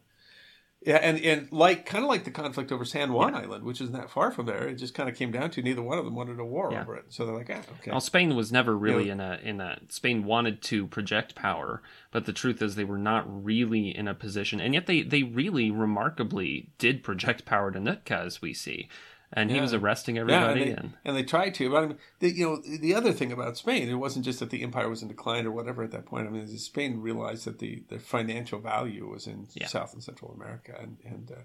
Yeah, 0.87 0.99
and, 0.99 1.19
and 1.19 1.51
like 1.51 1.85
kind 1.85 2.05
of 2.05 2.09
like 2.09 2.23
the 2.23 2.31
conflict 2.31 2.71
over 2.71 2.85
San 2.85 3.13
Juan 3.13 3.33
yeah. 3.33 3.41
Island, 3.41 3.65
which 3.65 3.81
isn't 3.81 3.93
that 3.93 4.09
far 4.09 4.31
from 4.31 4.47
there. 4.47 4.69
It 4.69 4.77
just 4.77 4.95
kind 4.95 5.09
of 5.09 5.17
came 5.17 5.33
down 5.33 5.51
to 5.51 5.63
neither 5.63 5.83
one 5.83 5.99
of 5.99 6.05
them 6.05 6.15
wanted 6.15 6.39
a 6.39 6.45
war 6.45 6.71
yeah. 6.71 6.83
over 6.83 6.95
it. 6.95 7.07
So 7.09 7.27
they're 7.27 7.35
like, 7.35 7.51
ah, 7.51 7.61
okay. 7.81 7.91
Well, 7.91 8.01
Spain 8.01 8.37
was 8.37 8.53
never 8.53 8.79
really 8.79 9.11
in 9.11 9.19
a 9.19 9.41
in 9.43 9.61
a 9.61 9.81
Spain 9.89 10.25
wanted 10.25 10.63
to 10.63 10.87
project 10.87 11.35
power, 11.35 11.83
but 12.13 12.25
the 12.25 12.33
truth 12.33 12.63
is 12.63 12.77
they 12.77 12.85
were 12.85 12.99
not 12.99 13.25
really 13.45 13.89
in 13.97 14.07
a 14.07 14.15
position, 14.15 14.61
and 14.61 14.75
yet 14.75 14.87
they 14.87 15.03
they 15.03 15.25
really 15.25 15.73
remarkably 15.73 16.71
did 16.79 17.03
project 17.03 17.45
power 17.45 17.73
to 17.73 17.81
Nootka, 17.81 18.19
as 18.19 18.41
we 18.41 18.55
see 18.55 18.89
and 19.37 19.51
he 19.51 19.61
was 19.61 19.75
arresting 19.75 20.19
everybody. 20.19 20.61
Yeah, 20.61 20.67
and, 20.67 20.77
they, 20.77 20.77
and... 20.77 20.93
and, 21.05 21.17
they, 21.17 21.23
tried 21.23 21.55
to. 21.55 21.71
But 21.71 21.85
I 21.85 21.87
mean, 21.87 21.99
the, 22.21 22.31
you 22.31 22.47
know, 22.47 22.63
the 22.79 22.95
other 22.95 23.13
thing 23.13 23.31
about 23.31 23.57
Spain, 23.57 23.89
it 23.89 23.95
wasn't 23.95 24.25
just 24.25 24.41
that 24.41 24.51
the 24.51 24.63
empire 24.63 24.89
was 24.89 25.03
in 25.03 25.09
decline 25.09 25.47
or 25.47 25.53
whatever 25.53 25.83
at 25.83 25.91
that 25.93 26.07
point. 26.07 26.27
I 26.27 26.31
mean, 26.31 26.49
Spain 26.59 27.01
realized 27.01 27.45
that 27.45 27.59
the, 27.59 27.85
the 27.89 27.99
financial 27.99 28.59
value 28.59 29.07
was 29.09 29.27
in 29.27 29.47
yeah. 29.55 29.67
South 29.67 29.93
and 29.93 30.03
Central 30.03 30.33
America, 30.33 30.75
and 30.81 30.97
and 31.05 31.31
uh, 31.31 31.43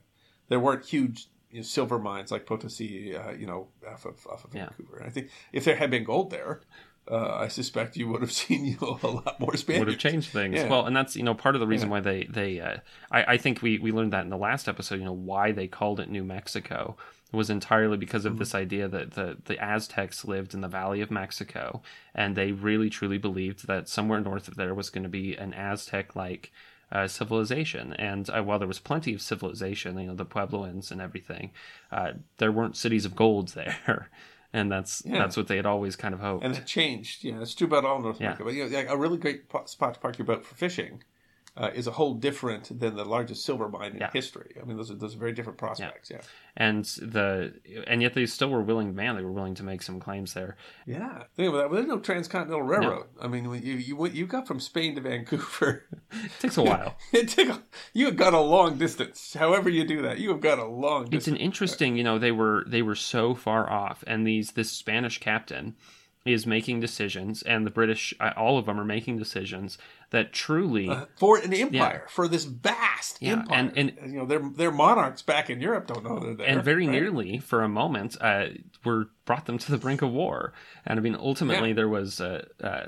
there 0.48 0.60
weren't 0.60 0.86
huge 0.86 1.28
you 1.52 1.58
know, 1.58 1.64
silver 1.64 2.00
mines 2.00 2.32
like 2.32 2.46
Potosi, 2.46 3.16
uh, 3.16 3.32
you 3.32 3.46
know, 3.46 3.68
off 3.88 4.06
of, 4.06 4.26
off 4.28 4.46
of 4.46 4.52
Vancouver. 4.52 4.98
And 4.98 5.08
I 5.08 5.10
think 5.10 5.30
if 5.52 5.66
there 5.66 5.76
had 5.76 5.92
been 5.92 6.06
gold 6.06 6.32
there, 6.32 6.62
uh, 7.10 7.36
I 7.36 7.50
suspect 7.50 7.98
you 7.98 8.08
would 8.08 8.22
have 8.22 8.32
seen 8.44 8.66
you 8.66 8.78
know 8.82 9.00
a 9.04 9.08
lot 9.08 9.40
more 9.40 9.58
Spaniards. 9.58 9.86
Would 9.86 9.94
have 9.94 10.12
changed 10.12 10.30
things. 10.30 10.56
Yeah. 10.56 10.70
Well, 10.70 10.86
and 10.86 10.96
that's 10.96 11.16
you 11.16 11.24
know 11.24 11.34
part 11.34 11.56
of 11.56 11.62
the 11.62 11.68
reason 11.68 11.90
yeah. 11.90 11.92
why 11.92 12.00
they 12.00 12.24
they 12.30 12.60
uh, 12.62 12.78
I, 13.12 13.24
I 13.34 13.38
think 13.38 13.62
we 13.62 13.80
we 13.80 13.92
learned 13.92 14.14
that 14.14 14.24
in 14.24 14.30
the 14.30 14.38
last 14.38 14.70
episode. 14.70 15.00
You 15.00 15.06
know 15.06 15.12
why 15.12 15.52
they 15.52 15.68
called 15.68 16.00
it 16.00 16.10
New 16.10 16.24
Mexico 16.24 16.96
was 17.32 17.50
entirely 17.50 17.98
because 17.98 18.26
of 18.26 18.34
mm-hmm. 18.34 18.40
this 18.40 18.56
idea 18.56 18.88
that 18.88 19.12
the, 19.12 19.38
the 19.46 19.62
Aztecs 19.64 20.26
lived 20.26 20.54
in 20.54 20.62
the 20.62 20.68
Valley 20.68 21.02
of 21.02 21.12
Mexico, 21.12 21.82
and 22.14 22.36
they 22.36 22.52
really 22.52 22.90
truly 22.90 23.18
believed 23.18 23.68
that 23.68 23.88
somewhere 23.88 24.20
north 24.20 24.48
of 24.48 24.56
there 24.56 24.74
was 24.74 24.90
going 24.90 25.04
to 25.04 25.10
be 25.10 25.36
an 25.36 25.54
Aztec 25.54 26.16
like 26.16 26.52
uh, 26.92 27.08
civilization. 27.08 27.94
And 27.94 28.30
uh, 28.30 28.44
while 28.44 28.60
there 28.60 28.68
was 28.68 28.80
plenty 28.80 29.14
of 29.14 29.22
civilization, 29.22 29.98
you 29.98 30.08
know, 30.08 30.16
the 30.16 30.26
Puebloans 30.26 30.92
and 30.92 31.00
everything, 31.00 31.52
uh, 31.92 32.14
there 32.38 32.52
weren't 32.52 32.76
cities 32.76 33.06
of 33.06 33.16
gold 33.16 33.50
there. 33.56 34.10
and 34.54 34.70
that's 34.70 35.02
yeah. 35.06 35.20
that's 35.20 35.38
what 35.38 35.48
they 35.48 35.56
had 35.56 35.66
always 35.66 35.96
kind 35.96 36.14
of 36.14 36.20
hoped. 36.20 36.44
And 36.44 36.56
it 36.56 36.66
changed. 36.66 37.24
Yeah, 37.24 37.42
it's 37.42 37.56
true 37.56 37.68
about 37.68 37.86
all 37.86 38.02
North 38.02 38.20
America. 38.20 38.44
Yeah. 38.44 38.66
But 38.66 38.78
you 38.78 38.86
know, 38.86 38.92
a 38.92 38.98
really 38.98 39.18
great 39.18 39.44
spot 39.66 39.94
to 39.94 40.00
park 40.00 40.18
your 40.18 40.26
boat 40.26 40.46
for 40.46 40.56
fishing 40.56 41.04
uh, 41.58 41.70
is 41.74 41.86
a 41.86 41.92
whole 41.92 42.14
different 42.14 42.80
than 42.80 42.96
the 42.96 43.04
largest 43.04 43.44
silver 43.44 43.68
mine 43.68 43.92
in 43.92 43.98
yeah. 43.98 44.10
history. 44.14 44.56
I 44.62 44.66
mean, 44.66 44.78
those 44.78 44.90
are 44.90 44.96
those 44.96 45.16
are 45.16 45.20
very 45.20 45.34
different 45.34 45.58
prospects. 45.58 46.10
Yeah. 46.10 46.18
yeah. 46.18 46.24
and 46.56 46.86
the 46.86 47.54
and 47.88 48.02
yet 48.02 48.14
they 48.14 48.26
still 48.26 48.50
were 48.50 48.62
willing. 48.62 48.96
Man, 48.96 49.18
they 49.18 49.22
were 49.22 49.32
willing 49.32 49.56
to 49.56 49.64
make 49.64 49.82
some 49.82 50.00
claims 50.00 50.34
there. 50.34 50.56
Yeah, 50.86 51.24
think 51.36 51.50
about 51.50 51.58
that. 51.58 51.70
Well, 51.70 51.76
there's 51.76 51.88
no 51.88 52.00
transcontinental 52.00 52.62
railroad. 52.62 53.08
No. 53.18 53.26
I 53.26 53.28
mean, 53.28 53.44
you 53.62 53.76
you 53.76 54.08
you 54.08 54.26
got 54.28 54.48
from 54.48 54.62
Spain 54.62 54.96
to 54.96 55.02
Vancouver. 55.02 55.84
it 56.12 56.32
takes 56.40 56.56
a 56.56 56.64
while. 56.64 56.96
it 57.12 57.28
took 57.28 57.50
a, 57.50 57.62
you 57.94 58.06
have 58.06 58.16
got 58.16 58.34
a 58.34 58.40
long 58.40 58.78
distance. 58.78 59.34
However 59.34 59.70
you 59.70 59.84
do 59.84 60.02
that, 60.04 60.20
you 60.20 60.30
have 60.30 60.42
got 60.42 60.58
a 60.58 60.66
long. 60.66 61.04
Distance. 61.04 61.24
It's 61.24 61.28
an 61.28 61.38
interesting. 61.38 61.98
You 61.98 62.06
know, 62.06 62.18
they 62.18 62.32
were 62.32 62.64
they 62.66 62.82
were 62.82 62.96
so 62.96 63.36
far 63.36 63.70
off, 63.70 64.06
and 64.08 64.26
these 64.26 64.52
this 64.52 64.72
Spanish 64.72 65.18
captain 65.18 65.76
is 66.26 66.46
making 66.46 66.80
decisions, 66.80 67.42
and 67.42 67.66
the 67.66 67.72
British, 67.72 68.14
uh, 68.20 68.32
all 68.38 68.58
of 68.58 68.68
them 68.68 68.80
are 68.80 68.86
making 68.86 69.18
decisions 69.18 69.78
that 70.12 70.32
truly 70.34 70.88
uh, 70.90 71.06
for 71.18 71.38
an 71.38 71.54
empire, 71.54 72.06
for 72.10 72.28
this 72.28 72.46
vast 72.46 73.18
Yeah, 73.22 73.32
empire. 73.34 73.58
and- 73.76 73.78
and- 73.78 74.12
you 74.14 74.20
know, 74.20 74.26
their 74.26 74.40
their 74.40 74.72
monarchs 74.72 75.22
back 75.22 75.50
in 75.50 75.60
Europe 75.62 75.88
don't 75.88 76.04
know 76.04 76.20
they're 76.20 76.36
there, 76.36 76.48
and 76.48 76.64
very 76.64 76.86
right? 76.86 76.92
nearly 76.92 77.40
for 77.40 77.64
a 77.64 77.70
moment 77.70 78.16
uh, 78.22 78.48
were 78.86 79.10
brought 79.26 79.46
them 79.46 79.58
to 79.58 79.72
the 79.72 79.78
brink 79.78 80.02
of 80.02 80.12
war. 80.12 80.54
And 80.86 81.00
I 81.00 81.02
mean, 81.02 81.16
ultimately 81.16 81.70
Yeah. 81.70 81.76
there 81.76 81.90
was 81.90 82.22
uh, 82.22 82.46
uh, 82.64 82.88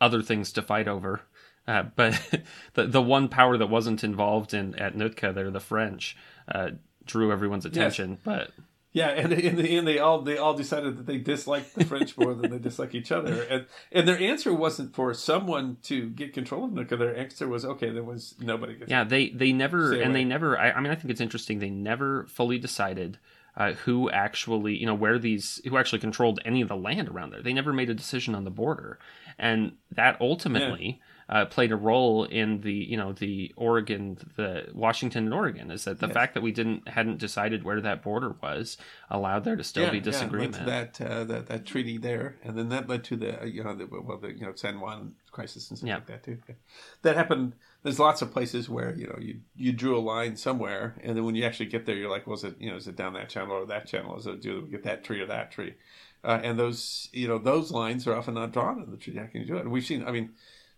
other 0.00 0.22
things 0.22 0.52
to 0.52 0.62
fight 0.62 0.88
over. 0.88 1.20
Uh, 1.66 1.84
but 1.96 2.20
the 2.74 2.86
the 2.86 3.02
one 3.02 3.28
power 3.28 3.56
that 3.56 3.68
wasn't 3.70 4.04
involved 4.04 4.52
in 4.54 4.74
at 4.76 4.94
Nootka, 4.96 5.32
there, 5.32 5.50
the 5.50 5.60
French, 5.60 6.16
uh, 6.52 6.70
drew 7.06 7.32
everyone's 7.32 7.64
attention. 7.66 8.18
But 8.22 8.50
Yeah, 8.94 9.08
and 9.08 9.32
in 9.32 9.56
the 9.56 9.76
end, 9.76 9.88
they 9.88 9.98
all 9.98 10.22
they 10.22 10.38
all 10.38 10.54
decided 10.54 10.96
that 10.98 11.06
they 11.06 11.18
disliked 11.18 11.74
the 11.74 11.84
French 11.84 12.16
more 12.16 12.32
than 12.32 12.52
they 12.52 12.58
dislike 12.58 12.94
each 12.94 13.10
other, 13.10 13.42
and 13.42 13.66
and 13.90 14.06
their 14.06 14.18
answer 14.18 14.54
wasn't 14.54 14.94
for 14.94 15.12
someone 15.12 15.78
to 15.82 16.08
get 16.10 16.32
control 16.32 16.64
of 16.64 16.72
Nootka. 16.72 16.96
Their 16.96 17.16
answer 17.16 17.48
was 17.48 17.64
okay. 17.64 17.90
There 17.90 18.04
was 18.04 18.36
nobody. 18.38 18.76
Yeah, 18.86 19.02
they 19.02 19.30
they 19.30 19.52
never 19.52 19.92
and 19.92 20.02
away. 20.02 20.12
they 20.12 20.24
never. 20.24 20.56
I, 20.56 20.70
I 20.70 20.80
mean, 20.80 20.92
I 20.92 20.94
think 20.94 21.10
it's 21.10 21.20
interesting. 21.20 21.58
They 21.58 21.70
never 21.70 22.26
fully 22.26 22.56
decided. 22.58 23.18
Uh, 23.56 23.72
who 23.72 24.10
actually, 24.10 24.76
you 24.76 24.84
know, 24.84 24.96
where 24.96 25.16
these, 25.16 25.60
who 25.64 25.78
actually 25.78 26.00
controlled 26.00 26.40
any 26.44 26.60
of 26.60 26.66
the 26.66 26.74
land 26.74 27.08
around 27.08 27.30
there? 27.30 27.40
They 27.40 27.52
never 27.52 27.72
made 27.72 27.88
a 27.88 27.94
decision 27.94 28.34
on 28.34 28.42
the 28.42 28.50
border, 28.50 28.98
and 29.38 29.74
that 29.92 30.20
ultimately 30.20 31.00
uh, 31.28 31.46
played 31.46 31.72
a 31.72 31.76
role 31.76 32.24
in 32.24 32.60
the, 32.60 32.72
you 32.72 32.96
know, 32.96 33.12
the 33.12 33.52
Oregon, 33.56 34.18
the 34.36 34.68
Washington 34.74 35.24
and 35.24 35.34
Oregon. 35.34 35.70
Is 35.70 35.84
that 35.84 35.98
the 36.00 36.06
Yes. 36.06 36.14
fact 36.14 36.34
that 36.34 36.42
we 36.42 36.52
didn't 36.52 36.86
hadn't 36.88 37.18
decided 37.18 37.64
where 37.64 37.80
that 37.80 38.02
border 38.02 38.36
was 38.42 38.76
allowed 39.10 39.44
there 39.44 39.56
to 39.56 39.64
still 39.64 39.84
yeah, 39.84 39.90
be 39.90 39.98
yeah, 39.98 40.04
disagreement. 40.04 40.54
to 40.54 40.64
that 40.64 41.00
uh, 41.00 41.24
that 41.24 41.46
that 41.46 41.64
treaty 41.66 41.96
there, 41.98 42.36
and 42.44 42.58
then 42.58 42.68
that 42.68 42.88
led 42.88 43.04
to 43.04 43.16
the 43.16 43.40
uh, 43.42 43.44
you 43.46 43.64
know 43.64 43.74
the 43.74 43.86
well 43.86 44.18
the 44.18 44.32
you 44.32 44.44
know 44.44 44.52
San 44.54 44.80
Juan 44.80 45.14
crisis 45.30 45.70
and 45.70 45.78
stuff 45.78 45.88
Yeah. 45.88 45.94
like 45.96 46.06
that 46.06 46.22
too. 46.24 46.38
Yeah. 46.48 46.54
That 47.02 47.16
happened. 47.16 47.54
There's 47.82 47.98
lots 47.98 48.22
of 48.22 48.32
places 48.32 48.68
where 48.68 48.94
you 48.94 49.06
know 49.06 49.16
you 49.20 49.40
you 49.56 49.72
drew 49.72 49.96
a 49.96 50.00
line 50.00 50.36
somewhere, 50.36 50.94
and 51.02 51.16
then 51.16 51.24
when 51.24 51.34
you 51.34 51.44
actually 51.44 51.66
get 51.66 51.86
there, 51.86 51.96
you're 51.96 52.10
like, 52.10 52.26
was 52.26 52.44
it 52.44 52.56
you 52.60 52.70
know 52.70 52.76
is 52.76 52.86
it 52.86 52.96
down 52.96 53.14
that 53.14 53.28
channel 53.30 53.52
or 53.56 53.66
that 53.66 53.86
channel? 53.86 54.16
Is 54.18 54.26
it 54.26 54.40
do 54.42 54.62
we 54.62 54.70
get 54.70 54.84
that 54.84 55.04
tree 55.04 55.20
or 55.20 55.26
that 55.26 55.50
tree? 55.50 55.74
Uh, 56.22 56.40
and 56.42 56.58
those 56.58 57.08
you 57.12 57.28
know 57.28 57.38
those 57.38 57.70
lines 57.70 58.06
are 58.06 58.14
often 58.14 58.34
not 58.34 58.52
drawn 58.52 58.82
in 58.82 58.90
the 58.90 58.96
treaty. 58.96 59.18
How 59.18 59.26
can 59.26 59.40
you 59.42 59.46
do 59.46 59.56
it? 59.56 59.62
And 59.62 59.72
we've 59.72 59.84
seen. 59.86 60.04
I 60.06 60.10
mean. 60.12 60.30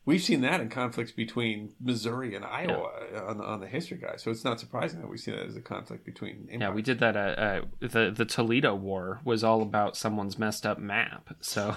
We've 0.06 0.22
seen 0.22 0.40
that 0.42 0.60
in 0.60 0.68
conflicts 0.68 1.10
between 1.10 1.72
Missouri 1.80 2.36
and 2.36 2.44
Iowa 2.44 2.90
on, 3.26 3.40
on 3.40 3.58
the 3.58 3.66
history 3.66 3.98
guide, 3.98 4.20
so 4.20 4.30
it's 4.30 4.44
not 4.44 4.60
surprising 4.60 5.00
that 5.00 5.08
we 5.08 5.18
see 5.18 5.32
that 5.32 5.44
as 5.44 5.56
a 5.56 5.60
conflict 5.60 6.04
between. 6.04 6.48
yeah, 6.48 6.70
we 6.70 6.80
did 6.80 7.00
that. 7.00 7.16
Uh, 7.16 7.20
uh, 7.20 7.60
the 7.80 8.12
the 8.16 8.24
Toledo 8.24 8.72
War 8.76 9.20
was 9.24 9.42
all 9.42 9.62
about 9.62 9.96
someone's 9.96 10.38
messed 10.38 10.64
up 10.64 10.78
map. 10.78 11.34
So 11.40 11.76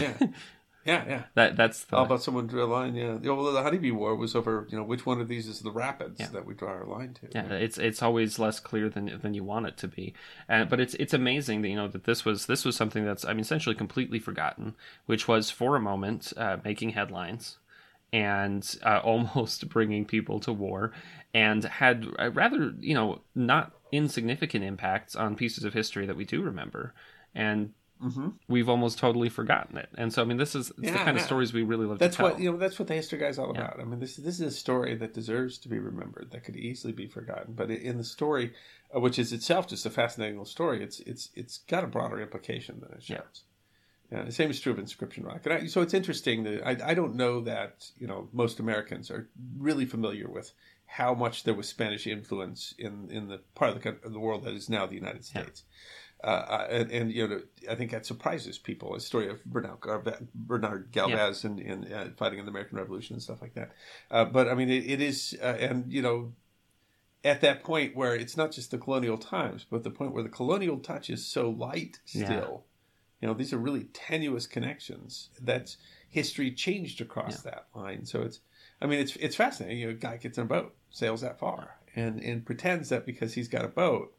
Yeah, 0.00 0.14
yeah, 0.90 1.04
yeah. 1.08 1.22
that 1.34 1.56
that's 1.56 1.84
the, 1.84 1.96
How 1.96 2.04
about 2.04 2.22
someone 2.22 2.46
drew 2.46 2.64
a 2.64 2.66
line? 2.66 2.94
Yeah, 2.94 3.16
the, 3.20 3.34
well, 3.34 3.52
the 3.52 3.62
Honeybee 3.62 3.90
War 3.90 4.14
was 4.16 4.34
over. 4.34 4.66
You 4.70 4.76
know, 4.78 4.84
which 4.84 5.06
one 5.06 5.20
of 5.20 5.28
these 5.28 5.46
is 5.46 5.60
the 5.60 5.70
rapids 5.70 6.18
Yeah. 6.20 6.28
that 6.28 6.44
we 6.46 6.54
draw 6.54 6.70
our 6.70 6.84
line 6.84 7.14
to? 7.14 7.28
Yeah, 7.34 7.52
it's 7.54 7.78
it's 7.78 8.02
always 8.02 8.38
less 8.38 8.58
clear 8.60 8.88
than 8.88 9.18
than 9.22 9.34
you 9.34 9.44
want 9.44 9.66
it 9.66 9.76
to 9.78 9.88
be, 9.88 10.14
and 10.48 10.68
but 10.68 10.80
it's 10.80 10.94
it's 10.94 11.14
amazing 11.14 11.62
that 11.62 11.68
you 11.68 11.76
know 11.76 11.88
that 11.88 12.04
this 12.04 12.24
was 12.24 12.46
this 12.46 12.64
was 12.64 12.76
something 12.76 13.04
that's 13.04 13.24
I 13.24 13.32
mean 13.32 13.40
essentially 13.40 13.74
completely 13.74 14.18
forgotten, 14.18 14.74
which 15.06 15.28
was 15.28 15.50
for 15.50 15.76
a 15.76 15.80
moment 15.80 16.32
uh, 16.36 16.58
making 16.64 16.90
headlines, 16.90 17.58
and 18.12 18.76
uh, 18.84 18.98
almost 19.04 19.68
bringing 19.68 20.04
people 20.04 20.40
to 20.40 20.52
war, 20.52 20.92
and 21.32 21.64
had 21.64 22.06
uh, 22.18 22.30
rather 22.32 22.74
you 22.80 22.94
know 22.94 23.20
not 23.34 23.72
insignificant 23.92 24.64
impacts 24.64 25.16
on 25.16 25.34
pieces 25.34 25.64
of 25.64 25.74
history 25.74 26.06
that 26.06 26.16
we 26.16 26.24
do 26.24 26.42
remember, 26.42 26.94
and 27.34 27.72
hmm 28.00 28.28
we've 28.48 28.68
almost 28.68 28.98
totally 28.98 29.28
forgotten 29.28 29.76
it. 29.76 29.88
And 29.96 30.12
so 30.12 30.22
I 30.22 30.24
mean 30.24 30.36
this 30.36 30.54
is 30.54 30.70
it's 30.70 30.78
the 30.78 30.84
Yeah, 30.86 31.04
kind 31.04 31.16
of 31.16 31.22
stories 31.22 31.52
we 31.52 31.62
really 31.62 31.86
love 31.86 31.98
That's 31.98 32.16
to 32.16 32.22
tell. 32.22 32.30
what 32.30 32.40
you 32.40 32.50
know. 32.50 32.58
That's 32.58 32.78
what 32.78 32.88
the 32.88 32.94
history 32.94 33.18
guy's 33.18 33.38
all 33.38 33.52
Yeah. 33.54 33.62
about. 33.62 33.80
I 33.80 33.84
mean, 33.84 34.00
this 34.00 34.16
this 34.16 34.40
is 34.40 34.40
a 34.40 34.50
story 34.50 34.94
that 34.96 35.14
deserves 35.14 35.58
to 35.58 35.68
be 35.68 35.78
remembered. 35.78 36.30
That 36.32 36.44
could 36.44 36.56
easily 36.56 36.92
be 36.92 37.06
forgotten. 37.06 37.54
But 37.54 37.70
in 37.70 37.98
the 37.98 38.04
story, 38.04 38.52
uh, 38.94 39.00
which 39.00 39.18
is 39.18 39.32
itself 39.32 39.68
just 39.68 39.86
a 39.86 39.90
fascinating 39.90 40.34
little 40.36 40.46
story, 40.46 40.82
it's 40.82 41.00
it's 41.00 41.30
it's 41.34 41.58
got 41.58 41.84
a 41.84 41.86
broader 41.86 42.20
implication 42.20 42.80
than 42.80 42.92
it 42.92 43.02
shows. 43.02 43.44
Yeah, 44.10 44.24
the 44.24 44.32
same 44.32 44.50
is 44.50 44.58
true 44.58 44.72
of 44.72 44.78
Inscription 44.78 45.24
Rock. 45.24 45.42
And 45.46 45.54
I, 45.54 45.66
so 45.66 45.82
it's 45.82 45.94
interesting 45.94 46.42
that 46.42 46.66
I, 46.66 46.90
I 46.90 46.94
don't 46.94 47.14
know 47.14 47.40
that 47.42 47.90
you 47.96 48.06
know 48.08 48.28
most 48.32 48.58
Americans 48.58 49.10
are 49.10 49.28
really 49.56 49.86
familiar 49.86 50.28
with 50.28 50.52
how 50.86 51.14
much 51.14 51.44
there 51.44 51.54
was 51.54 51.68
Spanish 51.68 52.06
influence 52.08 52.74
in, 52.76 53.08
in 53.10 53.28
the 53.28 53.38
part 53.54 53.76
of 53.76 53.80
the, 53.80 53.90
of 54.04 54.12
the 54.12 54.18
world 54.18 54.42
that 54.44 54.54
is 54.54 54.68
now 54.68 54.86
the 54.86 54.96
United 54.96 55.24
Yeah. 55.32 55.44
States. 56.22 56.48
Uh, 56.50 56.66
and, 56.70 56.90
and 56.90 57.12
you 57.12 57.26
know, 57.28 57.40
I 57.70 57.74
think 57.74 57.90
that 57.90 58.06
surprises 58.06 58.58
people. 58.58 58.94
A 58.94 59.00
story 59.00 59.28
of 59.28 59.44
Bernard, 59.44 59.78
Bernard 60.34 60.88
Galvez 60.92 61.44
and, 61.44 61.60
and 61.60 61.92
uh, 61.92 62.04
fighting 62.16 62.38
in 62.38 62.44
the 62.44 62.50
American 62.50 62.78
Revolution 62.78 63.14
and 63.14 63.22
stuff 63.22 63.40
like 63.40 63.54
that. 63.54 63.72
Uh, 64.10 64.24
but 64.24 64.48
I 64.48 64.54
mean, 64.54 64.70
it, 64.70 64.84
it 64.86 65.00
is, 65.00 65.36
uh, 65.42 65.46
and 65.46 65.90
you 65.92 66.02
know, 66.02 66.32
at 67.24 67.40
that 67.42 67.62
point 67.62 67.94
where 67.94 68.14
it's 68.14 68.36
not 68.36 68.52
just 68.52 68.70
the 68.70 68.78
colonial 68.78 69.18
times, 69.18 69.66
but 69.70 69.82
the 69.82 69.90
point 69.90 70.12
where 70.12 70.22
the 70.22 70.28
colonial 70.28 70.78
touch 70.78 71.10
is 71.10 71.26
so 71.26 71.50
light 71.50 72.00
Yeah. 72.12 72.24
still. 72.24 72.64
You 73.20 73.28
know, 73.28 73.34
these 73.34 73.52
are 73.52 73.58
really 73.58 73.84
tenuous 73.92 74.46
connections. 74.46 75.28
That 75.38 75.76
history 76.08 76.50
changed 76.52 77.02
across 77.02 77.42
that 77.42 77.66
line. 77.74 78.06
So 78.06 78.22
it's, 78.22 78.40
I 78.80 78.86
mean, 78.86 78.98
it's 78.98 79.14
it's 79.16 79.36
fascinating. 79.36 79.78
You 79.78 79.86
know, 79.88 79.92
a 79.92 79.96
guy 79.96 80.16
gets 80.16 80.38
in 80.38 80.44
a 80.44 80.46
boat, 80.46 80.74
sails 80.88 81.20
that 81.20 81.38
far, 81.38 81.76
and 81.94 82.18
and 82.22 82.46
pretends 82.46 82.88
that 82.88 83.04
because 83.04 83.34
he's 83.34 83.48
got 83.48 83.66
a 83.66 83.68
boat, 83.68 84.14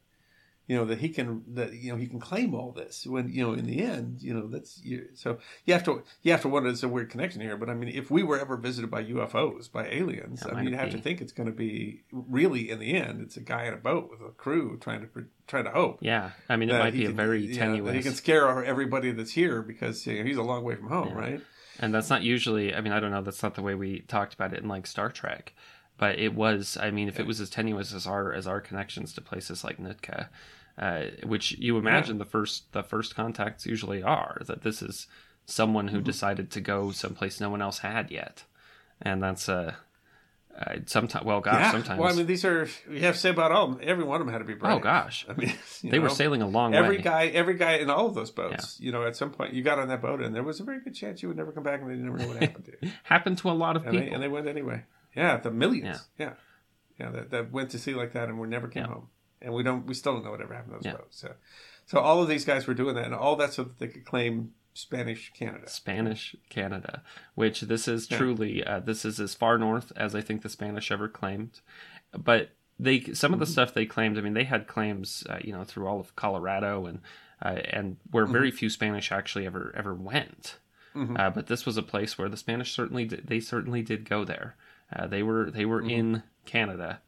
you 0.72 0.78
know, 0.78 0.84
that 0.86 0.98
he 1.00 1.08
can 1.10 1.42
that 1.54 1.74
you 1.74 1.92
know 1.92 1.98
he 1.98 2.06
can 2.06 2.18
claim 2.18 2.54
all 2.54 2.72
this. 2.72 3.06
When 3.06 3.28
you 3.28 3.42
know, 3.44 3.52
in 3.52 3.66
the 3.66 3.82
end, 3.82 4.22
you 4.22 4.32
know, 4.32 4.46
that's 4.46 4.80
you. 4.82 5.08
So 5.14 5.38
you 5.66 5.74
have 5.74 5.84
to 5.84 6.02
you 6.22 6.32
have 6.32 6.40
to 6.42 6.48
wonder. 6.48 6.70
It's 6.70 6.82
a 6.82 6.88
weird 6.88 7.10
connection 7.10 7.40
here, 7.42 7.56
but 7.56 7.68
I 7.68 7.74
mean, 7.74 7.90
if 7.90 8.10
we 8.10 8.22
were 8.22 8.38
ever 8.40 8.56
visited 8.56 8.90
by 8.90 9.04
UFOs, 9.04 9.70
by 9.70 9.86
aliens, 9.88 10.40
That 10.40 10.54
I 10.54 10.62
mean, 10.62 10.70
you 10.72 10.76
have 10.76 10.90
be. 10.90 10.96
to 10.96 11.02
think 11.02 11.20
it's 11.20 11.32
going 11.32 11.48
to 11.48 11.52
be 11.54 12.04
really 12.10 12.70
in 12.70 12.78
the 12.78 12.94
end, 12.94 13.20
it's 13.20 13.36
a 13.36 13.40
guy 13.40 13.64
in 13.64 13.74
a 13.74 13.76
boat 13.76 14.08
with 14.10 14.20
a 14.26 14.30
crew 14.32 14.78
trying 14.80 15.00
to 15.02 15.08
trying 15.46 15.64
to 15.64 15.70
hope. 15.70 15.98
yeah, 16.00 16.30
I 16.48 16.56
mean 16.56 16.70
it 16.70 16.78
might 16.78 16.94
be 16.94 17.04
a 17.04 17.08
can- 17.08 17.16
very 17.16 17.40
yeah, 17.42 17.52
that 17.52 17.58
tenuous. 17.58 17.94
he 17.94 18.02
can 18.02 18.14
scare 18.14 18.64
everybody 18.64 19.10
that's 19.12 19.32
here 19.32 19.60
because 19.60 20.06
you 20.06 20.18
know, 20.18 20.24
he's 20.24 20.38
a 20.38 20.42
long 20.42 20.64
way 20.64 20.74
from 20.76 20.88
home, 20.88 21.08
Yeah. 21.08 21.20
right? 21.20 21.40
And 21.80 21.92
that's 21.92 22.10
not 22.10 22.22
usually, 22.22 22.74
I 22.74 22.80
mean, 22.80 22.92
I 22.92 23.00
don't 23.00 23.10
know, 23.10 23.22
that's 23.22 23.42
not 23.42 23.54
the 23.54 23.62
way 23.62 23.74
we 23.74 24.00
talked 24.00 24.34
about 24.34 24.52
it 24.54 24.60
in 24.62 24.68
like 24.68 24.86
Star 24.86 25.10
Trek. 25.10 25.52
But 25.98 26.18
it 26.18 26.34
was, 26.34 26.76
I 26.80 26.90
mean, 26.90 27.06
if 27.08 27.20
it 27.20 27.26
was 27.26 27.40
as 27.40 27.48
tenuous 27.50 27.92
as 27.94 28.06
our 28.06 28.32
as 28.32 28.46
our 28.46 28.60
connections 28.60 29.12
to 29.14 29.20
places 29.20 29.62
like 29.62 29.78
Nootka, 29.78 30.30
uh, 30.78 31.04
which 31.24 31.52
you 31.58 31.76
imagine 31.78 32.18
the 32.18 32.24
first 32.24 32.72
the 32.72 32.82
first 32.82 33.14
contacts 33.14 33.66
usually 33.66 34.02
are, 34.02 34.40
that 34.46 34.62
this 34.62 34.82
is 34.82 35.06
someone 35.44 35.86
Mm-hmm. 35.86 35.96
who 35.96 36.02
decided 36.02 36.50
to 36.52 36.60
go 36.60 36.90
someplace 36.92 37.40
no 37.40 37.50
one 37.50 37.60
else 37.62 37.78
had 37.78 38.10
yet, 38.10 38.44
and 39.00 39.22
that's 39.22 39.48
uh, 39.48 39.74
uh 40.58 40.76
sometimes 40.86 41.24
well, 41.24 41.40
gosh, 41.40 41.70
sometimes 41.72 41.98
Well, 42.00 42.12
I 42.12 42.16
mean, 42.16 42.26
these 42.26 42.44
are 42.44 42.68
we 42.88 43.00
have 43.00 43.14
to 43.14 43.20
say 43.20 43.30
about 43.30 43.52
all. 43.52 43.78
Every 43.82 44.04
one 44.04 44.20
of 44.20 44.26
them 44.26 44.32
had 44.32 44.38
to 44.40 44.44
be 44.44 44.54
brave. 44.54 44.74
oh 44.76 44.78
gosh, 44.78 45.26
I 45.28 45.34
mean, 45.34 45.52
you 45.82 45.90
they 45.90 45.98
were 45.98 46.08
sailing 46.08 46.42
a 46.42 46.48
long 46.48 46.74
Every 46.74 46.98
way. 46.98 47.02
guy, 47.02 47.26
every 47.28 47.54
guy 47.54 47.74
in 47.76 47.90
all 47.90 48.06
of 48.06 48.14
those 48.14 48.30
boats, 48.30 48.78
you 48.80 48.92
know, 48.92 49.04
at 49.06 49.16
some 49.16 49.30
point 49.30 49.52
you 49.54 49.62
got 49.62 49.78
on 49.78 49.88
that 49.88 50.00
boat, 50.02 50.20
and 50.20 50.34
there 50.34 50.42
was 50.42 50.60
a 50.60 50.64
very 50.64 50.80
good 50.80 50.94
chance 50.94 51.22
you 51.22 51.28
would 51.28 51.36
never 51.38 51.52
come 51.52 51.62
back, 51.64 51.80
and 51.80 51.90
they 51.90 51.94
never 51.96 52.18
know 52.18 52.28
what 52.28 52.36
happened 52.42 52.64
to 52.66 52.72
you. 52.82 52.92
Happened 53.04 53.38
to 53.38 53.50
a 53.50 53.52
lot 53.52 53.76
of 53.76 53.82
And 53.86 53.92
people. 53.92 54.06
they, 54.06 54.12
and 54.14 54.22
they 54.22 54.28
went 54.28 54.46
anyway. 54.46 54.84
Yeah, 55.16 55.38
the 55.38 55.50
millions. 55.50 56.06
Yeah, 56.18 56.34
yeah, 57.00 57.10
that, 57.10 57.30
that 57.30 57.50
went 57.52 57.70
to 57.70 57.78
sea 57.78 57.94
like 57.94 58.12
that, 58.12 58.28
and 58.28 58.38
were 58.38 58.46
never 58.46 58.68
came 58.68 58.84
Yeah. 58.84 58.88
home, 58.90 59.08
and 59.42 59.52
we 59.52 59.62
don't, 59.62 59.86
we 59.86 59.94
still 59.94 60.14
don't 60.14 60.24
know 60.24 60.30
whatever 60.30 60.54
happened 60.54 60.72
to 60.72 60.76
those 60.78 60.86
Yeah. 60.92 60.98
boats. 60.98 61.18
So, 61.18 61.34
so 61.86 61.98
all 62.00 62.22
of 62.22 62.28
these 62.28 62.44
guys 62.44 62.66
were 62.66 62.74
doing 62.74 62.94
that, 62.94 63.04
and 63.06 63.14
all 63.14 63.36
that 63.36 63.52
so 63.52 63.64
that 63.64 63.78
they 63.78 63.88
could 63.88 64.04
claim 64.04 64.52
Spanish 64.74 65.30
Canada. 65.34 65.68
Spanish 65.68 66.34
Canada, 66.48 67.02
which 67.34 67.62
this 67.62 67.86
is 67.88 68.10
Yeah. 68.10 68.16
truly 68.18 68.64
uh, 68.64 68.80
this 68.80 69.04
is 69.04 69.20
as 69.20 69.34
far 69.34 69.58
north 69.58 69.92
as 69.96 70.14
I 70.14 70.20
think 70.22 70.42
the 70.42 70.48
Spanish 70.48 70.90
ever 70.90 71.08
claimed. 71.08 71.60
But 72.16 72.50
they 72.78 73.00
some 73.12 73.32
of 73.32 73.36
Mm-hmm. 73.36 73.40
the 73.40 73.46
stuff 73.46 73.74
they 73.74 73.84
claimed, 73.86 74.16
I 74.16 74.22
mean, 74.22 74.32
they 74.34 74.44
had 74.44 74.66
claims, 74.66 75.24
uh, 75.28 75.38
you 75.42 75.52
know, 75.52 75.64
through 75.64 75.86
all 75.86 76.00
of 76.00 76.16
Colorado 76.16 76.86
and 76.86 77.00
uh, 77.44 77.60
and 77.70 77.96
where 78.10 78.24
very 78.24 78.48
Mm-hmm. 78.48 78.56
few 78.56 78.70
Spanish 78.70 79.12
actually 79.12 79.44
ever 79.46 79.72
ever 79.76 79.92
went. 79.94 80.58
Mhm. 80.94 81.18
Uh, 81.18 81.30
but 81.30 81.46
this 81.48 81.64
was 81.66 81.76
a 81.76 81.82
place 81.82 82.16
where 82.16 82.28
the 82.28 82.36
Spanish 82.36 82.72
certainly 82.72 83.04
did, 83.06 83.26
they 83.26 83.40
certainly 83.40 83.82
did 83.82 84.08
go 84.08 84.24
there. 84.24 84.56
Uh, 84.94 85.06
they 85.06 85.22
were 85.22 85.50
they 85.50 85.64
were 85.64 85.80
in 85.82 86.22
Canada 86.46 87.00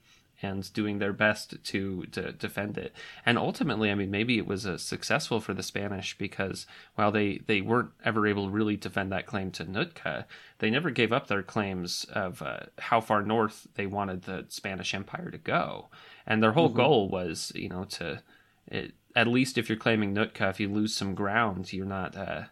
and 0.45 0.73
doing 0.73 0.99
their 0.99 1.13
best 1.13 1.63
to 1.65 2.05
to 2.13 2.33
defend 2.33 2.79
it. 2.79 2.95
And 3.27 3.39
ultimately, 3.39 3.91
I 3.91 3.95
mean, 3.95 4.11
maybe 4.11 4.39
it 4.39 4.47
was 4.47 4.67
uh, 4.67 4.79
successful 4.79 5.41
for 5.41 5.55
the 5.55 5.63
Spanish 5.63 6.17
because 6.17 6.67
while 6.95 7.11
they 7.11 7.41
they 7.47 7.61
weren't 7.61 7.91
ever 8.05 8.27
able 8.27 8.47
to 8.47 8.53
really 8.53 8.77
defend 8.77 9.11
that 9.13 9.27
claim 9.27 9.51
to 9.53 9.65
Nootka, 9.65 10.27
they 10.59 10.71
never 10.71 10.91
gave 10.91 11.13
up 11.13 11.27
their 11.27 11.43
claims 11.43 12.05
of 12.13 12.43
uh, 12.43 12.61
how 12.79 13.01
far 13.01 13.23
north 13.23 13.67
they 13.75 13.87
wanted 13.87 14.23
the 14.23 14.45
Spanish 14.49 14.95
Empire 14.95 15.31
to 15.31 15.39
go. 15.39 15.89
And 16.27 16.43
their 16.43 16.53
whole 16.53 16.69
goal 16.69 17.09
was, 17.09 17.53
you 17.55 17.69
know, 17.69 17.85
to 17.85 18.23
it, 18.69 18.93
at 19.17 19.27
least 19.27 19.59
if 19.59 19.69
you're 19.69 19.79
claiming 19.79 20.13
Nootka, 20.13 20.49
if 20.49 20.61
you 20.61 20.69
lose 20.69 20.95
some 20.95 21.15
ground, 21.15 21.73
you're 21.73 21.87
not. 21.87 22.17
Uh, 22.17 22.45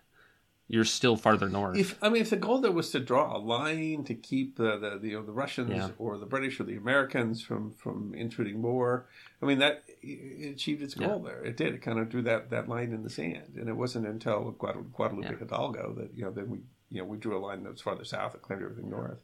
you're 0.69 0.85
still 0.85 1.17
farther 1.17 1.49
north. 1.49 1.77
If 1.77 1.99
I 2.03 2.09
mean, 2.09 2.23
if 2.23 2.31
the 2.31 2.37
goal 2.37 2.61
there 2.61 2.73
was 2.73 2.91
to 2.93 3.01
draw 3.01 3.37
a 3.37 3.39
line 3.39 4.05
to 4.05 4.15
keep 4.15 4.57
the 4.57 4.79
the, 4.79 4.99
the 4.99 5.09
you 5.09 5.17
know 5.19 5.25
the 5.27 5.33
Russians 5.33 5.71
Yeah. 5.71 5.91
or 5.99 6.17
the 6.19 6.27
British 6.27 6.59
or 6.61 6.65
the 6.65 6.77
Americans 6.77 7.43
from 7.43 7.73
from 7.73 8.15
intruding 8.15 8.61
more, 8.61 9.07
I 9.43 9.47
mean 9.47 9.59
that 9.59 9.85
it 10.03 10.51
achieved 10.55 10.83
its 10.83 10.95
goal 10.95 11.21
there. 11.21 11.45
It 11.45 11.57
did. 11.57 11.75
It 11.75 11.83
kind 11.83 11.99
of 11.99 12.09
drew 12.09 12.23
that 12.23 12.51
that 12.51 12.69
line 12.69 12.93
in 12.93 13.03
the 13.03 13.11
sand, 13.11 13.55
and 13.57 13.69
it 13.69 13.77
wasn't 13.77 14.07
until 14.07 14.53
Guadalupe, 14.53 14.91
Guadalupe 14.93 15.29
Yeah. 15.31 15.37
Hidalgo 15.39 15.95
that 15.99 16.11
you 16.17 16.25
know 16.25 16.31
then 16.31 16.49
we 16.49 16.59
you 16.91 16.99
know 17.03 17.05
we 17.07 17.19
drew 17.19 17.37
a 17.37 17.43
line 17.45 17.63
that 17.65 17.73
was 17.73 17.81
farther 17.83 18.05
south 18.05 18.33
that 18.33 18.43
claimed 18.43 18.63
everything 18.63 18.89
north. 18.91 19.21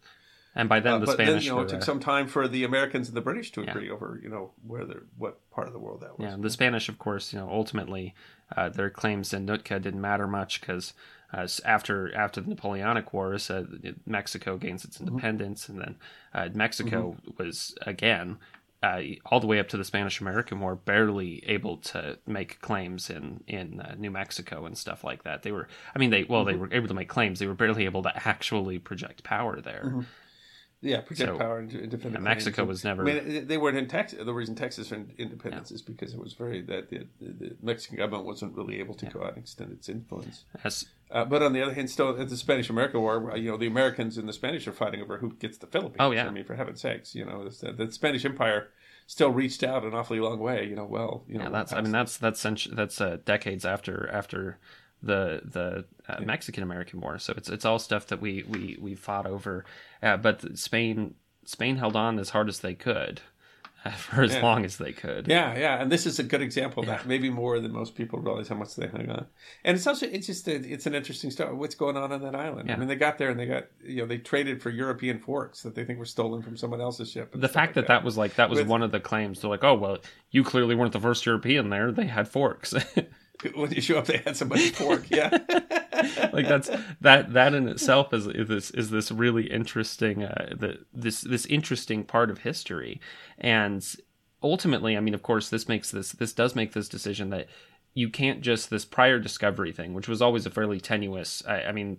and 0.54 0.68
by 0.68 0.80
then 0.80 0.94
Uh, 0.94 0.98
the 1.00 1.06
but 1.06 1.12
Spanish 1.12 1.34
then 1.34 1.42
you 1.44 1.50
know 1.52 1.60
it 1.62 1.68
took 1.68 1.82
some 1.82 2.00
time 2.00 2.26
for 2.26 2.48
the 2.48 2.64
Americans 2.64 3.08
and 3.08 3.16
the 3.16 3.20
British 3.20 3.52
to 3.52 3.62
Yeah. 3.62 3.70
agree 3.70 3.90
over 3.90 4.18
you 4.22 4.28
know 4.28 4.52
where 4.66 4.84
the 4.84 5.02
what 5.16 5.48
part 5.50 5.66
of 5.66 5.72
the 5.72 5.78
world 5.78 6.00
that 6.00 6.18
was. 6.18 6.24
Yeah, 6.30 6.36
the 6.38 6.50
Spanish, 6.50 6.88
of 6.88 6.98
course, 6.98 7.32
you 7.32 7.38
know, 7.38 7.48
ultimately 7.50 8.14
uh, 8.56 8.68
their 8.70 8.88
claims 8.90 9.32
in 9.34 9.44
Nootka 9.44 9.78
didn't 9.80 10.00
matter 10.00 10.26
much 10.26 10.60
because 10.60 10.94
uh, 11.32 11.46
after 11.64 12.14
after 12.14 12.40
the 12.40 12.48
Napoleonic 12.48 13.12
Wars, 13.12 13.50
uh, 13.50 13.64
Mexico 14.06 14.56
gains 14.56 14.84
its 14.84 14.98
Mm-hmm. 15.04 15.18
independence, 15.18 15.68
and 15.68 15.80
then 15.80 15.96
uh, 16.34 16.48
Mexico 16.54 17.16
was 17.38 17.74
again. 17.82 18.38
Uh, 18.80 19.02
all 19.26 19.40
the 19.40 19.46
way 19.48 19.58
up 19.58 19.66
to 19.66 19.76
the 19.76 19.84
Spanish-American 19.84 20.60
War, 20.60 20.76
barely 20.76 21.42
able 21.48 21.78
to 21.78 22.16
make 22.28 22.60
claims 22.60 23.10
in 23.10 23.42
in 23.48 23.80
uh, 23.80 23.96
New 23.98 24.12
Mexico 24.12 24.66
and 24.66 24.78
stuff 24.78 25.02
like 25.02 25.24
that. 25.24 25.42
They 25.42 25.50
were, 25.50 25.66
I 25.96 25.98
mean, 25.98 26.10
they 26.10 26.22
well, 26.22 26.44
Mm-hmm. 26.44 26.44
they 26.44 26.54
were 26.54 26.72
able 26.72 26.86
to 26.86 26.94
make 26.94 27.08
claims. 27.08 27.40
They 27.40 27.48
were 27.48 27.54
barely 27.54 27.86
able 27.86 28.04
to 28.04 28.12
actually 28.28 28.78
project 28.78 29.24
power 29.24 29.60
there. 29.60 29.96
Yeah, 30.80 31.00
project 31.00 31.30
So, 31.30 31.38
power 31.38 31.58
and 31.58 31.90
defend. 31.90 32.14
yeah. 32.14 32.20
Mexico 32.20 32.64
was 32.64 32.84
never- 32.84 33.02
I 33.02 33.20
mean, 33.20 33.46
they 33.48 33.58
weren't 33.58 33.76
in 33.76 33.88
Texas. 33.88 34.20
The 34.24 34.32
reason 34.32 34.54
Texas 34.54 34.92
in 34.92 35.12
independence 35.18 35.72
is 35.72 35.82
because 35.82 36.14
it 36.14 36.20
was 36.20 36.34
very 36.34 36.60
that 36.62 36.88
the, 36.90 37.06
the, 37.20 37.32
the 37.32 37.56
Mexican 37.60 37.96
government 37.98 38.26
wasn't 38.26 38.54
really 38.56 38.78
able 38.78 38.94
to 38.94 39.06
go 39.06 39.22
out 39.24 39.30
and 39.30 39.38
extend 39.38 39.72
its 39.72 39.88
influence. 39.88 40.44
As 40.62 40.86
Uh, 41.10 41.24
but 41.24 41.42
on 41.42 41.52
the 41.52 41.60
other 41.62 41.74
hand, 41.74 41.90
still 41.90 42.20
at 42.20 42.28
the 42.28 42.36
Spanish 42.36 42.70
American 42.70 43.00
War, 43.00 43.32
you 43.36 43.50
know, 43.50 43.56
the 43.56 43.66
Americans 43.66 44.18
and 44.18 44.28
the 44.28 44.32
Spanish 44.32 44.68
are 44.68 44.72
fighting 44.72 45.02
over 45.02 45.18
who 45.18 45.32
gets 45.34 45.58
the 45.58 45.66
Philippines. 45.66 45.96
Oh, 45.98 46.12
yeah. 46.12 46.28
I 46.28 46.30
mean, 46.30 46.44
for 46.44 46.54
heaven's 46.54 46.80
sakes, 46.80 47.14
you 47.14 47.24
know, 47.24 47.42
it's, 47.46 47.64
uh, 47.64 47.72
the 47.72 47.90
Spanish 47.90 48.24
Empire 48.24 48.68
still 49.08 49.30
reached 49.30 49.64
out 49.64 49.84
an 49.84 49.94
awfully 49.94 50.20
long 50.20 50.38
way. 50.38 50.64
You 50.64 50.76
know, 50.76 50.84
well, 50.84 51.24
you 51.26 51.38
know, 51.38 51.44
Yeah, 51.44 51.50
that's. 51.50 51.72
I 51.72 51.80
mean, 51.80 51.90
that's 51.92 52.18
that's 52.18 52.42
that's 52.70 53.00
uh, 53.00 53.18
decades 53.24 53.64
after 53.64 54.08
after 54.12 54.58
the 55.02 55.40
the 55.44 55.84
uh, 56.08 56.20
Mexican 56.20 56.62
American 56.62 57.00
War. 57.00 57.18
So 57.18 57.34
it's 57.36 57.48
it's 57.48 57.64
all 57.64 57.78
stuff 57.78 58.06
that 58.08 58.20
we 58.20 58.44
we 58.48 58.76
we 58.80 58.94
fought 58.94 59.26
over. 59.26 59.64
Uh, 60.02 60.16
but 60.16 60.58
Spain 60.58 61.14
Spain 61.44 61.76
held 61.76 61.96
on 61.96 62.18
as 62.18 62.30
hard 62.30 62.48
as 62.48 62.60
they 62.60 62.74
could 62.74 63.20
for 63.96 64.22
as 64.22 64.34
Yeah. 64.34 64.42
long 64.42 64.64
as 64.64 64.76
they 64.76 64.92
could. 64.92 65.28
Yeah, 65.28 65.56
yeah, 65.56 65.80
and 65.80 65.90
this 65.90 66.04
is 66.04 66.18
a 66.18 66.22
good 66.24 66.42
example 66.42 66.82
of 66.82 66.88
that. 66.88 67.06
Maybe 67.06 67.30
more 67.30 67.60
than 67.60 67.72
most 67.72 67.94
people 67.94 68.18
realize 68.18 68.48
how 68.48 68.56
much 68.56 68.74
they 68.74 68.88
hung 68.88 69.08
on. 69.08 69.26
And 69.64 69.76
it's 69.76 69.86
also 69.86 70.06
it's 70.06 70.26
just 70.26 70.48
a, 70.48 70.56
it's 70.56 70.86
an 70.86 70.94
interesting 70.94 71.30
story. 71.30 71.54
What's 71.54 71.76
going 71.76 71.96
on 71.96 72.10
on 72.12 72.20
that 72.22 72.34
island? 72.34 72.68
Yeah. 72.68 72.74
I 72.74 72.78
mean, 72.78 72.88
they 72.88 72.96
got 72.96 73.18
there 73.18 73.30
and 73.30 73.38
they 73.38 73.46
got 73.46 73.66
you 73.84 73.98
know 74.02 74.06
they 74.06 74.18
traded 74.18 74.60
for 74.60 74.70
European 74.70 75.20
forks 75.20 75.62
that 75.62 75.74
they 75.76 75.84
think 75.84 75.98
were 76.00 76.04
stolen 76.04 76.42
from 76.42 76.56
someone 76.56 76.80
else's 76.80 77.10
ship. 77.12 77.30
The 77.34 77.48
fact 77.48 77.74
that 77.76 77.82
like 77.82 77.88
that 77.88 78.04
was 78.04 78.18
like 78.18 78.34
that 78.34 78.50
was 78.50 78.58
With- 78.58 78.68
one 78.68 78.82
of 78.82 78.90
the 78.90 79.00
claims. 79.00 79.40
They're 79.40 79.50
like, 79.50 79.64
oh 79.64 79.74
well, 79.74 79.98
you 80.32 80.42
clearly 80.42 80.74
weren't 80.74 80.92
the 80.92 81.00
first 81.00 81.24
European 81.24 81.70
there. 81.70 81.92
They 81.92 82.06
had 82.06 82.26
forks. 82.28 82.74
when 83.54 83.70
you 83.72 83.80
show 83.80 83.98
up, 83.98 84.06
they 84.06 84.18
had 84.18 84.36
somebody's 84.36 84.72
pork 84.72 85.04
Yeah, 85.10 85.38
like 86.32 86.48
that's 86.48 86.70
that 87.00 87.32
that 87.32 87.54
in 87.54 87.68
itself 87.68 88.12
is, 88.12 88.26
is 88.26 88.48
this 88.48 88.70
is 88.70 88.90
this 88.90 89.10
really 89.10 89.50
interesting 89.50 90.24
uh, 90.24 90.54
the 90.56 90.78
this 90.92 91.20
this 91.22 91.46
interesting 91.46 92.04
part 92.04 92.30
of 92.30 92.38
history 92.38 93.00
and 93.38 93.96
ultimately 94.42 94.96
i 94.96 95.00
mean 95.00 95.14
of 95.14 95.22
course 95.22 95.50
this 95.50 95.68
makes 95.68 95.90
this 95.90 96.12
this 96.12 96.32
does 96.32 96.54
make 96.54 96.72
this 96.72 96.88
decision 96.88 97.30
that 97.30 97.48
you 97.94 98.08
can't 98.08 98.40
just 98.40 98.70
this 98.70 98.84
prior 98.84 99.18
discovery 99.18 99.72
thing 99.72 99.94
which 99.94 100.08
was 100.08 100.22
always 100.22 100.46
a 100.46 100.50
fairly 100.50 100.80
tenuous 100.80 101.42
i, 101.46 101.62
I 101.62 101.72
mean 101.72 101.98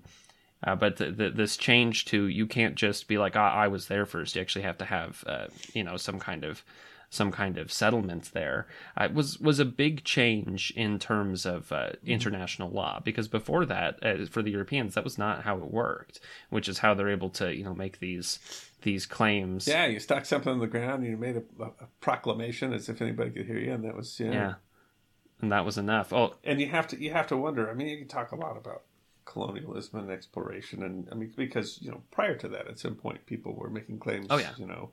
uh, 0.64 0.76
but 0.76 0.98
the, 0.98 1.11
the, 1.11 1.30
this 1.30 1.56
change 1.56 2.06
to 2.06 2.28
you 2.28 2.45
can't 2.45 2.76
just 2.76 3.07
be 3.07 3.18
like 3.18 3.36
ah, 3.36 3.53
I 3.53 3.68
was 3.68 3.88
there 3.88 4.06
first. 4.06 4.36
You 4.36 4.41
actually 4.41 4.64
have 4.64 4.78
to 4.80 4.86
have 4.86 5.24
uh, 5.26 5.48
you 5.74 5.84
know 5.84 5.95
some 5.95 6.20
kind 6.20 6.44
of 6.44 6.64
some 7.10 7.31
kind 7.31 7.57
of 7.57 7.72
settlement 7.72 8.31
there. 8.34 8.68
Uh, 8.99 9.06
it 9.06 9.14
was 9.14 9.40
was 9.40 9.60
a 9.60 9.65
big 9.65 10.03
change 10.03 10.72
in 10.76 10.99
terms 10.99 11.45
of 11.45 11.72
uh, 11.72 11.91
international 12.06 12.69
law 12.69 12.99
because 13.03 13.27
before 13.27 13.65
that, 13.65 13.99
uh, 14.03 14.26
for 14.26 14.41
the 14.41 14.52
Europeans, 14.52 14.95
that 14.95 15.03
was 15.03 15.18
not 15.18 15.44
how 15.44 15.57
it 15.57 15.72
worked. 15.72 16.19
Which 16.49 16.69
is 16.69 16.80
how 16.80 16.94
they're 16.94 17.10
able 17.10 17.30
to 17.31 17.56
you 17.56 17.64
know 17.64 17.73
make 17.73 17.99
these 17.99 18.40
these 18.81 19.06
claims. 19.06 19.68
yeah. 19.68 19.88
You 19.88 19.99
stuck 19.99 20.26
something 20.26 20.52
on 20.52 20.60
the 20.60 20.68
ground 20.68 21.03
and 21.03 21.11
you 21.11 21.18
made 21.18 21.38
a, 21.38 21.64
a, 21.64 21.65
a 21.65 21.88
proclamation 21.99 22.73
as 22.73 22.90
if 22.90 23.02
anybody 23.02 23.31
could 23.31 23.45
hear 23.45 23.60
you, 23.60 23.73
and 23.73 23.84
that 23.84 23.95
was 23.95 24.19
yeah. 24.19 24.31
yeah, 24.31 24.53
and 25.41 25.52
that 25.52 25.65
was 25.65 25.77
enough. 25.77 26.14
Oh, 26.14 26.36
And 26.44 26.61
you 26.61 26.68
have 26.69 26.88
to 26.88 27.02
you 27.02 27.11
have 27.11 27.27
to 27.27 27.38
wonder. 27.38 27.69
I 27.69 27.73
mean, 27.73 27.88
you 27.88 27.98
can 27.98 28.07
talk 28.07 28.31
a 28.31 28.36
lot 28.36 28.57
about 28.57 28.84
colonialism 29.26 29.99
and 29.99 30.11
exploration, 30.11 30.84
and 30.84 31.07
I 31.11 31.15
mean 31.15 31.34
because 31.36 31.81
you 31.81 31.91
know 31.91 32.02
prior 32.11 32.36
to 32.36 32.48
that, 32.49 32.68
at 32.68 32.80
some 32.80 32.95
point, 32.95 33.26
people 33.26 33.56
were 33.56 33.69
making 33.69 33.99
claims. 33.99 34.27
Oh, 34.30 34.38
yeah. 34.38 34.52
you 34.57 34.68
know, 34.68 34.91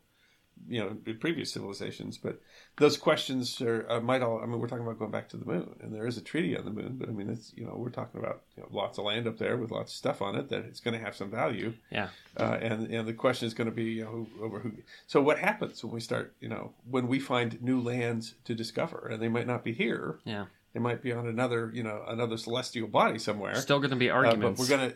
you 0.68 0.80
know, 0.80 0.96
previous 1.20 1.52
civilizations, 1.52 2.18
but 2.18 2.40
those 2.78 2.96
questions 2.96 3.60
are 3.60 3.86
uh, 3.90 4.00
might 4.00 4.22
all. 4.22 4.40
I 4.42 4.46
mean, 4.46 4.58
we're 4.58 4.66
talking 4.68 4.84
about 4.84 4.98
going 4.98 5.10
back 5.10 5.28
to 5.30 5.36
the 5.36 5.44
moon, 5.44 5.76
and 5.80 5.94
there 5.94 6.06
is 6.06 6.16
a 6.16 6.20
treaty 6.20 6.56
on 6.58 6.64
the 6.64 6.70
moon, 6.70 6.96
but 6.98 7.08
I 7.08 7.12
mean, 7.12 7.28
it's 7.30 7.52
you 7.56 7.64
know, 7.64 7.74
we're 7.76 7.90
talking 7.90 8.20
about 8.20 8.42
you 8.56 8.62
know, 8.62 8.68
lots 8.72 8.98
of 8.98 9.04
land 9.04 9.26
up 9.28 9.38
there 9.38 9.56
with 9.56 9.70
lots 9.70 9.92
of 9.92 9.96
stuff 9.96 10.22
on 10.22 10.34
it 10.34 10.48
that 10.48 10.64
it's 10.64 10.80
going 10.80 10.98
to 10.98 11.04
have 11.04 11.14
some 11.14 11.30
value. 11.30 11.72
yeah, 11.90 12.08
Uh, 12.36 12.58
and 12.60 12.88
and 12.92 13.06
the 13.06 13.12
question 13.12 13.46
is 13.46 13.54
going 13.54 13.68
to 13.70 13.74
be 13.74 13.84
you 13.84 14.04
know, 14.04 14.10
who, 14.10 14.44
over 14.44 14.58
who. 14.60 14.72
So 15.06 15.20
what 15.22 15.38
happens 15.38 15.84
when 15.84 15.92
we 15.92 16.00
start? 16.00 16.34
You 16.40 16.48
know, 16.48 16.72
when 16.90 17.06
we 17.06 17.20
find 17.20 17.62
new 17.62 17.80
lands 17.80 18.34
to 18.44 18.54
discover, 18.54 19.08
and 19.12 19.22
they 19.22 19.28
might 19.28 19.46
not 19.46 19.62
be 19.64 19.72
here. 19.72 20.18
yeah. 20.24 20.46
They 20.72 20.80
might 20.82 21.00
be 21.00 21.10
on 21.10 21.26
another, 21.26 21.70
you 21.72 21.82
know, 21.82 22.04
another 22.06 22.36
celestial 22.36 22.86
body 22.86 23.18
somewhere. 23.18 23.54
Still 23.54 23.78
going 23.78 23.92
to 23.92 23.96
be 23.96 24.10
Uh, 24.10 24.20
but 24.20 24.26
arguments. 24.26 24.60
we're 24.60 24.68
gonna, 24.68 24.92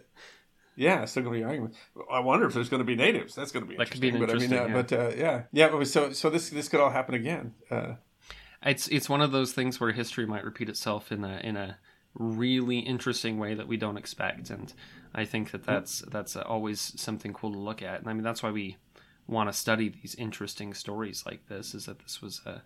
yeah, 0.80 1.02
it's 1.02 1.10
still 1.12 1.22
gonna 1.22 1.36
be 1.36 1.44
arguments. 1.44 1.76
I 2.10 2.20
wonder 2.20 2.46
if 2.46 2.54
there's 2.54 2.70
gonna 2.70 2.84
be 2.84 2.96
natives. 2.96 3.34
That's 3.34 3.52
gonna 3.52 3.66
be 3.66 3.76
That 3.76 3.90
could 3.90 4.00
be 4.00 4.08
interesting. 4.08 4.48
but 4.50 4.58
I 4.60 4.66
mean, 4.66 4.74
uh, 4.76 4.82
but 4.82 4.92
uh, 4.92 5.10
yeah, 5.14 5.42
yeah. 5.52 5.68
But 5.68 5.86
so 5.86 6.12
so 6.12 6.30
this 6.30 6.48
this 6.48 6.68
could 6.70 6.80
all 6.80 6.90
happen 6.90 7.14
again. 7.14 7.52
Uh, 7.70 7.94
It's 8.64 8.88
it's 8.88 9.08
one 9.08 9.20
of 9.20 9.30
those 9.30 9.52
things 9.52 9.78
where 9.78 9.92
history 9.92 10.26
might 10.26 10.44
repeat 10.44 10.70
itself 10.70 11.12
in 11.12 11.22
a 11.22 11.38
in 11.44 11.56
a 11.56 11.78
really 12.14 12.78
interesting 12.78 13.38
way 13.38 13.54
that 13.54 13.68
we 13.68 13.76
don't 13.76 13.98
expect, 13.98 14.48
and 14.48 14.72
I 15.14 15.26
think 15.26 15.50
that 15.50 15.64
that's 15.64 16.00
that's 16.10 16.34
always 16.34 16.80
something 16.98 17.34
cool 17.34 17.52
to 17.52 17.58
look 17.58 17.82
at. 17.82 18.00
And 18.00 18.08
I 18.08 18.14
mean 18.14 18.22
that's 18.22 18.42
why 18.42 18.50
we 18.50 18.78
want 19.26 19.50
to 19.50 19.52
study 19.52 19.90
these 19.90 20.14
interesting 20.14 20.72
stories 20.74 21.24
like 21.26 21.46
this. 21.48 21.74
Is 21.74 21.84
that 21.86 21.98
this 21.98 22.22
was 22.22 22.40
a 22.46 22.62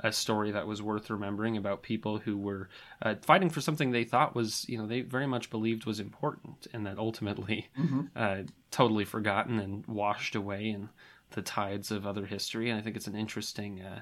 a 0.00 0.12
story 0.12 0.50
that 0.50 0.66
was 0.66 0.82
worth 0.82 1.10
remembering 1.10 1.56
about 1.56 1.82
people 1.82 2.18
who 2.18 2.36
were 2.36 2.68
uh, 3.02 3.14
fighting 3.22 3.50
for 3.50 3.60
something 3.60 3.90
they 3.90 4.04
thought 4.04 4.34
was 4.34 4.68
you 4.68 4.78
know 4.78 4.86
they 4.86 5.00
very 5.00 5.26
much 5.26 5.50
believed 5.50 5.86
was 5.86 6.00
important, 6.00 6.66
and 6.72 6.86
that 6.86 6.98
ultimately 6.98 7.68
uh, 8.16 8.38
totally 8.70 9.04
forgotten 9.04 9.58
and 9.58 9.86
washed 9.86 10.34
away 10.34 10.68
in 10.68 10.88
the 11.30 11.42
tides 11.42 11.90
of 11.90 12.06
other 12.06 12.26
history. 12.26 12.70
And 12.70 12.78
I 12.78 12.82
think 12.82 12.96
it's 12.96 13.06
an 13.06 13.16
interesting. 13.16 13.82
Uh, 13.82 14.00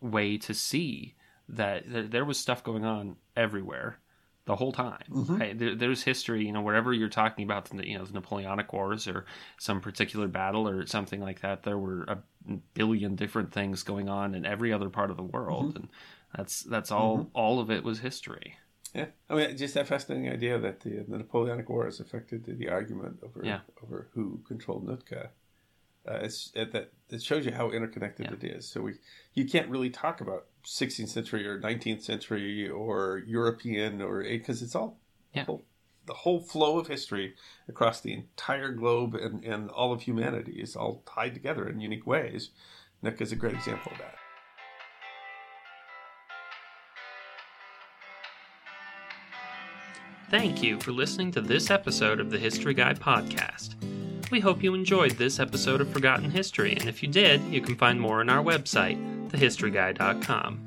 way 0.00 0.36
to 0.38 0.54
see 0.54 1.14
that 1.48 1.84
there, 1.90 2.02
there 2.04 2.24
was 2.24 2.38
stuff 2.38 2.62
going 2.62 2.84
on 2.84 3.16
everywhere 3.36 3.98
the 4.48 4.56
whole 4.56 4.72
time. 4.72 5.04
Mm-hmm. 5.10 5.36
Right? 5.36 5.58
There, 5.58 5.74
there's 5.74 6.02
history, 6.02 6.46
you 6.46 6.52
know, 6.52 6.62
wherever 6.62 6.92
you're 6.92 7.10
talking 7.10 7.44
about 7.44 7.66
the, 7.66 7.86
you 7.86 7.98
know, 7.98 8.04
the 8.04 8.14
Napoleonic 8.14 8.72
Wars 8.72 9.06
or 9.06 9.26
some 9.58 9.80
particular 9.82 10.26
battle 10.26 10.66
or 10.66 10.86
something 10.86 11.20
like 11.20 11.42
that, 11.42 11.62
there 11.64 11.76
were 11.76 12.02
a 12.04 12.18
billion 12.72 13.14
different 13.14 13.52
things 13.52 13.82
going 13.82 14.08
on 14.08 14.34
in 14.34 14.46
every 14.46 14.72
other 14.72 14.88
part 14.88 15.10
of 15.10 15.18
the 15.18 15.22
world, 15.22 15.68
mm-hmm. 15.68 15.76
and 15.76 15.88
that's 16.34 16.62
that's 16.62 16.90
all. 16.90 17.18
Mm-hmm. 17.18 17.28
All 17.34 17.60
of 17.60 17.70
it 17.70 17.84
was 17.84 17.98
history. 18.00 18.56
yeah, 18.94 19.08
I 19.28 19.34
mean, 19.34 19.56
just 19.58 19.74
that 19.74 19.86
fascinating 19.86 20.30
idea 20.32 20.58
that 20.58 20.80
the, 20.80 21.04
the 21.06 21.18
Napoleonic 21.18 21.68
Wars 21.68 22.00
affected 22.00 22.44
the, 22.46 22.54
the 22.54 22.70
argument 22.70 23.18
over 23.22 23.42
Yeah. 23.44 23.60
over 23.84 24.08
who 24.14 24.40
controlled 24.48 24.86
Nootka. 24.88 25.30
Uh, 26.08 26.20
it's 26.22 26.50
it, 26.54 26.72
that 26.72 26.90
it 27.10 27.22
shows 27.22 27.44
you 27.44 27.52
how 27.52 27.70
interconnected 27.70 28.26
Yeah. 28.26 28.32
it 28.48 28.56
is. 28.56 28.66
So 28.66 28.80
we 28.82 28.94
you 29.34 29.44
can't 29.44 29.68
really 29.68 29.90
talk 29.90 30.20
about 30.20 30.46
16th 30.64 31.08
century 31.08 31.46
or 31.46 31.60
19th 31.60 32.02
century 32.02 32.68
or 32.68 33.22
European 33.26 34.00
or 34.00 34.22
because 34.22 34.62
it's 34.62 34.74
all 34.74 34.98
Yeah. 35.34 35.42
the, 35.42 35.46
whole, 35.46 35.64
the 36.06 36.14
whole 36.14 36.40
flow 36.40 36.78
of 36.78 36.86
history 36.86 37.34
across 37.68 38.00
the 38.00 38.12
entire 38.14 38.72
globe 38.72 39.14
and, 39.14 39.44
and 39.44 39.70
all 39.70 39.92
of 39.92 40.02
humanity 40.02 40.60
is 40.60 40.74
all 40.76 41.02
tied 41.06 41.34
together 41.34 41.68
in 41.68 41.80
unique 41.80 42.06
ways. 42.06 42.50
Nick 43.02 43.20
is 43.20 43.32
a 43.32 43.36
great 43.36 43.54
example 43.54 43.92
of 43.92 43.98
that. 43.98 44.14
Thank 50.30 50.62
you 50.62 50.78
for 50.80 50.92
listening 50.92 51.32
to 51.32 51.40
this 51.40 51.70
episode 51.70 52.20
of 52.20 52.30
the 52.30 52.38
History 52.38 52.74
Guy 52.74 52.92
podcast. 52.94 53.74
We 54.30 54.40
hope 54.40 54.62
you 54.62 54.74
enjoyed 54.74 55.12
this 55.12 55.40
episode 55.40 55.80
of 55.80 55.88
Forgotten 55.88 56.30
History, 56.30 56.72
and 56.72 56.86
if 56.86 57.02
you 57.02 57.08
did, 57.08 57.40
you 57.44 57.62
can 57.62 57.76
find 57.76 57.98
more 57.98 58.20
on 58.20 58.28
our 58.28 58.44
website, 58.44 58.98
thehistoryguy.com. 59.30 60.66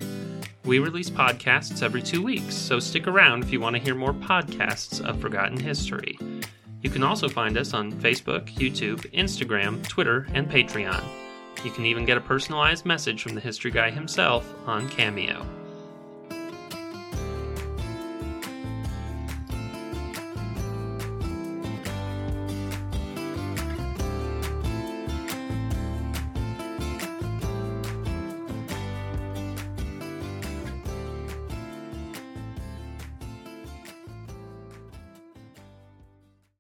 We 0.66 0.80
release 0.80 1.12
podcasts 1.12 1.84
every 1.84 2.02
two 2.02 2.24
weeks, 2.24 2.56
so 2.56 2.80
stick 2.80 3.08
around 3.08 3.44
if 3.44 3.52
you 3.52 3.60
want 3.60 3.76
to 3.76 3.82
hear 3.82 3.94
more 3.94 4.14
podcasts 4.14 5.00
of 5.00 5.22
Forgotten 5.22 5.60
History. 5.60 6.18
You 6.82 6.90
can 6.90 7.04
also 7.04 7.30
find 7.30 7.56
us 7.56 7.76
on 7.76 7.92
Facebook, 7.94 8.52
YouTube, 8.56 9.02
Instagram, 9.12 9.88
Twitter, 9.88 10.28
and 10.34 10.50
Patreon. 10.50 11.04
You 11.64 11.70
can 11.70 11.86
even 11.86 12.06
get 12.06 12.18
a 12.18 12.22
personalized 12.22 12.86
message 12.86 13.22
from 13.22 13.36
the 13.36 13.42
History 13.42 13.70
Guy 13.70 13.92
himself 13.92 14.52
on 14.66 14.90
Cameo. 14.90 15.46